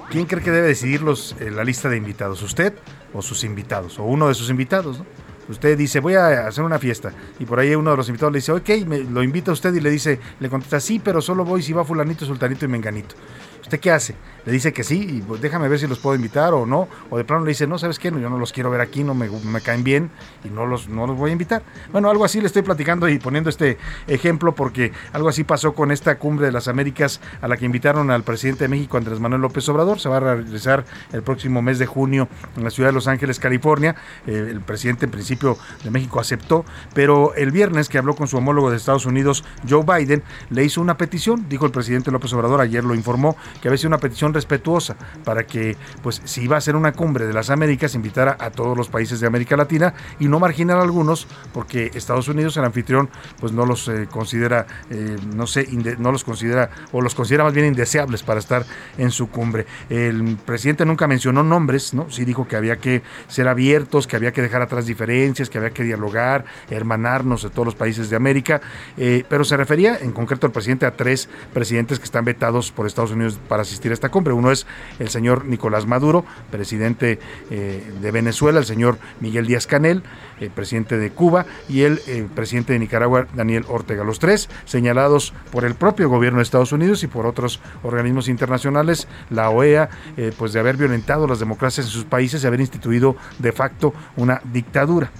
¿quién 0.10 0.26
cree 0.26 0.44
que 0.44 0.52
debe 0.52 0.68
decidir 0.68 1.02
los, 1.02 1.36
eh, 1.40 1.50
la 1.50 1.64
lista 1.64 1.88
de 1.88 1.96
invitados? 1.96 2.42
¿Usted 2.42 2.74
o 3.14 3.22
sus 3.22 3.44
invitados? 3.46 4.00
O 4.00 4.04
uno 4.04 4.28
de 4.28 4.34
sus 4.34 4.50
invitados, 4.50 5.00
¿no? 5.00 5.06
Usted 5.50 5.78
dice, 5.78 6.00
voy 6.00 6.16
a 6.16 6.48
hacer 6.48 6.64
una 6.64 6.80
fiesta. 6.80 7.12
Y 7.40 7.46
por 7.46 7.60
ahí 7.60 7.74
uno 7.76 7.92
de 7.92 7.98
los 7.98 8.08
invitados 8.08 8.34
le 8.34 8.40
dice, 8.40 8.52
ok, 8.52 8.70
me, 8.86 9.00
lo 9.00 9.24
invita 9.24 9.52
a 9.52 9.54
usted 9.54 9.74
y 9.74 9.80
le 9.80 9.90
dice, 9.90 10.20
le 10.40 10.50
contesta, 10.50 10.80
sí, 10.80 11.00
pero 11.04 11.22
solo 11.22 11.46
voy 11.46 11.62
si 11.62 11.74
va 11.74 11.86
fulanito, 11.86 12.26
sultanito 12.26 12.66
y 12.66 12.68
menganito. 12.68 13.16
¿Usted 13.62 13.80
qué 13.80 13.92
hace? 13.92 14.16
Le 14.48 14.54
dice 14.54 14.72
que 14.72 14.86
sí 14.86 15.18
y 15.18 15.22
pues 15.22 15.42
déjame 15.42 15.68
ver 15.68 15.78
si 15.78 15.88
los 15.88 16.00
puedo 16.00 16.16
invitar 16.16 16.54
o 16.54 16.66
no. 16.66 16.88
O 17.10 17.18
de 17.18 17.26
plano 17.26 17.44
le 17.44 17.50
dice, 17.50 17.68
no, 17.68 17.78
¿sabes 17.78 18.00
qué? 18.00 18.12
yo 18.12 18.30
no 18.30 18.38
los 18.38 18.54
quiero 18.54 18.70
ver 18.70 18.80
aquí, 18.80 19.04
no 19.04 19.14
me, 19.14 19.28
caen 19.60 19.84
bien 19.84 20.10
y 20.46 20.48
no 20.48 20.66
los, 20.66 20.88
no 20.88 21.06
los 21.06 21.18
voy 21.18 21.32
a 21.32 21.34
invitar. 21.34 21.64
Bueno, 21.92 22.10
algo 22.10 22.24
así 22.24 22.40
le 22.40 22.48
estoy 22.48 22.62
platicando 22.62 23.10
y 23.10 23.20
poniendo 23.20 23.50
este 23.50 23.78
ejemplo 24.08 24.56
porque 24.56 24.94
algo 25.12 25.28
así 25.28 25.44
pasó 25.44 25.74
con 25.74 25.92
esta 25.92 26.18
cumbre 26.18 26.46
de 26.46 26.54
las 26.54 26.70
Américas 26.70 27.20
a 27.42 27.50
la 27.50 27.58
que 27.58 27.66
invitaron 27.66 28.10
al 28.10 28.24
presidente 28.24 28.64
de 28.64 28.68
México, 28.70 28.96
Andrés 28.96 29.20
Manuel 29.20 29.42
López 29.42 29.68
Obrador. 29.68 30.00
Se 30.00 30.08
va 30.08 30.16
a 30.16 30.20
realizar 30.22 30.86
el 31.12 31.24
próximo 31.24 31.62
mes 31.62 31.78
de 31.78 31.86
junio 31.86 32.30
en 32.56 32.64
la 32.64 32.70
ciudad 32.70 32.88
de 32.88 32.94
Los 32.94 33.10
Ángeles, 33.10 33.40
California. 33.40 33.98
Eh, 34.28 34.48
el 34.50 34.62
presidente 34.62 35.04
en 35.04 35.12
principio 35.12 35.58
de 35.84 35.92
México 35.92 36.22
aceptó, 36.22 36.64
pero 36.94 37.36
el 37.36 37.52
viernes 37.52 37.90
que 37.90 37.98
habló 37.98 38.16
con 38.16 38.30
su 38.30 38.38
homólogo 38.38 38.72
de 38.72 38.78
Estados 38.78 39.06
Unidos, 39.06 39.44
Joe 39.70 39.84
Biden, 39.84 40.24
le 40.52 40.64
hizo 40.64 40.80
una 40.80 40.96
petición, 40.96 41.50
dijo 41.50 41.66
el 41.66 41.74
presidente 41.74 42.12
López 42.12 42.32
Obrador, 42.32 42.62
ayer 42.62 42.86
lo 42.86 42.96
informó, 42.96 43.36
que 43.62 43.68
había 43.68 43.78
sido 43.78 43.90
una 43.90 43.98
petición 43.98 44.37
respetuosa 44.38 44.96
para 45.26 45.46
que, 45.46 45.76
pues, 46.04 46.22
si 46.26 46.44
iba 46.44 46.58
a 46.58 46.62
ser 46.62 46.76
una 46.76 46.94
cumbre 46.94 47.26
de 47.26 47.34
las 47.34 47.50
Américas, 47.50 47.96
invitara 47.96 48.38
a 48.40 48.52
todos 48.52 48.78
los 48.78 48.88
países 48.88 49.20
de 49.20 49.26
América 49.28 49.58
Latina 49.58 49.94
y 50.20 50.28
no 50.28 50.40
marginar 50.40 50.78
a 50.78 50.84
algunos, 50.84 51.28
porque 51.54 51.92
Estados 51.96 52.28
Unidos, 52.28 52.56
el 52.58 52.66
anfitrión, 52.66 53.10
pues 53.40 53.52
no 53.52 53.66
los 53.66 53.88
eh, 53.88 54.08
considera, 54.10 54.68
eh, 54.90 55.18
no 55.36 55.48
sé, 55.48 55.68
no 55.98 56.12
los 56.12 56.24
considera, 56.24 56.70
o 56.92 57.02
los 57.02 57.16
considera 57.16 57.44
más 57.44 57.54
bien 57.54 57.66
indeseables 57.66 58.24
para 58.24 58.40
estar 58.40 58.66
en 58.98 59.12
su 59.12 59.30
cumbre. 59.30 59.66
El 59.90 60.38
presidente 60.46 60.86
nunca 60.86 61.08
mencionó 61.08 61.44
nombres, 61.44 61.94
¿no? 61.94 62.10
Sí 62.10 62.24
dijo 62.26 62.48
que 62.48 62.56
había 62.56 62.78
que 62.78 63.02
ser 63.28 63.48
abiertos, 63.48 64.06
que 64.06 64.16
había 64.16 64.32
que 64.32 64.42
dejar 64.42 64.62
atrás 64.62 64.86
diferencias, 64.86 65.50
que 65.50 65.58
había 65.58 65.72
que 65.72 65.84
dialogar, 65.84 66.46
hermanarnos 66.70 67.44
de 67.44 67.50
todos 67.50 67.66
los 67.66 67.76
países 67.76 68.10
de 68.10 68.16
América, 68.16 68.62
eh, 68.98 69.24
pero 69.28 69.44
se 69.44 69.58
refería 69.58 69.98
en 70.00 70.12
concreto 70.12 70.46
al 70.46 70.54
presidente 70.54 70.86
a 70.86 70.92
tres 70.96 71.28
presidentes 71.54 72.00
que 72.00 72.06
están 72.06 72.26
vetados 72.26 72.72
por 72.72 72.86
Estados 72.86 73.12
Unidos 73.12 73.40
para 73.48 73.64
asistir 73.64 73.92
esta 73.92 74.10
cumbre. 74.10 74.27
Uno 74.34 74.52
es 74.52 74.66
el 75.00 75.10
señor 75.10 75.46
Nicolás 75.46 75.86
Maduro, 75.86 76.26
presidente 76.52 77.20
eh, 77.50 77.92
de 78.02 78.12
Venezuela, 78.12 78.60
el 78.60 78.66
señor 78.66 78.98
Miguel 79.20 79.48
Díaz 79.48 79.68
Canel, 79.68 80.04
eh, 80.40 80.50
presidente 80.54 80.98
de 80.98 81.12
Cuba, 81.12 81.46
y 81.70 81.82
el 81.82 82.02
eh, 82.08 82.28
presidente 82.34 82.74
de 82.74 82.80
Nicaragua, 82.80 83.28
Daniel 83.34 83.66
Ortega. 83.68 84.04
Los 84.04 84.20
tres 84.20 84.50
señalados 84.66 85.34
por 85.52 85.66
el 85.66 85.76
propio 85.76 86.10
gobierno 86.10 86.40
de 86.40 86.44
Estados 86.44 86.72
Unidos 86.72 87.04
y 87.04 87.08
por 87.08 87.26
otros 87.26 87.60
organismos 87.84 88.28
internacionales, 88.28 89.08
la 89.30 89.50
OEA, 89.50 89.90
pues 90.38 90.54
de 90.54 90.60
haber 90.60 90.78
violentado 90.78 91.28
las 91.28 91.40
democracias 91.40 91.86
en 91.86 91.92
sus 91.92 92.06
países 92.06 92.44
y 92.44 92.48
haber 92.48 92.60
instituido 92.60 93.16
de 93.40 93.52
facto 93.52 93.94
una 94.16 94.42
dictadura. 94.44 95.12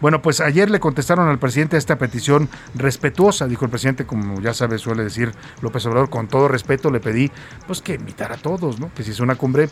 Bueno, 0.00 0.22
pues 0.22 0.40
ayer 0.40 0.70
le 0.70 0.80
contestaron 0.80 1.28
al 1.28 1.38
presidente 1.38 1.76
esta 1.76 1.96
petición 1.96 2.48
respetuosa, 2.74 3.46
dijo 3.46 3.64
el 3.64 3.70
presidente, 3.70 4.06
como 4.06 4.40
ya 4.40 4.54
sabe, 4.54 4.78
suele 4.78 5.04
decir 5.04 5.32
López 5.60 5.86
Obrador, 5.86 6.10
con 6.10 6.28
todo 6.28 6.48
respeto 6.48 6.90
le 6.90 7.00
pedí 7.00 7.30
pues 7.66 7.80
que 7.80 7.94
invitar 7.94 8.32
a 8.32 8.36
todos, 8.36 8.78
¿no? 8.80 8.92
Que 8.94 9.02
si 9.02 9.12
es 9.12 9.20
una 9.20 9.36
cumbre 9.36 9.68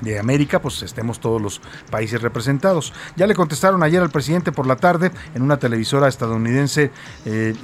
de 0.00 0.18
América, 0.18 0.60
pues 0.60 0.82
estemos 0.82 1.20
todos 1.20 1.40
los 1.40 1.60
países 1.90 2.20
representados. 2.22 2.92
Ya 3.16 3.26
le 3.26 3.34
contestaron 3.34 3.82
ayer 3.82 4.02
al 4.02 4.10
presidente 4.10 4.52
por 4.52 4.66
la 4.66 4.76
tarde 4.76 5.10
en 5.34 5.42
una 5.42 5.58
televisora 5.58 6.08
estadounidense 6.08 6.90
eh, 7.24 7.54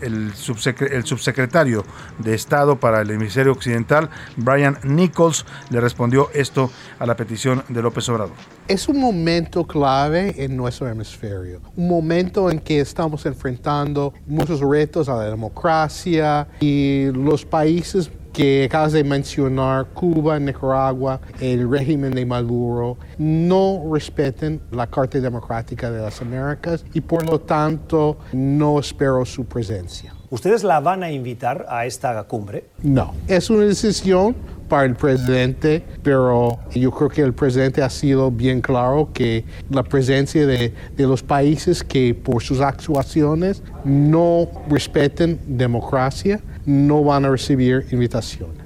el, 0.00 0.32
subsecretario 0.34 1.84
de 2.18 2.34
Estado 2.34 2.76
para 2.76 3.00
el 3.02 3.10
hemisferio 3.10 3.52
occidental, 3.52 4.10
Brian 4.36 4.78
Nichols, 4.82 5.44
le 5.70 5.80
respondió 5.80 6.30
esto 6.34 6.70
a 6.98 7.06
la 7.06 7.16
petición 7.16 7.64
de 7.68 7.82
López 7.82 8.08
Obrador. 8.08 8.34
Es 8.68 8.88
un 8.88 8.98
momento 8.98 9.66
clave 9.66 10.34
en 10.42 10.56
nuestro 10.56 10.88
hemisferio, 10.88 11.60
un 11.76 11.88
momento 11.88 12.50
en 12.50 12.58
que 12.58 12.80
estamos 12.80 13.26
enfrentando 13.26 14.14
muchos 14.26 14.60
retos 14.60 15.08
a 15.08 15.16
la 15.16 15.24
democracia 15.24 16.48
y 16.60 17.06
los 17.12 17.44
países 17.44 18.10
que 18.34 18.64
acabas 18.64 18.92
de 18.92 19.04
mencionar, 19.04 19.86
Cuba, 19.94 20.38
Nicaragua, 20.40 21.20
el 21.40 21.70
régimen 21.70 22.12
de 22.12 22.26
Maduro, 22.26 22.98
no 23.16 23.84
respeten 23.92 24.60
la 24.72 24.88
Carta 24.88 25.20
Democrática 25.20 25.90
de 25.90 26.02
las 26.02 26.20
Américas 26.20 26.84
y 26.92 27.00
por 27.00 27.24
lo 27.24 27.40
tanto 27.40 28.18
no 28.32 28.80
espero 28.80 29.24
su 29.24 29.44
presencia. 29.46 30.12
¿Ustedes 30.30 30.64
la 30.64 30.80
van 30.80 31.04
a 31.04 31.12
invitar 31.12 31.64
a 31.68 31.86
esta 31.86 32.20
cumbre? 32.24 32.64
No, 32.82 33.14
es 33.28 33.50
una 33.50 33.66
decisión 33.66 34.34
para 34.68 34.86
el 34.86 34.96
presidente, 34.96 35.84
pero 36.02 36.58
yo 36.74 36.90
creo 36.90 37.08
que 37.08 37.20
el 37.20 37.34
presidente 37.34 37.82
ha 37.82 37.90
sido 37.90 38.32
bien 38.32 38.60
claro 38.60 39.10
que 39.12 39.44
la 39.70 39.84
presencia 39.84 40.44
de, 40.44 40.74
de 40.96 41.06
los 41.06 41.22
países 41.22 41.84
que 41.84 42.14
por 42.14 42.42
sus 42.42 42.60
actuaciones 42.60 43.62
no 43.84 44.48
respeten 44.68 45.38
democracia, 45.46 46.40
no 46.66 47.04
van 47.04 47.24
a 47.24 47.30
recibir 47.30 47.86
invitaciones. 47.90 48.63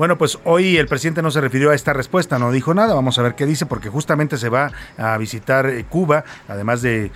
Bueno, 0.00 0.16
pues 0.16 0.38
hoy 0.44 0.78
el 0.78 0.88
presidente 0.88 1.20
no 1.20 1.30
se 1.30 1.42
refirió 1.42 1.72
a 1.72 1.74
esta 1.74 1.92
respuesta, 1.92 2.38
no 2.38 2.50
dijo 2.52 2.72
nada. 2.72 2.94
Vamos 2.94 3.18
a 3.18 3.22
ver 3.22 3.34
qué 3.34 3.44
dice, 3.44 3.66
porque 3.66 3.90
justamente 3.90 4.38
se 4.38 4.48
va 4.48 4.72
a 4.96 5.18
visitar 5.18 5.66
eh, 5.66 5.84
Cuba, 5.86 6.24
además 6.48 6.80
de 6.80 7.10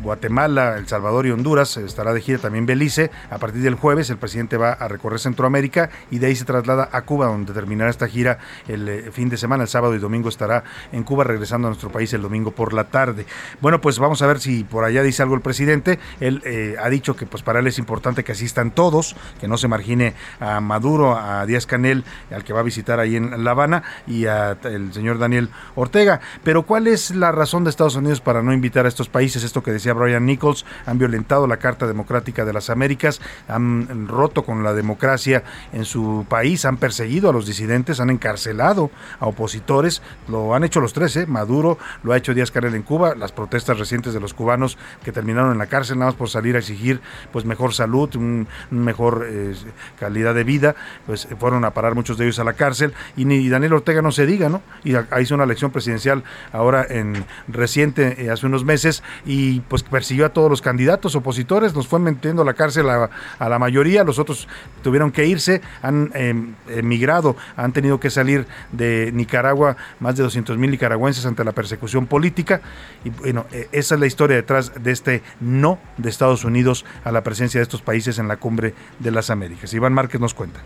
Guatemala, 0.00 0.76
El 0.78 0.86
Salvador 0.86 1.26
y 1.26 1.32
Honduras. 1.32 1.76
Estará 1.76 2.14
de 2.14 2.20
gira 2.20 2.38
también 2.38 2.66
Belice. 2.66 3.10
A 3.30 3.38
partir 3.38 3.62
del 3.62 3.74
jueves, 3.74 4.10
el 4.10 4.18
presidente 4.18 4.56
va 4.56 4.74
a 4.74 4.86
recorrer 4.86 5.18
Centroamérica 5.18 5.90
y 6.08 6.20
de 6.20 6.28
ahí 6.28 6.36
se 6.36 6.44
traslada 6.44 6.88
a 6.92 7.02
Cuba, 7.02 7.26
donde 7.26 7.52
terminará 7.52 7.90
esta 7.90 8.06
gira 8.06 8.38
el 8.68 8.88
eh, 8.88 9.10
fin 9.10 9.28
de 9.28 9.36
semana. 9.36 9.64
El 9.64 9.68
sábado 9.68 9.96
y 9.96 9.98
domingo 9.98 10.28
estará 10.28 10.62
en 10.92 11.02
Cuba, 11.02 11.24
regresando 11.24 11.66
a 11.66 11.70
nuestro 11.70 11.90
país 11.90 12.12
el 12.12 12.22
domingo 12.22 12.52
por 12.52 12.74
la 12.74 12.84
tarde. 12.84 13.26
Bueno, 13.60 13.80
pues 13.80 13.98
vamos 13.98 14.22
a 14.22 14.28
ver 14.28 14.38
si 14.38 14.62
por 14.62 14.84
allá 14.84 15.02
dice 15.02 15.20
algo 15.22 15.34
el 15.34 15.40
presidente. 15.40 15.98
Él 16.20 16.42
eh, 16.44 16.76
ha 16.80 16.88
dicho 16.90 17.16
que 17.16 17.26
pues 17.26 17.42
para 17.42 17.58
él 17.58 17.66
es 17.66 17.80
importante 17.80 18.22
que 18.22 18.30
asistan 18.30 18.70
todos, 18.70 19.16
que 19.40 19.48
no 19.48 19.58
se 19.58 19.66
margine 19.66 20.14
a 20.38 20.60
Maduro, 20.60 21.18
a 21.18 21.44
Díaz 21.46 21.66
Canel 21.66 22.03
al 22.30 22.44
que 22.44 22.52
va 22.52 22.60
a 22.60 22.62
visitar 22.64 23.00
ahí 23.00 23.16
en 23.16 23.44
La 23.44 23.52
Habana, 23.52 23.82
y 24.06 24.26
al 24.26 24.92
señor 24.92 25.18
Daniel 25.18 25.50
Ortega. 25.74 26.20
Pero 26.42 26.64
¿cuál 26.64 26.86
es 26.86 27.14
la 27.14 27.32
razón 27.32 27.64
de 27.64 27.70
Estados 27.70 27.96
Unidos 27.96 28.20
para 28.20 28.42
no 28.42 28.52
invitar 28.52 28.86
a 28.86 28.88
estos 28.88 29.08
países? 29.08 29.44
Esto 29.44 29.62
que 29.62 29.72
decía 29.72 29.92
Brian 29.92 30.26
Nichols, 30.26 30.64
han 30.86 30.98
violentado 30.98 31.46
la 31.46 31.58
Carta 31.58 31.86
Democrática 31.86 32.44
de 32.44 32.52
las 32.52 32.70
Américas, 32.70 33.20
han 33.48 34.08
roto 34.08 34.44
con 34.44 34.62
la 34.62 34.74
democracia 34.74 35.44
en 35.72 35.84
su 35.84 36.26
país, 36.28 36.64
han 36.64 36.76
perseguido 36.76 37.30
a 37.30 37.32
los 37.32 37.46
disidentes, 37.46 38.00
han 38.00 38.10
encarcelado 38.10 38.90
a 39.20 39.26
opositores, 39.26 40.02
lo 40.28 40.54
han 40.54 40.64
hecho 40.64 40.80
los 40.80 40.92
tres, 40.92 41.16
¿eh? 41.16 41.26
Maduro, 41.26 41.78
lo 42.02 42.12
ha 42.12 42.16
hecho 42.16 42.34
Díaz 42.34 42.50
Canel 42.50 42.74
en 42.74 42.82
Cuba, 42.82 43.14
las 43.14 43.32
protestas 43.32 43.78
recientes 43.78 44.14
de 44.14 44.20
los 44.20 44.34
cubanos 44.34 44.78
que 45.02 45.12
terminaron 45.12 45.52
en 45.52 45.58
la 45.58 45.66
cárcel 45.66 45.98
nada 45.98 46.10
más 46.10 46.18
por 46.18 46.28
salir 46.28 46.56
a 46.56 46.58
exigir 46.58 47.00
pues 47.32 47.44
mejor 47.44 47.74
salud, 47.74 48.14
un, 48.16 48.46
mejor 48.70 49.26
eh, 49.28 49.54
calidad 49.98 50.34
de 50.34 50.44
vida, 50.44 50.74
pues 51.06 51.28
fueron 51.38 51.64
a 51.64 51.70
parar 51.70 51.93
muchos 51.94 52.18
de 52.18 52.24
ellos 52.24 52.38
a 52.38 52.44
la 52.44 52.54
cárcel, 52.54 52.92
y 53.16 53.24
ni 53.24 53.48
Daniel 53.48 53.74
Ortega 53.74 54.02
no 54.02 54.12
se 54.12 54.26
diga, 54.26 54.48
¿no? 54.48 54.62
Y 54.84 54.94
hizo 55.20 55.34
una 55.34 55.44
elección 55.44 55.70
presidencial 55.70 56.24
ahora 56.52 56.86
en 56.88 57.24
reciente, 57.48 58.24
eh, 58.24 58.30
hace 58.30 58.46
unos 58.46 58.64
meses, 58.64 59.02
y 59.24 59.60
pues 59.60 59.82
persiguió 59.82 60.26
a 60.26 60.30
todos 60.30 60.50
los 60.50 60.62
candidatos 60.62 61.14
opositores, 61.14 61.74
los 61.74 61.88
fue 61.88 61.98
metiendo 61.98 62.42
a 62.42 62.44
la 62.44 62.54
cárcel 62.54 62.88
a, 62.90 63.10
la 63.38 63.58
mayoría, 63.58 64.04
los 64.04 64.18
otros 64.18 64.48
tuvieron 64.82 65.12
que 65.12 65.26
irse, 65.26 65.60
han 65.82 66.10
em, 66.14 66.54
emigrado, 66.68 67.36
han 67.56 67.72
tenido 67.72 68.00
que 68.00 68.10
salir 68.10 68.46
de 68.72 69.10
Nicaragua, 69.12 69.76
más 70.00 70.16
de 70.16 70.22
200 70.22 70.58
mil 70.58 70.70
nicaragüenses 70.70 71.24
ante 71.26 71.44
la 71.44 71.52
persecución 71.52 72.06
política, 72.06 72.60
y 73.04 73.10
bueno, 73.10 73.46
e, 73.52 73.68
esa 73.72 73.94
es 73.94 74.00
la 74.00 74.06
historia 74.06 74.36
detrás 74.36 74.72
de 74.82 74.90
este 74.90 75.22
no 75.40 75.78
de 75.98 76.10
Estados 76.10 76.44
Unidos 76.44 76.84
a 77.04 77.12
la 77.12 77.22
presencia 77.22 77.58
de 77.58 77.62
estos 77.62 77.82
países 77.82 78.18
en 78.18 78.28
la 78.28 78.36
cumbre 78.36 78.74
de 78.98 79.10
las 79.10 79.30
Américas. 79.30 79.72
Iván 79.74 79.92
Márquez 79.92 80.20
nos 80.20 80.34
cuenta. 80.34 80.60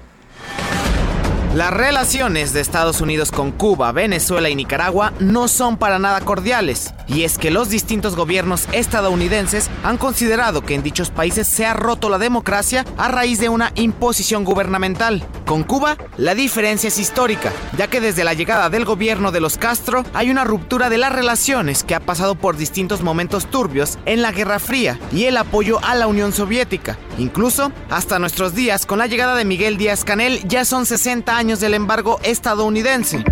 Las 1.55 1.73
relaciones 1.73 2.53
de 2.53 2.61
Estados 2.61 3.01
Unidos 3.01 3.33
con 3.33 3.53
Cuba, 3.53 3.91
Venezuela 3.91 4.51
y 4.51 4.55
Nicaragua 4.55 5.15
no 5.19 5.49
son 5.49 5.79
para 5.79 5.99
nada 5.99 6.21
cordiales, 6.21 6.93
y 7.07 7.25
es 7.25 7.39
que 7.39 7.51
los 7.51 7.71
distintos 7.71 8.17
gobiernos 8.17 8.69
estadounidenses 8.73 9.71
han 9.83 9.97
considerado 9.97 10.61
que 10.61 10.75
en 10.75 10.83
dichos 10.83 11.09
países 11.09 11.49
se 11.49 11.65
ha 11.65 11.73
roto 11.73 12.11
la 12.11 12.19
democracia 12.19 12.85
a 12.99 13.09
raíz 13.09 13.41
de 13.41 13.49
una 13.49 13.73
imposición 13.77 14.45
gubernamental. 14.45 15.27
Con 15.47 15.65
Cuba, 15.65 15.97
la 16.19 16.35
diferencia 16.35 16.89
es 16.89 16.99
histórica, 16.99 17.51
ya 17.79 17.89
que 17.89 18.03
desde 18.03 18.25
la 18.25 18.35
llegada 18.35 18.69
del 18.69 18.85
gobierno 18.85 19.33
de 19.33 19.41
los 19.41 19.57
Castro 19.57 20.05
hay 20.13 20.31
una 20.31 20.45
ruptura 20.45 20.91
de 20.91 20.99
las 20.99 21.13
relaciones 21.13 21.83
que 21.83 21.95
ha 21.95 22.01
pasado 22.01 22.35
por 22.35 22.59
distintos 22.59 23.01
momentos 23.01 23.47
turbios 23.47 23.99
en 24.05 24.21
la 24.21 24.33
Guerra 24.33 24.59
Fría 24.59 24.99
y 25.13 25.25
el 25.25 25.39
apoyo 25.39 25.81
a 25.83 25.95
la 25.95 26.09
Unión 26.09 26.35
Soviética. 26.35 26.99
Incluso, 27.17 27.73
hasta 27.89 28.19
nuestros 28.19 28.55
días, 28.55 28.85
con 28.85 28.99
la 28.99 29.07
llegada 29.07 29.35
de 29.35 29.47
Miguel 29.47 29.79
Díaz 29.79 30.05
Canel, 30.05 30.47
ya 30.47 30.67
son 30.67 30.85
60 30.85 31.38
años 31.39 31.61
del 31.61 31.75
embargo 31.75 32.19
estadounidense. 32.25 33.25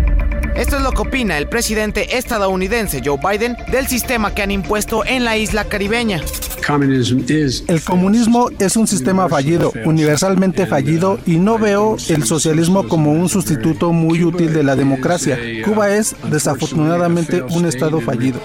Esto 0.55 0.77
es 0.77 0.81
lo 0.81 0.91
que 0.91 1.01
opina 1.01 1.37
el 1.37 1.49
presidente 1.49 2.17
estadounidense 2.17 3.01
Joe 3.03 3.17
Biden 3.17 3.57
del 3.69 3.85
sistema 3.87 4.33
que 4.33 4.41
han 4.41 4.49
impuesto 4.49 5.05
en 5.05 5.25
la 5.25 5.37
isla 5.37 5.65
caribeña. 5.65 6.21
El 7.67 7.81
comunismo 7.81 8.49
es 8.59 8.77
un 8.77 8.87
sistema 8.87 9.27
fallido, 9.27 9.73
universalmente 9.85 10.65
fallido, 10.65 11.19
y 11.25 11.37
no 11.37 11.59
veo 11.59 11.97
el 12.07 12.23
socialismo 12.23 12.87
como 12.87 13.11
un 13.11 13.27
sustituto 13.27 13.91
muy 13.91 14.23
útil 14.23 14.53
de 14.53 14.63
la 14.63 14.75
democracia. 14.77 15.37
Cuba 15.65 15.93
es, 15.93 16.15
desafortunadamente, 16.31 17.41
un 17.41 17.65
estado 17.65 17.99
fallido. 17.99 18.39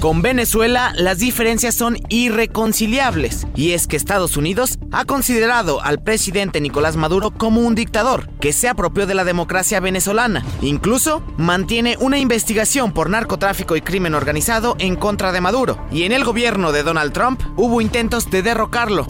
Con 0.00 0.22
Venezuela 0.22 0.94
las 0.96 1.18
diferencias 1.18 1.74
son 1.74 1.98
irreconciliables 2.08 3.46
y 3.54 3.72
es 3.72 3.86
que 3.86 3.98
Estados 3.98 4.38
Unidos 4.38 4.78
ha 4.92 5.04
considerado 5.04 5.82
al 5.82 6.02
presidente 6.02 6.62
Nicolás 6.62 6.96
Maduro 6.96 7.32
como 7.32 7.60
un 7.60 7.74
dictador 7.74 8.30
que 8.40 8.54
se 8.54 8.68
apropió 8.68 9.06
de 9.06 9.12
la 9.12 9.24
democracia 9.24 9.78
venezolana. 9.78 10.42
Incluso 10.62 11.22
mantiene 11.36 11.98
una 12.00 12.18
investigación 12.18 12.92
por 12.92 13.10
narcotráfico 13.10 13.76
y 13.76 13.82
crimen 13.82 14.14
organizado 14.14 14.74
en 14.78 14.96
contra 14.96 15.32
de 15.32 15.42
Maduro 15.42 15.78
y 15.92 16.04
en 16.04 16.12
el 16.12 16.24
gobierno 16.24 16.72
de 16.72 16.82
Donald 16.82 17.12
Trump 17.12 17.42
hubo 17.56 17.82
intentos 17.82 18.30
de 18.30 18.42
derrocarlo. 18.42 19.06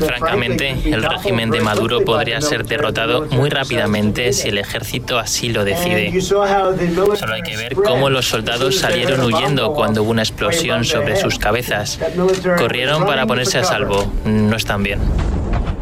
Francamente, 0.00 0.76
el 0.84 1.02
régimen 1.02 1.50
de 1.50 1.60
Maduro 1.60 2.00
podría 2.02 2.40
ser 2.40 2.66
derrotado 2.66 3.26
muy 3.30 3.48
rápidamente 3.48 4.32
si 4.32 4.48
el 4.48 4.58
ejército 4.58 5.18
así 5.18 5.50
lo 5.50 5.64
decide. 5.64 6.18
Solo 6.20 6.44
hay 6.44 7.42
que 7.42 7.56
ver 7.56 7.74
cómo 7.74 8.10
los 8.10 8.26
soldados 8.26 8.69
salieron 8.78 9.20
huyendo 9.20 9.72
cuando 9.72 10.02
hubo 10.02 10.10
una 10.10 10.22
explosión 10.22 10.84
sobre 10.84 11.16
sus 11.16 11.38
cabezas. 11.38 11.98
Corrieron 12.58 13.06
para 13.06 13.26
ponerse 13.26 13.58
a 13.58 13.64
salvo. 13.64 14.12
No 14.24 14.56
están 14.56 14.82
bien. 14.82 15.00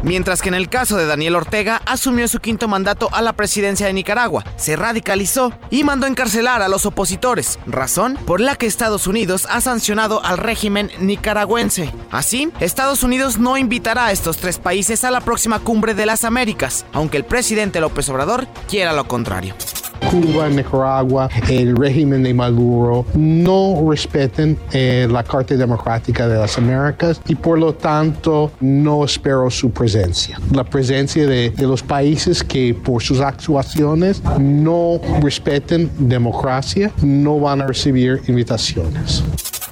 Mientras 0.01 0.41
que 0.41 0.47
en 0.47 0.55
el 0.55 0.69
caso 0.69 0.95
de 0.95 1.05
Daniel 1.05 1.35
Ortega 1.35 1.81
asumió 1.85 2.27
su 2.27 2.39
quinto 2.39 2.67
mandato 2.67 3.09
a 3.11 3.21
la 3.21 3.33
presidencia 3.33 3.87
de 3.87 3.93
Nicaragua, 3.93 4.45
se 4.55 4.75
radicalizó 4.75 5.51
y 5.69 5.83
mandó 5.83 6.07
encarcelar 6.07 6.61
a 6.61 6.69
los 6.69 6.85
opositores, 6.85 7.59
razón 7.65 8.17
por 8.25 8.39
la 8.39 8.55
que 8.55 8.65
Estados 8.65 9.07
Unidos 9.07 9.45
ha 9.49 9.59
sancionado 9.59 10.23
al 10.23 10.37
régimen 10.37 10.89
nicaragüense. 10.99 11.91
Así, 12.11 12.51
Estados 12.61 13.03
Unidos 13.03 13.39
no 13.39 13.57
invitará 13.57 14.05
a 14.05 14.11
estos 14.11 14.37
tres 14.37 14.57
países 14.57 15.03
a 15.03 15.11
la 15.11 15.21
próxima 15.21 15.59
cumbre 15.59 15.93
de 15.93 16.05
las 16.05 16.23
Américas, 16.23 16.85
aunque 16.93 17.17
el 17.17 17.25
presidente 17.25 17.81
López 17.81 18.07
Obrador 18.09 18.47
quiera 18.69 18.93
lo 18.93 19.05
contrario. 19.05 19.53
Cuba, 19.99 20.49
Nicaragua, 20.49 21.29
el 21.49 21.75
régimen 21.75 22.23
de 22.23 22.33
Maduro 22.33 23.05
no 23.13 23.85
respetan 23.89 24.57
eh, 24.71 25.07
la 25.09 25.23
Carta 25.23 25.55
Democrática 25.55 26.27
de 26.27 26.37
las 26.37 26.57
Américas 26.57 27.21
y 27.27 27.35
por 27.35 27.59
lo 27.59 27.73
tanto 27.73 28.51
no 28.59 29.03
espero 29.05 29.49
su 29.49 29.71
presencia. 29.71 30.39
La 30.51 30.63
presencia 30.63 31.25
de, 31.27 31.49
de 31.49 31.67
los 31.67 31.83
países 31.83 32.43
que 32.43 32.73
por 32.73 33.01
sus 33.01 33.19
actuaciones 33.19 34.21
no 34.39 34.99
respetan 35.21 35.89
democracia 35.97 36.91
no 37.01 37.39
van 37.39 37.61
a 37.61 37.67
recibir 37.67 38.21
invitaciones. 38.27 39.23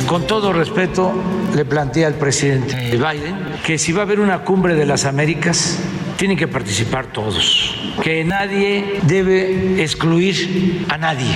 Con 0.08 0.26
todo 0.26 0.54
respeto, 0.54 1.12
le 1.56 1.66
planteé 1.66 2.06
al 2.06 2.14
presidente 2.14 2.92
Biden 2.92 3.36
que 3.66 3.78
si 3.78 3.92
va 3.92 4.02
a 4.02 4.06
haber 4.06 4.20
una 4.20 4.44
cumbre 4.44 4.76
de 4.76 4.86
las 4.86 5.06
Américas, 5.06 5.80
tienen 6.18 6.38
que 6.38 6.48
participar 6.48 7.08
todos, 7.08 7.76
que 8.04 8.24
nadie 8.24 9.00
debe 9.04 9.82
excluir 9.82 10.86
a 10.90 10.98
nadie. 10.98 11.36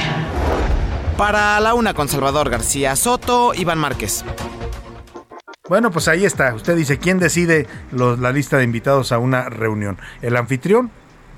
Para 1.17 1.59
la 1.59 1.75
una 1.75 1.93
con 1.93 2.07
Salvador 2.07 2.49
García 2.49 2.95
Soto, 2.95 3.53
Iván 3.53 3.77
Márquez. 3.77 4.25
Bueno, 5.69 5.91
pues 5.91 6.07
ahí 6.07 6.25
está. 6.25 6.53
Usted 6.55 6.75
dice, 6.75 6.97
¿quién 6.97 7.19
decide 7.19 7.67
los, 7.91 8.19
la 8.19 8.31
lista 8.31 8.57
de 8.57 8.63
invitados 8.63 9.11
a 9.11 9.19
una 9.19 9.49
reunión? 9.49 9.99
¿El 10.21 10.35
anfitrión 10.35 10.91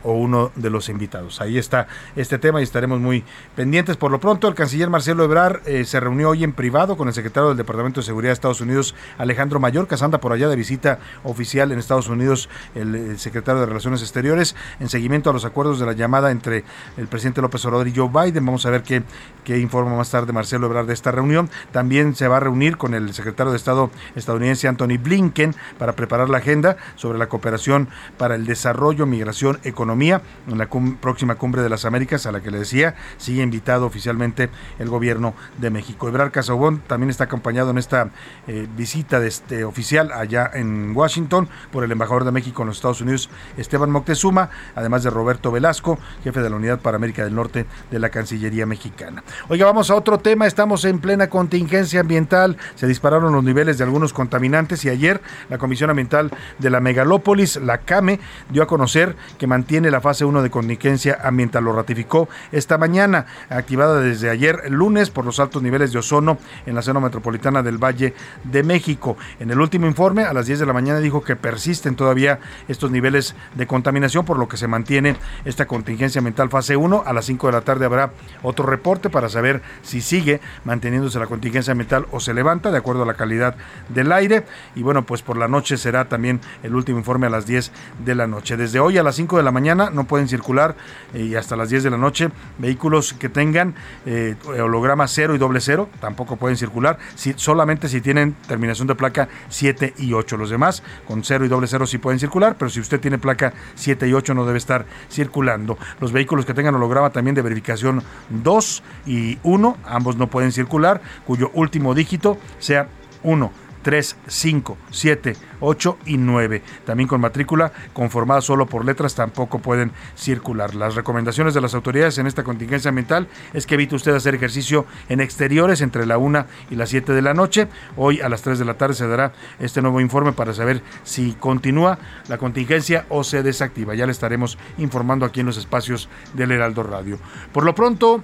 o 0.03 0.13
uno 0.13 0.51
de 0.55 0.69
los 0.69 0.89
invitados. 0.89 1.41
Ahí 1.41 1.57
está 1.57 1.88
este 2.15 2.38
tema 2.38 2.59
y 2.59 2.63
estaremos 2.63 2.99
muy 2.99 3.23
pendientes. 3.55 3.97
Por 3.97 4.11
lo 4.11 4.19
pronto, 4.19 4.47
el 4.47 4.55
canciller 4.55 4.89
Marcelo 4.89 5.23
Ebrard 5.23 5.67
eh, 5.67 5.85
se 5.85 5.99
reunió 5.99 6.30
hoy 6.30 6.43
en 6.43 6.53
privado 6.53 6.97
con 6.97 7.07
el 7.07 7.13
secretario 7.13 7.49
del 7.49 7.57
Departamento 7.57 8.01
de 8.01 8.05
Seguridad 8.05 8.30
de 8.30 8.34
Estados 8.34 8.61
Unidos, 8.61 8.95
Alejandro 9.17 9.59
Mayorkas, 9.59 10.01
anda 10.01 10.19
por 10.19 10.34
allá 10.34 10.47
de 10.49 10.55
visita 10.55 10.99
oficial 11.23 11.71
en 11.71 11.80
Estados 11.80 12.07
Unidos, 12.07 12.49
el, 12.75 13.17
secretario 13.17 13.61
de 13.61 13.67
Relaciones 13.67 14.01
Exteriores, 14.01 14.55
en 14.80 14.89
seguimiento 14.89 15.30
a 15.30 15.34
los 15.34 15.45
acuerdos 15.45 15.80
de 15.80 15.85
la 15.85 15.93
llamada 15.93 16.31
entre 16.31 16.63
el 16.97 17.07
presidente 17.07 17.41
López 17.41 17.63
Obrador 17.65 17.88
y 17.88 17.95
Joe 17.95 18.09
Biden. 18.09 18.45
Vamos 18.45 18.65
a 18.65 18.69
ver 18.69 18.84
qué, 18.84 19.03
qué 19.43 19.59
informa 19.59 19.95
más 19.95 20.09
tarde 20.09 20.34
Marcelo 20.34 20.67
Ebrard 20.67 20.88
de 20.88 20.93
esta 20.93 21.11
reunión. 21.11 21.49
También 21.71 22.15
se 22.15 22.27
va 22.27 22.38
a 22.38 22.39
reunir 22.39 22.77
con 22.77 22.93
el 22.93 23.13
secretario 23.13 23.51
de 23.51 23.57
Estado 23.57 23.91
estadounidense 24.15 24.67
Anthony 24.67 24.97
Blinken 25.01 25.55
para 25.77 25.95
preparar 25.95 26.30
la 26.30 26.39
agenda 26.39 26.77
sobre 26.95 27.17
la 27.17 27.27
cooperación 27.27 27.89
para 28.17 28.35
el 28.35 28.45
desarrollo, 28.45 29.05
migración, 29.05 29.59
económica 29.93 30.21
en 30.47 30.57
la 30.57 30.67
próxima 30.99 31.35
cumbre 31.35 31.61
de 31.61 31.69
las 31.69 31.85
Américas, 31.85 32.25
a 32.25 32.31
la 32.31 32.41
que 32.41 32.51
le 32.51 32.59
decía, 32.59 32.95
sigue 33.17 33.41
invitado 33.43 33.85
oficialmente 33.85 34.49
el 34.79 34.89
gobierno 34.89 35.33
de 35.59 35.69
México. 35.69 36.07
Ebrar 36.07 36.31
Casabón 36.31 36.81
también 36.87 37.09
está 37.09 37.25
acompañado 37.25 37.69
en 37.71 37.77
esta 37.77 38.09
eh, 38.47 38.67
visita 38.75 39.19
de 39.19 39.27
este 39.27 39.63
oficial 39.63 40.11
allá 40.11 40.49
en 40.53 40.95
Washington 40.95 41.47
por 41.71 41.83
el 41.83 41.91
embajador 41.91 42.25
de 42.25 42.31
México 42.31 42.63
en 42.63 42.67
los 42.67 42.77
Estados 42.77 43.01
Unidos, 43.01 43.29
Esteban 43.57 43.91
Moctezuma, 43.91 44.49
además 44.75 45.03
de 45.03 45.09
Roberto 45.09 45.51
Velasco, 45.51 45.97
jefe 46.23 46.41
de 46.41 46.49
la 46.49 46.55
Unidad 46.55 46.79
para 46.79 46.97
América 46.97 47.23
del 47.23 47.35
Norte 47.35 47.65
de 47.89 47.99
la 47.99 48.09
Cancillería 48.09 48.65
Mexicana. 48.65 49.23
Oiga, 49.49 49.65
vamos 49.65 49.89
a 49.89 49.95
otro 49.95 50.17
tema, 50.17 50.47
estamos 50.47 50.85
en 50.85 50.99
plena 50.99 51.29
contingencia 51.29 52.01
ambiental, 52.01 52.57
se 52.75 52.87
dispararon 52.87 53.33
los 53.33 53.43
niveles 53.43 53.77
de 53.77 53.83
algunos 53.83 54.13
contaminantes 54.13 54.83
y 54.85 54.89
ayer 54.89 55.21
la 55.49 55.57
Comisión 55.57 55.89
Ambiental 55.89 56.31
de 56.59 56.69
la 56.69 56.79
Megalópolis, 56.79 57.57
la 57.57 57.79
CAME, 57.79 58.19
dio 58.49 58.63
a 58.63 58.67
conocer 58.67 59.15
que 59.37 59.47
mantiene 59.47 59.82
la 59.91 60.01
fase 60.01 60.26
1 60.26 60.41
de 60.41 60.49
contingencia 60.49 61.19
ambiental. 61.23 61.64
Lo 61.64 61.73
ratificó 61.73 62.30
esta 62.51 62.77
mañana, 62.77 63.26
activada 63.49 63.99
desde 63.99 64.30
ayer 64.30 64.72
lunes 64.72 65.10
por 65.10 65.26
los 65.26 65.39
altos 65.39 65.61
niveles 65.61 65.91
de 65.93 65.99
ozono 65.99 66.38
en 66.65 66.76
la 66.76 66.81
zona 66.81 66.99
metropolitana 66.99 67.64
del 67.64 67.77
Valle 67.77 68.14
de 68.43 68.64
México. 68.64 69.18
En 69.39 69.51
el 69.51 69.60
último 69.60 69.88
informe, 69.88 70.23
a 70.23 70.34
las 70.34 70.45
10 70.45 70.60
de 70.60 70.65
la 70.65 70.73
mañana, 70.73 70.99
dijo 70.99 71.23
que 71.23 71.35
persisten 71.35 71.95
todavía 71.95 72.39
estos 72.68 72.91
niveles 72.91 73.35
de 73.55 73.68
contaminación, 73.68 74.26
por 74.26 74.38
lo 74.38 74.47
que 74.47 74.57
se 74.57 74.68
mantiene 74.68 75.15
esta 75.45 75.65
contingencia 75.65 76.19
ambiental 76.19 76.49
fase 76.49 76.76
1. 76.76 77.03
A 77.05 77.14
las 77.14 77.26
5 77.26 77.47
de 77.47 77.53
la 77.53 77.61
tarde 77.61 77.85
habrá 77.85 78.11
otro 78.41 78.65
reporte 78.65 79.10
para 79.10 79.30
saber 79.30 79.61
si 79.81 80.01
sigue 80.01 80.41
manteniéndose 80.65 81.19
la 81.19 81.27
contingencia 81.27 81.72
ambiental 81.72 82.05
o 82.11 82.19
se 82.19 82.34
levanta 82.34 82.72
de 82.72 82.77
acuerdo 82.77 83.03
a 83.03 83.05
la 83.05 83.15
calidad 83.15 83.55
del 83.89 84.11
aire. 84.11 84.45
Y 84.76 84.84
bueno, 84.84 85.05
pues 85.05 85.22
por 85.22 85.38
la 85.38 85.47
noche 85.47 85.77
será 85.77 86.05
también 86.10 86.41
el 86.64 86.76
último 86.76 86.99
informe 86.99 87.27
a 87.27 87.30
las 87.30 87.45
10 87.45 87.72
de 88.05 88.15
la 88.15 88.27
noche. 88.27 88.57
Desde 88.57 88.80
hoy 88.80 88.97
a 88.97 89.03
las 89.03 89.15
5 89.15 89.38
de 89.38 89.43
la 89.43 89.51
mañana 89.51 89.72
no 89.75 90.05
pueden 90.05 90.27
circular 90.27 90.75
eh, 91.13 91.23
y 91.23 91.35
hasta 91.35 91.55
las 91.55 91.69
10 91.69 91.83
de 91.83 91.89
la 91.89 91.97
noche 91.97 92.29
vehículos 92.57 93.13
que 93.13 93.29
tengan 93.29 93.75
eh, 94.05 94.35
holograma 94.59 95.07
0 95.07 95.35
y 95.35 95.37
doble 95.37 95.59
0 95.61 95.89
tampoco 95.99 96.35
pueden 96.35 96.57
circular, 96.57 96.97
si, 97.15 97.33
solamente 97.35 97.87
si 97.87 98.01
tienen 98.01 98.35
terminación 98.47 98.87
de 98.87 98.95
placa 98.95 99.27
7 99.49 99.95
y 99.97 100.13
8. 100.13 100.37
Los 100.37 100.49
demás 100.49 100.83
con 101.07 101.23
0 101.23 101.45
y 101.45 101.47
doble 101.47 101.67
0 101.67 101.87
sí 101.87 101.97
pueden 101.97 102.19
circular, 102.19 102.55
pero 102.57 102.69
si 102.69 102.79
usted 102.79 102.99
tiene 102.99 103.17
placa 103.17 103.53
7 103.75 104.07
y 104.07 104.13
8 104.13 104.33
no 104.33 104.45
debe 104.45 104.57
estar 104.57 104.85
circulando. 105.09 105.77
Los 105.99 106.11
vehículos 106.11 106.45
que 106.45 106.53
tengan 106.53 106.75
holograma 106.75 107.11
también 107.11 107.35
de 107.35 107.41
verificación 107.41 108.03
2 108.29 108.83
y 109.05 109.37
1, 109.43 109.77
ambos 109.85 110.15
no 110.17 110.27
pueden 110.27 110.51
circular, 110.51 111.01
cuyo 111.25 111.51
último 111.53 111.93
dígito 111.93 112.37
sea 112.59 112.87
1 113.23 113.62
3, 113.84 114.18
5, 114.27 114.77
7, 114.89 115.35
8 115.60 115.97
y 116.05 116.18
9. 116.18 116.64
También 116.85 117.07
con 117.07 117.22
matrícula 117.22 117.72
conformada 117.93 118.41
solo 118.41 118.65
por 118.65 118.85
letras 118.85 119.14
tampoco 119.14 119.60
pueden 119.60 119.91
circular. 120.15 120.73
Las 120.73 120.95
recomendaciones 120.95 121.53
de 121.53 121.61
las 121.61 121.76
autoridades 121.76 122.18
en 122.18 122.26
esta 122.26 122.43
contingencia 122.43 122.89
ambiental 122.89 123.27
es 123.53 123.68
que 123.68 123.76
evite 123.76 123.95
usted 123.95 124.15
hacer 124.15 124.35
ejercicio 124.35 124.85
en 125.10 125.22
exteriores 125.22 125.81
entre 125.81 126.05
la 126.05 126.18
1 126.18 126.45
y 126.72 126.76
las 126.76 126.89
7 126.89 127.14
de 127.14 127.22
la 127.22 127.34
noche. 127.34 127.68
Hoy 127.95 128.22
a 128.22 128.30
las 128.30 128.41
3 128.41 128.57
de 128.57 128.65
la 128.65 128.76
tarde 128.76 128.95
se 128.95 129.07
dará 129.07 129.34
este 129.60 129.81
nuevo 129.81 130.01
informe 130.01 130.31
para 130.31 130.53
saber 130.53 130.81
si 131.03 131.34
continúa 131.34 131.99
la 132.27 132.38
contingencia 132.38 133.05
o 133.10 133.23
se 133.23 133.43
desactiva. 133.43 133.95
Ya 133.95 134.05
le 134.05 134.11
estaremos 134.11 134.57
informando 134.77 135.26
aquí 135.26 135.41
en 135.41 135.45
los 135.45 135.57
espacios 135.57 136.10
del 136.34 136.51
Heraldo 136.51 136.84
Radio. 136.84 137.19
Por 137.51 137.65
lo 137.65 137.76
pronto, 137.76 138.23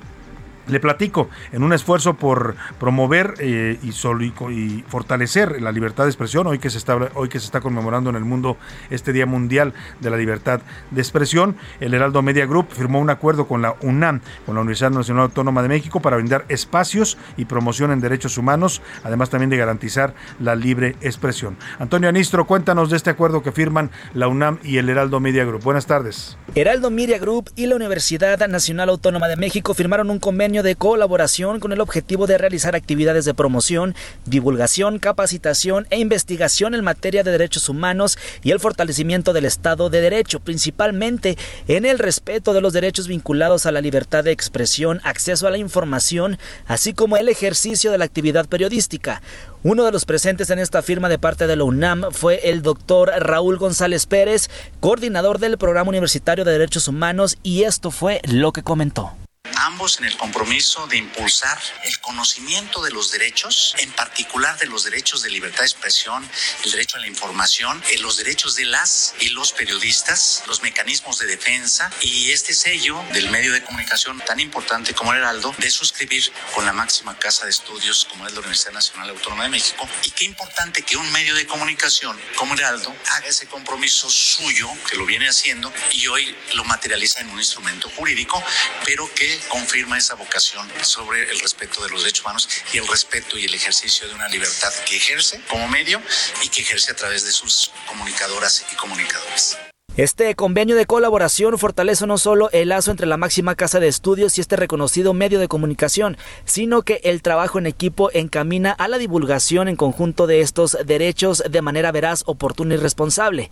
Le 0.70 0.80
platico, 0.80 1.30
en 1.52 1.64
un 1.64 1.74
esfuerzo 1.74 2.14
por 2.14 2.56
promover 2.80 3.34
eh, 3.40 3.80
y, 3.82 4.84
fortalecer 4.88 5.62
la 5.62 5.72
libertad 5.72 6.04
de 6.04 6.10
expresión, 6.10 6.48
hoy 6.48 6.60
que, 6.60 6.70
se 6.70 6.78
está, 6.78 6.96
hoy 7.16 7.28
que 7.30 7.40
se 7.40 7.46
está 7.46 7.60
conmemorando 7.60 8.10
en 8.10 8.16
el 8.16 8.24
mundo 8.24 8.58
este 8.90 9.12
Día 9.14 9.26
Mundial 9.26 9.74
de 10.00 10.10
la 10.10 10.18
Libertad 10.18 10.62
de 10.92 11.02
Expresión, 11.02 11.56
el 11.80 11.94
Heraldo 11.94 12.22
Media 12.22 12.46
Group 12.46 12.68
firmó 12.70 13.00
un 13.00 13.10
acuerdo 13.10 13.48
con 13.48 13.62
la 13.62 13.76
UNAM, 13.82 14.22
con 14.46 14.56
la 14.56 14.62
Universidad 14.62 14.92
Nacional 14.92 15.24
Autónoma 15.24 15.62
de 15.62 15.70
México, 15.70 16.02
para 16.02 16.18
brindar 16.18 16.46
espacios 16.50 17.18
y 17.38 17.46
promoción 17.46 17.92
en 17.92 18.02
derechos 18.02 18.38
humanos, 18.38 18.82
además 19.04 19.30
también 19.30 19.50
de 19.50 19.58
garantizar 19.58 20.14
la 20.40 20.56
libre 20.56 20.96
expresión. 21.02 21.58
Antonio 21.80 22.10
Anistro, 22.10 22.46
cuéntanos 22.46 22.90
de 22.90 22.98
este 22.98 23.10
acuerdo 23.10 23.42
que 23.42 23.52
firman 23.52 23.90
la 24.14 24.28
UNAM 24.28 24.60
y 24.64 24.78
el 24.78 24.90
Heraldo 24.90 25.20
Media 25.20 25.46
Group. 25.46 25.64
Buenas 25.64 25.86
tardes. 25.86 26.38
Heraldo 26.56 26.92
Media 26.92 27.18
Group 27.18 27.50
y 27.56 27.66
la 27.66 27.76
Universidad 27.76 28.48
Nacional 28.48 28.90
Autónoma 28.90 29.28
de 29.28 29.36
México 29.36 29.74
firmaron 29.74 30.10
un 30.10 30.20
convenio 30.20 30.59
de 30.64 30.76
colaboración 30.76 31.60
con 31.60 31.72
el 31.72 31.82
objetivo 31.82 32.28
de 32.28 32.38
realizar 32.38 32.76
actividades 32.76 33.26
de 33.26 33.34
promoción, 33.34 33.96
divulgación, 34.26 35.00
capacitación 35.00 35.88
e 35.90 36.00
investigación 36.00 36.76
en 36.76 36.84
materia 36.84 37.24
de 37.24 37.32
derechos 37.32 37.70
humanos 37.70 38.18
y 38.44 38.52
el 38.52 38.60
fortalecimiento 38.60 39.34
del 39.34 39.46
Estado 39.46 39.90
de 39.90 40.02
Derecho, 40.02 40.40
principalmente 40.40 41.38
en 41.68 41.86
el 41.86 42.00
respeto 42.00 42.54
de 42.54 42.62
los 42.62 42.74
derechos 42.74 43.08
vinculados 43.08 43.66
a 43.66 43.72
la 43.72 43.82
libertad 43.82 44.24
de 44.24 44.32
expresión, 44.32 45.02
acceso 45.04 45.48
a 45.48 45.52
la 45.52 45.58
información, 45.58 46.38
así 46.68 46.94
como 46.94 47.18
el 47.18 47.30
ejercicio 47.30 47.92
de 47.92 47.98
la 47.98 48.06
actividad 48.06 48.48
periodística. 48.48 49.22
Uno 49.62 49.84
de 49.84 49.92
los 49.92 50.06
presentes 50.06 50.50
en 50.50 50.60
esta 50.60 50.82
firma 50.82 51.10
de 51.10 51.20
parte 51.20 51.46
de 51.46 51.56
la 51.56 51.66
UNAM 51.66 52.12
fue 52.12 52.50
el 52.50 52.62
doctor 52.62 53.12
Raúl 53.20 53.58
González 53.58 54.06
Pérez, 54.06 54.50
coordinador 54.80 55.40
del 55.40 55.58
Programa 55.58 55.90
Universitario 55.90 56.46
de 56.46 56.54
Derechos 56.54 56.88
Humanos, 56.88 57.38
y 57.44 57.64
esto 57.64 57.92
fue 57.92 58.22
lo 58.24 58.54
que 58.54 58.64
comentó 58.64 59.12
ambos 59.58 60.00
en 60.00 60.06
el 60.06 60.18
compromiso 60.18 60.88
de 60.88 60.98
impulsar 60.98 61.60
el 61.84 62.00
conocimiento 62.00 62.82
de 62.82 62.92
los 62.92 63.12
derechos, 63.12 63.76
en 63.80 63.92
particular 63.92 64.58
de 64.58 64.68
los 64.68 64.84
derechos 64.84 65.22
de 65.22 65.30
libertad 65.30 65.60
de 65.60 65.66
expresión, 65.66 66.30
el 66.64 66.72
derecho 66.72 66.98
a 66.98 67.02
la 67.02 67.08
información, 67.08 67.82
eh, 67.92 67.98
los 68.00 68.18
derechos 68.18 68.56
de 68.56 68.66
las 68.66 69.14
y 69.20 69.30
los 69.30 69.52
periodistas, 69.52 70.44
los 70.48 70.62
mecanismos 70.62 71.20
de 71.20 71.28
defensa 71.28 71.92
y 72.02 72.32
este 72.32 72.54
sello 72.54 73.04
del 73.14 73.30
medio 73.30 73.54
de 73.54 73.64
comunicación 73.64 74.20
tan 74.26 74.40
importante 74.40 74.94
como 74.94 75.14
el 75.14 75.20
Heraldo 75.20 75.54
de 75.58 75.70
suscribir 75.70 76.32
con 76.54 76.66
la 76.66 76.74
máxima 76.74 77.18
casa 77.18 77.46
de 77.46 77.52
estudios 77.52 78.06
como 78.06 78.28
es 78.28 78.34
la 78.34 78.40
Universidad 78.40 78.74
Nacional 78.74 79.10
Autónoma 79.10 79.44
de 79.44 79.50
México. 79.50 79.88
Y 80.04 80.12
qué 80.12 80.26
importante 80.26 80.84
que 80.84 80.98
un 80.98 81.12
medio 81.12 81.36
de 81.36 81.46
comunicación 81.46 82.20
como 82.36 82.54
Heraldo 82.56 82.96
haga 83.12 83.28
ese 83.28 83.48
compromiso 83.48 84.10
suyo 84.10 84.70
que 84.90 84.98
lo 84.98 85.06
viene 85.06 85.30
haciendo 85.30 85.72
y 85.92 86.08
hoy 86.08 86.36
lo 86.54 86.64
materializa 86.66 87.22
en 87.22 87.30
un 87.30 87.40
instrumento 87.40 87.90
jurídico 87.90 88.44
pero 88.86 89.14
que 89.14 89.39
confirma 89.48 89.98
esa 89.98 90.16
vocación 90.16 90.68
sobre 90.82 91.30
el 91.30 91.40
respeto 91.40 91.82
de 91.84 91.90
los 91.90 92.02
derechos 92.02 92.26
humanos 92.26 92.50
y 92.74 92.78
el 92.78 92.88
respeto 92.88 93.38
y 93.38 93.46
el 93.46 93.54
ejercicio 93.54 94.08
de 94.08 94.16
una 94.16 94.28
libertad 94.28 94.74
que 94.88 94.98
ejerce 94.98 95.42
como 95.50 95.68
medio 95.68 96.02
y 96.44 96.50
que 96.50 96.62
ejerce 96.62 96.92
a 96.92 96.96
través 96.96 97.26
de 97.26 97.32
sus 97.32 97.72
comunicadoras 97.88 98.66
y 98.72 98.76
comunicadores. 98.76 99.58
Este 100.00 100.34
convenio 100.36 100.78
de 100.78 100.86
colaboración 100.86 101.58
fortalece 101.58 102.08
no 102.08 102.18
solo 102.18 102.50
el 102.54 102.70
lazo 102.70 102.90
entre 102.90 103.06
la 103.06 103.18
máxima 103.18 103.56
casa 103.56 103.82
de 103.82 103.90
estudios 103.90 104.38
y 104.38 104.42
este 104.42 104.56
reconocido 104.56 105.14
medio 105.14 105.40
de 105.40 105.50
comunicación, 105.50 106.16
sino 106.46 106.84
que 106.84 107.02
el 107.04 107.22
trabajo 107.22 107.60
en 107.60 107.66
equipo 107.66 108.10
encamina 108.14 108.72
a 108.72 108.88
la 108.88 108.98
divulgación 108.98 109.68
en 109.68 109.76
conjunto 109.76 110.26
de 110.26 110.40
estos 110.40 110.78
derechos 110.86 111.44
de 111.50 111.62
manera 111.62 111.92
veraz, 111.92 112.24
oportuna 112.28 112.76
y 112.76 112.78
responsable. 112.78 113.50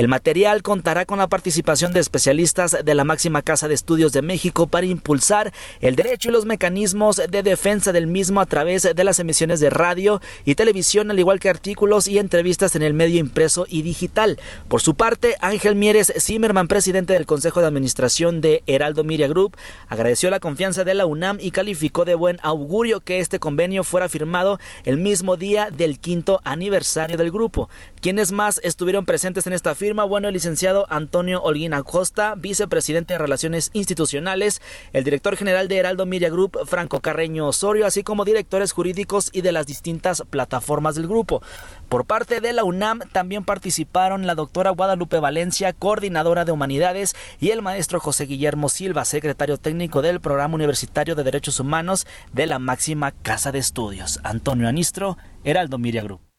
El 0.00 0.08
material 0.08 0.62
contará 0.62 1.04
con 1.04 1.18
la 1.18 1.28
participación 1.28 1.92
de 1.92 2.00
especialistas 2.00 2.74
de 2.82 2.94
la 2.94 3.04
máxima 3.04 3.42
casa 3.42 3.68
de 3.68 3.74
estudios 3.74 4.12
de 4.12 4.22
México 4.22 4.66
para 4.66 4.86
impulsar 4.86 5.52
el 5.82 5.94
derecho 5.94 6.30
y 6.30 6.32
los 6.32 6.46
mecanismos 6.46 7.16
de 7.16 7.42
defensa 7.42 7.92
del 7.92 8.06
mismo 8.06 8.40
a 8.40 8.46
través 8.46 8.88
de 8.94 9.04
las 9.04 9.18
emisiones 9.18 9.60
de 9.60 9.68
radio 9.68 10.22
y 10.46 10.54
televisión, 10.54 11.10
al 11.10 11.18
igual 11.18 11.38
que 11.38 11.50
artículos 11.50 12.08
y 12.08 12.18
entrevistas 12.18 12.76
en 12.76 12.82
el 12.82 12.94
medio 12.94 13.20
impreso 13.20 13.66
y 13.68 13.82
digital. 13.82 14.38
Por 14.68 14.80
su 14.80 14.94
parte, 14.94 15.36
Ángel 15.42 15.76
Mieres 15.76 16.14
Zimmerman, 16.18 16.66
presidente 16.66 17.12
del 17.12 17.26
Consejo 17.26 17.60
de 17.60 17.66
Administración 17.66 18.40
de 18.40 18.62
Heraldo 18.66 19.04
Media 19.04 19.28
Group, 19.28 19.54
agradeció 19.86 20.30
la 20.30 20.40
confianza 20.40 20.82
de 20.82 20.94
la 20.94 21.04
UNAM 21.04 21.36
y 21.42 21.50
calificó 21.50 22.06
de 22.06 22.14
buen 22.14 22.38
augurio 22.42 23.00
que 23.00 23.20
este 23.20 23.38
convenio 23.38 23.84
fuera 23.84 24.08
firmado 24.08 24.60
el 24.84 24.96
mismo 24.96 25.36
día 25.36 25.68
del 25.70 25.98
quinto 25.98 26.40
aniversario 26.44 27.18
del 27.18 27.30
grupo. 27.30 27.68
Quienes 28.00 28.32
más 28.32 28.62
estuvieron 28.64 29.04
presentes 29.04 29.46
en 29.46 29.52
esta 29.52 29.74
firma? 29.74 30.04
Bueno, 30.04 30.28
el 30.28 30.32
licenciado 30.32 30.86
Antonio 30.88 31.42
Holguín 31.42 31.74
Acosta, 31.74 32.34
vicepresidente 32.34 33.12
de 33.12 33.18
Relaciones 33.18 33.68
Institucionales, 33.74 34.62
el 34.94 35.04
director 35.04 35.36
general 35.36 35.68
de 35.68 35.76
Heraldo 35.76 36.06
Media 36.06 36.30
Group, 36.30 36.60
Franco 36.64 37.00
Carreño 37.00 37.46
Osorio, 37.46 37.84
así 37.84 38.02
como 38.02 38.24
directores 38.24 38.72
jurídicos 38.72 39.28
y 39.34 39.42
de 39.42 39.52
las 39.52 39.66
distintas 39.66 40.22
plataformas 40.30 40.94
del 40.94 41.08
grupo. 41.08 41.42
Por 41.90 42.06
parte 42.06 42.40
de 42.40 42.54
la 42.54 42.64
UNAM 42.64 43.00
también 43.12 43.44
participaron 43.44 44.26
la 44.26 44.34
doctora 44.34 44.70
Guadalupe 44.70 45.20
Valencia, 45.20 45.74
coordinadora 45.74 46.46
de 46.46 46.52
Humanidades, 46.52 47.14
y 47.38 47.50
el 47.50 47.60
maestro 47.60 48.00
José 48.00 48.24
Guillermo 48.24 48.70
Silva, 48.70 49.04
secretario 49.04 49.58
técnico 49.58 50.00
del 50.00 50.20
Programa 50.20 50.54
Universitario 50.54 51.14
de 51.16 51.24
Derechos 51.24 51.60
Humanos 51.60 52.06
de 52.32 52.46
la 52.46 52.58
máxima 52.58 53.12
Casa 53.12 53.52
de 53.52 53.58
Estudios. 53.58 54.20
Antonio 54.22 54.68
Anistro, 54.68 55.18
Heraldo 55.44 55.76
Miria 55.76 56.02
Group. 56.02 56.29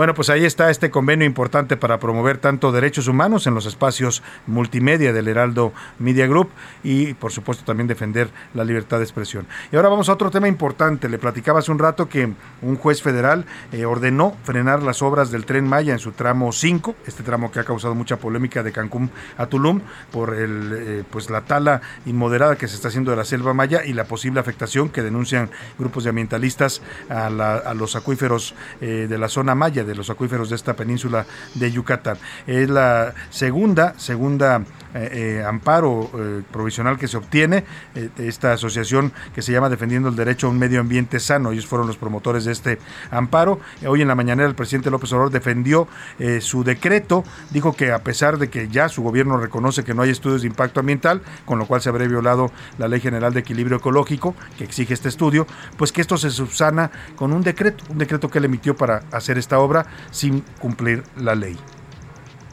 Bueno, 0.00 0.14
pues 0.14 0.30
ahí 0.30 0.46
está 0.46 0.70
este 0.70 0.90
convenio 0.90 1.26
importante 1.26 1.76
para 1.76 2.00
promover 2.00 2.38
tanto 2.38 2.72
derechos 2.72 3.06
humanos 3.06 3.46
en 3.46 3.52
los 3.52 3.66
espacios 3.66 4.22
multimedia 4.46 5.12
del 5.12 5.28
Heraldo 5.28 5.74
Media 5.98 6.26
Group 6.26 6.48
y, 6.82 7.12
por 7.12 7.32
supuesto, 7.32 7.66
también 7.66 7.86
defender 7.86 8.30
la 8.54 8.64
libertad 8.64 8.96
de 8.96 9.04
expresión. 9.04 9.46
Y 9.70 9.76
ahora 9.76 9.90
vamos 9.90 10.08
a 10.08 10.14
otro 10.14 10.30
tema 10.30 10.48
importante. 10.48 11.10
Le 11.10 11.18
platicaba 11.18 11.58
hace 11.58 11.70
un 11.70 11.78
rato 11.78 12.08
que 12.08 12.32
un 12.62 12.76
juez 12.76 13.02
federal 13.02 13.44
eh, 13.72 13.84
ordenó 13.84 14.34
frenar 14.42 14.82
las 14.82 15.02
obras 15.02 15.30
del 15.30 15.44
tren 15.44 15.68
Maya 15.68 15.92
en 15.92 15.98
su 15.98 16.12
tramo 16.12 16.50
5, 16.50 16.96
este 17.06 17.22
tramo 17.22 17.52
que 17.52 17.60
ha 17.60 17.64
causado 17.64 17.94
mucha 17.94 18.16
polémica 18.16 18.62
de 18.62 18.72
Cancún 18.72 19.10
a 19.36 19.48
Tulum 19.48 19.82
por 20.10 20.32
el, 20.32 20.72
eh, 20.72 21.04
pues 21.10 21.28
la 21.28 21.42
tala 21.42 21.82
inmoderada 22.06 22.56
que 22.56 22.68
se 22.68 22.76
está 22.76 22.88
haciendo 22.88 23.10
de 23.10 23.18
la 23.18 23.26
selva 23.26 23.52
maya 23.52 23.84
y 23.84 23.92
la 23.92 24.04
posible 24.04 24.40
afectación 24.40 24.88
que 24.88 25.02
denuncian 25.02 25.50
grupos 25.78 26.04
de 26.04 26.08
ambientalistas 26.08 26.80
a, 27.10 27.28
los 27.74 27.96
acuíferos 27.96 28.54
eh, 28.80 29.06
de 29.06 29.18
la 29.18 29.28
zona 29.28 29.54
maya 29.54 29.84
de 29.90 29.96
los 29.96 30.08
acuíferos 30.10 30.50
de 30.50 30.56
esta 30.56 30.74
península 30.74 31.26
de 31.54 31.70
Yucatán. 31.72 32.16
Es 32.46 32.70
la 32.70 33.12
segunda, 33.30 33.94
segunda 33.98 34.62
eh, 34.94 35.38
eh, 35.40 35.44
amparo 35.44 36.10
eh, 36.14 36.42
provisional 36.50 36.98
que 36.98 37.06
se 37.06 37.16
obtiene 37.16 37.64
esta 38.18 38.52
asociación 38.52 39.12
que 39.32 39.40
se 39.40 39.52
llama 39.52 39.68
Defendiendo 39.68 40.08
el 40.08 40.16
Derecho 40.16 40.48
a 40.48 40.50
un 40.50 40.58
Medio 40.58 40.80
Ambiente 40.80 41.20
Sano. 41.20 41.52
Ellos 41.52 41.66
fueron 41.66 41.86
los 41.86 41.96
promotores 41.96 42.44
de 42.44 42.52
este 42.52 42.78
amparo. 43.10 43.60
Hoy 43.86 44.02
en 44.02 44.08
la 44.08 44.14
mañana 44.14 44.44
el 44.44 44.54
presidente 44.54 44.90
López 44.90 45.12
Obrador 45.12 45.30
defendió 45.30 45.86
su 46.40 46.64
decreto, 46.64 47.24
dijo 47.50 47.74
que 47.74 47.92
a 47.92 48.00
pesar 48.00 48.38
de 48.38 48.50
que 48.50 48.68
ya 48.68 48.88
su 48.88 49.02
gobierno 49.02 49.36
reconoce 49.36 49.84
que 49.84 49.94
no 49.94 50.02
hay 50.02 50.10
estudios 50.10 50.42
de 50.42 50.48
impacto 50.48 50.80
ambiental, 50.80 51.22
con 51.44 51.58
lo 51.58 51.66
cual 51.66 51.80
se 51.80 51.88
habría 51.88 52.08
violado 52.08 52.50
la 52.78 52.88
Ley 52.88 53.00
General 53.00 53.32
de 53.32 53.40
Equilibrio 53.40 53.78
Ecológico 53.78 54.34
que 54.58 54.64
exige 54.64 54.94
este 54.94 55.08
estudio, 55.08 55.46
pues 55.76 55.92
que 55.92 56.00
esto 56.00 56.16
se 56.16 56.30
subsana 56.30 56.90
con 57.16 57.32
un 57.32 57.42
decreto, 57.42 57.84
un 57.88 57.98
decreto 57.98 58.28
que 58.28 58.38
él 58.38 58.44
emitió 58.46 58.76
para 58.76 59.02
hacer 59.12 59.38
esta 59.38 59.58
obra 59.58 59.69
sin 60.10 60.40
cumplir 60.58 61.04
la 61.16 61.34
ley. 61.34 61.56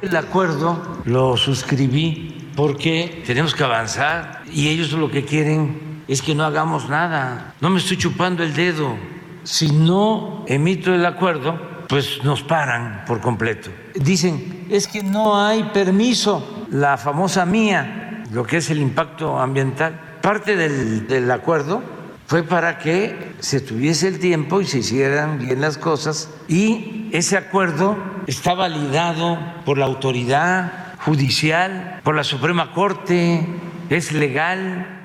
El 0.01 0.15
acuerdo 0.15 1.01
lo 1.05 1.37
suscribí 1.37 2.51
porque 2.55 3.23
tenemos 3.25 3.55
que 3.55 3.63
avanzar 3.63 4.43
y 4.51 4.67
ellos 4.67 4.91
lo 4.93 5.09
que 5.09 5.25
quieren 5.25 6.03
es 6.07 6.21
que 6.21 6.35
no 6.35 6.43
hagamos 6.43 6.89
nada. 6.89 7.55
No 7.61 7.69
me 7.69 7.79
estoy 7.79 7.97
chupando 7.97 8.43
el 8.43 8.53
dedo. 8.53 8.95
Si 9.43 9.71
no 9.71 10.45
emito 10.47 10.93
el 10.93 11.05
acuerdo, 11.05 11.85
pues 11.87 12.23
nos 12.23 12.43
paran 12.43 13.03
por 13.05 13.21
completo. 13.21 13.69
Dicen, 13.95 14.65
es 14.69 14.87
que 14.87 15.03
no 15.03 15.39
hay 15.39 15.63
permiso. 15.73 16.65
La 16.71 16.97
famosa 16.97 17.45
mía, 17.45 18.23
lo 18.31 18.43
que 18.43 18.57
es 18.57 18.69
el 18.69 18.79
impacto 18.79 19.39
ambiental, 19.39 20.19
parte 20.21 20.55
del, 20.57 21.31
acuerdo 21.31 21.81
fue 22.27 22.43
para 22.43 22.77
que 22.77 23.31
se 23.39 23.61
tuviese 23.61 24.09
el 24.09 24.19
tiempo 24.19 24.59
y 24.59 24.65
se 24.65 24.79
hicieran 24.79 25.39
bien 25.39 25.61
las 25.61 25.77
cosas. 25.77 26.29
Y 26.49 27.09
ese 27.13 27.37
acuerdo 27.37 27.97
está 28.27 28.53
validado 28.53 29.39
por 29.65 29.77
la 29.77 29.85
autoridad 29.85 30.93
judicial, 30.99 32.01
por 32.03 32.15
la 32.15 32.25
Suprema 32.25 32.73
Corte, 32.73 33.47
es 33.89 34.11
legal, 34.11 34.96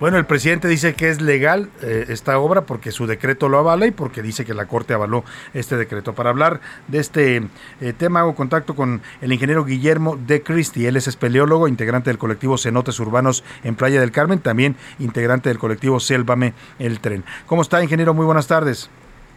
bueno, 0.00 0.18
el 0.18 0.26
presidente 0.26 0.66
dice 0.66 0.94
que 0.94 1.08
es 1.08 1.20
legal 1.20 1.68
eh, 1.80 2.06
esta 2.08 2.38
obra 2.38 2.62
porque 2.62 2.90
su 2.90 3.06
decreto 3.06 3.48
lo 3.48 3.58
avala 3.58 3.86
y 3.86 3.92
porque 3.92 4.22
dice 4.22 4.44
que 4.44 4.52
la 4.52 4.66
Corte 4.66 4.92
avaló 4.92 5.22
este 5.54 5.76
decreto. 5.76 6.14
Para 6.14 6.30
hablar 6.30 6.60
de 6.88 6.98
este 6.98 7.42
eh, 7.80 7.92
tema 7.96 8.20
hago 8.20 8.34
contacto 8.34 8.74
con 8.74 9.02
el 9.20 9.32
ingeniero 9.32 9.64
Guillermo 9.64 10.16
de 10.16 10.42
Cristi. 10.42 10.86
Él 10.86 10.96
es 10.96 11.06
espeleólogo, 11.06 11.68
integrante 11.68 12.10
del 12.10 12.18
colectivo 12.18 12.58
Cenotes 12.58 12.98
Urbanos 12.98 13.44
en 13.62 13.76
Playa 13.76 14.00
del 14.00 14.10
Carmen, 14.10 14.40
también 14.40 14.74
integrante 14.98 15.48
del 15.48 15.58
colectivo 15.58 16.00
Sélvame 16.00 16.54
el 16.80 16.98
Tren. 16.98 17.22
¿Cómo 17.46 17.62
está, 17.62 17.82
ingeniero? 17.82 18.14
Muy 18.14 18.26
buenas 18.26 18.48
tardes. 18.48 18.90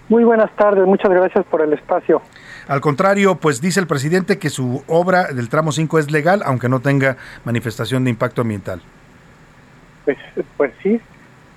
Muy 0.09 0.23
buenas 0.23 0.49
tardes, 0.55 0.85
muchas 0.85 1.11
gracias 1.11 1.45
por 1.45 1.61
el 1.61 1.73
espacio. 1.73 2.21
Al 2.67 2.81
contrario, 2.81 3.35
pues 3.35 3.59
dice 3.59 3.79
el 3.79 3.87
presidente 3.87 4.39
que 4.39 4.49
su 4.49 4.83
obra 4.87 5.25
del 5.33 5.49
tramo 5.49 5.71
5 5.71 5.99
es 5.99 6.11
legal, 6.11 6.41
aunque 6.45 6.69
no 6.69 6.79
tenga 6.79 7.17
manifestación 7.43 8.05
de 8.05 8.11
impacto 8.11 8.41
ambiental. 8.41 8.81
Pues, 10.07 10.17
pues 10.55 10.71
sí, 10.81 11.01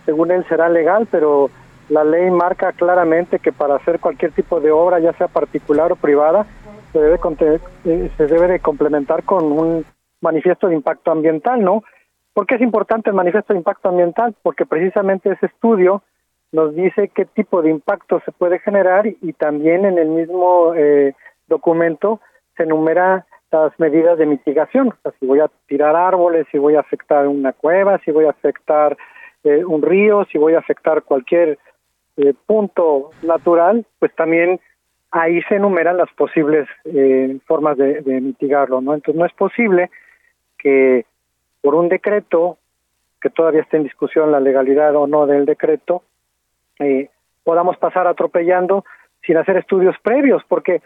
según 0.05 0.33
él 0.33 0.45
será 0.49 0.69
legal, 0.69 1.07
pero 1.09 1.51
la 1.89 2.03
ley 2.03 2.29
marca 2.33 2.73
claramente 2.73 3.39
que 3.39 3.53
para 3.53 3.77
hacer 3.77 4.01
cualquier 4.01 4.33
tipo 4.33 4.59
de 4.59 4.73
obra, 4.73 4.99
ya 4.99 5.13
sea 5.13 5.29
particular 5.29 5.93
o 5.93 5.97
privada, 5.97 6.47
se 6.93 6.99
debe, 6.99 7.21
eh, 7.85 8.11
se 8.17 8.27
debe 8.27 8.49
de 8.49 8.59
complementar 8.59 9.23
con 9.23 9.53
un 9.53 9.85
manifiesto 10.21 10.67
de 10.67 10.75
impacto 10.75 11.13
ambiental, 11.13 11.63
¿no? 11.63 11.85
¿Por 12.35 12.47
qué 12.47 12.57
es 12.57 12.61
importante 12.61 13.11
el 13.11 13.15
manifiesto 13.15 13.53
de 13.53 13.61
impacto 13.61 13.89
ambiental? 13.89 14.35
Porque 14.43 14.67
precisamente 14.67 15.31
ese 15.31 15.47
estudio 15.47 16.03
nos 16.51 16.75
dice 16.75 17.13
qué 17.15 17.27
tipo 17.27 17.63
de 17.63 17.71
impacto 17.71 18.21
se 18.25 18.33
puede 18.33 18.59
generar 18.59 19.07
y 19.07 19.33
también 19.35 19.85
en 19.85 19.97
el 19.97 20.09
mismo 20.09 20.75
eh, 20.75 21.15
documento 21.47 22.21
se 22.57 22.65
enumera 22.65 23.27
las 23.51 23.79
medidas 23.79 24.19
de 24.19 24.27
mitigación, 24.27 24.89
o 24.89 24.95
sea, 25.03 25.13
si 25.19 25.27
voy 25.27 25.41
a 25.41 25.51
tirar 25.67 25.97
árboles, 25.97 26.47
si 26.51 26.59
voy 26.59 26.77
a 26.77 26.81
afectar 26.81 27.27
una 27.27 27.53
cueva, 27.53 27.99
si 28.05 28.11
voy 28.11 28.27
a 28.27 28.31
afectar 28.31 28.97
eh, 29.45 29.65
un 29.65 29.83
río, 29.83 30.25
si 30.31 30.39
voy 30.39 30.55
a 30.55 30.59
afectar 30.59 31.03
cualquier 31.03 31.59
eh, 32.17 32.35
punto 32.47 33.11
natural, 33.23 33.85
pues 33.99 34.15
también 34.15 34.61
ahí 35.11 35.43
se 35.43 35.57
enumeran 35.57 35.97
las 35.97 36.11
posibles 36.13 36.69
eh, 36.85 37.39
formas 37.47 37.77
de, 37.77 38.03
de, 38.03 38.21
mitigarlo, 38.21 38.81
¿no? 38.81 38.95
Entonces 38.95 39.19
no 39.19 39.27
es 39.27 39.33
posible 39.33 39.91
que 40.57 41.05
por 41.61 41.75
un 41.75 41.89
decreto, 41.89 42.59
que 43.21 43.31
todavía 43.31 43.63
esté 43.63 43.77
en 43.77 43.85
discusión 43.85 44.33
la 44.33 44.41
legalidad 44.41 44.95
o 44.97 45.07
no 45.07 45.27
del 45.27 45.45
decreto, 45.45 46.03
eh, 46.79 47.11
podamos 47.45 47.77
pasar 47.77 48.07
atropellando 48.07 48.85
sin 49.27 49.37
hacer 49.37 49.59
estudios 49.59 49.97
previos, 50.03 50.43
porque 50.49 50.81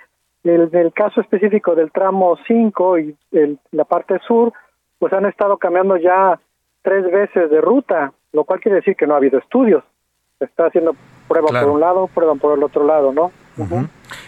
el, 0.45 0.71
del 0.71 0.93
caso 0.93 1.21
específico 1.21 1.75
del 1.75 1.91
tramo 1.91 2.39
5 2.47 2.99
y 2.99 3.17
el, 3.33 3.59
la 3.73 3.85
parte 3.85 4.19
sur, 4.27 4.53
pues 4.99 5.13
han 5.13 5.27
estado 5.27 5.59
cambiando 5.59 5.97
ya 5.97 6.39
tres 6.83 7.05
veces 7.11 7.51
de 7.51 7.61
ruta, 7.61 8.13
lo 8.33 8.45
cual 8.45 8.61
quiere 8.61 8.77
decir 8.77 8.97
que 8.97 9.07
no 9.07 9.15
ha 9.15 9.19
habido 9.19 9.39
estudios. 9.39 9.83
Se 10.39 10.45
está 10.45 10.67
haciendo 10.67 10.95
prueba 11.29 11.49
por 11.49 11.71
un 11.71 11.81
lado, 11.81 12.09
prueba 12.09 12.35
por 12.35 12.57
el 12.57 12.63
otro 12.63 12.85
lado, 12.85 13.13
¿no? 13.13 13.33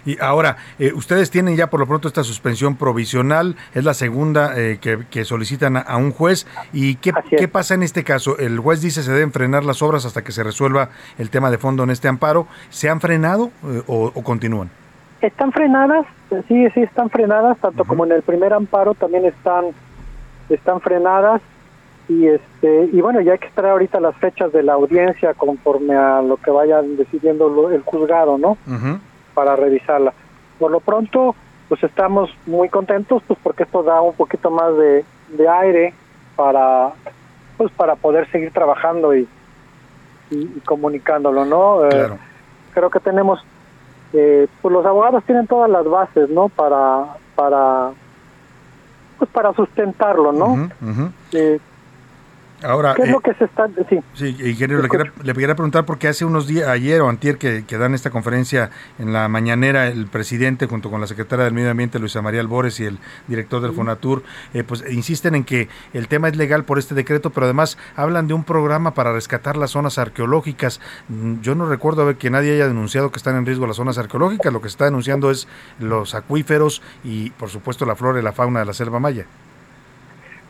Y 0.05 0.21
ahora, 0.21 0.57
eh, 0.79 0.93
ustedes 0.93 1.31
tienen 1.31 1.57
ya 1.57 1.69
por 1.69 1.81
lo 1.81 1.87
pronto 1.87 2.07
esta 2.07 2.23
suspensión 2.23 2.77
provisional, 2.77 3.57
es 3.75 3.85
la 3.85 3.93
segunda 3.93 4.53
eh, 4.57 4.79
que, 4.79 5.25
solicitan 5.25 5.77
a, 5.77 5.97
un 5.97 6.13
juez. 6.13 6.47
¿Y 6.73 6.97
qué, 6.97 7.13
qué, 7.37 7.49
pasa 7.49 7.75
en 7.75 7.83
este 7.83 8.05
caso? 8.05 8.39
El 8.39 8.59
juez 8.61 8.81
dice 8.81 9.03
se 9.03 9.13
deben 9.13 9.33
frenar 9.33 9.65
las 9.65 9.83
obras 9.83 10.07
hasta 10.07 10.23
que 10.23 10.33
se 10.33 10.45
resuelva 10.45 10.91
el 11.19 11.31
tema 11.31 11.51
de 11.51 11.59
fondo 11.59 11.83
en 11.83 11.91
este 11.91 12.09
amparo. 12.09 12.47
¿Se 12.71 12.89
han 12.89 13.01
frenado 13.01 13.51
eh, 13.65 13.83
o, 13.87 14.13
continúan? 14.23 14.71
Están 15.21 15.53
frenadas, 15.53 16.07
sí, 16.49 16.69
sí, 16.71 16.83
están 16.83 17.11
frenadas, 17.11 17.59
tanto 17.59 17.85
como 17.85 18.05
en 18.05 18.13
el 18.13 18.23
primer 18.23 18.53
amparo 18.53 18.95
también 18.95 19.25
están, 19.25 19.67
están 20.49 20.81
frenadas. 20.81 21.41
Y 22.09 22.29
este 22.29 22.89
y 22.93 23.01
bueno 23.01 23.21
ya 23.21 23.33
hay 23.33 23.39
que 23.39 23.49
esperar 23.49 23.73
ahorita 23.73 23.99
las 23.99 24.15
fechas 24.19 24.53
de 24.53 24.63
la 24.63 24.75
audiencia 24.75 25.35
conforme 25.35 25.97
a 25.97 26.23
lo 26.23 26.37
que 26.37 26.53
vayan 26.53 26.97
decidiendo 26.97 27.69
el 27.73 27.83
juzgado 27.83 28.39
no 28.39 28.57
para 29.35 29.57
revisarla. 29.57 30.13
Por 30.59 30.71
lo 30.71 30.81
pronto, 30.81 31.35
pues 31.69 31.83
estamos 31.83 32.31
muy 32.47 32.69
contentos, 32.69 33.23
pues 33.27 33.39
porque 33.43 33.65
esto 33.65 33.83
da 33.83 34.01
un 34.01 34.15
poquito 34.15 34.51
más 34.51 34.73
de, 34.77 35.05
aire 35.49 35.95
para, 36.37 36.93
pues 37.57 37.71
para 37.73 37.97
poder 37.97 38.31
seguir 38.31 38.53
trabajando 38.53 39.15
y, 39.15 39.29
y, 40.31 40.47
comunicándolo, 40.65 41.45
¿no? 41.45 41.87
Eh, 41.87 42.09
creo 42.73 42.91
que 42.91 43.01
tenemos, 43.01 43.45
eh, 44.19 44.49
pues 44.63 44.73
los 44.73 44.87
abogados 44.87 45.23
tienen 45.25 45.47
todas 45.47 45.71
las 45.71 45.85
bases, 45.85 46.31
¿no? 46.31 46.49
Para, 46.49 47.17
para, 47.35 47.91
pues 49.19 49.31
para 49.31 49.53
sustentarlo, 49.53 50.33
¿no? 50.33 50.71
Eh, 51.33 51.61
Ahora, 52.62 52.95
¿Qué 52.95 53.03
es 53.03 53.11
lo 53.11 53.19
eh, 53.19 53.23
que 53.23 53.35
se 53.35 53.45
está...? 53.45 53.69
Sí, 53.89 54.03
sí 54.15 54.28
ingeniero, 54.28 54.81
le 54.81 54.89
quería, 54.89 55.12
le 55.23 55.33
quería, 55.35 55.55
preguntar 55.55 55.85
porque 55.85 56.09
hace 56.09 56.24
unos 56.24 56.47
días, 56.47 56.69
ayer 56.69 57.03
o 57.03 57.09
antier, 57.09 57.37
que, 57.37 57.65
que, 57.66 57.77
dan 57.77 57.93
esta 57.95 58.11
conferencia 58.11 58.70
en 58.99 59.12
la 59.12 59.28
mañanera, 59.28 59.89
el 59.89 60.07
presidente 60.07 60.66
junto 60.66 60.91
con 60.91 61.01
la 61.01 61.07
secretaria 61.07 61.45
del 61.45 61.53
Medio 61.53 61.70
Ambiente, 61.70 61.99
Luisa 61.99 62.23
María 62.23 62.41
Albores, 62.41 62.81
y 62.81 62.87
el 62.87 62.99
director 63.28 63.61
del 63.61 63.73
Fonatur, 63.73 64.23
eh, 64.55 64.65
pues 64.65 64.83
insisten 64.91 65.35
en 65.35 65.45
que 65.45 65.69
el 65.93 66.09
tema 66.09 66.28
es 66.28 66.37
legal 66.37 66.65
por 66.65 66.78
este 66.78 66.95
decreto, 66.95 67.31
pero 67.31 67.45
además 67.45 67.77
hablan 67.95 68.27
de 68.27 68.33
un 68.33 68.45
programa 68.45 68.95
para 68.95 69.12
rescatar 69.12 69.59
las 69.59 69.73
zonas 69.73 69.99
arqueológicas. 69.99 70.81
Mm, 71.09 71.41
yo 71.43 71.55
no 71.55 71.66
recuerdo 71.66 72.07
ver 72.07 72.16
que 72.16 72.31
nadie 72.31 72.55
haya 72.55 72.69
denunciado 72.69 73.11
que 73.11 73.19
están 73.19 73.37
en 73.37 73.45
riesgo 73.45 73.66
las 73.66 73.77
zonas 73.77 73.99
arqueológicas, 73.99 74.51
lo 74.51 74.62
que 74.62 74.69
se 74.69 74.74
está 74.74 74.87
denunciando 74.87 75.31
es 75.31 75.47
los 75.78 76.15
acuíferos 76.15 76.83
y, 77.05 77.31
por 77.31 77.51
supuesto, 77.51 77.85
la 77.85 77.97
flora 77.97 78.19
y 78.19 78.23
la 78.23 78.33
fauna 78.33 78.61
de 78.61 78.66
la 78.66 78.73
selva 78.73 78.99
maya. 78.99 79.27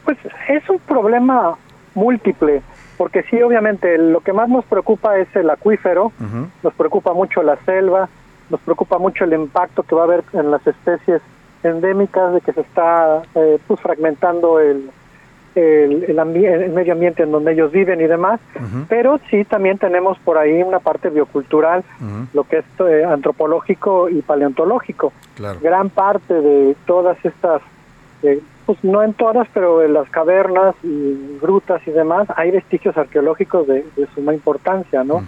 Pues 0.05 0.19
es 0.49 0.71
un 0.71 0.79
problema 0.79 1.59
múltiple, 1.97 2.63
porque 2.97 3.25
sí, 3.25 3.41
obviamente, 3.43 3.99
lo 3.99 4.21
que 4.21 4.33
más 4.33 4.49
nos 4.49 4.65
preocupa 4.65 5.19
es 5.19 5.35
el 5.35 5.51
acuífero, 5.51 6.13
nos 6.63 6.75
preocupa 6.75 7.13
mucho 7.13 7.43
la 7.43 7.57
selva, 7.65 8.09
nos 8.51 8.61
preocupa 8.61 8.99
mucho 8.99 9.25
el 9.25 9.33
impacto 9.33 9.83
que 9.83 9.95
va 9.95 10.03
a 10.03 10.05
haber 10.05 10.25
en 10.33 10.51
las 10.51 10.65
especies 10.67 11.21
endémicas, 11.63 12.35
de 12.35 12.41
que 12.41 12.53
se 12.53 12.61
está 12.61 13.23
eh, 13.35 13.59
pues 13.67 13.81
fragmentando 13.81 14.61
el, 14.61 14.91
el, 15.57 16.05
el, 16.05 16.25
medio 16.73 16.93
ambiente 16.93 17.23
en 17.23 17.33
donde 17.33 17.53
ellos 17.53 17.73
viven 17.73 18.01
y 18.01 18.07
demás, 18.07 18.41
pero 18.89 19.19
sí 19.31 19.45
también 19.45 19.79
tenemos 19.79 20.19
por 20.19 20.39
ahí 20.39 20.63
una 20.63 20.81
parte 20.81 21.09
biocultural, 21.09 21.83
lo 22.35 22.45
que 22.45 22.59
es 22.59 22.65
eh, 22.81 23.05
antropológico 23.05 24.09
y 24.09 24.23
paleontológico. 24.23 25.13
Gran 25.61 25.91
parte 25.91 26.35
de 26.35 26.77
todas 26.87 27.17
estas 27.25 27.63
eh, 28.23 28.41
pues 28.65 28.83
no 28.83 29.03
en 29.03 29.15
todas, 29.15 29.47
pero 29.55 29.83
en 29.83 29.93
las 29.93 30.09
cavernas 30.11 30.75
y 30.83 31.39
grutas 31.41 31.81
y 31.87 31.93
demás 31.93 32.27
hay 32.37 32.51
vestigios 32.51 32.97
arqueológicos 32.97 33.67
de, 33.67 33.85
suma 34.15 34.35
importancia, 34.35 35.05
¿no? 35.05 35.25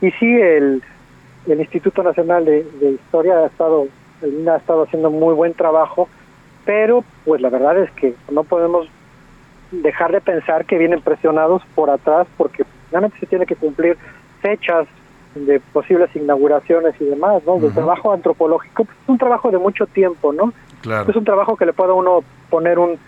Y 0.00 0.10
sí, 0.12 0.26
el, 0.26 0.82
el 1.46 1.60
Instituto 1.60 2.02
Nacional 2.02 2.44
de, 2.44 2.66
Historia 2.90 3.38
ha 3.38 3.46
estado, 3.46 3.86
el 4.22 4.48
ha 4.48 4.56
estado 4.56 4.82
haciendo 4.82 5.10
muy 5.10 5.34
buen 5.34 5.54
trabajo, 5.54 6.08
pero 6.64 7.04
pues 7.24 7.40
la 7.40 7.50
verdad 7.50 7.78
es 7.78 7.90
que 7.92 8.14
no 8.30 8.44
podemos 8.44 8.88
dejar 9.70 10.12
de 10.12 10.20
pensar 10.20 10.64
que 10.64 10.78
vienen 10.78 11.00
presionados 11.00 11.62
por 11.74 11.88
atrás 11.88 12.26
porque 12.36 12.64
realmente 12.90 13.18
se 13.20 13.26
tiene 13.26 13.46
que 13.46 13.56
cumplir 13.56 13.96
fechas 14.40 14.86
de 15.34 15.60
posibles 15.72 16.14
inauguraciones 16.14 16.94
y 17.00 17.04
demás, 17.04 17.42
¿no? 17.46 17.56
El 17.56 17.72
trabajo 17.72 18.12
antropológico 18.12 18.84
pues, 18.84 18.98
es 19.02 19.08
un 19.08 19.18
trabajo 19.18 19.50
de 19.50 19.58
mucho 19.58 19.86
tiempo, 19.86 20.32
¿no? 20.32 20.52
Es 21.10 21.16
un 21.16 21.24
trabajo 21.24 21.56
que 21.56 21.66
le 21.66 21.72
puede 21.72 21.92
uno 21.92 22.24
poner 22.50 22.78
un, 22.78 22.98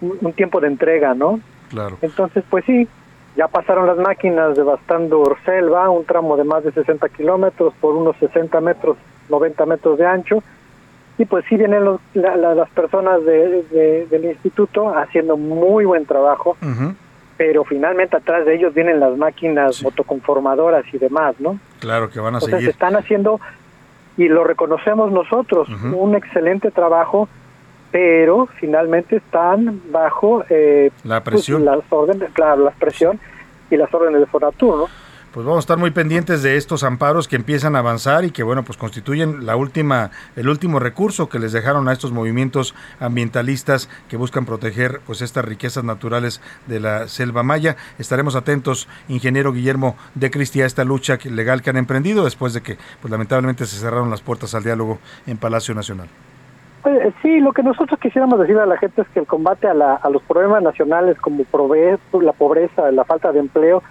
un 0.00 0.32
tiempo 0.32 0.60
de 0.60 0.68
entrega, 0.68 1.14
¿no? 1.14 1.40
Claro. 1.70 1.96
Entonces, 2.02 2.44
pues 2.50 2.64
sí, 2.66 2.86
ya 3.36 3.48
pasaron 3.48 3.86
las 3.86 3.96
máquinas 3.96 4.56
devastando 4.56 5.24
selva, 5.44 5.88
un 5.88 6.04
tramo 6.04 6.36
de 6.36 6.44
más 6.44 6.64
de 6.64 6.72
60 6.72 7.08
kilómetros 7.10 7.72
por 7.80 7.96
unos 7.96 8.16
60 8.18 8.60
metros, 8.60 8.96
90 9.30 9.64
metros 9.66 9.98
de 9.98 10.06
ancho, 10.06 10.42
y 11.18 11.24
pues 11.24 11.44
sí 11.48 11.56
vienen 11.56 11.84
los, 11.84 12.00
las 12.14 12.68
personas 12.70 13.24
de, 13.24 14.06
del 14.10 14.24
instituto 14.24 14.96
haciendo 14.96 15.36
muy 15.36 15.84
buen 15.84 16.04
trabajo, 16.06 16.56
pero 17.36 17.64
finalmente 17.64 18.16
atrás 18.16 18.44
de 18.44 18.54
ellos 18.54 18.74
vienen 18.74 19.00
las 19.00 19.16
máquinas 19.16 19.82
motoconformadoras 19.82 20.84
y 20.92 20.98
demás, 20.98 21.34
¿no? 21.38 21.58
Claro 21.80 22.10
que 22.10 22.20
van 22.20 22.34
a 22.34 22.38
Entonces 22.38 22.58
seguir. 22.58 22.70
están 22.70 22.96
haciendo 22.96 23.40
y 24.16 24.28
lo 24.28 24.44
reconocemos 24.44 25.10
nosotros, 25.10 25.68
un 25.68 26.14
excelente 26.14 26.70
trabajo, 26.70 27.28
pero 27.90 28.46
finalmente 28.58 29.16
están 29.16 29.80
bajo 29.90 30.44
eh, 30.48 30.90
la 31.04 31.22
pues, 31.22 31.34
presión, 31.34 31.64
las 31.64 31.80
órdenes, 31.90 32.30
claro, 32.32 32.64
la 32.64 32.70
presión 32.70 33.18
y 33.70 33.76
las 33.76 33.92
órdenes 33.92 34.20
de 34.20 34.26
Fonatur, 34.26 34.76
¿no? 34.76 34.88
Pues 35.32 35.46
vamos 35.46 35.58
a 35.58 35.64
estar 35.64 35.78
muy 35.78 35.90
pendientes 35.90 36.42
de 36.42 36.56
estos 36.56 36.84
amparos 36.84 37.26
que 37.26 37.36
empiezan 37.36 37.74
a 37.74 37.78
avanzar 37.78 38.24
y 38.24 38.30
que 38.30 38.42
bueno 38.42 38.64
pues 38.64 38.76
constituyen 38.76 39.46
la 39.46 39.56
última 39.56 40.10
el 40.36 40.48
último 40.48 40.78
recurso 40.78 41.28
que 41.28 41.38
les 41.38 41.52
dejaron 41.52 41.88
a 41.88 41.92
estos 41.92 42.12
movimientos 42.12 42.74
ambientalistas 43.00 43.88
que 44.08 44.18
buscan 44.18 44.44
proteger 44.44 45.00
pues 45.06 45.22
estas 45.22 45.44
riquezas 45.44 45.84
naturales 45.84 46.40
de 46.66 46.80
la 46.80 47.08
selva 47.08 47.42
maya. 47.42 47.76
Estaremos 47.98 48.36
atentos 48.36 48.88
ingeniero 49.08 49.52
Guillermo 49.52 49.96
de 50.14 50.30
Cristi 50.30 50.60
a 50.60 50.66
esta 50.66 50.84
lucha 50.84 51.18
legal 51.24 51.62
que 51.62 51.70
han 51.70 51.76
emprendido 51.78 52.24
después 52.24 52.52
de 52.52 52.60
que 52.60 52.78
pues 53.00 53.10
lamentablemente 53.10 53.66
se 53.66 53.78
cerraron 53.78 54.10
las 54.10 54.20
puertas 54.20 54.54
al 54.54 54.64
diálogo 54.64 54.98
en 55.26 55.38
Palacio 55.38 55.74
Nacional 55.74 56.08
pues, 56.82 57.14
sí, 57.22 57.40
lo 57.40 57.52
que 57.52 57.62
nosotros 57.62 57.98
quisiéramos 58.00 58.38
decir 58.40 58.58
a 58.58 58.66
la 58.66 58.76
gente 58.76 59.02
es 59.02 59.08
que 59.08 59.20
el 59.20 59.26
combate 59.26 59.68
a, 59.68 59.74
la, 59.74 59.94
a 59.94 60.10
los 60.10 60.22
problemas 60.22 60.62
nacionales 60.62 61.16
como 61.18 61.44
la 62.20 62.32
pobreza, 62.32 62.90
la 62.90 63.04
falta 63.04 63.32
de 63.32 63.40
empleo, 63.40 63.82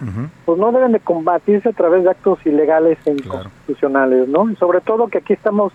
pues 0.44 0.58
no 0.58 0.72
deben 0.72 0.92
de 0.92 1.00
combatirse 1.00 1.70
a 1.70 1.72
través 1.72 2.04
de 2.04 2.10
actos 2.10 2.38
ilegales 2.44 2.98
e 3.06 3.10
inconstitucionales, 3.10 4.28
¿no? 4.28 4.50
Y 4.50 4.56
sobre 4.56 4.80
todo 4.80 5.08
que 5.08 5.18
aquí 5.18 5.32
estamos 5.32 5.72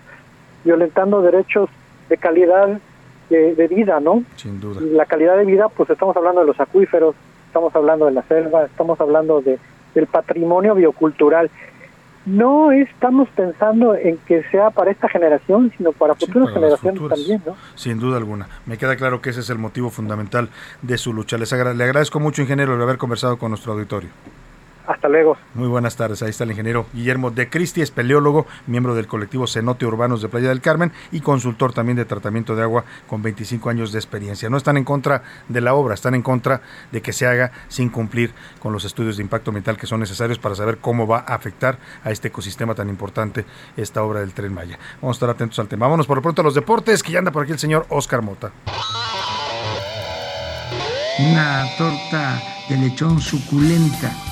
violentando 0.64 1.22
derechos 1.22 1.68
de 2.08 2.16
calidad 2.16 2.80
de, 3.30 3.68
vida, 3.68 4.00
¿no? 4.00 4.22
Sin 4.36 4.60
duda. 4.60 4.80
Y 4.80 4.90
la 4.90 5.04
calidad 5.04 5.36
de 5.36 5.44
vida, 5.44 5.68
pues 5.68 5.90
estamos 5.90 6.16
hablando 6.16 6.40
de 6.40 6.46
los 6.46 6.58
acuíferos, 6.60 7.14
estamos 7.46 7.74
hablando 7.74 8.06
de 8.06 8.12
la 8.12 8.22
selva, 8.22 8.64
estamos 8.64 9.00
hablando 9.00 9.40
de 9.40 9.58
del 9.94 10.06
patrimonio 10.06 10.74
biocultural 10.74 11.50
no 12.28 12.70
estamos 12.72 13.28
pensando 13.30 13.94
en 13.94 14.18
que 14.18 14.42
sea 14.50 14.70
para 14.70 14.90
esta 14.90 15.08
generación, 15.08 15.72
sino 15.76 15.92
para 15.92 16.14
futuras 16.14 16.52
generaciones 16.52 17.00
también, 17.08 17.42
¿no? 17.46 17.56
Sin 17.74 17.98
duda 17.98 18.18
alguna. 18.18 18.48
Me 18.66 18.76
queda 18.76 18.96
claro 18.96 19.20
que 19.20 19.30
ese 19.30 19.40
es 19.40 19.50
el 19.50 19.58
motivo 19.58 19.90
fundamental 19.90 20.50
de 20.82 20.98
su 20.98 21.12
lucha. 21.12 21.38
Les 21.38 21.50
le 21.52 21.84
agradezco 21.84 22.20
mucho, 22.20 22.42
ingeniero, 22.42 22.76
de 22.76 22.82
haber 22.82 22.98
conversado 22.98 23.38
con 23.38 23.50
nuestro 23.50 23.72
auditorio. 23.72 24.10
Hasta 24.88 25.06
luego. 25.06 25.36
Muy 25.52 25.68
buenas 25.68 25.96
tardes. 25.96 26.22
Ahí 26.22 26.30
está 26.30 26.44
el 26.44 26.50
ingeniero 26.50 26.86
Guillermo 26.94 27.30
de 27.30 27.50
Cristi, 27.50 27.82
espeleólogo, 27.82 28.46
miembro 28.66 28.94
del 28.94 29.06
colectivo 29.06 29.46
Cenote 29.46 29.84
Urbanos 29.84 30.22
de 30.22 30.30
Playa 30.30 30.48
del 30.48 30.62
Carmen 30.62 30.92
y 31.12 31.20
consultor 31.20 31.74
también 31.74 31.96
de 31.96 32.06
tratamiento 32.06 32.56
de 32.56 32.62
agua 32.62 32.84
con 33.06 33.20
25 33.20 33.68
años 33.68 33.92
de 33.92 33.98
experiencia. 33.98 34.48
No 34.48 34.56
están 34.56 34.78
en 34.78 34.84
contra 34.84 35.22
de 35.46 35.60
la 35.60 35.74
obra, 35.74 35.92
están 35.92 36.14
en 36.14 36.22
contra 36.22 36.62
de 36.90 37.02
que 37.02 37.12
se 37.12 37.26
haga 37.26 37.52
sin 37.68 37.90
cumplir 37.90 38.32
con 38.60 38.72
los 38.72 38.86
estudios 38.86 39.18
de 39.18 39.22
impacto 39.22 39.50
ambiental 39.50 39.76
que 39.76 39.86
son 39.86 40.00
necesarios 40.00 40.38
para 40.38 40.54
saber 40.54 40.78
cómo 40.78 41.06
va 41.06 41.18
a 41.18 41.34
afectar 41.34 41.76
a 42.02 42.10
este 42.10 42.28
ecosistema 42.28 42.74
tan 42.74 42.88
importante 42.88 43.44
esta 43.76 44.02
obra 44.02 44.20
del 44.20 44.32
Tren 44.32 44.54
Maya. 44.54 44.78
Vamos 45.02 45.16
a 45.16 45.18
estar 45.18 45.28
atentos 45.28 45.58
al 45.58 45.68
tema. 45.68 45.84
Vámonos 45.84 46.06
por 46.06 46.16
lo 46.16 46.22
pronto 46.22 46.40
a 46.40 46.44
los 46.44 46.54
deportes, 46.54 47.02
que 47.02 47.12
ya 47.12 47.18
anda 47.18 47.30
por 47.30 47.42
aquí 47.42 47.52
el 47.52 47.58
señor 47.58 47.84
Oscar 47.90 48.22
Mota. 48.22 48.52
Una 51.18 51.66
torta 51.76 52.40
de 52.70 52.76
lechón 52.78 53.20
suculenta 53.20 54.27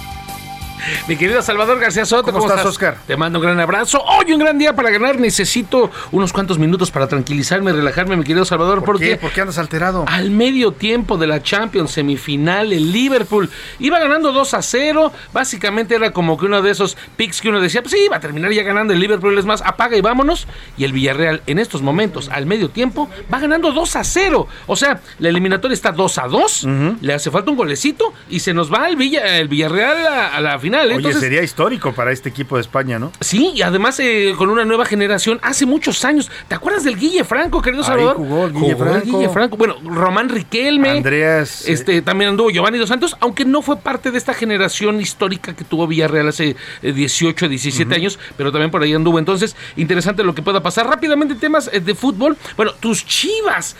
mi 1.08 1.16
querido 1.16 1.42
Salvador 1.42 1.78
García 1.78 2.04
Soto, 2.04 2.32
¿cómo, 2.32 2.46
estás, 2.46 2.64
Oscar? 2.64 2.98
Te 3.06 3.16
mando 3.16 3.38
un 3.38 3.44
gran 3.44 3.58
abrazo. 3.60 4.02
Hoy 4.02 4.32
un 4.32 4.38
gran 4.38 4.58
día 4.58 4.74
para 4.74 4.90
ganar. 4.90 5.18
Necesito 5.18 5.90
unos 6.12 6.32
cuantos 6.32 6.58
minutos 6.58 6.90
para 6.90 7.08
tranquilizarme, 7.08 7.72
relajarme, 7.72 8.16
mi 8.16 8.24
querido 8.24 8.44
Salvador. 8.44 8.84
¿Por 8.84 8.98
qué? 8.98 9.16
¿Por 9.16 9.32
qué 9.32 9.40
andas 9.40 9.58
alterado? 9.58 10.04
Al 10.06 10.30
medio 10.30 10.72
tiempo 10.72 11.16
de 11.16 11.26
la 11.26 11.42
Champions 11.42 11.92
semifinal, 11.92 12.72
el 12.72 12.92
Liverpool 12.92 13.50
iba 13.78 13.98
ganando 13.98 14.32
2 14.32 14.54
a 14.54 14.62
0. 14.62 15.12
Básicamente 15.32 15.94
era 15.94 16.12
como 16.12 16.38
que 16.38 16.46
uno 16.46 16.62
de 16.62 16.70
esos 16.70 16.96
picks 17.16 17.40
que 17.40 17.48
uno 17.48 17.60
decía, 17.60 17.82
pues 17.82 17.92
sí, 17.92 18.08
va 18.10 18.16
a 18.16 18.20
terminar 18.20 18.52
ya 18.52 18.62
ganando 18.62 18.92
el 18.92 19.00
Liverpool. 19.00 19.38
Es 19.38 19.44
más, 19.44 19.62
apaga 19.62 19.96
y 19.96 20.00
vámonos. 20.00 20.46
Y 20.76 20.84
el 20.84 20.92
Villarreal 20.92 21.42
en 21.46 21.58
estos 21.58 21.82
momentos, 21.82 22.28
al 22.28 22.46
medio 22.46 22.70
tiempo, 22.70 23.08
va 23.32 23.38
ganando 23.38 23.72
2 23.72 23.96
a 23.96 24.04
0. 24.04 24.46
O 24.66 24.76
sea, 24.76 25.00
la 25.18 25.28
eliminatoria 25.28 25.74
está 25.74 25.92
2 25.92 26.18
a 26.18 26.28
2. 26.28 26.68
Le 27.00 27.14
hace 27.14 27.30
falta 27.30 27.50
un 27.50 27.56
golecito 27.56 28.12
y 28.28 28.40
se 28.40 28.52
nos 28.52 28.72
va 28.72 28.88
el, 28.88 28.96
Villa, 28.96 29.38
el 29.38 29.48
Villarreal 29.48 30.06
a, 30.06 30.36
a 30.36 30.40
la 30.40 30.58
final. 30.58 30.65
Oye, 30.74 31.12
sería 31.14 31.42
histórico 31.42 31.92
para 31.92 32.12
este 32.12 32.28
equipo 32.28 32.56
de 32.56 32.62
España, 32.62 32.98
¿no? 32.98 33.12
Sí, 33.20 33.52
y 33.54 33.62
además 33.62 33.98
eh, 34.00 34.34
con 34.36 34.50
una 34.50 34.64
nueva 34.64 34.84
generación, 34.84 35.38
hace 35.42 35.66
muchos 35.66 36.04
años. 36.04 36.30
¿Te 36.48 36.54
acuerdas 36.54 36.84
del 36.84 36.96
Guille 36.96 37.24
Franco, 37.24 37.62
querido 37.62 37.82
Salvador? 37.82 38.16
jugó 38.16 38.46
el 38.46 38.52
Guille, 38.52 38.76
Franco. 38.76 39.32
Franco. 39.32 39.56
Bueno, 39.56 39.76
Román 39.84 40.28
Riquelme. 40.28 40.90
Andreas. 40.90 41.66
Eh, 41.68 41.72
este, 41.72 42.02
también 42.02 42.30
anduvo 42.30 42.50
Giovanni 42.50 42.78
Dos 42.78 42.88
Santos, 42.88 43.16
aunque 43.20 43.44
no 43.44 43.62
fue 43.62 43.76
parte 43.76 44.10
de 44.10 44.18
esta 44.18 44.34
generación 44.34 45.00
histórica 45.00 45.54
que 45.54 45.64
tuvo 45.64 45.86
Villarreal 45.86 46.28
hace 46.28 46.56
18, 46.82 47.46
eh, 47.46 47.48
17 47.48 47.94
años, 47.94 48.18
pero 48.36 48.50
también 48.50 48.70
por 48.70 48.82
ahí 48.82 48.92
anduvo. 48.92 49.18
Entonces, 49.18 49.56
interesante 49.76 50.24
lo 50.24 50.34
que 50.34 50.42
pueda 50.42 50.62
pasar. 50.62 50.86
Rápidamente, 50.86 51.34
temas 51.34 51.70
de 51.70 51.94
fútbol. 51.94 52.36
Bueno, 52.56 52.72
tus 52.74 53.04
chivas. 53.06 53.76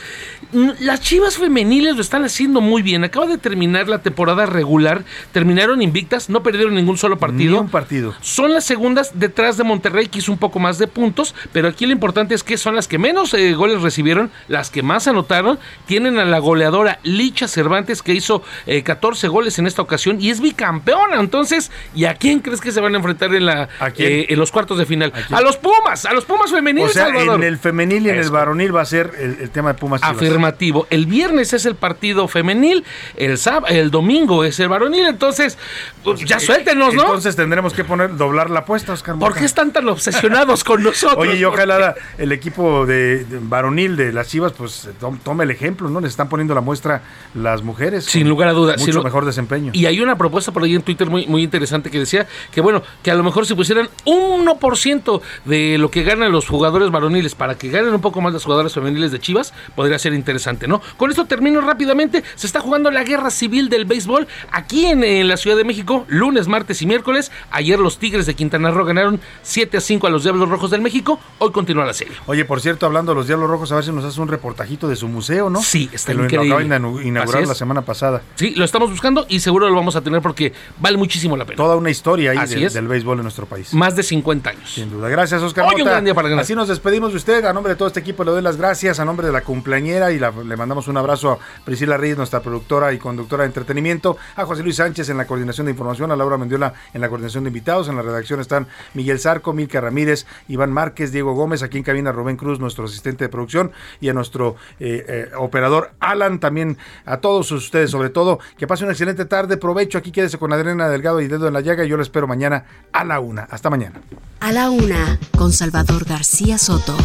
Las 0.52 1.00
chivas 1.00 1.36
femeniles 1.36 1.96
lo 1.96 2.02
están 2.02 2.24
haciendo 2.24 2.60
muy 2.60 2.82
bien. 2.82 3.04
Acaba 3.04 3.26
de 3.26 3.38
terminar 3.38 3.88
la 3.88 4.02
temporada 4.02 4.46
regular. 4.46 5.04
Terminaron 5.32 5.82
invictas, 5.82 6.28
no 6.28 6.42
perdieron 6.42 6.74
ningún 6.74 6.98
solo 6.98 7.18
partido. 7.18 7.60
un 7.60 7.68
partido. 7.68 8.14
Son 8.20 8.52
las 8.52 8.64
segundas 8.64 9.12
detrás 9.14 9.56
de 9.56 9.64
Monterrey, 9.64 10.06
que 10.06 10.18
hizo 10.18 10.32
un 10.32 10.38
poco 10.38 10.58
más 10.58 10.78
de 10.78 10.86
puntos, 10.86 11.34
pero 11.52 11.68
aquí 11.68 11.86
lo 11.86 11.92
importante 11.92 12.34
es 12.34 12.42
que 12.42 12.56
son 12.56 12.74
las 12.76 12.88
que 12.88 12.98
menos 12.98 13.34
eh, 13.34 13.54
goles 13.54 13.82
recibieron, 13.82 14.30
las 14.48 14.70
que 14.70 14.82
más 14.82 15.08
anotaron. 15.08 15.58
Tienen 15.86 16.18
a 16.18 16.24
la 16.24 16.38
goleadora 16.38 16.98
Licha 17.02 17.48
Cervantes, 17.48 18.02
que 18.02 18.14
hizo 18.14 18.42
14 18.84 19.26
eh, 19.26 19.30
goles 19.30 19.58
en 19.58 19.66
esta 19.66 19.82
ocasión 19.82 20.20
y 20.20 20.30
es 20.30 20.40
bicampeona. 20.40 21.20
Entonces, 21.20 21.70
¿y 21.94 22.04
a 22.04 22.14
quién 22.14 22.40
crees 22.40 22.60
que 22.60 22.72
se 22.72 22.80
van 22.80 22.94
a 22.94 22.98
enfrentar 22.98 23.34
en, 23.34 23.46
la, 23.46 23.68
eh, 23.96 24.26
en 24.28 24.38
los 24.38 24.52
cuartos 24.52 24.78
de 24.78 24.86
final? 24.86 25.12
¿A, 25.30 25.40
los 25.40 25.56
Pumas, 25.56 26.04
a 26.04 26.12
los 26.12 26.24
Pumas 26.24 26.50
femeniles. 26.50 26.90
O 26.90 26.92
sea, 26.92 27.08
en 27.08 27.42
el 27.42 27.58
femenil 27.58 28.06
y 28.06 28.10
en 28.10 28.18
el 28.18 28.30
varonil 28.30 28.74
va 28.74 28.82
a 28.82 28.86
ser 28.86 29.12
el, 29.18 29.50
tema 29.50 29.72
de 29.72 29.78
Pumas. 29.78 30.02
Afirmativo. 30.36 30.86
El 30.90 31.06
viernes 31.06 31.52
es 31.52 31.64
el 31.64 31.74
partido 31.76 32.28
femenil, 32.28 32.84
el, 33.16 33.38
el 33.68 33.90
domingo 33.90 34.44
es 34.44 34.60
el 34.60 34.68
varonil, 34.68 35.06
entonces, 35.06 35.56
pues, 36.04 36.20
ya 36.20 36.38
suéltenos, 36.38 36.94
¿no? 36.94 37.02
Entonces 37.02 37.36
tendremos 37.36 37.72
que 37.72 37.84
poner, 37.84 38.16
doblar 38.16 38.50
la 38.50 38.60
apuesta, 38.60 38.92
Oscar. 38.92 39.18
¿Por 39.18 39.34
qué 39.34 39.44
están 39.44 39.72
tan 39.72 39.88
obsesionados 39.88 40.62
con 40.62 40.82
nosotros? 40.82 41.18
Oye, 41.18 41.36
y 41.36 41.44
ojalá 41.44 41.94
el 42.18 42.32
equipo 42.32 42.84
de, 42.84 43.24
varonil 43.42 43.96
de 43.96 44.12
las 44.12 44.28
Chivas, 44.28 44.52
pues 44.52 44.88
tome 45.22 45.44
el 45.44 45.50
ejemplo, 45.50 45.88
¿no? 45.88 46.00
Les 46.00 46.10
están 46.10 46.28
poniendo 46.28 46.54
la 46.54 46.60
muestra 46.60 47.02
las 47.34 47.62
mujeres. 47.62 48.04
Sin 48.04 48.28
lugar 48.28 48.48
a 48.48 48.52
dudas. 48.52 48.80
Mucho 48.80 49.02
mejor 49.02 49.24
desempeño. 49.24 49.72
Y 49.74 49.86
hay 49.86 50.00
una 50.00 50.18
propuesta 50.18 50.52
por 50.52 50.64
ahí 50.64 50.74
en 50.74 50.82
Twitter 50.82 51.08
muy, 51.08 51.26
muy 51.26 51.42
interesante 51.42 51.90
que 51.90 51.98
decía 51.98 52.26
que, 52.50 52.60
bueno, 52.60 52.82
que 53.02 53.10
a 53.10 53.14
lo 53.14 53.24
mejor 53.24 53.46
si 53.46 53.54
pusieran 53.54 53.88
un 54.04 54.46
1% 54.46 55.20
de 55.44 55.78
lo 55.78 55.90
que 55.90 56.02
ganan 56.02 56.30
los 56.30 56.46
jugadores 56.46 56.90
varoniles 56.90 57.34
para 57.34 57.56
que 57.56 57.70
ganen 57.70 57.94
un 57.94 58.00
poco 58.00 58.20
más 58.20 58.32
las 58.32 58.44
jugadoras 58.44 58.74
femeniles 58.74 59.12
de 59.12 59.18
Chivas, 59.18 59.54
podría 59.74 59.98
ser 59.98 60.12
interesante, 60.12 60.25
¿no? 60.68 60.80
Con 60.96 61.10
esto 61.10 61.24
termino 61.26 61.60
rápidamente. 61.60 62.22
Se 62.34 62.46
está 62.46 62.60
jugando 62.60 62.90
la 62.90 63.04
guerra 63.04 63.30
civil 63.30 63.68
del 63.68 63.84
béisbol 63.84 64.26
aquí 64.50 64.86
en, 64.86 65.04
en 65.04 65.28
la 65.28 65.36
Ciudad 65.36 65.56
de 65.56 65.64
México, 65.64 66.04
lunes, 66.08 66.48
martes 66.48 66.82
y 66.82 66.86
miércoles. 66.86 67.30
Ayer 67.50 67.78
los 67.78 67.98
Tigres 67.98 68.26
de 68.26 68.34
Quintana 68.34 68.70
Roo 68.70 68.84
ganaron 68.84 69.20
7 69.42 69.76
a 69.76 69.80
5 69.80 70.06
a 70.06 70.10
los 70.10 70.22
Diablos 70.22 70.48
Rojos 70.48 70.70
del 70.70 70.80
México. 70.80 71.18
Hoy 71.38 71.52
continúa 71.52 71.84
la 71.84 71.94
serie. 71.94 72.14
Oye, 72.26 72.44
por 72.44 72.60
cierto, 72.60 72.86
hablando 72.86 73.12
de 73.12 73.16
los 73.16 73.26
Diablos 73.26 73.48
Rojos, 73.48 73.72
a 73.72 73.76
ver 73.76 73.84
si 73.84 73.92
nos 73.92 74.04
hace 74.04 74.20
un 74.20 74.28
reportajito 74.28 74.88
de 74.88 74.96
su 74.96 75.08
museo, 75.08 75.50
¿no? 75.50 75.62
Sí, 75.62 75.88
está 75.92 76.12
que 76.12 76.22
increíble. 76.22 76.48
Lo 76.48 76.96
de 76.96 77.06
inaugurar 77.06 77.46
la 77.46 77.54
semana 77.54 77.82
pasada. 77.82 78.22
Sí, 78.34 78.54
lo 78.54 78.64
estamos 78.64 78.90
buscando 78.90 79.26
y 79.28 79.40
seguro 79.40 79.68
lo 79.68 79.74
vamos 79.74 79.96
a 79.96 80.00
tener 80.00 80.20
porque 80.20 80.52
vale 80.78 80.96
muchísimo 80.96 81.36
la 81.36 81.44
pena. 81.44 81.56
Toda 81.56 81.76
una 81.76 81.90
historia 81.90 82.32
ahí 82.32 82.68
del 82.68 82.88
béisbol 82.88 83.18
en 83.18 83.22
nuestro 83.22 83.46
país. 83.46 83.72
Más 83.74 83.96
de 83.96 84.02
50 84.02 84.50
años. 84.50 84.70
Sin 84.72 84.90
duda. 84.90 85.08
Gracias, 85.08 85.42
Oscar. 85.42 85.66
Hoy 85.66 85.82
un 85.82 85.88
gran 85.88 86.04
día 86.04 86.14
para 86.14 86.28
ganar. 86.28 86.42
Así 86.42 86.54
nos 86.54 86.68
despedimos 86.68 87.12
de 87.12 87.18
usted. 87.18 87.44
A 87.44 87.52
nombre 87.52 87.72
de 87.72 87.76
todo 87.76 87.88
este 87.88 88.00
equipo 88.00 88.24
le 88.24 88.30
doy 88.30 88.42
las 88.42 88.56
gracias. 88.56 89.00
A 89.00 89.04
nombre 89.04 89.26
de 89.26 89.32
la 89.32 89.42
cumpleañera 89.42 90.12
y 90.12 90.15
le 90.18 90.56
mandamos 90.56 90.88
un 90.88 90.96
abrazo 90.96 91.32
a 91.32 91.38
Priscila 91.64 91.96
Reyes, 91.96 92.16
nuestra 92.16 92.40
productora 92.40 92.92
y 92.92 92.98
conductora 92.98 93.42
de 93.42 93.48
entretenimiento. 93.48 94.16
A 94.36 94.44
José 94.44 94.62
Luis 94.62 94.76
Sánchez 94.76 95.08
en 95.08 95.16
la 95.16 95.26
coordinación 95.26 95.66
de 95.66 95.72
información. 95.72 96.10
A 96.10 96.16
Laura 96.16 96.38
Mendiola 96.38 96.74
en 96.94 97.00
la 97.00 97.08
coordinación 97.08 97.44
de 97.44 97.48
invitados. 97.48 97.88
En 97.88 97.96
la 97.96 98.02
redacción 98.02 98.40
están 98.40 98.66
Miguel 98.94 99.20
Zarco, 99.20 99.52
Milka 99.52 99.80
Ramírez, 99.80 100.26
Iván 100.48 100.72
Márquez, 100.72 101.12
Diego 101.12 101.34
Gómez. 101.34 101.62
Aquí 101.62 101.78
en 101.78 101.84
cabina 101.84 102.12
Rubén 102.12 102.36
Cruz, 102.36 102.60
nuestro 102.60 102.84
asistente 102.84 103.24
de 103.24 103.28
producción. 103.28 103.72
Y 104.00 104.08
a 104.08 104.12
nuestro 104.12 104.56
eh, 104.80 105.04
eh, 105.08 105.30
operador 105.36 105.92
Alan. 106.00 106.40
También 106.40 106.78
a 107.04 107.18
todos 107.18 107.50
ustedes, 107.52 107.90
sobre 107.90 108.10
todo, 108.10 108.38
que 108.58 108.66
pase 108.66 108.84
una 108.84 108.92
excelente 108.92 109.24
tarde. 109.24 109.56
Provecho. 109.56 109.98
Aquí 109.98 110.12
quédese 110.12 110.38
con 110.38 110.52
Adriana 110.52 110.88
Delgado 110.88 111.20
y 111.20 111.28
Dedo 111.28 111.48
en 111.48 111.54
la 111.54 111.60
Llaga. 111.60 111.84
Y 111.84 111.88
yo 111.88 111.96
lo 111.96 112.02
espero 112.02 112.26
mañana 112.26 112.64
a 112.92 113.04
la 113.04 113.20
una. 113.20 113.42
Hasta 113.42 113.70
mañana. 113.70 114.00
A 114.40 114.52
la 114.52 114.70
una, 114.70 115.18
con 115.36 115.52
Salvador 115.52 116.04
García 116.04 116.58
Soto. 116.58 116.96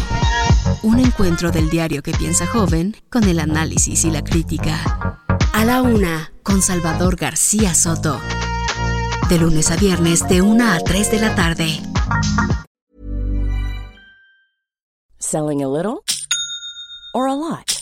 Un 0.82 0.98
encuentro 0.98 1.52
del 1.52 1.70
diario 1.70 2.02
que 2.02 2.10
piensa 2.10 2.44
joven 2.44 2.96
con 3.08 3.22
el 3.22 3.38
análisis 3.38 4.04
y 4.04 4.10
la 4.10 4.24
crítica. 4.24 5.16
A 5.52 5.64
la 5.64 5.80
una, 5.80 6.32
con 6.42 6.60
Salvador 6.60 7.14
García 7.14 7.72
Soto. 7.72 8.20
De 9.28 9.38
lunes 9.38 9.70
a 9.70 9.76
viernes, 9.76 10.26
de 10.28 10.42
una 10.42 10.74
a 10.74 10.80
3 10.80 11.10
de 11.12 11.20
la 11.20 11.36
tarde. 11.36 11.80
Selling 15.20 15.62
a 15.62 15.68
little 15.68 16.02
or 17.14 17.28
a 17.28 17.34
lot? 17.36 17.81